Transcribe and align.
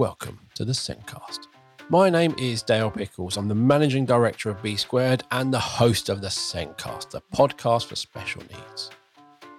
Welcome 0.00 0.40
to 0.54 0.64
the 0.64 0.72
Sendcast. 0.72 1.40
My 1.90 2.08
name 2.08 2.34
is 2.38 2.62
Dale 2.62 2.90
Pickles. 2.90 3.36
I'm 3.36 3.48
the 3.48 3.54
managing 3.54 4.06
director 4.06 4.48
of 4.48 4.62
B 4.62 4.74
Squared 4.74 5.24
and 5.30 5.52
the 5.52 5.60
host 5.60 6.08
of 6.08 6.22
the 6.22 6.28
Sendcast, 6.28 7.10
the 7.10 7.20
podcast 7.34 7.84
for 7.84 7.96
special 7.96 8.40
needs. 8.40 8.88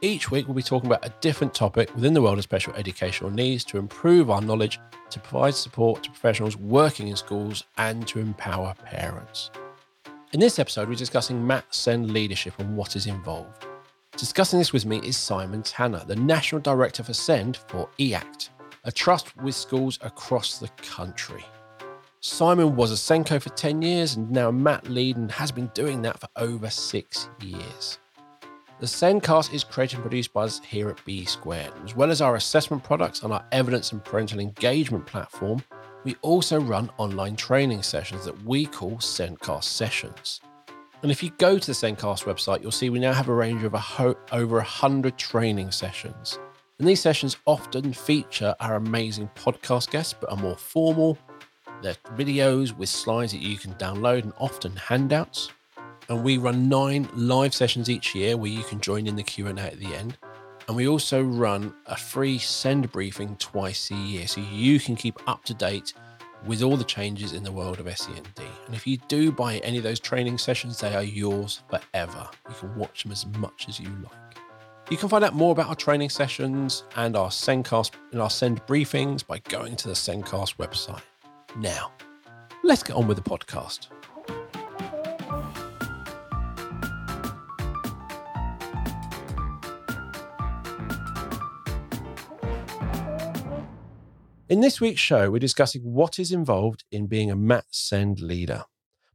Each 0.02 0.32
week, 0.32 0.48
we'll 0.48 0.56
be 0.56 0.64
talking 0.64 0.88
about 0.88 1.06
a 1.06 1.14
different 1.22 1.54
topic 1.54 1.94
within 1.94 2.16
the 2.16 2.24
world 2.24 2.40
of 2.40 2.44
special 2.44 2.74
educational 2.74 3.30
needs 3.30 3.64
to 3.66 3.78
improve 3.78 4.32
our 4.32 4.42
knowledge, 4.42 4.80
to 5.12 5.20
provide 5.20 5.54
support 5.54 6.02
to 6.02 6.10
professionals 6.10 6.58
working 6.58 7.10
in 7.10 7.16
schools, 7.16 7.66
and 7.78 8.08
to 8.08 8.18
empower 8.18 8.74
parents. 8.84 9.52
In 10.34 10.40
this 10.40 10.58
episode, 10.58 10.90
we're 10.90 10.96
discussing 10.96 11.46
MAT 11.46 11.66
Send 11.70 12.10
leadership 12.10 12.56
and 12.58 12.76
what 12.76 12.96
is 12.96 13.06
involved. 13.06 13.68
Discussing 14.18 14.58
this 14.58 14.74
with 14.74 14.88
me 14.88 15.02
is 15.04 15.18
Simon 15.18 15.62
Tanner, 15.62 16.04
the 16.08 16.16
National 16.16 16.60
Director 16.60 17.04
for 17.04 17.14
SEND 17.14 17.58
for 17.68 17.88
EACT, 18.00 18.50
a 18.84 18.92
trust 18.92 19.36
with 19.38 19.56
schools 19.56 20.00
across 20.02 20.58
the 20.58 20.70
country. 20.84 21.44
Simon 22.20 22.76
was 22.76 22.92
a 22.92 22.96
SENCO 22.96 23.42
for 23.42 23.50
10 23.50 23.82
years 23.82 24.16
and 24.16 24.30
now 24.32 24.52
Matt 24.52 24.84
MAT 24.84 24.92
lead 24.92 25.18
and 25.18 25.32
has 25.32 25.52
been 25.52 25.72
doing 25.74 26.02
that 26.04 26.20
for 26.20 26.28
over 26.36 26.70
six 26.70 27.30
years. 27.42 28.00
The 28.80 28.88
Sendcast 28.88 29.54
is 29.54 29.64
created 29.64 29.96
and 29.96 30.04
produced 30.04 30.34
by 30.34 30.44
us 30.44 30.60
here 30.66 30.90
at 30.90 31.04
B 31.06 31.26
Squared. 31.26 31.72
As 31.86 31.96
well 31.96 32.10
as 32.10 32.22
our 32.22 32.36
assessment 32.36 32.84
products 32.84 33.22
and 33.22 33.32
our 33.32 33.46
evidence 33.52 33.92
and 33.92 34.04
parental 34.04 34.40
engagement 34.40 35.06
platform, 35.06 35.64
we 36.04 36.16
also 36.24 36.60
run 36.60 36.90
online 36.98 37.36
training 37.36 37.84
sessions 37.84 38.26
that 38.26 38.44
we 38.44 38.66
call 38.66 38.94
Sendcast 38.98 39.66
sessions. 39.66 40.42
And 41.04 41.12
if 41.12 41.22
you 41.22 41.32
go 41.38 41.60
to 41.60 41.68
the 41.68 41.74
Sendcast 41.74 42.24
website, 42.24 42.62
you'll 42.62 42.72
see 42.72 42.90
we 42.90 43.00
now 43.00 43.14
have 43.14 43.30
a 43.30 43.34
range 43.34 43.64
of 43.64 43.74
a 43.74 43.80
ho- 43.80 44.18
over 44.32 44.56
100 44.58 45.18
training 45.18 45.72
sessions. 45.72 46.40
And 46.82 46.88
these 46.88 47.00
sessions 47.00 47.38
often 47.46 47.94
feature 47.94 48.56
our 48.60 48.78
amazing 48.78 49.30
podcast 49.36 49.92
guests, 49.92 50.16
but 50.20 50.32
are 50.32 50.36
more 50.36 50.58
formal. 50.58 51.16
They're 51.84 51.94
videos 52.16 52.76
with 52.76 52.90
slides 52.90 53.34
that 53.34 53.42
you 53.42 53.60
can 53.60 53.76
download 53.76 54.24
and 54.24 54.34
often 54.40 54.76
handouts. 54.76 55.52
And 56.10 56.24
we 56.24 56.40
run 56.40 56.70
nine 56.70 57.08
live 57.14 57.54
sessions 57.54 57.88
each 57.88 58.16
year 58.16 58.36
where 58.36 58.50
you 58.50 58.64
can 58.64 58.82
join 58.82 59.06
in 59.06 59.16
the 59.16 59.22
Q&A 59.22 59.54
at 59.60 59.78
the 59.78 59.94
end. 59.94 60.18
And 60.68 60.76
we 60.76 60.88
also 60.88 61.22
run 61.22 61.72
a 61.86 61.96
free 61.96 62.40
send 62.40 62.92
briefing 62.92 63.36
twice 63.36 63.92
a 63.92 63.96
year 63.96 64.26
so 64.26 64.42
you 64.52 64.80
can 64.80 64.96
keep 64.96 65.20
up 65.30 65.46
to 65.46 65.54
date 65.54 65.94
with 66.48 66.64
all 66.64 66.78
the 66.78 66.84
changes 66.84 67.34
in 67.34 67.44
the 67.44 67.52
world 67.52 67.80
of 67.80 67.96
SEND. 67.96 68.28
And 68.66 68.74
if 68.74 68.88
you 68.88 68.98
do 69.08 69.32
buy 69.32 69.58
any 69.58 69.78
of 69.78 69.84
those 69.84 70.00
training 70.00 70.40
sessions, 70.40 70.80
they 70.80 70.96
are 70.96 71.04
yours 71.04 71.62
forever. 71.70 72.28
You 72.50 72.56
can 72.56 72.76
watch 72.76 73.04
them 73.04 73.12
as 73.12 73.28
much 73.38 73.68
as 73.70 73.80
you 73.80 73.90
like. 74.02 74.31
You 74.92 74.98
can 74.98 75.08
find 75.08 75.24
out 75.24 75.34
more 75.34 75.54
about 75.54 75.70
our 75.70 75.76
training 75.76 76.10
sessions 76.10 76.84
and 76.98 77.16
our 77.16 77.30
Sendcast 77.30 77.92
and 78.12 78.22
our 78.22 78.30
Send 78.30 78.62
briefings 78.66 79.26
by 79.26 79.40
going 79.40 79.78
to 79.78 79.88
the 79.88 79.94
Sendcast 79.94 80.58
website. 80.58 81.02
Now, 81.56 81.94
let's 82.66 82.84
get 82.84 82.98
on 82.98 83.08
with 83.08 83.16
the 83.16 83.24
podcast. 83.24 83.88
In 94.50 94.60
this 94.60 94.82
week's 94.82 95.00
show, 95.00 95.32
we're 95.32 95.40
discussing 95.40 95.84
what 95.84 96.20
is 96.20 96.34
involved 96.34 96.84
in 96.92 97.08
being 97.08 97.32
a 97.32 97.36
MAT 97.38 97.64
Send 97.70 98.20
leader. 98.20 98.66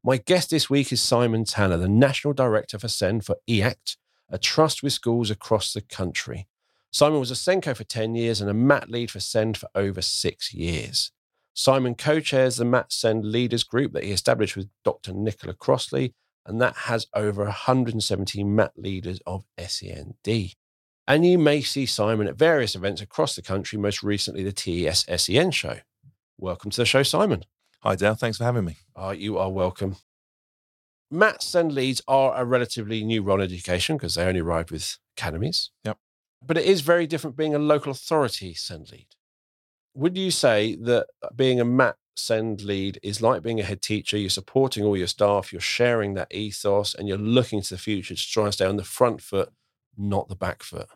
My 0.03 0.17
guest 0.17 0.49
this 0.49 0.71
week 0.71 0.91
is 0.91 1.03
Simon 1.03 1.45
Tanner, 1.45 1.77
the 1.77 1.87
National 1.87 2.33
Director 2.33 2.79
for 2.79 2.89
Send 2.89 3.27
for 3.27 3.37
EACT, 3.47 3.99
a 4.31 4.39
trust 4.39 4.83
with 4.83 4.93
schools 4.93 5.31
across 5.31 5.73
the 5.73 5.81
country. 5.81 6.47
Simon 6.91 7.21
was 7.21 7.31
a 7.31 7.35
SENCO 7.35 7.77
for 7.77 7.85
10 7.85 8.15
years 8.15 8.41
and 8.41 8.49
a 8.49 8.55
MAT 8.55 8.89
lead 8.89 9.11
for 9.11 9.21
Send 9.21 9.57
for 9.57 9.69
over 9.75 10.01
six 10.01 10.55
years. 10.55 11.13
Simon 11.53 11.95
co 11.95 12.21
chairs 12.21 12.57
the 12.57 12.65
MAT 12.65 12.93
Send 12.93 13.25
Leaders 13.25 13.65
Group 13.65 13.93
that 13.93 14.05
he 14.05 14.13
established 14.13 14.57
with 14.57 14.69
Dr. 14.85 15.13
Nicola 15.13 15.55
Crossley, 15.55 16.15
and 16.45 16.61
that 16.61 16.77
has 16.77 17.07
over 17.15 17.45
170 17.45 18.45
MAT 18.45 18.73
leaders 18.77 19.21
of 19.27 19.45
SEND. 19.59 20.15
And 21.09 21.25
you 21.25 21.39
may 21.39 21.63
see 21.63 21.87
Simon 21.87 22.29
at 22.29 22.37
various 22.37 22.75
events 22.75 23.01
across 23.01 23.37
the 23.37 23.43
country, 23.43 23.79
most 23.79 24.03
recently 24.03 24.43
the 24.43 24.53
TES 24.53 25.05
SEN 25.17 25.51
show. 25.51 25.79
Welcome 26.39 26.71
to 26.73 26.81
the 26.83 26.87
show, 26.87 27.03
Simon. 27.03 27.45
Hi, 27.81 27.95
Dale. 27.95 28.15
Thanks 28.15 28.39
for 28.39 28.45
having 28.45 28.65
me. 28.65 28.77
Uh, 28.95 29.15
you 29.17 29.39
are 29.39 29.51
welcome. 29.51 29.97
MAT 31.11 31.43
Send 31.43 31.73
leads 31.73 32.03
are 32.09 32.35
a 32.37 32.45
relatively 32.45 33.05
new 33.05 33.23
role 33.23 33.41
in 33.41 33.45
education 33.45 33.97
because 33.97 34.15
they 34.15 34.25
only 34.25 34.41
arrived 34.41 34.71
with 34.71 34.99
academies. 35.17 35.71
Yep. 35.85 35.99
But 36.45 36.59
it 36.59 36.65
is 36.65 36.81
very 36.81 37.07
different 37.07 37.37
being 37.37 37.55
a 37.55 37.59
local 37.59 37.93
authority 37.93 38.55
send 38.55 38.91
lead. 38.91 39.09
Would 39.95 40.17
you 40.17 40.31
say 40.31 40.77
that 40.77 41.07
uh, 41.23 41.29
being 41.35 41.61
a 41.61 41.65
MAT 41.65 41.97
send 42.17 42.63
lead 42.63 42.99
is 43.03 43.23
like 43.23 43.43
being 43.43 43.61
a 43.61 43.65
head 43.65 43.83
teacher? 43.83 44.19
You're 44.19 44.31
supporting 44.31 44.85
all 44.85 44.97
your 44.97 45.07
staff, 45.07 45.53
you're 45.53 45.61
sharing 45.61 46.15
that 46.15 46.33
ethos, 46.35 46.95
and 46.95 47.09
you're 47.09 47.19
looking 47.19 47.63
to 47.63 47.75
the 47.75 47.79
future 47.79 48.15
to 48.15 48.31
try 48.31 48.45
and 48.45 48.55
stay 48.55 48.67
on 48.67 48.77
the 48.77 48.85
front 48.85 49.23
foot, 49.23 49.51
not 49.97 50.29
the 50.29 50.37
back 50.37 50.63
foot. 50.63 50.89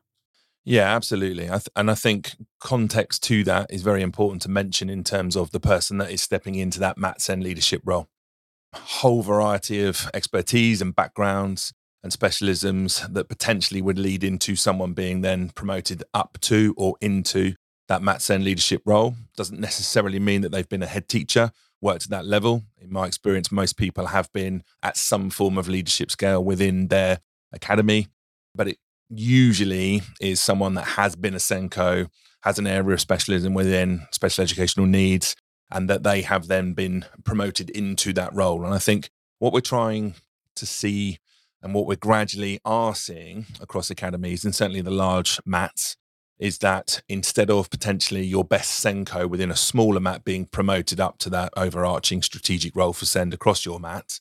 Yeah, 0.64 0.94
absolutely. 0.94 1.46
I 1.46 1.52
th- 1.54 1.68
and 1.74 1.90
I 1.90 1.94
think 1.94 2.36
context 2.60 3.22
to 3.24 3.42
that 3.44 3.72
is 3.72 3.82
very 3.82 4.02
important 4.02 4.42
to 4.42 4.50
mention 4.50 4.90
in 4.90 5.02
terms 5.04 5.34
of 5.34 5.52
the 5.52 5.60
person 5.60 5.96
that 5.98 6.10
is 6.10 6.20
stepping 6.20 6.54
into 6.54 6.78
that 6.80 6.98
MAT 6.98 7.20
Send 7.20 7.42
leadership 7.42 7.80
role. 7.84 8.08
Whole 8.74 9.22
variety 9.22 9.82
of 9.82 10.08
expertise 10.14 10.80
and 10.80 10.94
backgrounds 10.94 11.72
and 12.02 12.12
specialisms 12.12 13.12
that 13.12 13.28
potentially 13.28 13.82
would 13.82 13.98
lead 13.98 14.24
into 14.24 14.56
someone 14.56 14.92
being 14.92 15.20
then 15.20 15.50
promoted 15.50 16.02
up 16.14 16.38
to 16.40 16.74
or 16.76 16.96
into 17.00 17.54
that 17.88 18.02
MAT 18.02 18.22
Send 18.22 18.44
leadership 18.44 18.82
role. 18.86 19.16
Doesn't 19.36 19.60
necessarily 19.60 20.18
mean 20.18 20.42
that 20.42 20.52
they've 20.52 20.68
been 20.68 20.82
a 20.82 20.86
head 20.86 21.08
teacher, 21.08 21.50
worked 21.82 22.04
at 22.04 22.10
that 22.10 22.24
level. 22.24 22.62
In 22.80 22.92
my 22.92 23.06
experience, 23.06 23.50
most 23.50 23.76
people 23.76 24.06
have 24.06 24.32
been 24.32 24.62
at 24.82 24.96
some 24.96 25.28
form 25.30 25.58
of 25.58 25.68
leadership 25.68 26.10
scale 26.10 26.42
within 26.42 26.88
their 26.88 27.18
academy, 27.52 28.06
but 28.54 28.68
it 28.68 28.78
usually 29.08 30.02
is 30.20 30.40
someone 30.40 30.74
that 30.74 30.84
has 30.84 31.16
been 31.16 31.34
a 31.34 31.38
SENCO, 31.38 32.08
has 32.42 32.58
an 32.58 32.66
area 32.66 32.94
of 32.94 33.00
specialism 33.00 33.54
within 33.54 34.06
special 34.12 34.42
educational 34.42 34.86
needs, 34.86 35.34
and 35.70 35.88
that 35.88 36.02
they 36.02 36.22
have 36.22 36.48
then 36.48 36.72
been 36.72 37.04
promoted 37.24 37.70
into 37.70 38.12
that 38.14 38.34
role. 38.34 38.64
And 38.64 38.74
I 38.74 38.78
think 38.78 39.10
what 39.38 39.52
we're 39.52 39.60
trying 39.60 40.14
to 40.56 40.66
see 40.66 41.18
and 41.62 41.74
what 41.74 41.86
we 41.86 41.96
gradually 41.96 42.60
are 42.64 42.94
seeing 42.94 43.46
across 43.60 43.90
academies 43.90 44.44
and 44.44 44.54
certainly 44.54 44.80
the 44.80 44.90
large 44.90 45.40
mats 45.44 45.96
is 46.38 46.58
that 46.58 47.02
instead 47.08 47.50
of 47.50 47.68
potentially 47.68 48.24
your 48.24 48.44
best 48.44 48.82
SENCO 48.82 49.28
within 49.28 49.50
a 49.50 49.56
smaller 49.56 50.00
mat 50.00 50.24
being 50.24 50.46
promoted 50.46 50.98
up 50.98 51.18
to 51.18 51.28
that 51.28 51.52
overarching 51.54 52.22
strategic 52.22 52.74
role 52.74 52.94
for 52.94 53.04
send 53.04 53.34
across 53.34 53.66
your 53.66 53.78
mat, 53.78 54.20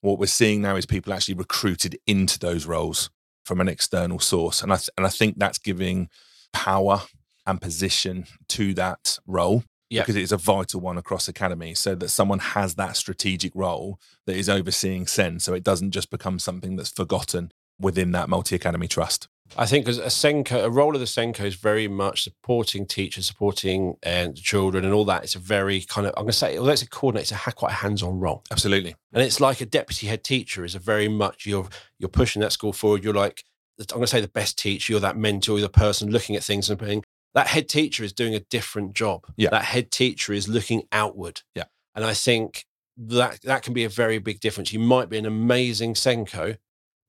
what 0.00 0.20
we're 0.20 0.26
seeing 0.26 0.62
now 0.62 0.76
is 0.76 0.86
people 0.86 1.12
actually 1.12 1.34
recruited 1.34 1.98
into 2.06 2.38
those 2.38 2.64
roles 2.64 3.10
from 3.44 3.60
an 3.60 3.66
external 3.66 4.20
source. 4.20 4.62
And 4.62 4.72
I, 4.72 4.76
th- 4.76 4.90
and 4.96 5.04
I 5.04 5.08
think 5.08 5.36
that's 5.36 5.58
giving 5.58 6.08
power 6.52 7.02
and 7.44 7.60
position 7.60 8.26
to 8.50 8.72
that 8.74 9.18
role 9.26 9.64
Yeah. 9.90 10.02
because 10.02 10.16
it 10.16 10.22
is 10.22 10.32
a 10.32 10.36
vital 10.36 10.80
one 10.80 10.98
across 10.98 11.28
academy 11.28 11.74
so 11.74 11.94
that 11.94 12.10
someone 12.10 12.40
has 12.40 12.74
that 12.74 12.96
strategic 12.96 13.52
role 13.54 13.98
that 14.26 14.36
is 14.36 14.48
overseeing 14.48 15.06
sen 15.06 15.40
so 15.40 15.54
it 15.54 15.64
doesn't 15.64 15.92
just 15.92 16.10
become 16.10 16.38
something 16.38 16.76
that's 16.76 16.90
forgotten 16.90 17.52
within 17.80 18.12
that 18.12 18.28
multi-academy 18.28 18.88
trust 18.88 19.28
I 19.56 19.64
think 19.64 19.86
because 19.86 19.98
a 19.98 20.10
SENCO, 20.10 20.62
a 20.62 20.68
role 20.68 20.94
of 20.94 21.00
the 21.00 21.06
SENCO 21.06 21.44
is 21.46 21.54
very 21.54 21.88
much 21.88 22.22
supporting 22.22 22.84
teachers, 22.84 23.24
supporting 23.24 23.96
uh, 24.04 24.28
children, 24.34 24.84
and 24.84 24.92
all 24.92 25.06
that. 25.06 25.24
It's 25.24 25.36
a 25.36 25.38
very 25.38 25.80
kind 25.80 26.06
of 26.06 26.12
I'm 26.18 26.24
going 26.24 26.32
to 26.32 26.36
say, 26.36 26.58
although 26.58 26.72
it's 26.72 26.82
a 26.82 26.88
coordinator, 26.88 27.34
it's 27.34 27.46
a 27.46 27.52
quite 27.52 27.72
a 27.72 27.76
hands-on 27.76 28.20
role, 28.20 28.44
absolutely 28.50 28.94
and 29.12 29.22
it's 29.22 29.40
like 29.40 29.60
a 29.60 29.66
deputy 29.66 30.06
head 30.06 30.22
teacher 30.22 30.64
is 30.64 30.74
a 30.74 30.78
very 30.78 31.08
much 31.08 31.46
you're 31.46 31.68
you're 31.98 32.08
pushing 32.08 32.40
that 32.42 32.52
school 32.52 32.72
forward. 32.72 33.02
You're 33.02 33.14
like 33.14 33.44
I'm 33.80 33.86
going 33.86 34.02
to 34.02 34.06
say 34.08 34.20
the 34.20 34.28
best 34.28 34.58
teacher. 34.58 34.92
You're 34.92 35.00
that 35.00 35.16
mentor. 35.16 35.52
You're 35.58 35.68
the 35.68 35.72
person 35.72 36.10
looking 36.10 36.36
at 36.36 36.42
things 36.42 36.68
and 36.68 36.78
being 36.78 37.04
that 37.34 37.46
head 37.48 37.68
teacher 37.68 38.02
is 38.04 38.12
doing 38.12 38.34
a 38.34 38.40
different 38.40 38.94
job. 38.94 39.26
Yeah. 39.36 39.50
that 39.50 39.64
head 39.64 39.90
teacher 39.90 40.32
is 40.32 40.48
looking 40.48 40.82
outward. 40.92 41.42
Yeah. 41.54 41.64
and 41.94 42.04
I 42.04 42.14
think 42.14 42.64
that 42.96 43.40
that 43.42 43.62
can 43.62 43.74
be 43.74 43.84
a 43.84 43.88
very 43.88 44.18
big 44.18 44.40
difference. 44.40 44.72
You 44.72 44.80
might 44.80 45.08
be 45.08 45.18
an 45.18 45.26
amazing 45.26 45.94
SENCO, 45.94 46.56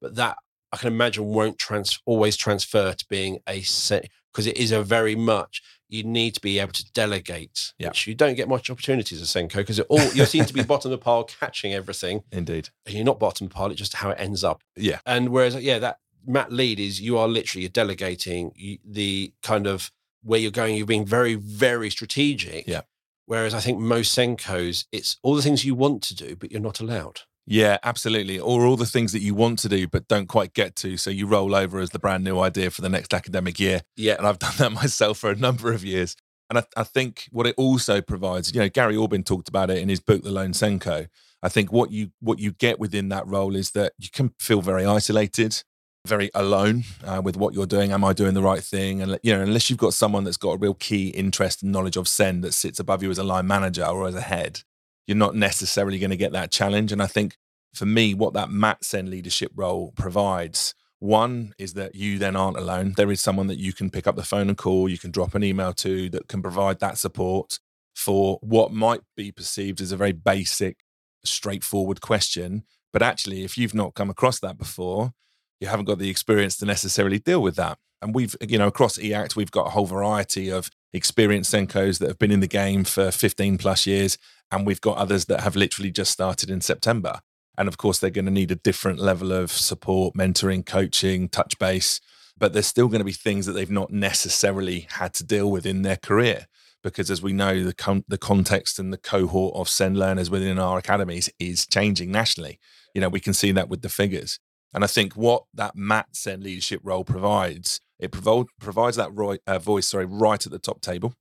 but 0.00 0.14
that 0.16 0.36
I 0.72 0.76
can 0.76 0.86
imagine 0.88 1.24
won't 1.24 1.58
trans- 1.58 1.98
always 2.06 2.36
transfer 2.36 2.92
to 2.92 3.06
being 3.08 3.40
a 3.48 3.62
set 3.62 4.08
because 4.32 4.46
it 4.46 4.56
is 4.56 4.70
a 4.70 4.82
very 4.82 5.16
much 5.16 5.62
you 5.88 6.04
need 6.04 6.34
to 6.34 6.40
be 6.40 6.60
able 6.60 6.70
to 6.72 6.84
delegate, 6.92 7.72
Yeah. 7.76 7.88
which 7.88 8.06
you 8.06 8.14
don't 8.14 8.36
get 8.36 8.48
much 8.48 8.70
opportunities 8.70 9.20
as 9.20 9.28
SENCO 9.30 9.56
because 9.56 9.80
all 9.80 10.04
you 10.12 10.24
seem 10.26 10.44
to 10.44 10.54
be 10.54 10.62
bottom 10.62 10.92
of 10.92 10.98
the 11.00 11.02
pile 11.04 11.24
catching 11.24 11.72
everything, 11.74 12.22
indeed 12.32 12.68
and 12.86 12.94
you're 12.94 13.04
not 13.04 13.18
bottom 13.18 13.46
of 13.46 13.50
the 13.50 13.54
pile. 13.56 13.70
It's 13.72 13.78
just 13.78 13.94
how 13.96 14.10
it 14.10 14.20
ends 14.20 14.44
up. 14.44 14.62
yeah 14.76 15.00
And 15.06 15.30
whereas, 15.30 15.56
yeah, 15.56 15.80
that 15.80 15.98
MAT 16.24 16.52
lead 16.52 16.78
is 16.78 17.00
you 17.00 17.18
are 17.18 17.26
literally 17.26 17.62
you're 17.62 17.70
delegating 17.70 18.52
you, 18.54 18.78
the 18.84 19.32
kind 19.42 19.66
of 19.66 19.90
where 20.22 20.40
you're 20.40 20.50
going. 20.50 20.76
You're 20.76 20.86
being 20.86 21.06
very, 21.06 21.34
very 21.34 21.90
strategic. 21.90 22.66
Yeah. 22.66 22.82
Whereas 23.26 23.54
I 23.54 23.60
think 23.60 23.78
most 23.78 24.16
SENCOs, 24.16 24.86
it's 24.92 25.16
all 25.22 25.34
the 25.36 25.42
things 25.42 25.64
you 25.64 25.74
want 25.74 26.02
to 26.04 26.14
do, 26.16 26.34
but 26.36 26.50
you're 26.50 26.60
not 26.60 26.80
allowed. 26.80 27.20
yeah 27.46 27.78
absolutely 27.82 28.38
or 28.38 28.66
all 28.66 28.76
the 28.76 28.86
things 28.94 29.12
that 29.12 29.22
you 29.22 29.34
want 29.34 29.58
to 29.58 29.68
do 29.68 29.88
but 29.88 30.06
don't 30.08 30.28
quite 30.28 30.52
get 30.52 30.76
to 30.76 30.96
so 30.96 31.10
you 31.10 31.26
roll 31.26 31.54
over 31.54 31.80
as 31.80 31.90
the 31.90 31.98
brand 31.98 32.22
new 32.22 32.38
idea 32.38 32.70
for 32.70 32.82
the 32.82 32.88
next 32.88 33.14
academic 33.14 33.58
year 33.58 33.80
Yeah. 33.96 34.16
and 34.18 34.26
I've 34.26 34.38
done 34.38 34.54
that 34.58 34.72
myself 34.82 35.18
for 35.18 35.30
a 35.30 35.36
number 35.36 35.72
of 35.72 35.82
years. 35.84 36.16
And 36.50 36.58
I, 36.58 36.64
I, 36.76 36.82
think 36.82 37.28
what 37.30 37.46
it 37.46 37.54
also 37.56 38.00
provides, 38.00 38.52
you 38.52 38.60
know, 38.60 38.68
Gary 38.68 38.96
Aubin 38.96 39.22
talked 39.22 39.48
about 39.48 39.70
it 39.70 39.78
in 39.78 39.88
his 39.88 40.00
book, 40.00 40.22
The 40.24 40.32
Lone 40.32 40.52
SENCO. 40.52 41.06
I 41.42 41.48
think 41.48 41.70
what 41.72 41.90
you 41.92 42.10
what 42.20 42.38
you 42.40 42.50
get 42.52 42.78
within 42.80 43.08
that 43.10 43.26
role 43.26 43.54
is 43.56 43.70
that 43.70 43.92
you 43.98 44.10
can 44.12 44.34
feel 44.40 44.60
very 44.60 44.84
isolated, 44.84 45.62
very 46.06 46.30
alone 46.34 46.84
uh, 47.04 47.20
with 47.22 47.36
what 47.36 47.54
you're 47.54 47.66
doing. 47.66 47.92
Am 47.92 48.04
I 48.04 48.12
doing 48.12 48.34
the 48.34 48.42
right 48.42 48.62
thing? 48.62 49.02
And 49.02 49.18
you 49.22 49.34
know, 49.34 49.42
unless 49.42 49.68
you've 49.68 49.78
got 49.78 49.94
someone 49.94 50.24
that's 50.24 50.36
got 50.36 50.52
a 50.52 50.58
real 50.58 50.74
key 50.74 51.08
interest 51.08 51.62
and 51.62 51.72
knowledge 51.72 51.96
of 51.96 52.08
Send 52.08 52.42
that 52.44 52.54
sits 52.54 52.80
above 52.80 53.02
you 53.02 53.10
as 53.10 53.18
a 53.18 53.24
line 53.24 53.46
manager 53.46 53.84
or 53.84 54.06
as 54.08 54.14
a 54.14 54.20
head, 54.20 54.62
you're 55.06 55.16
not 55.16 55.34
necessarily 55.34 55.98
going 55.98 56.10
to 56.10 56.16
get 56.16 56.32
that 56.32 56.50
challenge. 56.50 56.92
And 56.92 57.02
I 57.02 57.06
think 57.06 57.36
for 57.74 57.86
me, 57.86 58.14
what 58.14 58.32
that 58.34 58.50
Mat 58.50 58.84
Send 58.84 59.08
leadership 59.08 59.52
role 59.54 59.92
provides 59.96 60.74
one 60.98 61.54
is 61.58 61.74
that 61.74 61.94
you 61.94 62.18
then 62.18 62.36
aren't 62.36 62.58
alone. 62.58 62.94
There 62.96 63.10
is 63.10 63.20
someone 63.20 63.46
that 63.46 63.58
you 63.58 63.72
can 63.72 63.90
pick 63.90 64.06
up 64.06 64.16
the 64.16 64.22
phone 64.22 64.48
and 64.48 64.56
call, 64.56 64.88
you 64.88 64.98
can 64.98 65.10
drop 65.10 65.34
an 65.34 65.42
email 65.42 65.72
to 65.74 66.10
that 66.10 66.28
can 66.28 66.42
provide 66.42 66.80
that 66.80 66.98
support 66.98 67.58
for 67.94 68.38
what 68.42 68.72
might 68.72 69.00
be 69.16 69.32
perceived 69.32 69.80
as 69.80 69.92
a 69.92 69.96
very 69.96 70.12
basic, 70.12 70.78
straightforward 71.24 72.00
question. 72.00 72.64
But 72.92 73.02
actually, 73.02 73.44
if 73.44 73.56
you've 73.56 73.74
not 73.74 73.94
come 73.94 74.10
across 74.10 74.40
that 74.40 74.58
before, 74.58 75.12
you 75.60 75.68
haven't 75.68 75.84
got 75.84 75.98
the 75.98 76.10
experience 76.10 76.56
to 76.58 76.66
necessarily 76.66 77.18
deal 77.18 77.42
with 77.42 77.56
that. 77.56 77.78
And 78.02 78.14
we've, 78.14 78.34
you 78.40 78.58
know, 78.58 78.66
across 78.66 78.98
EACT, 78.98 79.36
we've 79.36 79.50
got 79.50 79.66
a 79.66 79.70
whole 79.70 79.86
variety 79.86 80.48
of 80.48 80.70
experienced 80.92 81.52
SENCOs 81.52 81.98
that 81.98 82.08
have 82.08 82.18
been 82.18 82.32
in 82.32 82.40
the 82.40 82.46
game 82.46 82.84
for 82.84 83.10
15 83.10 83.58
plus 83.58 83.86
years. 83.86 84.16
And 84.50 84.66
we've 84.66 84.80
got 84.80 84.96
others 84.96 85.26
that 85.26 85.40
have 85.40 85.54
literally 85.54 85.90
just 85.90 86.10
started 86.10 86.50
in 86.50 86.60
September. 86.60 87.20
And 87.58 87.68
of 87.68 87.76
course, 87.76 87.98
they're 87.98 88.10
going 88.10 88.24
to 88.24 88.30
need 88.30 88.50
a 88.50 88.56
different 88.56 88.98
level 88.98 89.32
of 89.32 89.52
support, 89.52 90.14
mentoring, 90.14 90.64
coaching, 90.64 91.28
touch 91.28 91.58
base. 91.58 92.00
But 92.38 92.54
there's 92.54 92.66
still 92.66 92.88
going 92.88 93.00
to 93.00 93.04
be 93.04 93.12
things 93.12 93.44
that 93.44 93.52
they've 93.52 93.70
not 93.70 93.90
necessarily 93.90 94.86
had 94.92 95.12
to 95.14 95.24
deal 95.24 95.50
with 95.50 95.66
in 95.66 95.82
their 95.82 95.98
career. 95.98 96.46
Because 96.82 97.10
as 97.10 97.20
we 97.20 97.34
know, 97.34 97.62
the, 97.62 98.04
the 98.08 98.16
context 98.16 98.78
and 98.78 98.90
the 98.90 98.98
cohort 98.98 99.54
of 99.54 99.68
Sen 99.68 99.94
learners 99.98 100.30
within 100.30 100.58
our 100.58 100.78
academies 100.78 101.28
is 101.38 101.66
changing 101.66 102.10
nationally. 102.10 102.58
You 102.94 103.02
know, 103.02 103.10
we 103.10 103.20
can 103.20 103.34
see 103.34 103.52
that 103.52 103.68
with 103.68 103.82
the 103.82 103.90
figures. 103.90 104.40
And 104.72 104.84
I 104.84 104.86
think 104.86 105.14
what 105.14 105.44
that 105.54 105.74
Mat 105.76 106.08
Send 106.12 106.42
leadership 106.42 106.80
role 106.84 107.04
provides, 107.04 107.80
it 107.98 108.12
provo- 108.12 108.46
provides 108.60 108.96
that 108.96 109.12
roi- 109.12 109.38
uh, 109.46 109.58
voice, 109.58 109.88
sorry, 109.88 110.06
right 110.06 110.44
at 110.44 110.52
the 110.52 110.58
top 110.58 110.80
table. 110.80 111.14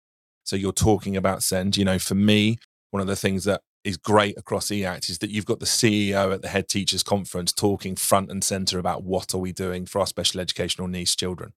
So 0.43 0.55
you're 0.55 0.71
talking 0.71 1.15
about 1.15 1.43
Send. 1.43 1.77
You 1.77 1.85
know, 1.85 1.99
for 1.99 2.15
me, 2.15 2.57
one 2.91 3.01
of 3.01 3.07
the 3.07 3.15
things 3.15 3.43
that 3.45 3.61
is 3.83 3.97
great 3.97 4.37
across 4.37 4.67
EACT 4.67 5.09
is 5.09 5.19
that 5.19 5.29
you've 5.29 5.45
got 5.45 5.59
the 5.59 5.65
CEO 5.65 6.33
at 6.33 6.41
the 6.41 6.49
head 6.49 6.67
teachers 6.67 7.03
conference 7.03 7.53
talking 7.53 7.95
front 7.95 8.29
and 8.29 8.43
center 8.43 8.79
about 8.79 9.03
what 9.03 9.33
are 9.33 9.37
we 9.37 9.53
doing 9.53 9.85
for 9.85 9.99
our 9.99 10.07
special 10.07 10.41
educational 10.41 10.87
needs 10.87 11.15
children. 11.15 11.53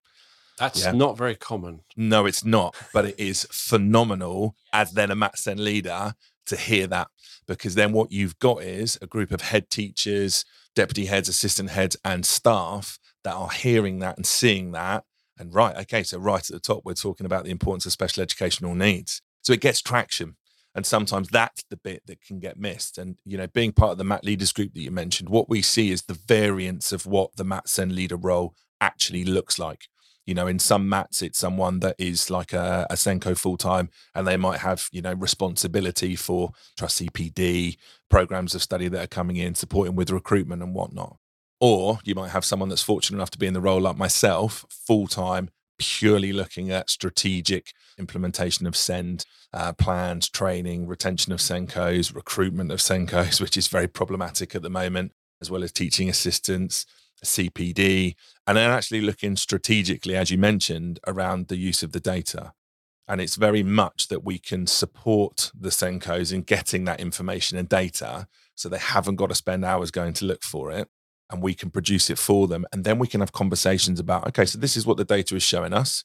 That's 0.59 0.85
yeah. 0.85 0.93
not 0.93 1.17
very 1.17 1.35
common. 1.35 1.81
No, 1.97 2.27
it's 2.27 2.45
not, 2.45 2.77
but 2.93 3.07
it 3.07 3.19
is 3.19 3.47
phenomenal 3.51 4.55
as 4.73 4.93
then 4.93 5.11
a 5.11 5.17
Mat 5.17 5.39
Send 5.39 5.59
leader 5.59 6.15
to 6.47 6.57
hear 6.57 6.87
that 6.89 7.09
because 7.49 7.75
then 7.75 7.93
what 7.93 8.13
you've 8.13 8.39
got 8.39 8.63
is 8.63 8.99
a 9.01 9.07
group 9.07 9.33
of 9.33 9.41
head 9.41 9.71
teachers, 9.71 10.45
deputy 10.75 11.07
heads, 11.07 11.29
assistant 11.29 11.71
heads, 11.71 11.97
and 12.05 12.25
staff 12.25 12.99
that 13.25 13.35
are 13.35 13.51
hearing 13.51 13.99
that 14.01 14.17
and 14.17 14.27
seeing 14.27 14.73
that. 14.73 15.05
And 15.39 15.55
right, 15.55 15.77
okay, 15.79 16.03
so 16.03 16.19
right 16.19 16.41
at 16.41 16.55
the 16.55 16.61
top, 16.61 16.83
we're 16.85 16.95
talking 16.95 17.27
about 17.27 17.45
the 17.45 17.51
importance 17.51 17.87
of 17.87 17.93
special 17.93 18.23
educational 18.23 18.75
needs. 18.75 19.23
So 19.43 19.53
it 19.53 19.61
gets 19.61 19.81
traction 19.81 20.37
and 20.75 20.87
sometimes 20.87 21.29
that's 21.29 21.65
the 21.71 21.77
bit 21.77 22.03
that 22.07 22.23
can 22.23 22.39
get 22.39 22.59
missed 22.59 22.99
and 22.99 23.17
you 23.25 23.37
know 23.37 23.47
being 23.49 23.73
part 23.73 23.93
of 23.93 23.99
the 23.99 24.05
mat 24.05 24.25
leaders 24.25 24.53
group 24.53 24.73
that 24.75 24.81
you 24.81 24.91
mentioned 24.91 25.29
what 25.29 25.49
we 25.49 25.63
see 25.63 25.91
is 25.91 26.03
the 26.03 26.15
variance 26.15 26.93
of 26.93 27.07
what 27.07 27.35
the 27.37 27.45
mat 27.45 27.67
leader 27.79 28.17
role 28.17 28.55
actually 28.81 29.25
looks 29.25 29.59
like 29.59 29.89
you 30.27 30.35
know 30.35 30.47
in 30.47 30.59
some 30.59 30.89
mats 30.89 31.23
it's 31.23 31.39
someone 31.39 31.81
that 31.81 31.97
is 31.99 32.31
like 32.31 32.53
a, 32.53 32.87
a 32.91 32.95
SENCo 32.95 33.37
full-time 33.37 33.91
and 34.15 34.27
they 34.27 34.37
might 34.37 34.61
have 34.61 34.89
you 34.93 35.03
know 35.03 35.15
responsibility 35.15 36.17
for 36.17 36.53
trust 36.77 37.01
cpd 37.01 37.77
programs 38.09 38.55
of 38.55 38.63
study 38.63 38.89
that 38.89 39.05
are 39.05 39.09
coming 39.09 39.37
in 39.37 39.55
supporting 39.55 39.95
with 39.95 40.11
recruitment 40.11 40.63
and 40.63 40.75
whatnot. 40.75 41.17
Or 41.61 41.99
you 42.05 42.15
might 42.15 42.31
have 42.31 42.45
someone 42.45 42.71
that's 42.71 42.83
fortunate 42.83 43.19
enough 43.19 43.31
to 43.31 43.39
be 43.39 43.47
in 43.47 43.55
the 43.55 43.61
role 43.61 43.81
like 43.81 43.97
myself 43.97 44.65
full-time 44.69 45.51
purely 45.81 46.33
looking 46.33 46.71
at 46.71 46.91
strategic 46.91 47.73
implementation 47.99 48.67
of 48.67 48.77
send 48.77 49.25
uh, 49.53 49.73
plans, 49.73 50.29
training, 50.29 50.87
retention 50.87 51.33
of 51.33 51.41
SENCOs, 51.41 52.15
recruitment 52.15 52.71
of 52.71 52.79
SENCOs, 52.79 53.41
which 53.43 53.57
is 53.57 53.67
very 53.67 53.89
problematic 53.89 54.55
at 54.55 54.63
the 54.63 54.71
moment, 54.71 55.13
as 55.41 55.51
well 55.51 55.65
as 55.65 55.73
teaching 55.73 56.09
assistants, 56.09 56.85
CPD, 57.25 58.15
and 58.47 58.57
then 58.57 58.71
actually 58.71 59.01
looking 59.01 59.37
strategically, 59.37 60.17
as 60.17 60.31
you 60.31 60.39
mentioned, 60.39 61.01
around 61.07 61.49
the 61.49 61.57
use 61.57 61.83
of 61.83 61.93
the 61.93 62.01
data. 62.01 62.53
And 63.09 63.21
it's 63.21 63.37
very 63.37 63.63
much 63.63 64.09
that 64.09 64.25
we 64.25 64.39
can 64.39 64.67
support 64.67 65.51
the 65.59 65.71
SENCOs 65.71 66.33
in 66.33 66.43
getting 66.43 66.85
that 66.85 67.01
information 67.01 67.59
and 67.59 67.69
data 67.69 68.29
so 68.55 68.69
they 68.69 68.79
haven't 68.79 69.17
got 69.17 69.31
to 69.31 69.35
spend 69.35 69.65
hours 69.65 69.91
going 69.91 70.13
to 70.15 70.25
look 70.25 70.45
for 70.45 70.71
it 70.71 70.89
and 71.31 71.43
we 71.43 71.55
can 71.55 71.71
produce 71.71 72.11
it 72.11 72.19
for 72.19 72.47
them. 72.47 72.67
And 72.73 72.85
then 72.85 72.99
we 72.99 73.07
can 73.07 73.21
have 73.21 73.33
conversations 73.33 73.99
about, 73.99 74.29
okay, 74.29 74.45
so 74.45 74.59
this 74.59 74.77
is 74.77 74.87
what 74.87 74.97
the 74.97 75.05
data 75.05 75.35
is 75.35 75.43
showing 75.43 75.73
us. 75.73 76.05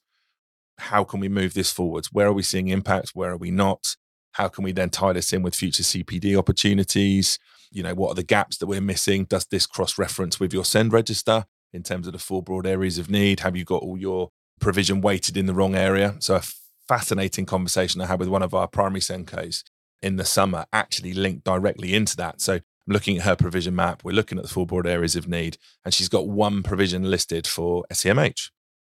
How 0.77 1.03
can 1.03 1.19
we 1.19 1.29
move 1.29 1.53
this 1.53 1.71
forwards? 1.71 2.11
Where 2.11 2.27
are 2.27 2.33
we 2.33 2.43
seeing 2.43 2.69
impact? 2.69 3.11
Where 3.13 3.31
are 3.31 3.37
we 3.37 3.51
not? 3.51 3.97
How 4.35 4.49
can 4.49 4.65
we 4.65 4.73
then 4.73 4.89
tie 4.89 5.13
this 5.13 5.31
in 5.31 5.43
with 5.43 5.55
future 5.55 5.81
CPD 5.81 6.37
opportunities? 6.37 7.39
You 7.71 7.83
know, 7.83 7.93
what 7.93 8.11
are 8.11 8.15
the 8.15 8.23
gaps 8.23 8.57
that 8.57 8.67
we're 8.67 8.81
missing? 8.81 9.23
Does 9.23 9.45
this 9.45 9.65
cross 9.65 9.97
reference 9.97 10.41
with 10.41 10.53
your 10.53 10.65
send 10.65 10.91
register 10.91 11.45
in 11.71 11.83
terms 11.83 12.05
of 12.05 12.11
the 12.11 12.19
four 12.19 12.43
broad 12.43 12.67
areas 12.67 12.97
of 12.97 13.09
need? 13.09 13.39
Have 13.39 13.55
you 13.55 13.63
got 13.63 13.81
all 13.81 13.97
your 13.97 14.31
provision 14.59 14.99
weighted 14.99 15.37
in 15.37 15.45
the 15.45 15.53
wrong 15.53 15.73
area? 15.73 16.15
So, 16.19 16.35
a 16.35 16.43
fascinating 16.85 17.45
conversation 17.45 18.01
I 18.01 18.07
had 18.07 18.19
with 18.19 18.27
one 18.27 18.43
of 18.43 18.53
our 18.53 18.67
primary 18.67 18.99
SENCos 18.99 19.63
in 20.01 20.17
the 20.17 20.25
summer 20.25 20.65
actually 20.73 21.13
linked 21.13 21.45
directly 21.45 21.95
into 21.95 22.17
that. 22.17 22.41
So, 22.41 22.55
I'm 22.55 22.93
looking 22.93 23.17
at 23.17 23.23
her 23.23 23.37
provision 23.37 23.73
map. 23.73 24.03
We're 24.03 24.11
looking 24.11 24.37
at 24.37 24.43
the 24.43 24.49
four 24.49 24.65
broad 24.65 24.85
areas 24.85 25.15
of 25.15 25.29
need, 25.29 25.57
and 25.85 25.93
she's 25.93 26.09
got 26.09 26.27
one 26.27 26.61
provision 26.61 27.09
listed 27.09 27.47
for 27.47 27.85
SEMH. 27.91 28.49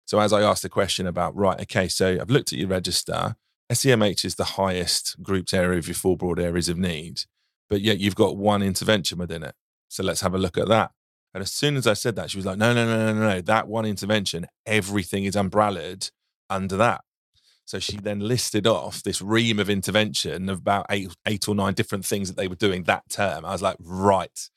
So 0.06 0.20
as 0.20 0.32
I 0.32 0.42
asked 0.42 0.62
the 0.62 0.70
question 0.70 1.08
about, 1.08 1.36
right, 1.36 1.60
okay, 1.62 1.88
so 1.88 2.18
I've 2.22 2.30
looked 2.30 2.54
at 2.54 2.60
your 2.60 2.70
register. 2.70 3.36
SEMH 3.72 4.24
is 4.26 4.36
the 4.36 4.44
highest 4.44 5.16
grouped 5.24 5.54
area 5.54 5.80
of 5.80 5.88
your 5.88 5.96
four 5.96 6.16
broad 6.16 6.40
areas 6.40 6.70
of 6.70 6.78
need, 6.78 7.22
but 7.70 7.82
yet 7.82 8.00
you've 8.00 8.16
got 8.16 8.38
one 8.38 8.62
intervention 8.62 9.18
within 9.18 9.44
it. 9.44 9.56
So 9.88 10.04
let's 10.04 10.22
have 10.22 10.34
a 10.34 10.40
look 10.40 10.58
at 10.58 10.68
that. 10.68 10.92
And 11.34 11.42
as 11.42 11.52
soon 11.52 11.76
as 11.76 11.88
I 11.88 11.94
said 11.94 12.16
that, 12.16 12.30
she 12.30 12.38
was 12.38 12.46
like, 12.46 12.58
no, 12.58 12.74
no, 12.74 12.86
no, 12.86 12.98
no, 12.98 13.14
no, 13.14 13.30
no. 13.36 13.42
that 13.42 13.68
one 13.68 13.86
intervention, 13.86 14.48
everything 14.66 15.26
is 15.26 15.36
umbrellaed 15.36 16.10
under 16.50 16.78
that. 16.78 17.02
So 17.66 17.80
she 17.80 17.98
then 17.98 18.20
listed 18.20 18.68
off 18.68 19.02
this 19.02 19.22
ream 19.22 19.60
of 19.60 19.70
intervention 19.70 20.48
of 20.50 20.60
about 20.60 20.86
eight, 20.92 21.14
eight 21.26 21.50
or 21.50 21.56
nine 21.56 21.74
different 21.74 22.06
things 22.06 22.30
that 22.30 22.38
they 22.38 22.48
were 22.48 22.56
doing 22.56 22.84
that 22.84 23.10
term. 23.10 23.44
I 23.44 23.52
was 23.52 23.64
like, 23.64 23.78
right. 23.80 24.50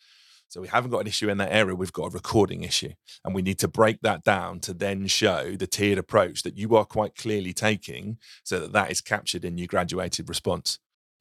So 0.49 0.63
we 0.63 0.69
haven't 0.69 0.91
got 0.91 1.01
an 1.01 1.07
issue 1.07 1.29
in 1.29 1.39
that 1.39 1.53
area. 1.53 1.75
We've 1.75 1.93
got 1.93 2.07
a 2.07 2.11
recording 2.11 2.63
issue. 2.63 2.93
And 3.25 3.35
we 3.35 3.43
need 3.43 3.59
to 3.61 3.69
break 3.69 4.01
that 4.01 4.25
down 4.25 4.61
to 4.61 4.73
then 4.73 5.07
show 5.07 5.57
the 5.57 5.67
tiered 5.67 5.99
approach 5.99 6.43
that 6.43 6.57
you 6.57 6.75
are 6.77 6.87
quite 6.87 7.15
clearly 7.15 7.53
taking 7.53 8.19
so 8.45 8.59
that 8.61 8.73
that 8.73 8.91
is 8.91 9.01
captured 9.01 9.45
in 9.45 9.59
your 9.59 9.67
graduated 9.67 10.29
response. 10.29 10.79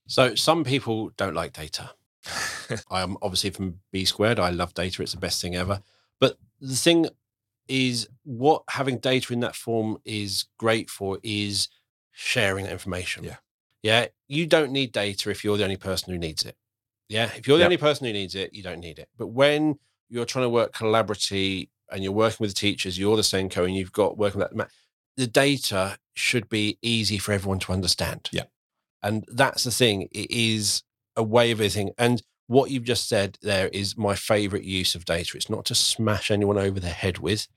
So 0.08 0.36
some 0.36 0.64
people 0.64 1.12
don't 1.18 1.34
like 1.34 1.52
data. 1.52 1.92
I 2.90 3.02
am 3.02 3.18
obviously 3.22 3.50
from 3.50 3.80
B 3.92 4.06
squared. 4.06 4.40
I 4.40 4.50
love 4.50 4.74
data. 4.74 5.02
It's 5.02 5.12
the 5.12 5.20
best 5.20 5.42
thing 5.42 5.56
ever. 5.56 5.82
But 6.20 6.38
the 6.62 6.76
thing 6.76 7.08
is 7.68 8.08
what 8.24 8.64
having 8.70 8.98
data 8.98 9.34
in 9.34 9.42
that 9.42 9.56
form 9.56 9.98
is 10.06 10.46
great 10.58 10.90
for 10.90 11.20
is 11.22 11.68
sharing 12.14 12.64
that 12.64 12.72
information. 12.72 13.26
Yeah. 13.26 13.36
Yeah. 13.84 14.08
You 14.30 14.48
don't 14.48 14.72
need 14.72 14.94
data 14.94 15.30
if 15.30 15.44
you're 15.44 15.58
the 15.58 15.64
only 15.64 15.78
person 15.78 16.14
who 16.14 16.20
needs 16.20 16.46
it. 16.46 16.56
Yeah. 17.10 17.30
If 17.36 17.48
you're 17.48 17.58
the 17.58 17.62
yep. 17.62 17.68
only 17.68 17.78
person 17.78 18.08
who 18.08 18.14
needs 18.14 18.36
it, 18.36 18.54
you 18.54 18.64
don't 18.64 18.80
need 18.80 19.00
it. 19.00 19.10
But 19.18 19.28
when 19.28 19.80
you're 20.10 20.26
trying 20.26 20.46
to 20.46 20.50
work 20.50 20.74
collaboratively 20.74 21.70
and 21.92 22.04
you're 22.04 22.12
working 22.12 22.38
with 22.40 22.52
the 22.52 22.60
teachers, 22.60 23.00
you're 23.00 23.16
the 23.16 23.22
SENCo 23.22 23.66
and 23.66 23.76
you've 23.76 23.94
got 23.94 24.18
working 24.18 24.40
that, 24.40 24.52
the 25.16 25.28
data 25.28 25.98
should 26.14 26.50
be 26.50 26.78
easy 26.82 27.18
for 27.18 27.32
everyone 27.32 27.60
to 27.60 27.74
understand. 27.74 28.30
Yeah. 28.32 28.44
And 29.02 29.26
that's 29.28 29.64
the 29.64 29.72
thing. 29.72 30.10
It 30.12 30.32
is 30.32 30.84
a 31.16 31.24
way 31.24 31.52
of 31.52 31.60
everything. 31.60 31.92
And 31.98 32.22
what 32.48 32.72
you've 32.72 32.84
just 32.84 33.10
said 33.10 33.38
there 33.42 33.68
is 33.70 33.98
my 33.98 34.16
favorite 34.16 34.64
use 34.64 34.96
of 34.96 35.06
data. 35.06 35.36
It's 35.36 35.50
not 35.50 35.66
to 35.66 35.76
smash 35.76 36.32
anyone 36.32 36.58
over 36.58 36.80
the 36.80 36.90
head 36.90 37.20
with, 37.20 37.48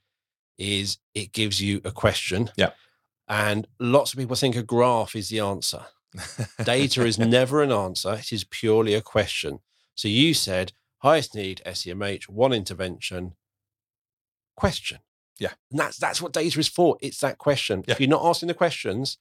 is 0.58 0.98
it 1.14 1.32
gives 1.32 1.60
you 1.60 1.80
a 1.84 1.90
question. 1.90 2.50
Yeah. 2.56 2.70
And 3.28 3.68
lots 3.78 4.12
of 4.12 4.18
people 4.18 4.36
think 4.36 4.56
a 4.56 4.62
graph 4.62 5.14
is 5.14 5.28
the 5.28 5.40
answer. 5.40 5.84
Data 6.64 7.04
is 7.04 7.18
never 7.18 7.62
an 7.62 7.72
answer, 7.72 8.14
it 8.14 8.32
is 8.32 8.44
purely 8.44 8.94
a 8.94 9.00
question. 9.00 9.60
So 9.94 10.08
you 10.08 10.34
said 10.34 10.72
highest 10.98 11.34
need, 11.34 11.62
SEMH, 11.64 12.28
one 12.28 12.52
intervention, 12.52 13.34
question. 14.56 14.98
Yeah. 15.38 15.52
And 15.70 15.80
that's 15.80 15.96
that's 15.96 16.20
what 16.20 16.32
data 16.32 16.58
is 16.60 16.68
for. 16.68 16.98
It's 17.00 17.20
that 17.20 17.38
question. 17.38 17.84
Yeah. 17.86 17.94
If 17.94 18.00
you're 18.00 18.08
not 18.08 18.24
asking 18.24 18.48
the 18.48 18.54
questions, 18.54 19.18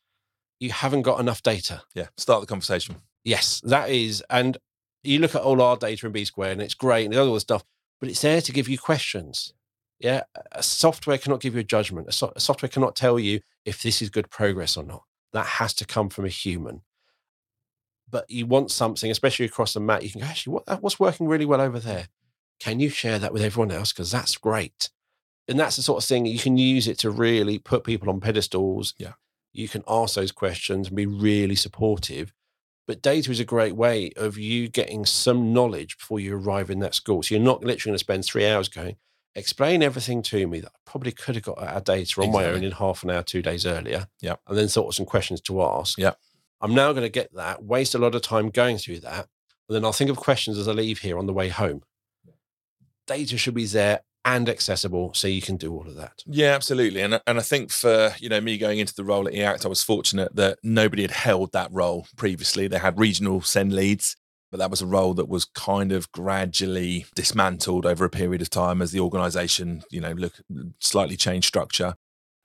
you 0.59 0.71
haven't 0.71 1.03
got 1.03 1.19
enough 1.19 1.41
data. 1.41 1.83
Yeah. 1.95 2.07
Start 2.17 2.41
the 2.41 2.47
conversation. 2.47 2.97
Yes, 3.23 3.61
that 3.61 3.89
is. 3.89 4.23
And 4.29 4.57
you 5.03 5.19
look 5.19 5.35
at 5.35 5.41
all 5.41 5.61
our 5.61 5.77
data 5.77 6.05
in 6.05 6.11
B 6.11 6.25
square 6.25 6.51
and 6.51 6.61
it's 6.61 6.73
great 6.73 7.05
and 7.05 7.15
all 7.15 7.33
the 7.33 7.39
stuff, 7.39 7.63
but 7.99 8.09
it's 8.09 8.21
there 8.21 8.41
to 8.41 8.51
give 8.51 8.67
you 8.67 8.77
questions. 8.77 9.53
Yeah. 9.99 10.23
A 10.51 10.63
software 10.63 11.17
cannot 11.17 11.39
give 11.39 11.53
you 11.53 11.61
a 11.61 11.63
judgment. 11.63 12.09
A, 12.09 12.11
so- 12.11 12.33
a 12.35 12.39
software 12.39 12.69
cannot 12.69 12.95
tell 12.95 13.17
you 13.17 13.39
if 13.65 13.81
this 13.81 14.01
is 14.01 14.09
good 14.09 14.29
progress 14.29 14.75
or 14.75 14.83
not. 14.83 15.03
That 15.33 15.45
has 15.45 15.73
to 15.75 15.85
come 15.85 16.09
from 16.09 16.25
a 16.25 16.29
human. 16.29 16.81
But 18.09 18.29
you 18.29 18.45
want 18.45 18.71
something, 18.71 19.11
especially 19.11 19.45
across 19.45 19.73
the 19.73 19.79
mat, 19.79 20.03
you 20.03 20.09
can 20.09 20.21
go, 20.21 20.27
actually, 20.27 20.53
what, 20.53 20.81
what's 20.81 20.99
working 20.99 21.27
really 21.27 21.45
well 21.45 21.61
over 21.61 21.79
there? 21.79 22.07
Can 22.59 22.79
you 22.79 22.89
share 22.89 23.19
that 23.19 23.31
with 23.31 23.43
everyone 23.43 23.71
else? 23.71 23.93
Because 23.93 24.11
that's 24.11 24.35
great. 24.35 24.89
And 25.47 25.59
that's 25.59 25.75
the 25.75 25.81
sort 25.81 26.03
of 26.03 26.07
thing 26.07 26.25
you 26.25 26.39
can 26.39 26.57
use 26.57 26.87
it 26.87 26.99
to 26.99 27.09
really 27.09 27.57
put 27.57 27.83
people 27.83 28.09
on 28.09 28.19
pedestals. 28.19 28.93
Yeah. 28.97 29.13
You 29.53 29.67
can 29.67 29.83
ask 29.87 30.15
those 30.15 30.31
questions 30.31 30.87
and 30.87 30.95
be 30.95 31.05
really 31.05 31.55
supportive. 31.55 32.33
But 32.87 33.01
data 33.01 33.29
is 33.29 33.39
a 33.39 33.45
great 33.45 33.75
way 33.75 34.11
of 34.17 34.37
you 34.37 34.67
getting 34.67 35.05
some 35.05 35.53
knowledge 35.53 35.97
before 35.97 36.19
you 36.19 36.35
arrive 36.35 36.71
in 36.71 36.79
that 36.79 36.95
school. 36.95 37.21
So 37.21 37.35
you're 37.35 37.43
not 37.43 37.61
literally 37.61 37.91
going 37.91 37.95
to 37.95 37.99
spend 37.99 38.25
three 38.25 38.47
hours 38.47 38.67
going, 38.67 38.97
explain 39.35 39.83
everything 39.83 40.21
to 40.23 40.47
me 40.47 40.59
that 40.59 40.71
I 40.73 40.79
probably 40.85 41.11
could 41.11 41.35
have 41.35 41.43
got 41.43 41.61
our 41.61 41.81
data 41.81 42.21
on 42.21 42.31
my 42.31 42.45
own 42.45 42.63
in 42.63 42.71
half 42.71 43.03
an 43.03 43.11
hour, 43.11 43.23
two 43.23 43.41
days 43.41 43.65
earlier. 43.65 44.07
Yeah. 44.21 44.35
And 44.47 44.57
then 44.57 44.67
thought 44.67 44.87
of 44.87 44.95
some 44.95 45.05
questions 45.05 45.41
to 45.41 45.61
ask. 45.61 45.97
Yeah. 45.97 46.13
I'm 46.61 46.73
now 46.73 46.91
going 46.91 47.05
to 47.05 47.09
get 47.09 47.33
that, 47.35 47.63
waste 47.63 47.95
a 47.95 47.99
lot 47.99 48.15
of 48.15 48.21
time 48.21 48.49
going 48.49 48.77
through 48.77 48.99
that. 49.01 49.27
And 49.67 49.75
then 49.75 49.85
I'll 49.85 49.93
think 49.93 50.09
of 50.09 50.17
questions 50.17 50.57
as 50.57 50.67
I 50.67 50.71
leave 50.71 50.99
here 50.99 51.17
on 51.17 51.27
the 51.27 51.33
way 51.33 51.49
home. 51.49 51.83
Data 53.07 53.37
should 53.37 53.53
be 53.53 53.65
there 53.65 54.01
and 54.25 54.49
accessible 54.49 55.13
so 55.13 55.27
you 55.27 55.41
can 55.41 55.57
do 55.57 55.73
all 55.73 55.87
of 55.87 55.95
that. 55.95 56.23
Yeah, 56.25 56.53
absolutely. 56.53 57.01
And 57.01 57.21
and 57.25 57.39
I 57.39 57.41
think 57.41 57.71
for 57.71 58.13
you 58.19 58.29
know 58.29 58.41
me 58.41 58.57
going 58.57 58.79
into 58.79 58.93
the 58.93 59.03
role 59.03 59.27
at 59.27 59.33
EACT, 59.33 59.65
I 59.65 59.69
was 59.69 59.81
fortunate 59.81 60.35
that 60.35 60.59
nobody 60.63 61.03
had 61.03 61.11
held 61.11 61.53
that 61.53 61.71
role 61.71 62.05
previously. 62.17 62.67
They 62.67 62.79
had 62.79 62.99
regional 62.99 63.41
send 63.41 63.73
leads, 63.73 64.17
but 64.51 64.57
that 64.57 64.71
was 64.71 64.81
a 64.81 64.87
role 64.87 65.13
that 65.13 65.29
was 65.29 65.45
kind 65.45 65.91
of 65.91 66.11
gradually 66.11 67.05
dismantled 67.15 67.85
over 67.85 68.05
a 68.05 68.09
period 68.09 68.41
of 68.41 68.49
time 68.49 68.81
as 68.81 68.91
the 68.91 68.99
organisation, 68.99 69.83
you 69.91 70.01
know, 70.01 70.11
look 70.11 70.33
slightly 70.79 71.15
changed 71.15 71.47
structure 71.47 71.95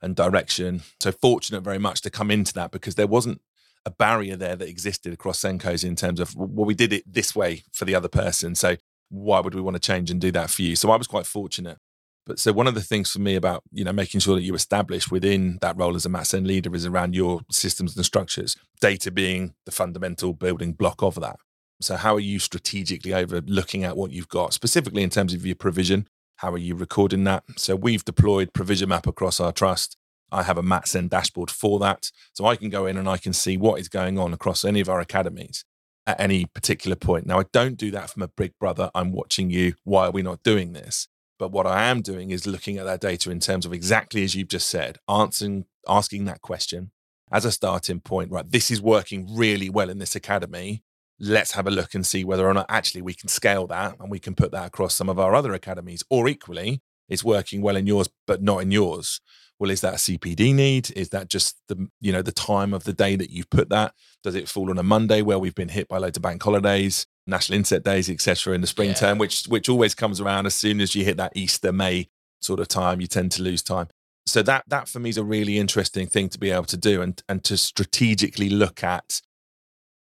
and 0.01 0.15
direction. 0.15 0.83
So 0.99 1.11
fortunate 1.11 1.61
very 1.61 1.79
much 1.79 2.01
to 2.01 2.09
come 2.09 2.29
into 2.29 2.53
that 2.53 2.71
because 2.71 2.95
there 2.95 3.07
wasn't 3.07 3.41
a 3.85 3.91
barrier 3.91 4.35
there 4.35 4.55
that 4.55 4.67
existed 4.67 5.13
across 5.13 5.39
SENCOs 5.39 5.83
in 5.83 5.95
terms 5.95 6.19
of 6.19 6.35
well, 6.35 6.65
we 6.65 6.73
did 6.73 6.93
it 6.93 7.03
this 7.11 7.35
way 7.35 7.63
for 7.71 7.85
the 7.85 7.95
other 7.95 8.07
person. 8.07 8.55
So 8.55 8.77
why 9.09 9.39
would 9.39 9.55
we 9.55 9.61
want 9.61 9.75
to 9.75 9.79
change 9.79 10.11
and 10.11 10.19
do 10.19 10.31
that 10.31 10.49
for 10.49 10.61
you? 10.61 10.75
So 10.75 10.91
I 10.91 10.95
was 10.97 11.07
quite 11.07 11.25
fortunate. 11.25 11.77
But 12.25 12.39
so 12.39 12.51
one 12.51 12.65
of 12.65 12.73
the 12.73 12.81
things 12.81 13.11
for 13.11 13.19
me 13.19 13.35
about 13.35 13.63
you 13.71 13.83
know 13.83 13.93
making 13.93 14.19
sure 14.19 14.35
that 14.35 14.41
you 14.41 14.55
establish 14.55 15.11
within 15.11 15.59
that 15.61 15.77
role 15.77 15.95
as 15.95 16.05
a 16.05 16.09
MAT 16.09 16.27
Send 16.27 16.47
leader 16.47 16.73
is 16.75 16.85
around 16.85 17.13
your 17.13 17.41
systems 17.51 17.95
and 17.95 18.05
structures, 18.05 18.55
data 18.81 19.11
being 19.11 19.53
the 19.65 19.71
fundamental 19.71 20.33
building 20.33 20.73
block 20.73 21.03
of 21.03 21.15
that. 21.21 21.37
So 21.81 21.95
how 21.95 22.15
are 22.15 22.21
you 22.21 22.39
strategically 22.39 23.13
over 23.13 23.41
looking 23.41 23.83
at 23.83 23.97
what 23.97 24.11
you've 24.11 24.29
got, 24.29 24.53
specifically 24.53 25.03
in 25.03 25.09
terms 25.09 25.33
of 25.33 25.45
your 25.45 25.55
provision? 25.55 26.07
How 26.37 26.51
are 26.51 26.57
you 26.57 26.75
recording 26.75 27.23
that? 27.25 27.43
So 27.57 27.75
we've 27.75 28.03
deployed 28.03 28.53
Provision 28.53 28.89
Map 28.89 29.07
across 29.07 29.39
our 29.39 29.51
trust. 29.51 29.97
I 30.31 30.43
have 30.43 30.57
a 30.57 30.63
MAT 30.63 30.87
Send 30.87 31.09
dashboard 31.09 31.51
for 31.51 31.79
that. 31.79 32.11
So 32.33 32.45
I 32.45 32.55
can 32.55 32.69
go 32.69 32.85
in 32.85 32.97
and 32.97 33.07
I 33.07 33.17
can 33.17 33.33
see 33.33 33.57
what 33.57 33.79
is 33.79 33.89
going 33.89 34.17
on 34.17 34.33
across 34.33 34.65
any 34.65 34.79
of 34.79 34.89
our 34.89 34.99
academies 34.99 35.63
at 36.07 36.19
any 36.19 36.45
particular 36.45 36.95
point. 36.95 37.25
Now, 37.25 37.39
I 37.39 37.45
don't 37.51 37.77
do 37.77 37.91
that 37.91 38.09
from 38.09 38.21
a 38.21 38.27
big 38.27 38.53
brother. 38.59 38.91
I'm 38.93 39.11
watching 39.11 39.49
you. 39.49 39.73
Why 39.83 40.07
are 40.07 40.11
we 40.11 40.21
not 40.21 40.43
doing 40.43 40.73
this? 40.73 41.07
But 41.37 41.51
what 41.51 41.67
I 41.67 41.85
am 41.85 42.01
doing 42.01 42.31
is 42.31 42.47
looking 42.47 42.77
at 42.77 42.85
that 42.85 43.01
data 43.01 43.31
in 43.31 43.39
terms 43.39 43.65
of 43.65 43.73
exactly 43.73 44.23
as 44.23 44.35
you've 44.35 44.47
just 44.47 44.67
said, 44.67 44.97
answering, 45.09 45.65
asking 45.87 46.25
that 46.25 46.41
question 46.41 46.91
as 47.31 47.43
a 47.43 47.51
starting 47.51 47.99
point. 47.99 48.31
Right, 48.31 48.49
this 48.49 48.71
is 48.71 48.81
working 48.81 49.35
really 49.35 49.69
well 49.69 49.89
in 49.89 49.99
this 49.99 50.15
academy. 50.15 50.83
Let's 51.19 51.53
have 51.53 51.67
a 51.67 51.71
look 51.71 51.93
and 51.95 52.05
see 52.05 52.23
whether 52.25 52.45
or 52.47 52.53
not 52.53 52.65
actually 52.67 53.01
we 53.01 53.13
can 53.13 53.29
scale 53.29 53.67
that 53.67 53.97
and 53.99 54.11
we 54.11 54.19
can 54.19 54.35
put 54.35 54.51
that 54.51 54.67
across 54.67 54.93
some 54.95 55.09
of 55.09 55.17
our 55.19 55.33
other 55.33 55.53
academies. 55.53 56.03
Or 56.09 56.27
equally, 56.27 56.81
it's 57.07 57.23
working 57.23 57.61
well 57.61 57.75
in 57.77 57.87
yours, 57.87 58.09
but 58.27 58.41
not 58.41 58.61
in 58.61 58.71
yours. 58.71 59.21
Well, 59.57 59.71
is 59.71 59.79
that 59.81 59.93
a 59.93 59.97
CPD 59.97 60.53
need? 60.53 60.91
Is 60.97 61.09
that 61.09 61.29
just 61.29 61.55
the 61.69 61.87
you 62.01 62.11
know 62.11 62.21
the 62.21 62.33
time 62.33 62.73
of 62.73 62.83
the 62.83 62.91
day 62.91 63.15
that 63.15 63.29
you've 63.29 63.49
put 63.49 63.69
that? 63.69 63.93
Does 64.23 64.35
it 64.35 64.49
fall 64.49 64.69
on 64.69 64.77
a 64.77 64.83
Monday 64.83 65.21
where 65.21 65.39
we've 65.39 65.55
been 65.55 65.69
hit 65.69 65.87
by 65.87 65.97
loads 65.97 66.17
of 66.17 66.23
bank 66.23 66.43
holidays, 66.43 67.05
national 67.25 67.57
inset 67.59 67.83
days, 67.83 68.09
etc. 68.09 68.53
in 68.53 68.59
the 68.59 68.67
spring 68.67 68.89
Yeah. 68.89 68.95
term, 68.95 69.17
which 69.17 69.45
which 69.45 69.69
always 69.69 69.95
comes 69.95 70.19
around 70.19 70.45
as 70.45 70.55
soon 70.55 70.81
as 70.81 70.93
you 70.95 71.05
hit 71.05 71.15
that 71.17 71.31
Easter 71.35 71.71
May 71.71 72.09
sort 72.41 72.59
of 72.59 72.67
time, 72.67 72.99
you 72.99 73.07
tend 73.07 73.31
to 73.33 73.41
lose 73.41 73.63
time. 73.63 73.87
So 74.25 74.41
that 74.41 74.65
that 74.67 74.89
for 74.89 74.99
me 74.99 75.09
is 75.09 75.17
a 75.17 75.23
really 75.23 75.57
interesting 75.57 76.07
thing 76.07 76.27
to 76.29 76.37
be 76.39 76.51
able 76.51 76.65
to 76.65 76.77
do 76.77 77.01
and 77.01 77.23
and 77.29 77.41
to 77.45 77.55
strategically 77.55 78.49
look 78.49 78.83
at 78.83 79.21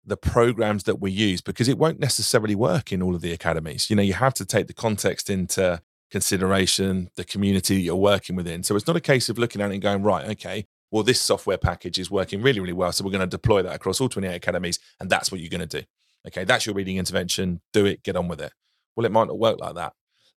the 0.05 0.17
programs 0.17 0.83
that 0.83 0.99
we 0.99 1.11
use 1.11 1.41
because 1.41 1.67
it 1.67 1.77
won't 1.77 1.99
necessarily 1.99 2.55
work 2.55 2.91
in 2.91 3.01
all 3.01 3.15
of 3.15 3.21
the 3.21 3.31
academies. 3.31 3.89
You 3.89 3.95
know, 3.95 4.01
you 4.01 4.13
have 4.13 4.33
to 4.35 4.45
take 4.45 4.67
the 4.67 4.73
context 4.73 5.29
into 5.29 5.81
consideration, 6.11 7.09
the 7.15 7.23
community 7.23 7.75
that 7.75 7.81
you're 7.81 7.95
working 7.95 8.35
within. 8.35 8.63
So 8.63 8.75
it's 8.75 8.87
not 8.87 8.95
a 8.95 9.01
case 9.01 9.29
of 9.29 9.39
looking 9.39 9.61
at 9.61 9.71
it 9.71 9.75
and 9.75 9.81
going, 9.81 10.03
right, 10.03 10.29
okay, 10.31 10.65
well, 10.91 11.03
this 11.03 11.19
software 11.19 11.57
package 11.57 11.97
is 11.97 12.11
working 12.11 12.41
really, 12.41 12.59
really 12.59 12.73
well. 12.73 12.91
So 12.91 13.03
we're 13.03 13.11
going 13.11 13.21
to 13.21 13.27
deploy 13.27 13.63
that 13.63 13.75
across 13.75 13.99
all 13.99 14.09
28 14.09 14.35
academies, 14.35 14.77
and 14.99 15.09
that's 15.09 15.31
what 15.31 15.41
you're 15.41 15.49
going 15.49 15.67
to 15.67 15.81
do. 15.81 15.85
Okay, 16.27 16.43
that's 16.43 16.67
your 16.67 16.75
reading 16.75 16.97
intervention. 16.97 17.61
Do 17.73 17.85
it, 17.85 18.03
get 18.03 18.15
on 18.15 18.27
with 18.27 18.39
it. 18.39 18.53
Well, 18.95 19.05
it 19.05 19.11
might 19.11 19.27
not 19.27 19.39
work 19.39 19.59
like 19.59 19.73
that. 19.75 19.93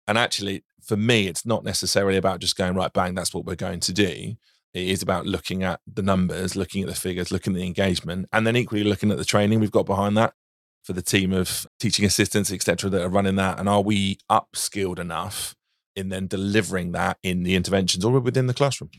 And 0.09 0.17
actually, 0.17 0.65
for 0.83 0.97
me, 0.97 1.27
it's 1.27 1.45
not 1.45 1.65
necessarily 1.65 2.17
about 2.17 2.41
just 2.41 2.57
going, 2.57 2.75
right, 2.75 2.93
bang, 2.93 3.15
that's 3.15 3.35
what 3.35 3.45
we're 3.45 3.55
going 3.55 3.81
to 3.81 3.93
do. 3.93 4.37
It 4.77 4.89
is 4.89 5.01
about 5.01 5.25
looking 5.27 5.63
at 5.63 5.81
the 5.91 6.03
numbers, 6.03 6.55
looking 6.55 6.83
at 6.83 6.89
the 6.89 6.95
figures, 6.95 7.31
looking 7.33 7.55
at 7.55 7.57
the 7.59 7.67
engagement, 7.67 8.29
and 8.31 8.47
then 8.47 8.57
equally 8.57 8.85
looking 8.85 9.11
at 9.11 9.17
the 9.17 9.25
training 9.25 9.59
we've 9.59 9.71
got 9.71 9.87
behind 9.87 10.19
that 10.19 10.35
for 10.83 10.93
the 10.93 11.01
team 11.01 11.33
of 11.33 11.67
teaching 11.81 12.05
assistants, 12.05 12.53
etc., 12.53 12.91
that 12.91 13.03
are 13.03 13.09
running 13.09 13.37
that. 13.37 13.59
And 13.59 13.71
are 13.71 13.81
we 13.81 14.19
upskilled 14.31 14.99
enough 14.99 15.57
in 15.97 16.11
then 16.11 16.27
delivering 16.27 16.93
that 16.93 17.17
in 17.23 17.43
the 17.43 17.55
interventions 17.57 18.05
or 18.05 18.21
within 18.21 18.49
the 18.49 18.53
classroom? 18.55 18.91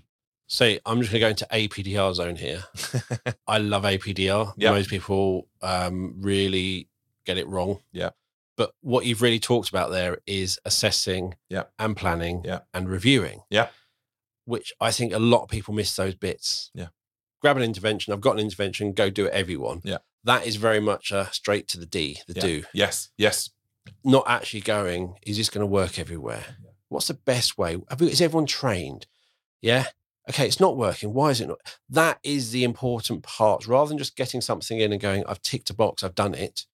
So 0.47 0.65
I'm 0.85 0.99
just 1.01 1.11
going 1.11 1.19
to 1.19 1.19
go 1.19 1.29
into 1.29 1.47
APDR 1.51 2.15
zone 2.15 2.37
here. 2.37 2.63
I 3.47 3.59
love 3.59 3.83
APDR. 3.83 4.53
Yeah. 4.57 4.71
Most 4.71 4.89
people 4.89 5.47
um, 5.61 6.15
really 6.19 6.89
get 7.25 7.37
it 7.37 7.47
wrong. 7.47 7.81
Yeah. 7.91 8.09
But 8.55 8.71
what 8.81 9.05
you've 9.05 9.21
really 9.21 9.39
talked 9.39 9.69
about 9.69 9.91
there 9.91 10.17
is 10.25 10.57
assessing 10.65 11.35
Yeah. 11.49 11.65
and 11.77 11.95
planning 11.95 12.41
Yeah. 12.43 12.61
and 12.73 12.89
reviewing. 12.89 13.41
Yeah. 13.51 13.67
Which 14.47 14.71
I 14.79 14.91
think 14.91 15.13
a 15.13 15.19
lot 15.19 15.43
of 15.43 15.49
people 15.49 15.73
miss 15.73 15.95
those 15.95 16.15
bits. 16.15 16.71
Yeah. 16.73 16.87
Grab 17.41 17.57
an 17.57 17.63
intervention. 17.63 18.13
I've 18.13 18.21
got 18.21 18.33
an 18.35 18.39
intervention. 18.39 18.93
Go 18.93 19.09
do 19.09 19.25
it, 19.25 19.33
everyone. 19.33 19.81
Yeah. 19.83 19.97
That 20.23 20.47
is 20.47 20.55
very 20.55 20.79
much 20.79 21.11
a 21.11 21.29
straight 21.31 21.67
to 21.69 21.79
the 21.79 21.85
D, 21.85 22.19
the 22.27 22.33
Yeah. 22.35 22.41
do. 22.41 22.63
yes, 22.73 23.09
yes, 23.17 23.49
Not 24.03 24.23
actually 24.27 24.61
going, 24.61 25.15
is 25.21 25.37
this 25.37 25.49
going 25.49 25.61
to 25.61 25.71
work 25.71 25.99
everywhere? 25.99 26.43
Yeah. 26.63 26.71
What's 26.89 27.07
the 27.07 27.13
best 27.13 27.57
way? 27.57 27.77
Is 27.99 28.21
everyone 28.21 28.45
trained? 28.45 29.05
Yeah. 29.61 29.87
Okay, 30.29 30.45
it's 30.45 30.59
not 30.59 30.75
working. 30.77 31.13
Why 31.13 31.29
is 31.31 31.39
it 31.41 31.47
not? 31.47 31.59
That 31.89 32.19
is 32.23 32.51
the 32.51 32.63
important 32.65 33.23
part. 33.23 33.67
Rather 33.67 33.89
than 33.89 33.97
just 33.97 34.15
getting 34.17 34.41
something 34.41 34.79
in 34.79 34.91
and 34.91 34.99
going, 35.01 35.23
I've 35.25 35.41
ticked 35.41 35.69
a 35.69 35.73
box, 35.73 36.03
I've 36.03 36.15
done 36.15 36.33
it. 36.33 36.65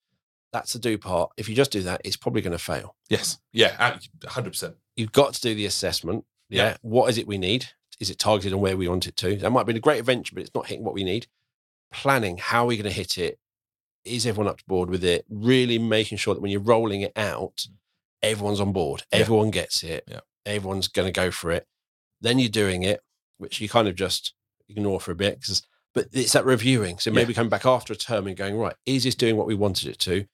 That's 0.52 0.72
the 0.72 0.78
do 0.78 0.96
part. 0.98 1.30
If 1.36 1.48
you 1.48 1.54
just 1.56 1.70
do 1.72 1.82
that, 1.82 2.00
it's 2.04 2.16
probably 2.16 2.40
going 2.42 2.56
to 2.56 2.58
fail. 2.58 2.94
yes, 3.08 3.38
yeah, 3.52 3.98
hundred 4.26 4.50
percent. 4.50 4.76
You've 4.96 5.12
got 5.12 5.34
to 5.34 5.40
do 5.40 5.54
the 5.54 5.66
assessment. 5.66 6.24
Yeah. 6.48 6.62
Yeah. 6.62 6.76
What 6.82 7.10
is 7.10 7.18
it 7.18 7.26
we 7.26 7.38
need? 7.38 7.66
Is 8.00 8.10
it 8.10 8.18
targeted 8.18 8.52
on 8.52 8.60
where 8.60 8.76
we 8.76 8.88
want 8.88 9.06
it 9.06 9.16
to? 9.16 9.36
That 9.36 9.50
might 9.50 9.66
be 9.66 9.76
a 9.76 9.80
great 9.80 10.00
adventure, 10.00 10.34
but 10.34 10.42
it's 10.42 10.54
not 10.54 10.66
hitting 10.66 10.84
what 10.84 10.94
we 10.94 11.04
need. 11.04 11.26
Planning, 11.92 12.38
how 12.38 12.64
are 12.64 12.66
we 12.66 12.76
going 12.76 12.90
to 12.90 12.90
hit 12.90 13.18
it? 13.18 13.38
Is 14.04 14.26
everyone 14.26 14.50
up 14.50 14.58
to 14.58 14.64
board 14.66 14.90
with 14.90 15.04
it? 15.04 15.24
Really 15.28 15.78
making 15.78 16.18
sure 16.18 16.34
that 16.34 16.40
when 16.40 16.50
you're 16.50 16.60
rolling 16.60 17.02
it 17.02 17.12
out, 17.16 17.66
mm. 17.68 17.74
everyone's 18.22 18.60
on 18.60 18.72
board. 18.72 19.04
Yeah. 19.12 19.20
Everyone 19.20 19.50
gets 19.50 19.82
it. 19.82 20.04
Yeah. 20.08 20.20
Everyone's 20.44 20.88
going 20.88 21.06
to 21.06 21.12
go 21.12 21.30
for 21.30 21.50
it. 21.50 21.66
Then 22.20 22.38
you're 22.38 22.48
doing 22.48 22.82
it, 22.82 23.00
which 23.38 23.60
you 23.60 23.68
kind 23.68 23.88
of 23.88 23.94
just 23.94 24.34
ignore 24.68 25.00
for 25.00 25.12
a 25.12 25.16
bit 25.16 25.40
because 25.40 25.62
but 25.94 26.08
it's 26.12 26.32
that 26.32 26.44
reviewing. 26.44 26.98
So 26.98 27.10
Yeah. 27.10 27.14
maybe 27.14 27.34
coming 27.34 27.50
back 27.50 27.64
after 27.64 27.92
a 27.92 27.96
term 27.96 28.26
and 28.26 28.36
going, 28.36 28.56
right, 28.56 28.74
is 28.84 29.04
this 29.04 29.14
doing 29.14 29.36
what 29.36 29.46
we 29.46 29.54
wanted 29.54 29.88
it 29.88 29.98
to? 30.00 30.26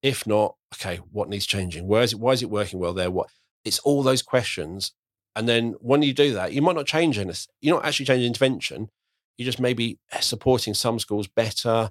If 0.00 0.26
not, 0.26 0.54
okay, 0.76 0.98
what 1.10 1.28
needs 1.28 1.44
changing? 1.44 1.88
Where 1.88 2.02
is 2.02 2.12
it? 2.12 2.20
Why 2.20 2.32
is 2.32 2.42
it 2.42 2.50
working 2.50 2.78
well 2.78 2.94
there? 2.94 3.10
What 3.10 3.28
it's 3.64 3.80
all 3.80 4.02
those 4.02 4.22
questions. 4.22 4.92
And 5.36 5.48
then 5.48 5.74
when 5.80 6.02
you 6.02 6.12
do 6.12 6.32
that, 6.34 6.52
you 6.52 6.62
might 6.62 6.74
not 6.76 6.86
change 6.86 7.18
anything. 7.18 7.52
You're 7.60 7.76
not 7.76 7.84
actually 7.84 8.06
changing 8.06 8.26
intervention. 8.26 8.90
You're 9.36 9.46
just 9.46 9.60
maybe 9.60 9.98
supporting 10.20 10.74
some 10.74 10.98
schools 10.98 11.28
better, 11.28 11.90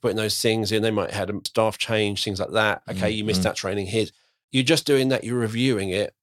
putting 0.00 0.16
those 0.16 0.40
things 0.40 0.72
in. 0.72 0.82
They 0.82 0.90
might 0.90 1.10
have 1.10 1.28
had 1.28 1.36
a 1.36 1.40
staff 1.46 1.76
change, 1.78 2.24
things 2.24 2.40
like 2.40 2.52
that. 2.52 2.82
Okay, 2.88 3.10
you 3.10 3.22
missed 3.24 3.40
Mhm. 3.40 3.44
that 3.44 3.56
training 3.56 3.86
here. 3.88 4.06
You're 4.50 4.64
just 4.64 4.86
doing 4.86 5.08
that, 5.08 5.24
you're 5.24 5.38
reviewing 5.38 5.90
it. 5.90 6.14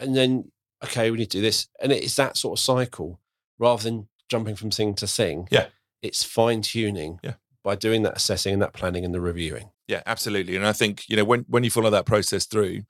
And 0.00 0.14
then, 0.16 0.52
okay, 0.84 1.10
we 1.10 1.16
need 1.18 1.30
to 1.30 1.38
do 1.38 1.42
this. 1.42 1.68
And 1.80 1.92
it's 1.92 2.16
that 2.16 2.36
sort 2.36 2.58
of 2.58 2.62
cycle 2.62 3.20
rather 3.58 3.82
than 3.82 4.08
jumping 4.28 4.54
from 4.56 4.70
thing 4.70 4.94
to 4.96 5.06
thing. 5.06 5.48
Yeah. 5.50 5.68
It's 6.02 6.22
fine 6.22 6.60
tuning 6.62 7.18
Yeah. 7.24 7.34
by 7.64 7.74
doing 7.74 8.02
that 8.02 8.16
assessing 8.16 8.52
and 8.52 8.62
that 8.62 8.74
planning 8.74 9.04
and 9.04 9.14
the 9.14 9.20
reviewing. 9.20 9.70
Yeah, 9.88 10.02
absolutely. 10.04 10.54
And 10.56 10.66
I 10.66 10.72
think, 10.74 11.08
you 11.08 11.16
know, 11.16 11.24
when, 11.24 11.46
when 11.48 11.64
you 11.64 11.70
follow 11.70 11.90
that 11.90 12.04
process 12.04 12.44
through 12.44 12.82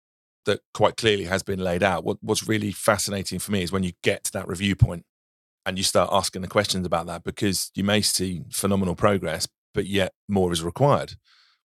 that 0.47 0.61
quite 0.73 0.97
clearly 0.97 1.25
has 1.25 1.43
been 1.43 1.59
laid 1.59 1.83
out, 1.83 2.03
what, 2.03 2.17
what's 2.21 2.47
really 2.47 2.71
fascinating 2.71 3.37
for 3.39 3.51
me 3.51 3.61
is 3.61 3.71
when 3.71 3.83
you 3.83 3.91
get 4.03 4.23
to 4.25 4.31
that 4.33 4.47
review 4.47 4.75
point 4.75 5.05
and 5.65 5.77
you 5.77 5.83
start 5.83 6.09
asking 6.11 6.41
the 6.41 6.47
questions 6.47 6.85
about 6.85 7.05
that 7.05 7.23
because 7.23 7.69
you 7.75 7.83
may 7.83 8.01
see 8.01 8.41
phenomenal 8.51 8.95
progress, 8.95 9.47
but 9.73 9.85
yet 9.85 10.13
more 10.27 10.51
is 10.51 10.63
required. 10.63 11.13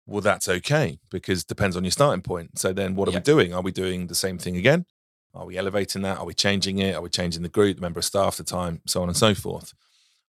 Well, 0.06 0.20
that's 0.20 0.48
okay 0.48 0.98
because 1.10 1.42
it 1.42 1.46
depends 1.48 1.76
on 1.76 1.84
your 1.84 1.92
starting 1.92 2.22
point. 2.22 2.58
So 2.58 2.72
then 2.72 2.94
what 2.94 3.08
are 3.08 3.12
Yeah. 3.12 3.18
we 3.18 3.22
doing? 3.22 3.54
Are 3.54 3.62
we 3.62 3.72
doing 3.72 4.08
the 4.08 4.14
same 4.14 4.36
thing 4.38 4.56
again? 4.56 4.84
Are 5.34 5.46
we 5.46 5.56
elevating 5.56 6.02
that? 6.02 6.18
Are 6.18 6.26
we 6.26 6.34
changing 6.34 6.78
it? 6.78 6.94
Are 6.94 7.00
we 7.00 7.08
changing 7.08 7.42
the 7.42 7.48
group, 7.48 7.76
the 7.76 7.80
member 7.82 8.00
of 8.00 8.04
staff, 8.04 8.36
the 8.36 8.44
time, 8.44 8.82
so 8.86 9.00
on 9.02 9.08
and 9.08 9.16
so 9.16 9.34
forth? 9.34 9.72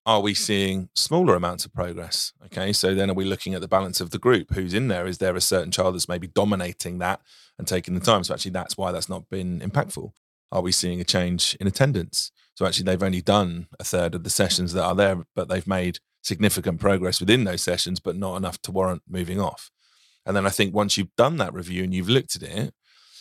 Are 0.05 0.21
we 0.21 0.33
seeing 0.33 0.89
smaller 0.95 1.35
amounts 1.35 1.65
of 1.65 1.73
progress? 1.73 2.33
Okay, 2.45 2.73
so 2.73 2.93
then 2.93 3.09
are 3.09 3.15
we 3.15 3.23
looking 3.23 3.53
at 3.53 3.61
the 3.61 3.67
balance 3.67 4.01
of 4.01 4.09
the 4.09 4.19
group? 4.19 4.53
Who's 4.53 4.73
in 4.73 4.87
there? 4.89 5.07
Is 5.07 5.19
there 5.19 5.35
a 5.35 5.41
certain 5.41 5.71
child 5.71 5.95
that's 5.95 6.09
maybe 6.09 6.27
dominating 6.27 6.97
that 6.99 7.21
and 7.57 7.67
taking 7.67 7.93
the 7.93 8.01
time? 8.01 8.23
So 8.23 8.33
actually, 8.33 8.51
that's 8.51 8.77
why 8.77 8.91
that's 8.91 9.09
not 9.09 9.29
been 9.29 9.61
impactful. 9.61 10.11
Are 10.51 10.61
we 10.61 10.71
seeing 10.71 10.99
a 10.99 11.05
change 11.05 11.55
in 11.59 11.67
attendance? 11.67 12.31
So 12.55 12.65
actually, 12.65 12.85
they've 12.85 13.01
only 13.01 13.21
done 13.21 13.67
a 13.79 13.83
third 13.83 14.13
of 14.13 14.23
the 14.23 14.29
sessions 14.29 14.73
that 14.73 14.83
are 14.83 14.95
there, 14.95 15.23
but 15.35 15.47
they've 15.47 15.65
made 15.65 15.99
significant 16.21 16.79
progress 16.79 17.19
within 17.19 17.45
those 17.45 17.61
sessions, 17.61 17.99
but 17.99 18.15
not 18.15 18.35
enough 18.35 18.61
to 18.63 18.71
warrant 18.71 19.03
moving 19.07 19.39
off. 19.39 19.71
And 20.25 20.35
then 20.35 20.45
I 20.45 20.49
think 20.49 20.73
once 20.73 20.97
you've 20.97 21.15
done 21.17 21.37
that 21.37 21.53
review 21.53 21.83
and 21.83 21.93
you've 21.93 22.09
looked 22.09 22.35
at 22.35 22.43
it, 22.43 22.73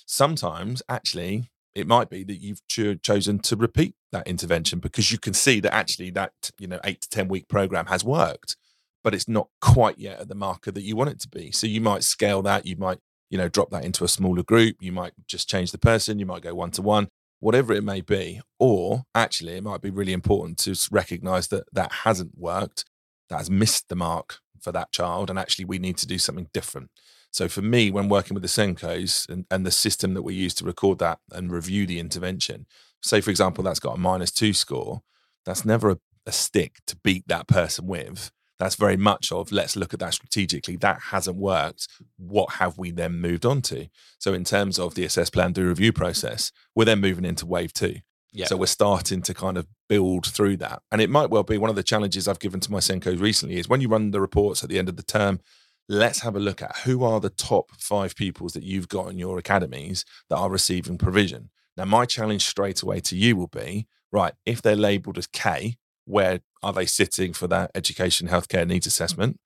sometimes 0.07 0.83
actually 0.89 1.51
it 1.75 1.87
might 1.87 2.11
be 2.11 2.23
that 2.25 2.41
you've 2.41 2.67
cho- 2.69 2.95
chosen 2.95 3.39
to 3.41 3.57
repeat 3.57 3.95
that 4.13 4.27
intervention 4.27 4.79
because 4.79 5.11
you 5.11 5.19
can 5.19 5.35
see 5.35 5.61
that 5.61 5.75
actually 5.75 6.11
that 6.11 6.33
you 6.59 6.67
know 6.67 6.81
eight 6.85 7.01
to 7.03 7.09
ten 7.09 7.29
week 7.29 7.49
program 7.49 7.87
has 7.87 8.05
worked 8.05 8.57
but 9.03 9.15
it's 9.15 9.29
not 9.29 9.49
quite 9.61 9.99
yet 9.99 10.21
at 10.21 10.29
the 10.29 10.35
marker 10.35 10.71
that 10.71 10.83
you 10.83 10.95
want 10.95 11.11
it 11.11 11.19
to 11.19 11.29
be. 11.29 11.51
So 11.51 11.67
you 11.67 11.81
might 11.81 12.05
scale 12.05 12.41
that 12.43 12.67
you 12.67 12.77
might 12.77 12.99
you 13.31 13.39
know 13.39 13.49
drop 13.49 13.71
that 13.71 13.85
into 13.85 14.05
a 14.05 14.09
smaller 14.09 14.43
group 14.43 14.77
you 14.81 14.93
might 14.93 15.13
just 15.27 15.49
change 15.49 15.73
the 15.73 15.79
person 15.79 16.19
you 16.19 16.27
might 16.27 16.43
go 16.43 16.55
one 16.55 16.71
to 16.73 16.83
one 16.83 17.09
whatever 17.41 17.73
it 17.73 17.83
may 17.83 18.01
be 18.01 18.41
or 18.61 19.03
actually 19.15 19.55
it 19.55 19.65
might 19.65 19.81
be 19.81 19.91
really 19.91 20.13
important 20.13 20.59
to 20.59 20.77
recognize 20.93 21.49
that 21.49 21.65
that 21.73 21.91
hasn't 22.05 22.39
worked 22.39 22.85
that 23.29 23.39
has 23.39 23.51
missed 23.51 23.89
the 23.89 23.97
mark 23.97 24.39
for 24.61 24.73
that 24.73 24.93
child 24.93 25.29
and 25.29 25.39
actually 25.39 25.65
we 25.65 25.79
need 25.79 25.97
to 25.99 26.07
do 26.07 26.19
something 26.19 26.49
different. 26.53 26.91
So 27.31 27.49
for 27.49 27.63
me, 27.63 27.91
when 27.91 28.09
working 28.09 28.35
with 28.35 28.43
the 28.43 28.49
SENCOs 28.49 29.29
and, 29.29 29.47
and 29.51 29.65
the 29.65 29.71
system 29.71 30.15
that 30.15 30.23
we 30.23 30.35
use 30.35 30.55
to 30.55 30.65
record 30.65 30.99
that 30.99 31.19
and 31.33 31.51
review 31.51 31.87
the 31.87 31.99
intervention, 31.99 32.67
say 33.03 33.21
for 33.21 33.31
example, 33.31 33.65
that's 33.65 33.81
got 33.81 33.97
a 33.97 34.01
minus 34.01 34.31
two 34.31 34.53
score, 34.53 35.03
that's 35.45 35.65
never 35.65 35.91
a, 35.91 35.99
a 36.27 36.33
stick 36.33 36.81
to 36.87 36.97
beat 36.97 37.27
that 37.29 37.47
person 37.47 37.87
with. 37.87 38.31
That's 38.59 38.77
very 38.77 38.97
much 38.97 39.33
of 39.33 39.51
let's 39.51 39.75
look 39.75 39.93
at 39.93 40.01
that 40.01 40.15
strategically. 40.15 40.77
That 40.77 41.01
hasn't 41.11 41.37
worked. 41.37 41.89
What 42.17 42.55
have 42.55 42.79
we 42.79 42.93
then 42.93 43.15
moved 43.15 43.45
on 43.45 43.61
to? 43.63 43.89
So 44.19 44.35
in 44.35 44.45
terms 44.45 44.79
of 44.79 44.95
the 44.95 45.05
assess 45.05 45.31
plan 45.31 45.53
do 45.53 45.67
review 45.67 45.93
process, 45.93 46.53
we're 46.75 46.85
then 46.85 47.01
moving 47.01 47.25
into 47.25 47.45
wave 47.45 47.73
two. 47.73 47.97
Yeah. 48.33 48.47
So 48.47 48.57
we're 48.57 48.67
starting 48.67 49.21
to 49.23 49.35
kind 49.35 49.59
of 49.59 49.67
build 49.89 50.27
through 50.27 50.59
that. 50.59 50.83
And 50.91 51.01
it 51.01 51.11
might 51.11 51.29
well 51.29 51.43
be 51.43 51.59
one 51.59 51.71
of 51.71 51.77
the 51.77 51.83
challenges 51.83 52.27
I've 52.27 52.39
given 52.39 52.61
to 52.61 52.73
my 52.73 52.79
SENCOs 52.79 53.21
recently 53.21 53.59
is 53.59 53.69
when 53.69 53.81
you 53.81 53.89
run 53.89 54.11
the 54.11 54.21
reports 54.21 54.63
at 54.63 54.71
the 54.71 54.79
end 54.79 54.89
of 54.89 54.97
the 54.97 55.03
term, 55.03 55.41
let's 55.89 56.21
have 56.21 56.35
a 56.35 56.41
look 56.41 56.63
at 56.63 56.79
who 56.85 57.05
are 57.05 57.21
the 57.21 57.31
top 57.31 57.73
five 57.79 58.15
pupils 58.17 58.55
that 58.55 58.63
you've 58.63 58.89
got 58.89 59.09
in 59.09 59.19
your 59.19 59.39
academies 59.39 60.05
that 60.31 60.37
are 60.37 60.49
receiving 60.49 60.97
provision. 60.97 61.51
Now, 61.77 61.85
my 61.85 62.05
challenge 62.05 62.47
straight 62.47 62.83
away 62.83 63.01
to 63.01 63.17
you 63.17 63.37
will 63.37 63.49
be 63.49 63.87
right, 64.13 64.35
if 64.45 64.61
they're 64.61 64.77
labeled 64.77 65.19
as 65.19 65.27
K, 65.27 65.77
where 66.05 66.41
are 66.63 66.73
they 66.73 66.87
sitting 66.87 67.33
for 67.33 67.47
that 67.49 67.71
education 67.75 68.29
healthcare 68.29 68.67
needs 68.67 68.87
assessment? 68.87 69.39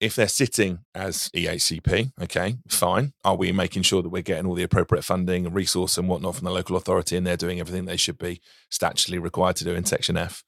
If 0.00 0.16
they're 0.16 0.28
sitting 0.28 0.80
as 0.94 1.30
EHCP, 1.34 2.12
okay, 2.22 2.56
fine. 2.68 3.12
Are 3.24 3.36
we 3.36 3.52
making 3.52 3.84
sure 3.84 4.02
that 4.02 4.10
we're 4.10 4.22
getting 4.22 4.46
all 4.46 4.54
the 4.54 4.62
appropriate 4.62 5.02
funding 5.02 5.46
and 5.46 5.54
resource 5.54 5.96
and 5.96 6.08
whatnot 6.08 6.34
from 6.36 6.44
the 6.44 6.50
local 6.50 6.76
authority 6.76 7.16
and 7.16 7.26
they're 7.26 7.36
doing 7.36 7.60
everything 7.60 7.84
they 7.84 7.96
should 7.96 8.18
be 8.18 8.40
statutorily 8.70 9.22
required 9.22 9.56
to 9.56 9.64
do 9.64 9.74
in 9.74 9.84
Section 9.84 10.16
F? 10.16 10.44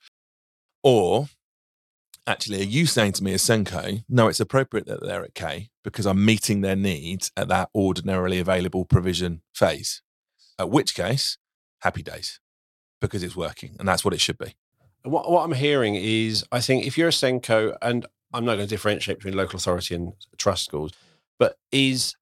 Or 0.82 1.28
actually, 2.26 2.60
are 2.60 2.64
you 2.64 2.86
saying 2.86 3.12
to 3.12 3.24
me 3.24 3.32
as 3.32 3.42
SENCO, 3.42 4.04
no, 4.08 4.28
it's 4.28 4.40
appropriate 4.40 4.86
that 4.86 5.02
they're 5.02 5.24
at 5.24 5.34
K 5.34 5.70
because 5.84 6.06
I'm 6.06 6.22
meeting 6.22 6.60
their 6.60 6.76
needs 6.76 7.30
at 7.36 7.48
that 7.48 7.70
ordinarily 7.74 8.40
available 8.40 8.84
provision 8.84 9.42
phase? 9.54 10.02
At 10.58 10.70
which 10.70 10.94
case, 10.94 11.38
happy 11.80 12.02
days 12.02 12.40
because 13.00 13.22
it's 13.22 13.36
working 13.36 13.76
and 13.78 13.86
that's 13.86 14.04
what 14.04 14.14
it 14.14 14.20
should 14.20 14.38
be. 14.38 14.54
What, 15.02 15.30
what 15.30 15.44
I'm 15.44 15.52
hearing 15.52 15.94
is 15.94 16.44
I 16.50 16.60
think 16.60 16.86
if 16.86 16.98
you're 16.98 17.08
a 17.08 17.12
SENCO, 17.12 17.76
and 17.80 18.06
I'm 18.32 18.44
not 18.44 18.56
going 18.56 18.66
to 18.66 18.74
differentiate 18.74 19.18
between 19.18 19.36
local 19.36 19.56
authority 19.56 19.94
and 19.94 20.12
trust 20.36 20.64
schools, 20.64 20.92
but 21.38 21.58
is 21.70 22.16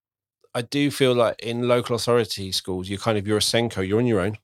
I 0.55 0.63
do 0.63 0.91
feel 0.91 1.15
like 1.15 1.41
in 1.43 1.67
local 1.67 1.97
authority 1.97 2.53
schools, 2.53 2.89
you're 2.89 2.99
kind 2.99 3.19
of 3.19 3.27
you're 3.27 3.39
a 3.39 3.41
SENCO, 3.41 3.87
you're 3.87 3.99
on 3.99 4.07
your 4.07 4.21
own. 4.21 4.39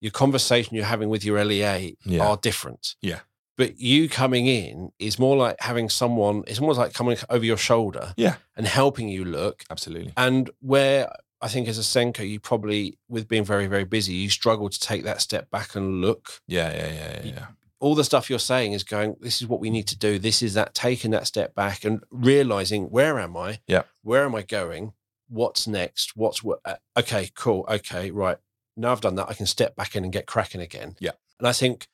Your 0.00 0.12
conversation 0.12 0.76
you're 0.76 0.84
having 0.84 1.08
with 1.08 1.24
your 1.24 1.42
LEA 1.42 1.96
yeah. 2.04 2.26
are 2.26 2.36
different. 2.36 2.94
Yeah. 3.00 3.20
But 3.56 3.78
you 3.78 4.08
coming 4.08 4.46
in 4.46 4.90
is 4.98 5.18
more 5.18 5.36
like 5.36 5.56
having 5.60 5.88
someone, 5.88 6.44
it's 6.46 6.58
almost 6.58 6.78
like 6.78 6.92
coming 6.92 7.16
over 7.30 7.44
your 7.44 7.56
shoulder 7.56 8.12
yeah. 8.16 8.34
and 8.56 8.66
helping 8.66 9.08
you 9.08 9.24
look. 9.24 9.64
Absolutely. 9.70 10.12
And 10.16 10.50
where 10.60 11.10
I 11.44 11.48
think 11.48 11.68
as 11.68 11.76
a 11.76 11.82
SENCO, 11.82 12.26
you 12.26 12.40
probably, 12.40 12.96
with 13.06 13.28
being 13.28 13.44
very, 13.44 13.66
very 13.66 13.84
busy, 13.84 14.14
you 14.14 14.30
struggle 14.30 14.70
to 14.70 14.80
take 14.80 15.04
that 15.04 15.20
step 15.20 15.50
back 15.50 15.74
and 15.74 16.00
look. 16.00 16.40
Yeah, 16.48 16.72
yeah, 16.72 16.86
yeah, 16.86 17.20
yeah. 17.22 17.32
yeah. 17.34 17.46
All 17.80 17.94
the 17.94 18.02
stuff 18.02 18.30
you're 18.30 18.38
saying 18.38 18.72
is 18.72 18.82
going, 18.82 19.16
this 19.20 19.42
is 19.42 19.46
what 19.46 19.60
we 19.60 19.68
need 19.68 19.86
to 19.88 19.98
do. 19.98 20.18
This 20.18 20.40
is 20.40 20.54
that 20.54 20.72
taking 20.72 21.10
that 21.10 21.26
step 21.26 21.54
back 21.54 21.84
and 21.84 22.02
realizing 22.10 22.84
where 22.84 23.18
am 23.18 23.36
I? 23.36 23.60
Yeah. 23.66 23.82
Where 24.00 24.24
am 24.24 24.34
I 24.34 24.40
going? 24.40 24.94
What's 25.28 25.66
next? 25.66 26.16
What's 26.16 26.42
what? 26.42 26.60
Uh, 26.64 26.76
okay, 26.96 27.28
cool. 27.34 27.66
Okay, 27.68 28.10
right. 28.10 28.38
Now 28.74 28.92
I've 28.92 29.02
done 29.02 29.16
that, 29.16 29.28
I 29.28 29.34
can 29.34 29.44
step 29.44 29.76
back 29.76 29.94
in 29.94 30.02
and 30.02 30.12
get 30.12 30.24
cracking 30.24 30.62
again. 30.62 30.96
Yeah. 30.98 31.12
And 31.38 31.46
I 31.46 31.52
think 31.52 31.88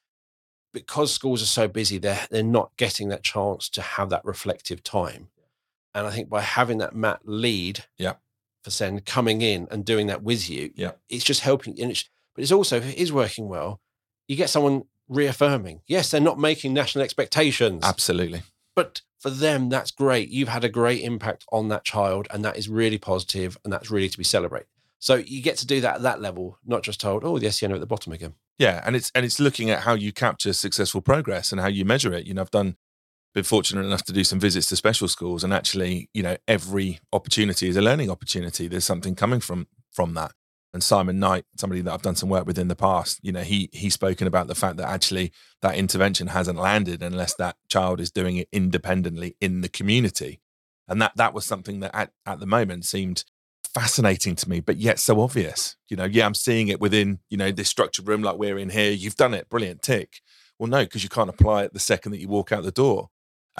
because 0.72 1.12
schools 1.12 1.42
are 1.42 1.46
so 1.46 1.66
busy, 1.66 1.98
they're 1.98 2.28
they're 2.30 2.44
not 2.44 2.70
getting 2.76 3.08
that 3.08 3.24
chance 3.24 3.68
to 3.70 3.82
have 3.82 4.10
that 4.10 4.24
reflective 4.24 4.84
time. 4.84 5.26
And 5.92 6.06
I 6.06 6.10
think 6.10 6.28
by 6.28 6.42
having 6.42 6.78
that 6.78 6.94
MAT 6.94 7.22
lead, 7.24 7.86
yeah, 7.98 8.14
Sen 8.68 9.00
coming 9.00 9.40
in 9.40 9.66
and 9.70 9.84
doing 9.84 10.08
that 10.08 10.22
with 10.22 10.50
you, 10.50 10.70
yeah, 10.74 10.92
it's 11.08 11.24
just 11.24 11.40
helping. 11.40 11.80
And 11.80 11.92
it's, 11.92 12.08
but 12.34 12.42
it's 12.42 12.52
also 12.52 12.76
if 12.76 12.92
it 12.92 12.98
is 12.98 13.12
working 13.12 13.48
well, 13.48 13.80
you 14.28 14.36
get 14.36 14.50
someone 14.50 14.82
reaffirming. 15.08 15.80
Yes, 15.86 16.10
they're 16.10 16.20
not 16.20 16.38
making 16.38 16.74
national 16.74 17.04
expectations. 17.04 17.82
Absolutely. 17.84 18.42
But 18.76 19.02
for 19.18 19.30
them, 19.30 19.68
that's 19.68 19.90
great. 19.90 20.30
You've 20.30 20.48
had 20.48 20.64
a 20.64 20.68
great 20.68 21.02
impact 21.02 21.44
on 21.52 21.68
that 21.68 21.84
child, 21.84 22.26
and 22.30 22.44
that 22.44 22.56
is 22.56 22.68
really 22.68 22.98
positive, 22.98 23.58
and 23.64 23.72
that's 23.72 23.90
really 23.90 24.08
to 24.08 24.18
be 24.18 24.24
celebrated. 24.24 24.68
So 24.98 25.14
you 25.14 25.42
get 25.42 25.56
to 25.58 25.66
do 25.66 25.80
that 25.80 25.96
at 25.96 26.02
that 26.02 26.20
level, 26.20 26.58
not 26.64 26.82
just 26.82 27.00
told, 27.00 27.24
oh, 27.24 27.38
the 27.38 27.50
SEN 27.50 27.72
are 27.72 27.74
at 27.74 27.80
the 27.80 27.86
bottom 27.86 28.12
again. 28.12 28.34
Yeah, 28.58 28.82
and 28.84 28.94
it's 28.94 29.10
and 29.14 29.24
it's 29.24 29.40
looking 29.40 29.70
at 29.70 29.80
how 29.80 29.94
you 29.94 30.12
capture 30.12 30.52
successful 30.52 31.00
progress 31.00 31.50
and 31.50 31.60
how 31.60 31.68
you 31.68 31.86
measure 31.86 32.12
it. 32.12 32.26
You 32.26 32.34
know, 32.34 32.42
I've 32.42 32.50
done 32.50 32.76
been 33.34 33.44
fortunate 33.44 33.84
enough 33.84 34.04
to 34.04 34.12
do 34.12 34.24
some 34.24 34.40
visits 34.40 34.68
to 34.68 34.76
special 34.76 35.08
schools, 35.08 35.44
and 35.44 35.52
actually, 35.52 36.08
you 36.12 36.22
know, 36.22 36.36
every 36.48 37.00
opportunity 37.12 37.68
is 37.68 37.76
a 37.76 37.82
learning 37.82 38.10
opportunity. 38.10 38.68
There's 38.68 38.84
something 38.84 39.14
coming 39.14 39.40
from 39.40 39.66
from 39.92 40.14
that. 40.14 40.32
And 40.72 40.84
Simon 40.84 41.18
Knight, 41.18 41.46
somebody 41.56 41.80
that 41.80 41.92
I've 41.92 42.02
done 42.02 42.14
some 42.14 42.28
work 42.28 42.46
with 42.46 42.58
in 42.58 42.68
the 42.68 42.76
past, 42.76 43.18
you 43.22 43.32
know, 43.32 43.42
he 43.42 43.68
he's 43.72 43.94
spoken 43.94 44.26
about 44.26 44.46
the 44.46 44.54
fact 44.54 44.76
that 44.76 44.88
actually 44.88 45.32
that 45.62 45.74
intervention 45.74 46.28
hasn't 46.28 46.58
landed 46.58 47.02
unless 47.02 47.34
that 47.36 47.56
child 47.68 48.00
is 48.00 48.10
doing 48.10 48.36
it 48.36 48.48
independently 48.52 49.36
in 49.40 49.62
the 49.62 49.68
community. 49.68 50.40
And 50.86 51.02
that 51.02 51.12
that 51.16 51.34
was 51.34 51.44
something 51.44 51.80
that 51.80 51.94
at, 51.94 52.12
at 52.24 52.40
the 52.40 52.46
moment 52.46 52.84
seemed 52.84 53.24
fascinating 53.74 54.36
to 54.36 54.48
me, 54.48 54.60
but 54.60 54.76
yet 54.76 54.98
so 54.98 55.20
obvious. 55.20 55.76
You 55.88 55.96
know, 55.96 56.04
yeah, 56.04 56.26
I'm 56.26 56.34
seeing 56.34 56.68
it 56.68 56.80
within, 56.80 57.20
you 57.30 57.36
know, 57.36 57.50
this 57.50 57.68
structured 57.68 58.08
room 58.08 58.22
like 58.22 58.38
we're 58.38 58.58
in 58.58 58.70
here. 58.70 58.90
You've 58.90 59.16
done 59.16 59.34
it. 59.34 59.48
Brilliant. 59.48 59.82
Tick. 59.82 60.20
Well, 60.58 60.68
no, 60.68 60.84
because 60.84 61.02
you 61.02 61.08
can't 61.08 61.30
apply 61.30 61.64
it 61.64 61.72
the 61.72 61.80
second 61.80 62.12
that 62.12 62.20
you 62.20 62.28
walk 62.28 62.52
out 62.52 62.62
the 62.62 62.70
door. 62.70 63.08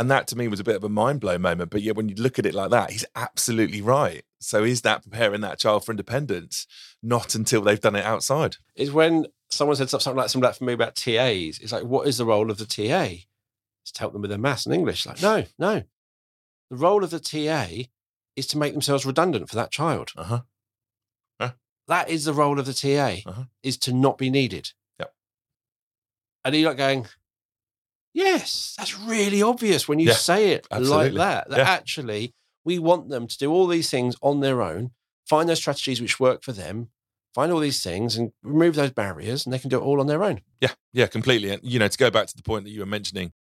And 0.01 0.11
that 0.11 0.27
to 0.29 0.37
me 0.37 0.49
was 0.49 0.61
a 0.61 0.65
bit 0.65 0.77
of 0.77 0.83
a 0.83 0.89
mind 0.89 1.21
blow 1.21 1.37
moment. 1.37 1.69
But 1.71 1.83
yeah, 1.83 1.93
when 1.93 2.09
you 2.09 2.15
look 2.15 2.39
at 2.39 2.47
it 2.47 2.55
like 2.55 2.71
that, 2.71 2.91
he's 2.91 3.05
absolutely 3.15 3.83
right. 3.83 4.23
So 4.39 4.65
is 4.65 4.81
that 4.81 5.03
preparing 5.03 5.43
that 5.43 5.59
child 5.59 5.85
for 5.85 5.93
independence? 5.93 6.67
Not 7.03 7.35
until 7.35 7.61
they've 7.61 7.79
done 7.79 7.97
it 7.97 8.05
outside. 8.07 8.57
Is 8.75 8.91
when 8.91 9.27
someone 9.51 9.77
said 9.77 9.91
something 9.91 10.17
like 10.17 10.31
something 10.31 10.47
like 10.47 10.57
for 10.57 10.65
me 10.65 10.73
about 10.73 10.95
TAs. 10.95 11.59
It's 11.59 11.71
like, 11.71 11.85
what 11.85 12.09
is 12.09 12.17
the 12.17 12.25
role 12.25 12.51
of 12.51 12.57
the 12.57 12.65
TA? 12.65 13.27
It's 13.83 13.93
to 13.93 14.01
help 14.01 14.15
them 14.15 14.23
with 14.23 14.31
their 14.31 14.39
maths 14.39 14.65
and 14.65 14.75
English. 14.75 15.05
Like, 15.05 15.21
no, 15.21 15.45
no. 15.59 15.83
The 16.71 16.77
role 16.77 17.05
of 17.05 17.11
the 17.11 17.21
TA 17.21 17.91
is 18.37 18.47
to 18.47 18.59
make 18.59 18.73
themselves 18.73 19.05
redundant 19.05 19.51
for 19.51 19.57
that 19.57 19.71
child. 19.71 20.13
Uh-huh. 20.17 20.41
Huh? 21.39 21.53
That 21.89 22.09
is 22.09 22.25
the 22.25 22.33
role 22.33 22.59
of 22.59 22.65
the 22.65 22.73
TA, 22.73 23.29
uh-huh. 23.29 23.45
is 23.63 23.77
to 23.77 23.93
not 23.93 24.17
be 24.17 24.31
needed. 24.31 24.73
Yep. 24.99 25.13
And 26.47 26.55
you're 26.55 26.71
like 26.71 26.79
going, 26.79 27.07
yes, 28.13 28.75
that's 28.79 28.99
really 28.99 29.43
obvious 29.43 29.89
when 29.89 29.99
you 29.99 30.09
yeah, 30.09 30.15
say 30.15 30.53
it 30.53 30.67
absolutely. 30.71 31.11
like 31.11 31.15
that. 31.15 31.51
That 31.51 31.59
yeah. 31.59 31.71
actually 31.71 32.35
we 32.65 32.79
want 32.79 33.09
them 33.09 33.27
to 33.27 33.39
do 33.39 33.51
all 33.51 33.67
these 33.67 33.91
things 33.91 34.17
on 34.23 34.41
their 34.41 34.63
own, 34.63 34.91
find 35.27 35.49
those 35.49 35.59
strategies 35.59 36.01
which 36.01 36.21
work 36.21 36.43
for 36.43 36.53
them, 36.53 36.89
find 37.35 37.53
all 37.53 37.61
these 37.61 37.83
things 37.83 38.17
and 38.17 38.33
remove 38.43 38.75
those 38.75 38.91
barriers 38.91 39.45
and 39.45 39.53
they 39.53 39.59
can 39.59 39.71
do 39.71 39.79
it 39.79 39.85
all 39.85 40.01
on 40.01 40.07
their 40.07 40.23
own. 40.23 40.41
Yeah, 40.61 40.73
yeah, 40.93 41.07
completely. 41.07 41.51
And 41.51 41.63
you 41.63 41.79
know, 41.79 41.89
to 41.89 41.99
go 41.99 42.11
back 42.11 42.27
to 42.27 42.37
the 42.37 42.43
point 42.43 42.65
that 42.65 42.71
you 42.71 42.81
were 42.81 42.87
mentioning 42.87 43.33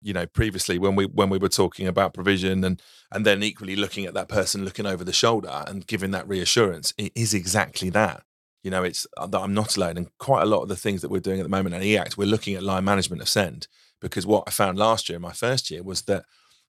you 0.00 0.12
know 0.12 0.26
previously 0.26 0.78
when 0.78 0.94
we 0.94 1.06
when 1.06 1.28
we 1.28 1.38
were 1.38 1.48
talking 1.48 1.86
about 1.86 2.14
provision 2.14 2.62
and 2.64 2.80
and 3.10 3.26
then 3.26 3.42
equally 3.42 3.76
looking 3.76 4.04
at 4.04 4.14
that 4.14 4.28
person 4.28 4.64
looking 4.64 4.86
over 4.86 5.04
the 5.04 5.12
shoulder 5.12 5.64
and 5.66 5.86
giving 5.86 6.10
that 6.12 6.28
reassurance 6.28 6.94
it 6.96 7.12
is 7.14 7.34
exactly 7.34 7.90
that 7.90 8.22
you 8.62 8.70
know 8.70 8.84
it's 8.84 9.06
uh, 9.16 9.26
that 9.26 9.40
i'm 9.40 9.54
not 9.54 9.76
alone 9.76 9.96
and 9.96 10.08
quite 10.18 10.42
a 10.42 10.46
lot 10.46 10.62
of 10.62 10.68
the 10.68 10.76
things 10.76 11.02
that 11.02 11.10
we're 11.10 11.20
doing 11.20 11.40
at 11.40 11.42
the 11.42 11.48
moment 11.48 11.74
at 11.74 11.82
eact 11.82 12.16
we're 12.16 12.26
looking 12.26 12.54
at 12.54 12.62
line 12.62 12.84
management 12.84 13.20
of 13.20 13.28
send 13.28 13.66
because 14.00 14.26
what 14.26 14.44
i 14.46 14.50
found 14.50 14.78
last 14.78 15.08
year 15.08 15.18
my 15.18 15.32
first 15.32 15.70
year 15.70 15.82
was 15.82 16.02
that 16.02 16.24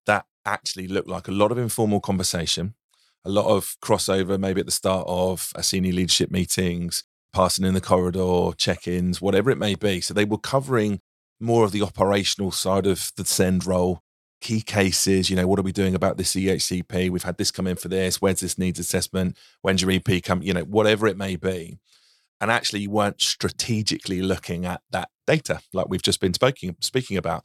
that 0.05 0.25
actually 0.45 0.87
looked 0.87 1.09
like 1.09 1.27
a 1.27 1.31
lot 1.31 1.51
of 1.51 1.57
informal 1.57 1.99
conversation 1.99 2.73
a 3.25 3.29
lot 3.29 3.45
of 3.45 3.75
crossover 3.83 4.39
maybe 4.39 4.59
at 4.59 4.65
the 4.65 4.71
start 4.71 5.05
of 5.07 5.51
a 5.55 5.63
senior 5.63 5.93
leadership 5.93 6.31
meetings 6.31 7.03
passing 7.33 7.65
in 7.65 7.73
the 7.73 7.81
corridor 7.81 8.51
check-ins 8.57 9.21
whatever 9.21 9.51
it 9.51 9.57
may 9.57 9.75
be 9.75 10.01
so 10.01 10.13
they 10.13 10.25
were 10.25 10.37
covering 10.37 10.99
more 11.39 11.63
of 11.63 11.71
the 11.71 11.81
operational 11.81 12.51
side 12.51 12.85
of 12.85 13.11
the 13.15 13.25
send 13.25 13.65
role, 13.65 14.01
key 14.41 14.61
cases, 14.61 15.29
you 15.29 15.35
know, 15.35 15.47
what 15.47 15.59
are 15.59 15.63
we 15.63 15.71
doing 15.71 15.95
about 15.95 16.17
this 16.17 16.33
EHCP? 16.33 17.09
We've 17.09 17.23
had 17.23 17.37
this 17.37 17.51
come 17.51 17.67
in 17.67 17.77
for 17.77 17.87
this. 17.87 18.21
Where's 18.21 18.41
this 18.41 18.57
needs 18.57 18.79
assessment? 18.79 19.37
When's 19.61 19.81
your 19.81 19.91
EP 19.91 20.23
come? 20.23 20.41
You 20.41 20.53
know, 20.53 20.63
whatever 20.63 21.07
it 21.07 21.17
may 21.17 21.35
be. 21.35 21.77
And 22.41 22.49
actually, 22.49 22.82
you 22.82 22.91
weren't 22.91 23.21
strategically 23.21 24.21
looking 24.21 24.65
at 24.65 24.82
that 24.91 25.10
data 25.28 25.60
like 25.73 25.89
we've 25.89 26.02
just 26.02 26.21
been 26.21 26.34
speaking, 26.34 26.75
speaking 26.80 27.17
about. 27.17 27.43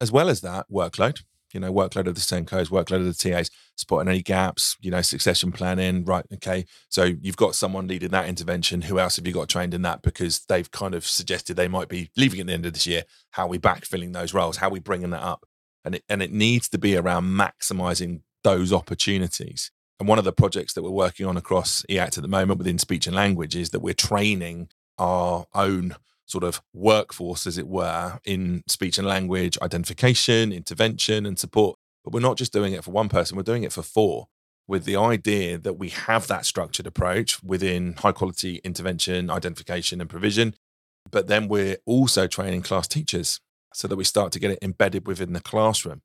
As 0.00 0.12
well 0.12 0.28
as 0.28 0.42
that, 0.42 0.66
workload, 0.70 1.22
you 1.54 1.60
know, 1.60 1.72
workload 1.72 2.06
of 2.06 2.14
the 2.14 2.20
SENCOs, 2.20 2.68
workload 2.68 3.06
of 3.06 3.06
the 3.06 3.14
TAs, 3.14 3.50
spotting 3.76 4.08
any 4.08 4.20
gaps, 4.20 4.76
you 4.80 4.90
know, 4.90 5.00
succession 5.00 5.52
planning, 5.52 6.04
right? 6.04 6.26
Okay. 6.34 6.66
So 6.90 7.04
you've 7.04 7.36
got 7.36 7.54
someone 7.54 7.86
leading 7.86 8.10
that 8.10 8.28
intervention. 8.28 8.82
Who 8.82 8.98
else 8.98 9.16
have 9.16 9.26
you 9.26 9.32
got 9.32 9.48
trained 9.48 9.72
in 9.72 9.82
that? 9.82 10.02
Because 10.02 10.40
they've 10.48 10.70
kind 10.70 10.94
of 10.94 11.06
suggested 11.06 11.56
they 11.56 11.68
might 11.68 11.88
be 11.88 12.10
leaving 12.16 12.40
at 12.40 12.46
the 12.46 12.52
end 12.52 12.66
of 12.66 12.74
this 12.74 12.86
year. 12.86 13.04
How 13.30 13.44
are 13.44 13.48
we 13.48 13.58
backfilling 13.58 14.12
those 14.12 14.34
roles? 14.34 14.58
How 14.58 14.68
are 14.68 14.72
we 14.72 14.80
bringing 14.80 15.10
that 15.10 15.22
up? 15.22 15.46
And 15.84 15.94
it, 15.94 16.04
and 16.08 16.22
it 16.22 16.32
needs 16.32 16.68
to 16.70 16.78
be 16.78 16.96
around 16.96 17.24
maximizing 17.24 18.20
those 18.42 18.72
opportunities. 18.72 19.70
And 19.98 20.08
one 20.08 20.18
of 20.18 20.24
the 20.24 20.32
projects 20.32 20.74
that 20.74 20.82
we're 20.82 20.90
working 20.90 21.26
on 21.26 21.36
across 21.36 21.84
EACT 21.88 22.18
at 22.18 22.22
the 22.22 22.28
moment 22.28 22.58
within 22.58 22.78
speech 22.78 23.06
and 23.06 23.16
language 23.16 23.56
is 23.56 23.70
that 23.70 23.80
we're 23.80 23.94
training 23.94 24.68
our 24.98 25.46
own 25.54 25.96
sort 26.26 26.44
of 26.44 26.60
workforce, 26.74 27.46
as 27.46 27.56
it 27.56 27.68
were, 27.68 28.18
in 28.24 28.62
speech 28.66 28.98
and 28.98 29.06
language 29.06 29.56
identification, 29.62 30.52
intervention, 30.52 31.24
and 31.24 31.38
support. 31.38 31.78
But 32.04 32.12
we're 32.12 32.20
not 32.20 32.36
just 32.36 32.52
doing 32.52 32.72
it 32.72 32.84
for 32.84 32.90
one 32.90 33.08
person, 33.08 33.36
we're 33.36 33.42
doing 33.42 33.62
it 33.62 33.72
for 33.72 33.82
four 33.82 34.28
with 34.68 34.84
the 34.84 34.96
idea 34.96 35.58
that 35.58 35.74
we 35.74 35.88
have 35.90 36.26
that 36.26 36.44
structured 36.44 36.86
approach 36.86 37.42
within 37.42 37.94
high 37.94 38.12
quality 38.12 38.56
intervention, 38.64 39.30
identification, 39.30 40.00
and 40.00 40.10
provision. 40.10 40.54
But 41.10 41.28
then 41.28 41.46
we're 41.48 41.76
also 41.86 42.26
training 42.26 42.62
class 42.62 42.88
teachers 42.88 43.40
so 43.72 43.86
that 43.86 43.96
we 43.96 44.04
start 44.04 44.32
to 44.32 44.40
get 44.40 44.50
it 44.50 44.58
embedded 44.62 45.06
within 45.06 45.32
the 45.32 45.40
classroom. 45.40 46.02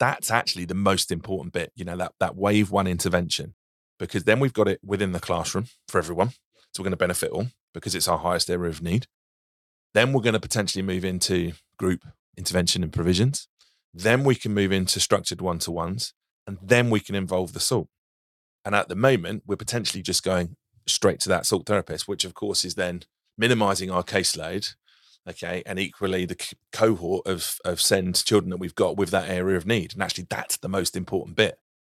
That's 0.00 0.30
actually 0.30 0.64
the 0.64 0.74
most 0.74 1.12
important 1.12 1.52
bit, 1.52 1.72
you 1.76 1.84
know, 1.84 1.96
that, 1.96 2.12
that 2.18 2.34
wave 2.34 2.70
one 2.70 2.88
intervention, 2.88 3.54
because 3.98 4.24
then 4.24 4.40
we've 4.40 4.52
got 4.52 4.66
it 4.66 4.80
within 4.84 5.12
the 5.12 5.20
classroom 5.20 5.66
for 5.86 5.98
everyone. 5.98 6.30
So 6.72 6.80
we're 6.80 6.84
going 6.84 6.92
to 6.92 6.96
benefit 6.96 7.30
all 7.30 7.48
because 7.74 7.94
it's 7.94 8.08
our 8.08 8.18
highest 8.18 8.50
area 8.50 8.70
of 8.70 8.82
need. 8.82 9.06
Then 9.94 10.12
we're 10.12 10.22
going 10.22 10.34
to 10.34 10.40
potentially 10.40 10.82
move 10.82 11.04
into 11.04 11.52
group 11.78 12.04
intervention 12.36 12.82
and 12.82 12.92
provisions. 12.92 13.46
Then 13.92 14.24
we 14.24 14.34
can 14.34 14.54
move 14.54 14.72
into 14.72 15.00
structured 15.00 15.40
one 15.40 15.58
to 15.60 15.70
ones. 15.70 16.14
And 16.46 16.58
then 16.62 16.90
we 16.90 17.00
can 17.00 17.14
involve 17.14 17.52
the 17.52 17.60
SALT. 17.60 17.88
And 18.64 18.74
at 18.74 18.88
the 18.88 18.96
moment, 18.96 19.44
we're 19.46 19.56
potentially 19.56 20.02
just 20.02 20.24
going 20.24 20.56
straight 20.86 21.20
to 21.20 21.28
that 21.28 21.46
SALT 21.46 21.66
therapist, 21.66 22.08
which 22.08 22.24
of 22.24 22.34
course 22.34 22.64
is 22.64 22.74
then 22.74 23.02
minimizing 23.38 23.90
our 23.90 24.02
caseload 24.02 24.74
okay 25.28 25.62
and 25.66 25.78
equally 25.78 26.24
the 26.26 26.36
c- 26.40 26.56
cohort 26.72 27.26
of 27.26 27.58
of 27.64 27.80
send 27.80 28.24
children 28.24 28.50
that 28.50 28.56
we've 28.58 28.74
got 28.74 28.96
with 28.96 29.10
that 29.10 29.28
area 29.28 29.56
of 29.56 29.66
need. 29.66 29.92
And 29.92 30.02
actually 30.02 30.26
that's 30.30 30.56
the 30.56 30.68
most 30.68 30.96
important 30.96 31.36
bit 31.36 31.58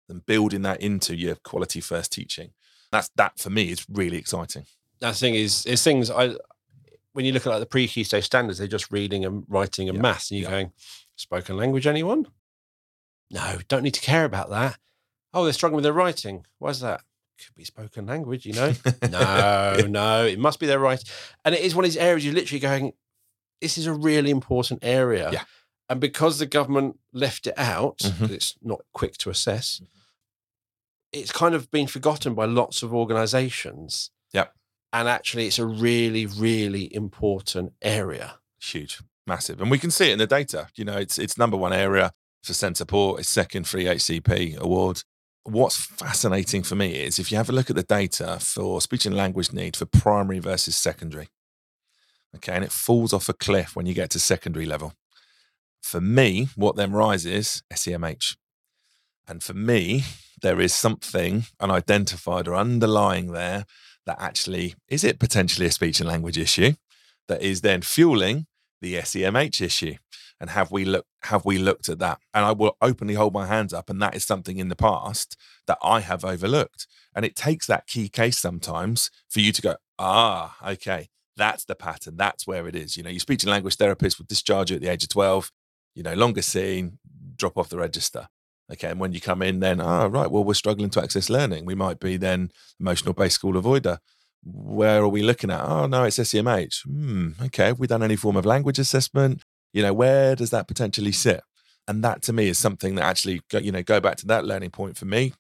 and 0.09 0.25
building 0.27 0.63
that 0.63 0.81
into 0.81 1.15
your 1.15 1.37
quality 1.37 1.81
first 1.81 2.13
teaching. 2.13 2.51
That's 2.91 3.11
that 3.17 3.39
for 3.39 3.51
me 3.51 3.71
is 3.71 3.87
really 3.89 4.17
exciting. 4.17 4.65
That 5.01 5.15
thing 5.17 5.35
is 5.35 5.65
is 5.67 5.83
things 5.83 6.11
i 6.11 6.35
when 7.13 7.25
you 7.25 7.33
look 7.33 7.47
at 7.47 7.51
like 7.51 7.61
the 7.61 7.67
pre-key 7.67 8.05
stage 8.05 8.25
standards 8.25 8.59
they're 8.59 8.67
just 8.69 8.91
reading 8.93 9.25
and 9.25 9.45
writing 9.49 9.89
and 9.89 9.97
Yeah, 9.97 10.03
maths 10.03 10.31
and 10.31 10.41
you're 10.41 10.49
yeah. 10.51 10.57
going 10.57 10.73
spoken 11.17 11.57
language 11.57 11.87
anyone? 11.87 12.27
No 13.31 13.59
don't 13.69 13.83
need 13.83 13.95
to 13.95 14.01
care 14.01 14.25
about 14.25 14.51
that. 14.51 14.79
Oh 15.33 15.45
they're 15.45 15.53
struggling 15.53 15.77
with 15.77 15.85
their 15.85 15.93
writing. 15.93 16.47
Why's 16.59 16.81
that? 16.81 17.03
Could 17.39 17.55
be 17.55 17.65
spoken 17.65 18.07
language 18.07 18.45
you 18.47 18.53
know. 18.55 18.73
No 19.11 19.77
no 19.89 20.25
it 20.27 20.39
must 20.39 20.59
be 20.61 20.67
their 20.67 20.79
right 20.81 21.03
and 21.45 21.55
it 21.55 21.61
is 21.63 21.75
one 21.75 21.85
of 21.85 21.91
these 21.91 21.97
areas 22.01 22.25
you're 22.25 22.35
literally 22.35 22.61
going 22.61 22.93
this 23.61 23.77
is 23.79 23.87
a 23.87 23.92
really 23.92 24.31
important 24.31 24.81
area. 24.83 25.31
Yeah. 25.33 25.44
and 25.88 26.01
because 26.01 26.38
the 26.38 26.46
government 26.46 26.99
left 27.12 27.46
it 27.46 27.55
out 27.59 27.99
Mhm. 27.99 28.31
it's 28.31 28.55
not 28.62 28.81
quick 28.92 29.14
to 29.18 29.31
assess 29.31 29.81
it's 31.12 31.33
kind 31.33 31.55
of 31.57 31.70
been 31.70 31.88
forgotten 31.88 32.35
by 32.35 32.44
lots 32.44 32.83
of 32.85 32.94
organizations. 32.94 34.11
Yep. 34.33 34.55
and 34.92 35.09
actually 35.09 35.46
it's 35.46 35.59
a 35.59 35.66
really 35.66 36.27
really 36.27 36.92
important 36.94 37.73
area. 37.83 38.38
Huge. 38.61 39.01
Massive. 39.27 39.61
And 39.61 39.70
we 39.70 39.79
can 39.79 39.90
see 39.90 40.09
it 40.11 40.12
in 40.14 40.18
the 40.18 40.27
data. 40.27 40.68
You 40.75 40.85
know 40.85 40.96
it's 40.99 41.18
it's 41.18 41.37
number 41.38 41.57
one 41.57 41.73
area 41.73 42.12
for 42.44 42.55
send 42.55 42.77
support. 42.77 43.20
It's 43.20 43.29
second 43.29 43.66
for 43.68 43.79
ehcp 43.79 44.57
award. 44.57 45.03
What's 45.44 45.77
fascinating 45.77 46.62
for 46.64 46.75
me 46.77 46.88
is 47.07 47.18
if 47.18 47.31
you 47.31 47.37
have 47.38 47.49
a 47.49 47.53
look 47.53 47.70
at 47.70 47.77
the 47.77 47.83
data 47.83 48.38
for 48.40 48.81
speech 48.81 49.07
and 49.07 49.16
language 49.16 49.53
need 49.53 49.75
for 49.77 49.87
primary 49.87 50.38
versus 50.38 50.77
secondary 50.77 51.29
okay 52.35 52.55
and 52.55 52.64
it 52.64 52.73
falls 52.73 53.12
off 53.12 53.29
a 53.29 53.35
cliff 53.35 53.75
when 53.75 53.87
you 53.87 53.95
get 53.95 54.11
to 54.11 54.19
secondary 54.19 54.66
level 54.66 54.95
for 55.83 56.01
me 56.01 56.49
what 56.57 56.77
then 56.77 56.93
rises 56.93 57.62
semh 57.73 58.37
and 59.29 59.43
for 59.43 59.55
me 59.55 60.05
there 60.43 60.61
is 60.61 60.75
something 60.75 61.45
unidentified 61.61 62.49
or 62.49 62.55
underlying 62.55 63.33
there 63.33 63.64
that 64.07 64.21
actually 64.21 64.75
is 64.88 65.05
it 65.05 65.19
potentially 65.19 65.66
a 65.66 65.71
speech 65.71 66.01
and 66.01 66.09
language 66.09 66.38
issue 66.38 66.73
that 67.31 67.43
is 67.43 67.61
then 67.61 67.81
fueling 67.81 68.47
the 68.81 68.95
SEMH 68.97 69.61
issue. 69.61 69.95
And 70.40 70.51
have 70.51 70.71
we 70.73 70.85
looked 70.85 71.09
have 71.25 71.45
we 71.45 71.59
looked 71.59 71.88
at 71.88 71.99
that? 71.99 72.19
And 72.35 72.45
I 72.45 72.53
will 72.53 72.77
openly 72.81 73.14
hold 73.14 73.35
my 73.35 73.47
hands 73.47 73.73
up. 73.75 73.90
And 73.90 74.01
that 74.01 74.16
is 74.16 74.25
something 74.25 74.57
in 74.57 74.69
the 74.69 74.77
past 74.77 75.37
that 75.66 75.79
I 75.83 76.01
have 76.01 76.25
overlooked. 76.25 76.87
And 77.14 77.25
it 77.25 77.37
takes 77.37 77.66
that 77.66 77.87
key 77.87 78.09
case 78.09 78.38
sometimes 78.38 79.11
for 79.29 79.40
you 79.40 79.53
to 79.53 79.62
go, 79.62 79.77
ah, 79.99 80.57
okay, 80.66 81.09
that's 81.40 81.64
the 81.64 81.74
pattern. 81.74 82.16
That's 82.16 82.46
where 82.46 82.68
it 82.68 82.76
is. 82.76 82.96
You 82.96 83.03
know, 83.03 83.11
your 83.11 83.20
speech 83.20 83.42
and 83.42 83.50
language 83.50 83.76
therapist 83.76 84.18
will 84.18 84.26
discharge 84.26 84.70
you 84.70 84.76
at 84.76 84.83
the 84.83 84.88
age 84.88 85.03
of 85.03 85.09
12, 85.09 85.50
you 85.94 86.03
know, 86.03 86.14
longer 86.14 86.42
seen, 86.42 86.98
drop 87.37 87.57
off 87.57 87.68
the 87.68 87.79
register. 87.79 88.29
Okay. 88.72 88.90
And 88.90 89.00
when 89.00 89.12
you 89.12 89.20
come 89.20 89.42
in, 89.42 89.61
then, 89.61 89.81
oh, 89.81 90.07
right, 90.07 90.31
well, 90.31 90.44
we're 90.44 90.55
struggling 90.55 90.90
to 90.90 91.03
access 91.03 91.29
learning. 91.29 91.64
We 91.64 91.74
might 91.74 91.98
be 91.98 92.16
then 92.16 92.50
emotional 92.79 93.14
based 93.14 93.37
school 93.37 93.55
avoider 93.55 93.98
where 94.42 95.03
are 95.03 95.09
we 95.09 95.22
looking 95.22 95.50
at? 95.50 95.64
Oh 95.64 95.87
no, 95.87 96.05
it's 96.05 96.18
SEMH. 96.18 96.85
Hmm, 96.85 97.31
okay. 97.44 97.66
Have 97.66 97.79
we 97.79 97.87
done 97.87 98.03
any 98.03 98.16
form 98.16 98.37
of 98.37 98.46
language 98.46 98.79
assessment? 98.79 99.42
You 99.72 99.83
know, 99.83 99.92
where 99.92 100.35
does 100.35 100.50
that 100.50 100.68
potentially 100.68 101.12
sit? 101.12 101.42
And 101.87 102.03
that 102.05 102.22
to 102.22 102.33
me 102.33 102.48
is 102.48 102.59
something 102.59 102.94
that 102.94 103.05
actually, 103.05 103.42
you 103.61 103.72
know, 103.72 103.83
go 103.83 104.00
back 104.00 104.16
to 104.18 104.26
that 104.26 104.44
learning 104.44 104.70
point 104.70 104.96
for 104.96 105.07
me. 105.07 105.35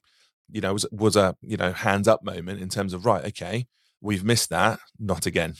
You 0.50 0.60
know, 0.60 0.72
was 0.72 0.86
was 0.90 1.16
a 1.16 1.36
you 1.42 1.56
know 1.56 1.72
hands 1.72 2.08
up 2.08 2.24
moment 2.24 2.60
in 2.60 2.68
terms 2.68 2.92
of 2.92 3.06
right, 3.06 3.24
okay, 3.26 3.66
we've 4.00 4.24
missed 4.24 4.50
that, 4.50 4.80
not 4.98 5.26
again. 5.26 5.54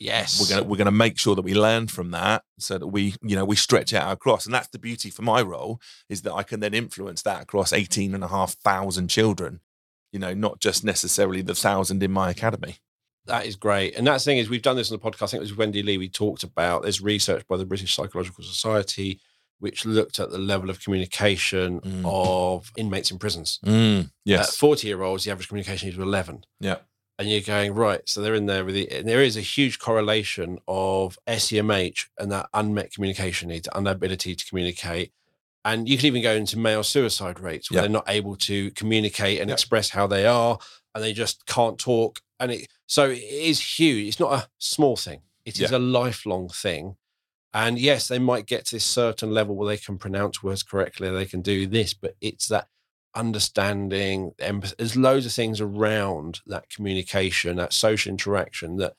Yes 0.00 0.40
We're 0.40 0.56
gonna 0.56 0.68
we're 0.68 0.76
gonna 0.78 0.90
make 0.90 1.18
sure 1.18 1.36
that 1.36 1.42
we 1.42 1.54
learn 1.54 1.86
from 1.86 2.10
that, 2.10 2.42
so 2.58 2.78
that 2.78 2.88
we 2.88 3.14
you 3.22 3.36
know 3.36 3.44
we 3.44 3.54
stretch 3.56 3.94
out 3.94 4.10
across. 4.12 4.46
And 4.46 4.54
that's 4.54 4.68
the 4.68 4.78
beauty 4.80 5.10
for 5.10 5.22
my 5.22 5.40
role 5.42 5.80
is 6.08 6.22
that 6.22 6.34
I 6.34 6.42
can 6.42 6.58
then 6.60 6.74
influence 6.74 7.22
that 7.22 7.42
across 7.42 7.72
18 7.72 8.14
and 8.14 8.24
a 8.24 8.28
half 8.28 8.54
thousand 8.54 9.08
children. 9.08 9.60
You 10.12 10.18
know, 10.18 10.34
not 10.34 10.58
just 10.58 10.82
necessarily 10.82 11.40
the 11.42 11.54
thousand 11.54 12.02
in 12.02 12.10
my 12.10 12.30
academy. 12.30 12.78
That 13.26 13.46
is 13.46 13.54
great. 13.54 13.94
And 13.96 14.06
that's 14.06 14.24
the 14.24 14.30
thing 14.30 14.38
is, 14.38 14.48
we've 14.48 14.62
done 14.62 14.74
this 14.76 14.90
on 14.90 14.98
the 14.98 15.04
podcast. 15.10 15.22
I 15.22 15.26
think 15.26 15.40
it 15.42 15.48
was 15.50 15.56
Wendy 15.56 15.82
Lee. 15.84 15.98
We 15.98 16.08
talked 16.08 16.42
about 16.42 16.82
there's 16.82 17.00
research 17.00 17.46
by 17.46 17.56
the 17.58 17.66
British 17.66 17.94
Psychological 17.94 18.42
Society, 18.42 19.20
which 19.60 19.84
looked 19.84 20.18
at 20.18 20.30
the 20.30 20.38
level 20.38 20.68
of 20.70 20.82
communication 20.82 21.80
Mm. 21.80 22.02
of 22.04 22.72
inmates 22.76 23.10
in 23.10 23.18
prisons. 23.18 23.60
Mm, 23.64 24.10
yes. 24.24 24.56
40 24.56 24.88
year 24.88 25.02
olds, 25.02 25.24
the 25.24 25.30
average 25.30 25.48
communication 25.48 25.88
is 25.90 25.96
11. 25.98 26.44
Yeah. 26.60 26.78
And 27.20 27.28
you're 27.28 27.42
going, 27.42 27.74
right. 27.74 28.00
So 28.08 28.22
they're 28.22 28.34
in 28.34 28.46
there 28.46 28.64
with 28.64 28.74
the, 28.74 28.90
and 28.90 29.06
there 29.06 29.22
is 29.22 29.36
a 29.36 29.42
huge 29.42 29.78
correlation 29.78 30.58
of 30.66 31.18
SEMH 31.28 32.06
and 32.18 32.32
that 32.32 32.48
unmet 32.54 32.94
communication 32.94 33.50
needs, 33.50 33.68
inability 33.76 34.34
to 34.34 34.46
communicate. 34.46 35.12
And 35.62 35.86
you 35.86 35.98
can 35.98 36.06
even 36.06 36.22
go 36.22 36.32
into 36.32 36.58
male 36.58 36.82
suicide 36.82 37.38
rates 37.38 37.70
where 37.70 37.76
Yeah. 37.76 37.80
they're 37.82 37.90
not 37.90 38.08
able 38.08 38.36
to 38.36 38.70
communicate 38.70 39.38
and 39.38 39.50
Yeah. 39.50 39.52
express 39.52 39.90
how 39.90 40.06
they 40.06 40.24
are 40.24 40.58
and 40.94 41.04
they 41.04 41.12
just 41.12 41.44
can't 41.44 41.78
talk. 41.78 42.22
And 42.40 42.52
it, 42.52 42.68
so 42.86 43.10
it 43.10 43.18
is 43.22 43.78
huge. 43.78 44.08
It's 44.08 44.18
not 44.20 44.32
a 44.32 44.48
small 44.58 44.96
thing, 44.96 45.20
it 45.44 45.60
is 45.60 45.70
a 45.72 45.78
lifelong 45.78 46.48
thing. 46.48 46.96
And 47.52 47.78
yes, 47.78 48.08
they 48.08 48.18
might 48.18 48.46
get 48.46 48.64
to 48.66 48.76
this 48.76 48.86
certain 48.86 49.30
level 49.30 49.56
where 49.56 49.68
they 49.68 49.76
can 49.76 49.98
pronounce 49.98 50.42
words 50.42 50.62
correctly, 50.62 51.10
they 51.10 51.26
can 51.26 51.42
do 51.42 51.66
this, 51.66 51.92
but 51.92 52.16
it's 52.22 52.48
that 52.48 52.68
understanding. 53.14 54.32
There's 54.38 54.96
loads 54.96 55.26
of 55.26 55.32
things 55.32 55.60
around 55.60 56.40
that 56.46 56.68
communication, 56.68 57.56
that 57.56 57.72
social 57.72 58.10
interaction 58.10 58.76
that 58.76 58.94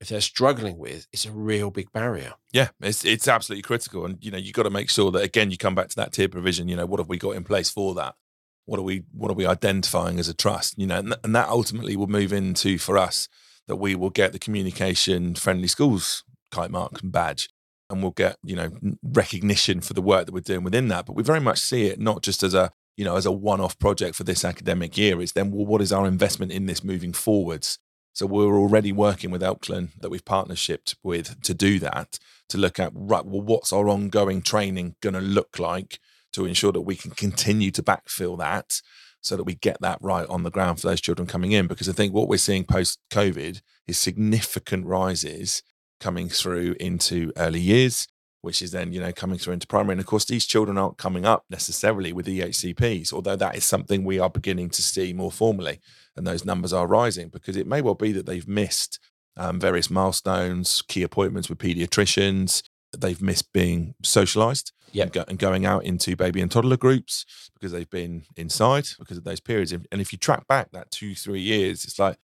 if 0.00 0.08
they're 0.08 0.20
struggling 0.20 0.78
with, 0.78 1.06
it's 1.12 1.26
a 1.26 1.30
real 1.30 1.70
big 1.70 1.92
barrier. 1.92 2.32
Yeah, 2.52 2.70
it's 2.80 3.04
it's 3.04 3.28
absolutely 3.28 3.62
critical, 3.62 4.04
and 4.04 4.18
you 4.20 4.32
know 4.32 4.38
you 4.38 4.52
got 4.52 4.64
to 4.64 4.70
make 4.70 4.90
sure 4.90 5.12
that 5.12 5.22
again 5.22 5.52
you 5.52 5.56
come 5.56 5.76
back 5.76 5.88
to 5.90 5.96
that 5.96 6.12
tier 6.12 6.28
provision. 6.28 6.66
You 6.68 6.76
know 6.76 6.86
what 6.86 6.98
have 6.98 7.08
we 7.08 7.18
got 7.18 7.36
in 7.36 7.44
place 7.44 7.70
for 7.70 7.94
that? 7.94 8.16
What 8.64 8.80
are 8.80 8.82
we 8.82 9.04
what 9.12 9.30
are 9.30 9.34
we 9.34 9.46
identifying 9.46 10.18
as 10.18 10.28
a 10.28 10.34
trust? 10.34 10.76
You 10.76 10.88
know, 10.88 10.98
and, 10.98 11.14
and 11.22 11.34
that 11.36 11.48
ultimately 11.48 11.96
will 11.96 12.08
move 12.08 12.32
into 12.32 12.78
for 12.78 12.98
us 12.98 13.28
that 13.68 13.76
we 13.76 13.94
will 13.94 14.10
get 14.10 14.32
the 14.32 14.40
communication 14.40 15.36
friendly 15.36 15.68
schools 15.68 16.24
kite 16.50 16.70
mark 16.70 17.00
and 17.00 17.12
badge, 17.12 17.48
and 17.88 18.02
we'll 18.02 18.10
get 18.10 18.36
you 18.42 18.56
know 18.56 18.72
recognition 19.04 19.80
for 19.80 19.94
the 19.94 20.02
work 20.02 20.26
that 20.26 20.34
we're 20.34 20.40
doing 20.40 20.64
within 20.64 20.88
that. 20.88 21.06
But 21.06 21.14
we 21.14 21.22
very 21.22 21.40
much 21.40 21.60
see 21.60 21.86
it 21.86 22.00
not 22.00 22.22
just 22.22 22.42
as 22.42 22.54
a 22.54 22.72
you 22.96 23.04
know 23.04 23.16
as 23.16 23.26
a 23.26 23.32
one 23.32 23.60
off 23.60 23.78
project 23.78 24.14
for 24.14 24.24
this 24.24 24.44
academic 24.44 24.96
year. 24.96 25.20
It's 25.20 25.32
then 25.32 25.50
well, 25.50 25.66
what 25.66 25.82
is 25.82 25.92
our 25.92 26.06
investment 26.06 26.52
in 26.52 26.66
this 26.66 26.84
moving 26.84 27.12
forwards? 27.12 27.78
So 28.14 28.26
we're 28.26 28.58
already 28.58 28.92
working 28.92 29.30
with 29.30 29.40
Elklan 29.40 29.98
that 30.00 30.10
we've 30.10 30.24
partnershiped 30.24 30.96
with 31.02 31.40
to 31.42 31.54
do 31.54 31.78
that, 31.78 32.18
to 32.50 32.58
look 32.58 32.78
at 32.78 32.92
right, 32.94 33.24
well, 33.24 33.40
what's 33.40 33.72
our 33.72 33.88
ongoing 33.88 34.42
training 34.42 34.96
going 35.00 35.14
to 35.14 35.20
look 35.20 35.58
like 35.58 35.98
to 36.34 36.44
ensure 36.44 36.72
that 36.72 36.82
we 36.82 36.94
can 36.94 37.12
continue 37.12 37.70
to 37.70 37.82
backfill 37.82 38.38
that 38.38 38.82
so 39.22 39.36
that 39.36 39.44
we 39.44 39.54
get 39.54 39.80
that 39.80 39.98
right 40.02 40.26
on 40.28 40.42
the 40.42 40.50
ground 40.50 40.80
for 40.80 40.88
those 40.88 41.00
children 41.00 41.26
coming 41.26 41.52
in. 41.52 41.66
Because 41.66 41.88
I 41.88 41.92
think 41.92 42.12
what 42.12 42.28
we're 42.28 42.36
seeing 42.36 42.64
post 42.64 42.98
COVID 43.10 43.62
is 43.86 43.98
significant 43.98 44.84
rises 44.84 45.62
coming 46.00 46.28
through 46.28 46.74
into 46.80 47.32
early 47.36 47.60
years, 47.60 48.08
which 48.42 48.60
is 48.60 48.72
then, 48.72 48.92
you 48.92 49.00
know, 49.00 49.12
coming 49.12 49.38
through 49.38 49.54
into 49.54 49.66
primary. 49.66 49.94
And 49.94 50.00
of 50.00 50.06
course, 50.06 50.24
these 50.24 50.46
children 50.46 50.76
aren't 50.76 50.98
coming 50.98 51.24
up 51.24 51.44
necessarily 51.48 52.12
with 52.12 52.26
EHCPs, 52.26 53.12
although 53.12 53.36
that 53.36 53.56
is 53.56 53.64
something 53.64 54.04
we 54.04 54.18
are 54.18 54.28
beginning 54.30 54.68
to 54.70 54.82
see 54.82 55.12
more 55.12 55.32
formally. 55.32 55.80
And 56.16 56.26
those 56.26 56.44
numbers 56.44 56.72
are 56.72 56.86
rising 56.86 57.28
because 57.28 57.56
it 57.56 57.66
may 57.66 57.80
well 57.80 57.94
be 57.94 58.12
that 58.12 58.26
they've 58.26 58.46
missed 58.46 58.98
um, 59.36 59.58
various 59.58 59.90
milestones, 59.90 60.82
key 60.88 61.02
appointments 61.02 61.48
with 61.48 61.58
pediatricians. 61.58 62.62
They've 62.96 63.22
missed 63.22 63.52
being 63.52 63.94
socialized 64.02 64.72
Yep. 64.92 65.04
and, 65.04 65.12
go, 65.14 65.24
and 65.28 65.38
going 65.38 65.64
out 65.64 65.84
into 65.84 66.16
baby 66.16 66.42
and 66.42 66.50
toddler 66.50 66.76
groups 66.76 67.24
because 67.54 67.72
they've 67.72 67.88
been 67.88 68.24
inside 68.36 68.88
because 68.98 69.16
of 69.16 69.24
those 69.24 69.40
periods. 69.40 69.72
And 69.72 69.86
if 69.92 70.12
you 70.12 70.18
track 70.18 70.46
back 70.46 70.70
that 70.72 70.90
two, 70.90 71.14
three 71.14 71.40
years, 71.40 71.84
it's 71.84 71.98
like, 71.98 72.18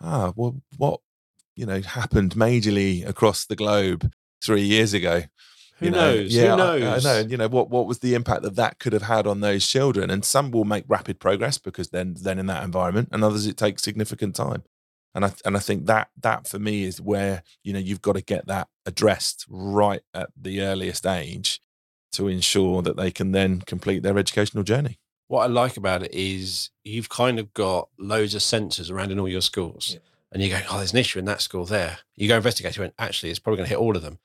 ah, 0.00 0.32
well, 0.34 0.62
what, 0.78 1.00
you 1.54 1.66
know, 1.66 1.82
happened 1.82 2.34
majorly 2.34 3.06
across 3.06 3.44
the 3.44 3.56
globe 3.56 4.10
three 4.42 4.62
years 4.62 4.94
ago? 4.94 5.24
Who 5.78 5.86
you 5.86 5.92
know, 5.92 6.14
knows? 6.14 6.34
Yeah, 6.34 6.46
Who 6.46 6.52
I- 6.52 6.56
knows? 6.78 7.06
I, 7.06 7.22
know. 7.22 7.28
You 7.28 7.36
know 7.36 7.48
what? 7.48 7.70
What 7.70 7.86
was 7.86 7.98
the 7.98 8.14
impact 8.14 8.42
that 8.42 8.56
that 8.56 8.78
could 8.78 8.92
have 8.92 9.02
had 9.02 9.26
on 9.26 9.40
those 9.40 9.66
children? 9.66 10.10
And 10.10 10.24
some 10.24 10.50
will 10.50 10.64
make 10.64 10.84
rapid 10.88 11.18
progress 11.18 11.58
because 11.58 11.88
then, 11.88 12.14
then 12.20 12.38
in 12.38 12.46
that 12.46 12.62
environment, 12.64 13.08
and 13.12 13.24
others 13.24 13.46
it 13.46 13.56
takes 13.56 13.82
significant 13.82 14.36
time. 14.36 14.62
And 15.14 15.24
I 15.24 15.32
and 15.44 15.56
I 15.56 15.60
think 15.60 15.86
that 15.86 16.08
that 16.22 16.48
for 16.48 16.58
me 16.58 16.84
is 16.84 17.00
where 17.00 17.42
you 17.62 17.72
know 17.72 17.78
you've 17.78 18.02
got 18.02 18.14
to 18.14 18.20
get 18.20 18.46
that 18.46 18.68
addressed 18.84 19.46
right 19.48 20.02
at 20.12 20.30
the 20.40 20.60
earliest 20.62 21.06
age 21.06 21.60
to 22.12 22.28
ensure 22.28 22.82
that 22.82 22.96
they 22.96 23.10
can 23.10 23.32
then 23.32 23.60
complete 23.60 24.02
their 24.02 24.18
educational 24.18 24.64
journey. 24.64 24.98
What 25.28 25.42
I 25.42 25.46
like 25.46 25.76
about 25.76 26.02
it 26.02 26.12
is 26.12 26.70
you've 26.84 27.08
kind 27.08 27.38
of 27.38 27.52
got 27.54 27.88
loads 27.98 28.34
of 28.34 28.42
sensors 28.42 28.90
around 28.90 29.10
in 29.10 29.18
all 29.18 29.28
your 29.28 29.40
schools. 29.40 29.92
Yeah. 29.94 30.00
And 30.30 30.42
you 30.42 30.50
go, 30.50 30.60
oh, 30.68 30.78
there's 30.78 30.92
an 30.92 30.98
issue 30.98 31.20
in 31.20 31.24
that 31.26 31.40
school 31.40 31.64
there. 31.64 31.98
You 32.16 32.26
go 32.28 32.36
investigate, 32.36 32.76
you 32.76 32.82
went, 32.82 32.94
actually, 32.98 33.30
it's 33.30 33.38
probably 33.38 33.58
going 33.58 33.66
to 33.66 33.70
hit 33.70 33.78
all 33.78 33.96
of 33.96 34.02
them. 34.02 34.18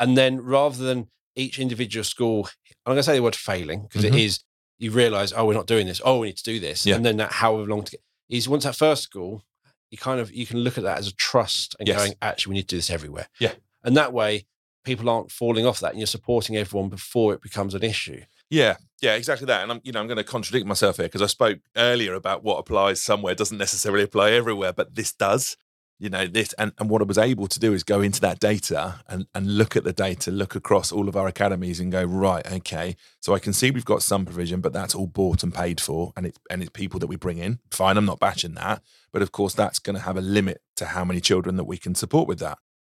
And 0.00 0.16
then 0.16 0.40
rather 0.40 0.82
than 0.82 1.08
each 1.36 1.58
individual 1.58 2.04
school, 2.04 2.48
I'm 2.86 2.90
going 2.90 2.96
to 2.98 3.02
say 3.02 3.14
the 3.16 3.22
word 3.22 3.36
failing 3.36 3.82
because 3.82 4.04
Mhm. 4.04 4.18
is, 4.18 4.40
you 4.78 4.90
realize, 4.90 5.32
oh, 5.32 5.44
we're 5.46 5.54
not 5.54 5.66
doing 5.66 5.86
this. 5.86 6.00
Oh, 6.04 6.18
we 6.20 6.28
need 6.28 6.36
to 6.36 6.42
do 6.44 6.60
this. 6.60 6.86
Yeah. 6.86 6.96
And 6.96 7.04
then 7.04 7.16
that 7.18 7.32
however 7.32 7.66
long 7.68 7.82
to 7.84 7.92
get, 7.92 8.00
is 8.28 8.48
once 8.48 8.64
that 8.64 8.76
first 8.76 9.02
school, 9.02 9.44
you 9.90 9.98
kind 9.98 10.20
of, 10.20 10.32
you 10.32 10.46
can 10.46 10.58
look 10.60 10.78
at 10.78 10.84
that 10.84 10.98
as 10.98 11.08
a 11.08 11.14
trust 11.14 11.74
and 11.78 11.88
Yes. 11.88 11.96
going, 11.98 12.14
actually, 12.22 12.50
we 12.50 12.54
need 12.56 12.62
to 12.68 12.74
do 12.74 12.76
this 12.76 12.90
everywhere. 12.90 13.28
Yeah. 13.40 13.54
And 13.82 13.96
that 13.96 14.12
way, 14.12 14.46
people 14.84 15.08
aren't 15.10 15.30
falling 15.32 15.66
off 15.66 15.80
that 15.80 15.90
and 15.90 15.98
you're 15.98 16.06
supporting 16.06 16.56
everyone 16.56 16.88
before 16.88 17.34
it 17.34 17.42
becomes 17.42 17.74
an 17.74 17.82
issue. 17.82 18.22
Yeah, 18.50 18.76
yeah, 19.02 19.14
exactly 19.14 19.44
that. 19.46 19.62
And 19.62 19.70
I'm, 19.72 19.80
you 19.84 19.92
know, 19.92 20.00
I'm 20.00 20.06
going 20.06 20.16
to 20.16 20.24
contradict 20.24 20.66
myself 20.66 20.96
here 20.96 21.06
because 21.06 21.20
I 21.20 21.26
spoke 21.26 21.58
earlier 21.76 22.14
about 22.14 22.42
what 22.42 22.56
applies 22.58 23.02
somewhere 23.02 23.34
doesn't 23.34 23.58
necessarily 23.58 24.04
apply 24.04 24.30
everywhere, 24.30 24.72
but 24.72 24.94
this 24.94 25.12
does. 25.12 25.56
You 26.00 26.10
know, 26.10 26.26
this 26.26 26.52
and, 26.54 26.72
and 26.78 26.88
what 26.88 27.02
I 27.02 27.04
was 27.04 27.18
able 27.18 27.48
to 27.48 27.58
do 27.58 27.72
is 27.72 27.82
go 27.82 28.00
into 28.00 28.20
that 28.20 28.38
data 28.38 29.00
and, 29.08 29.26
and 29.34 29.58
look 29.58 29.76
at 29.76 29.82
the 29.82 29.92
data, 29.92 30.30
look 30.30 30.54
across 30.54 30.92
all 30.92 31.08
of 31.08 31.16
our 31.16 31.26
academies 31.26 31.80
and 31.80 31.90
go, 31.90 32.04
right, 32.04 32.46
okay. 32.52 32.96
So 33.20 33.34
I 33.34 33.40
can 33.40 33.52
see 33.52 33.72
we've 33.72 33.84
got 33.84 34.02
some 34.02 34.24
provision, 34.24 34.60
but 34.60 34.72
that's 34.72 34.94
all 34.94 35.08
bought 35.08 35.42
and 35.42 35.52
paid 35.52 35.80
for 35.80 36.12
and 36.16 36.26
it's 36.26 36.38
and 36.50 36.62
it's 36.62 36.70
people 36.70 37.00
that 37.00 37.08
we 37.08 37.16
bring 37.16 37.38
in. 37.38 37.58
Fine, 37.72 37.96
I'm 37.96 38.04
not 38.04 38.20
bashing 38.20 38.54
that. 38.54 38.82
But 39.12 39.22
of 39.22 39.32
course 39.32 39.54
that's 39.54 39.80
going 39.80 39.96
to 39.96 40.02
have 40.02 40.16
a 40.16 40.20
limit 40.20 40.62
to 40.76 40.86
how 40.86 41.04
many 41.04 41.20
children 41.20 41.56
that 41.56 41.64
we 41.64 41.78
can 41.78 41.96
support 41.96 42.28
with 42.28 42.38
that. 42.38 42.58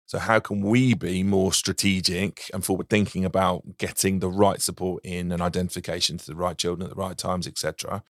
So 0.10 0.18
how 0.18 0.40
can 0.40 0.62
we 0.62 0.96
be 0.96 1.22
more 1.22 1.54
strategic 1.54 2.50
and 2.52 2.66
forward 2.66 2.90
thinking 2.90 3.24
about 3.24 3.78
getting 3.78 4.18
the 4.18 4.30
right 4.30 4.60
support 4.60 5.06
in 5.06 5.32
and 5.32 5.40
identification 5.40 6.18
to 6.18 6.26
the 6.26 6.36
right 6.36 6.58
children 6.58 6.90
at 6.90 6.96
the 6.96 7.00
right 7.00 7.16
times, 7.16 7.46
etc., 7.46 8.02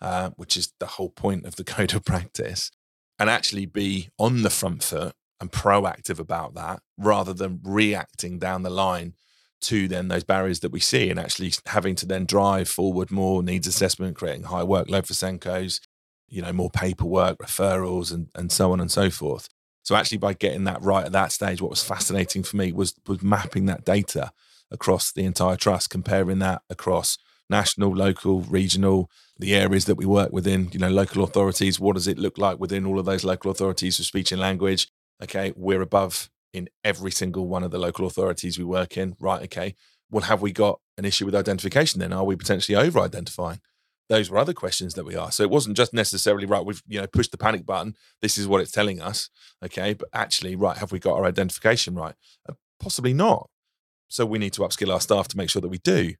uh, 0.00 0.30
which 0.36 0.56
is 0.56 0.72
the 0.78 0.86
whole 0.86 1.08
point 1.10 1.44
of 1.44 1.56
the 1.56 1.64
code 1.74 1.94
of 1.94 2.04
practice, 2.04 2.70
and 3.18 3.28
actually 3.28 3.66
be 3.66 4.08
on 4.18 4.42
the 4.42 4.50
front 4.50 4.82
foot 4.82 5.14
and 5.40 5.52
proactive 5.52 6.18
about 6.18 6.54
that 6.54 6.80
rather 6.96 7.32
than 7.32 7.60
reacting 7.62 8.38
down 8.38 8.62
the 8.62 8.70
line 8.70 9.14
to 9.60 9.88
then 9.88 10.08
those 10.08 10.24
barriers 10.24 10.60
that 10.60 10.70
we 10.70 10.80
see 10.80 11.10
and 11.10 11.18
actually 11.18 11.52
having 11.66 11.94
to 11.96 12.06
then 12.06 12.24
drive 12.24 12.68
forward 12.68 13.10
more 13.10 13.42
needs 13.42 13.66
assessment, 13.66 14.16
creating 14.16 14.44
high 14.44 14.62
workload 14.62 15.06
for 15.06 15.14
SENCOs, 15.14 15.80
you 16.28 16.42
know, 16.42 16.52
more 16.52 16.70
paperwork, 16.70 17.38
referrals, 17.38 18.12
and, 18.12 18.28
and 18.34 18.52
so 18.52 18.72
on 18.72 18.80
and 18.80 18.90
so 18.90 19.10
forth. 19.10 19.48
So 19.82 19.96
actually, 19.96 20.18
by 20.18 20.34
getting 20.34 20.64
that 20.64 20.82
right 20.82 21.06
at 21.06 21.12
that 21.12 21.32
stage, 21.32 21.62
what 21.62 21.70
was 21.70 21.82
fascinating 21.82 22.42
for 22.42 22.56
me 22.56 22.72
was 22.72 22.94
was 23.06 23.22
mapping 23.22 23.66
that 23.66 23.84
data 23.84 24.32
across 24.70 25.10
the 25.12 25.24
entire 25.24 25.56
trust, 25.56 25.88
comparing 25.88 26.40
that 26.40 26.62
across 26.68 27.16
national, 27.50 27.94
local, 27.94 28.42
regional, 28.42 29.10
the 29.38 29.54
areas 29.54 29.84
that 29.86 29.96
we 29.96 30.06
work 30.06 30.32
within, 30.32 30.68
you 30.72 30.78
know, 30.78 30.90
local 30.90 31.24
authorities. 31.24 31.80
What 31.80 31.94
does 31.94 32.08
it 32.08 32.18
look 32.18 32.38
like 32.38 32.58
within 32.58 32.86
all 32.86 32.98
of 32.98 33.06
those 33.06 33.24
local 33.24 33.50
authorities 33.50 33.96
for 33.96 34.02
speech 34.02 34.32
and 34.32 34.40
language? 34.40 34.88
Okay, 35.22 35.52
we're 35.56 35.82
above 35.82 36.30
in 36.52 36.68
every 36.84 37.10
single 37.10 37.46
one 37.48 37.62
of 37.62 37.70
the 37.70 37.78
local 37.78 38.06
authorities 38.06 38.58
we 38.58 38.64
work 38.64 38.96
in. 38.96 39.16
Right, 39.20 39.42
okay. 39.44 39.74
Well, 40.10 40.24
have 40.24 40.42
we 40.42 40.52
got 40.52 40.80
an 40.96 41.04
issue 41.04 41.26
with 41.26 41.34
identification 41.34 42.00
then? 42.00 42.12
Are 42.12 42.24
we 42.24 42.36
potentially 42.36 42.76
over 42.76 43.00
identifying? 43.00 43.60
Those 44.08 44.30
were 44.30 44.38
other 44.38 44.54
questions 44.54 44.94
that 44.94 45.04
we 45.04 45.16
asked. 45.16 45.36
So 45.36 45.42
it 45.42 45.50
wasn't 45.50 45.76
just 45.76 45.92
necessarily 45.92 46.46
right. 46.46 46.64
We've 46.64 46.82
you 46.86 47.00
know 47.00 47.06
pushed 47.06 47.30
the 47.30 47.38
panic 47.38 47.66
button. 47.66 47.94
This 48.22 48.38
is 48.38 48.46
what 48.46 48.62
it's 48.62 48.72
telling 48.72 49.02
us. 49.02 49.28
Okay, 49.62 49.94
but 49.94 50.08
actually, 50.14 50.56
right? 50.56 50.78
Have 50.78 50.92
we 50.92 50.98
got 50.98 51.16
our 51.16 51.26
identification 51.26 51.94
right? 51.94 52.14
Uh, 52.48 52.54
possibly 52.80 53.12
not. 53.12 53.50
So 54.08 54.24
we 54.24 54.38
need 54.38 54.54
to 54.54 54.62
upskill 54.62 54.92
our 54.92 55.00
staff 55.00 55.28
to 55.28 55.36
make 55.36 55.50
sure 55.50 55.60
that 55.60 55.68
we 55.68 55.78
do. 55.78 56.14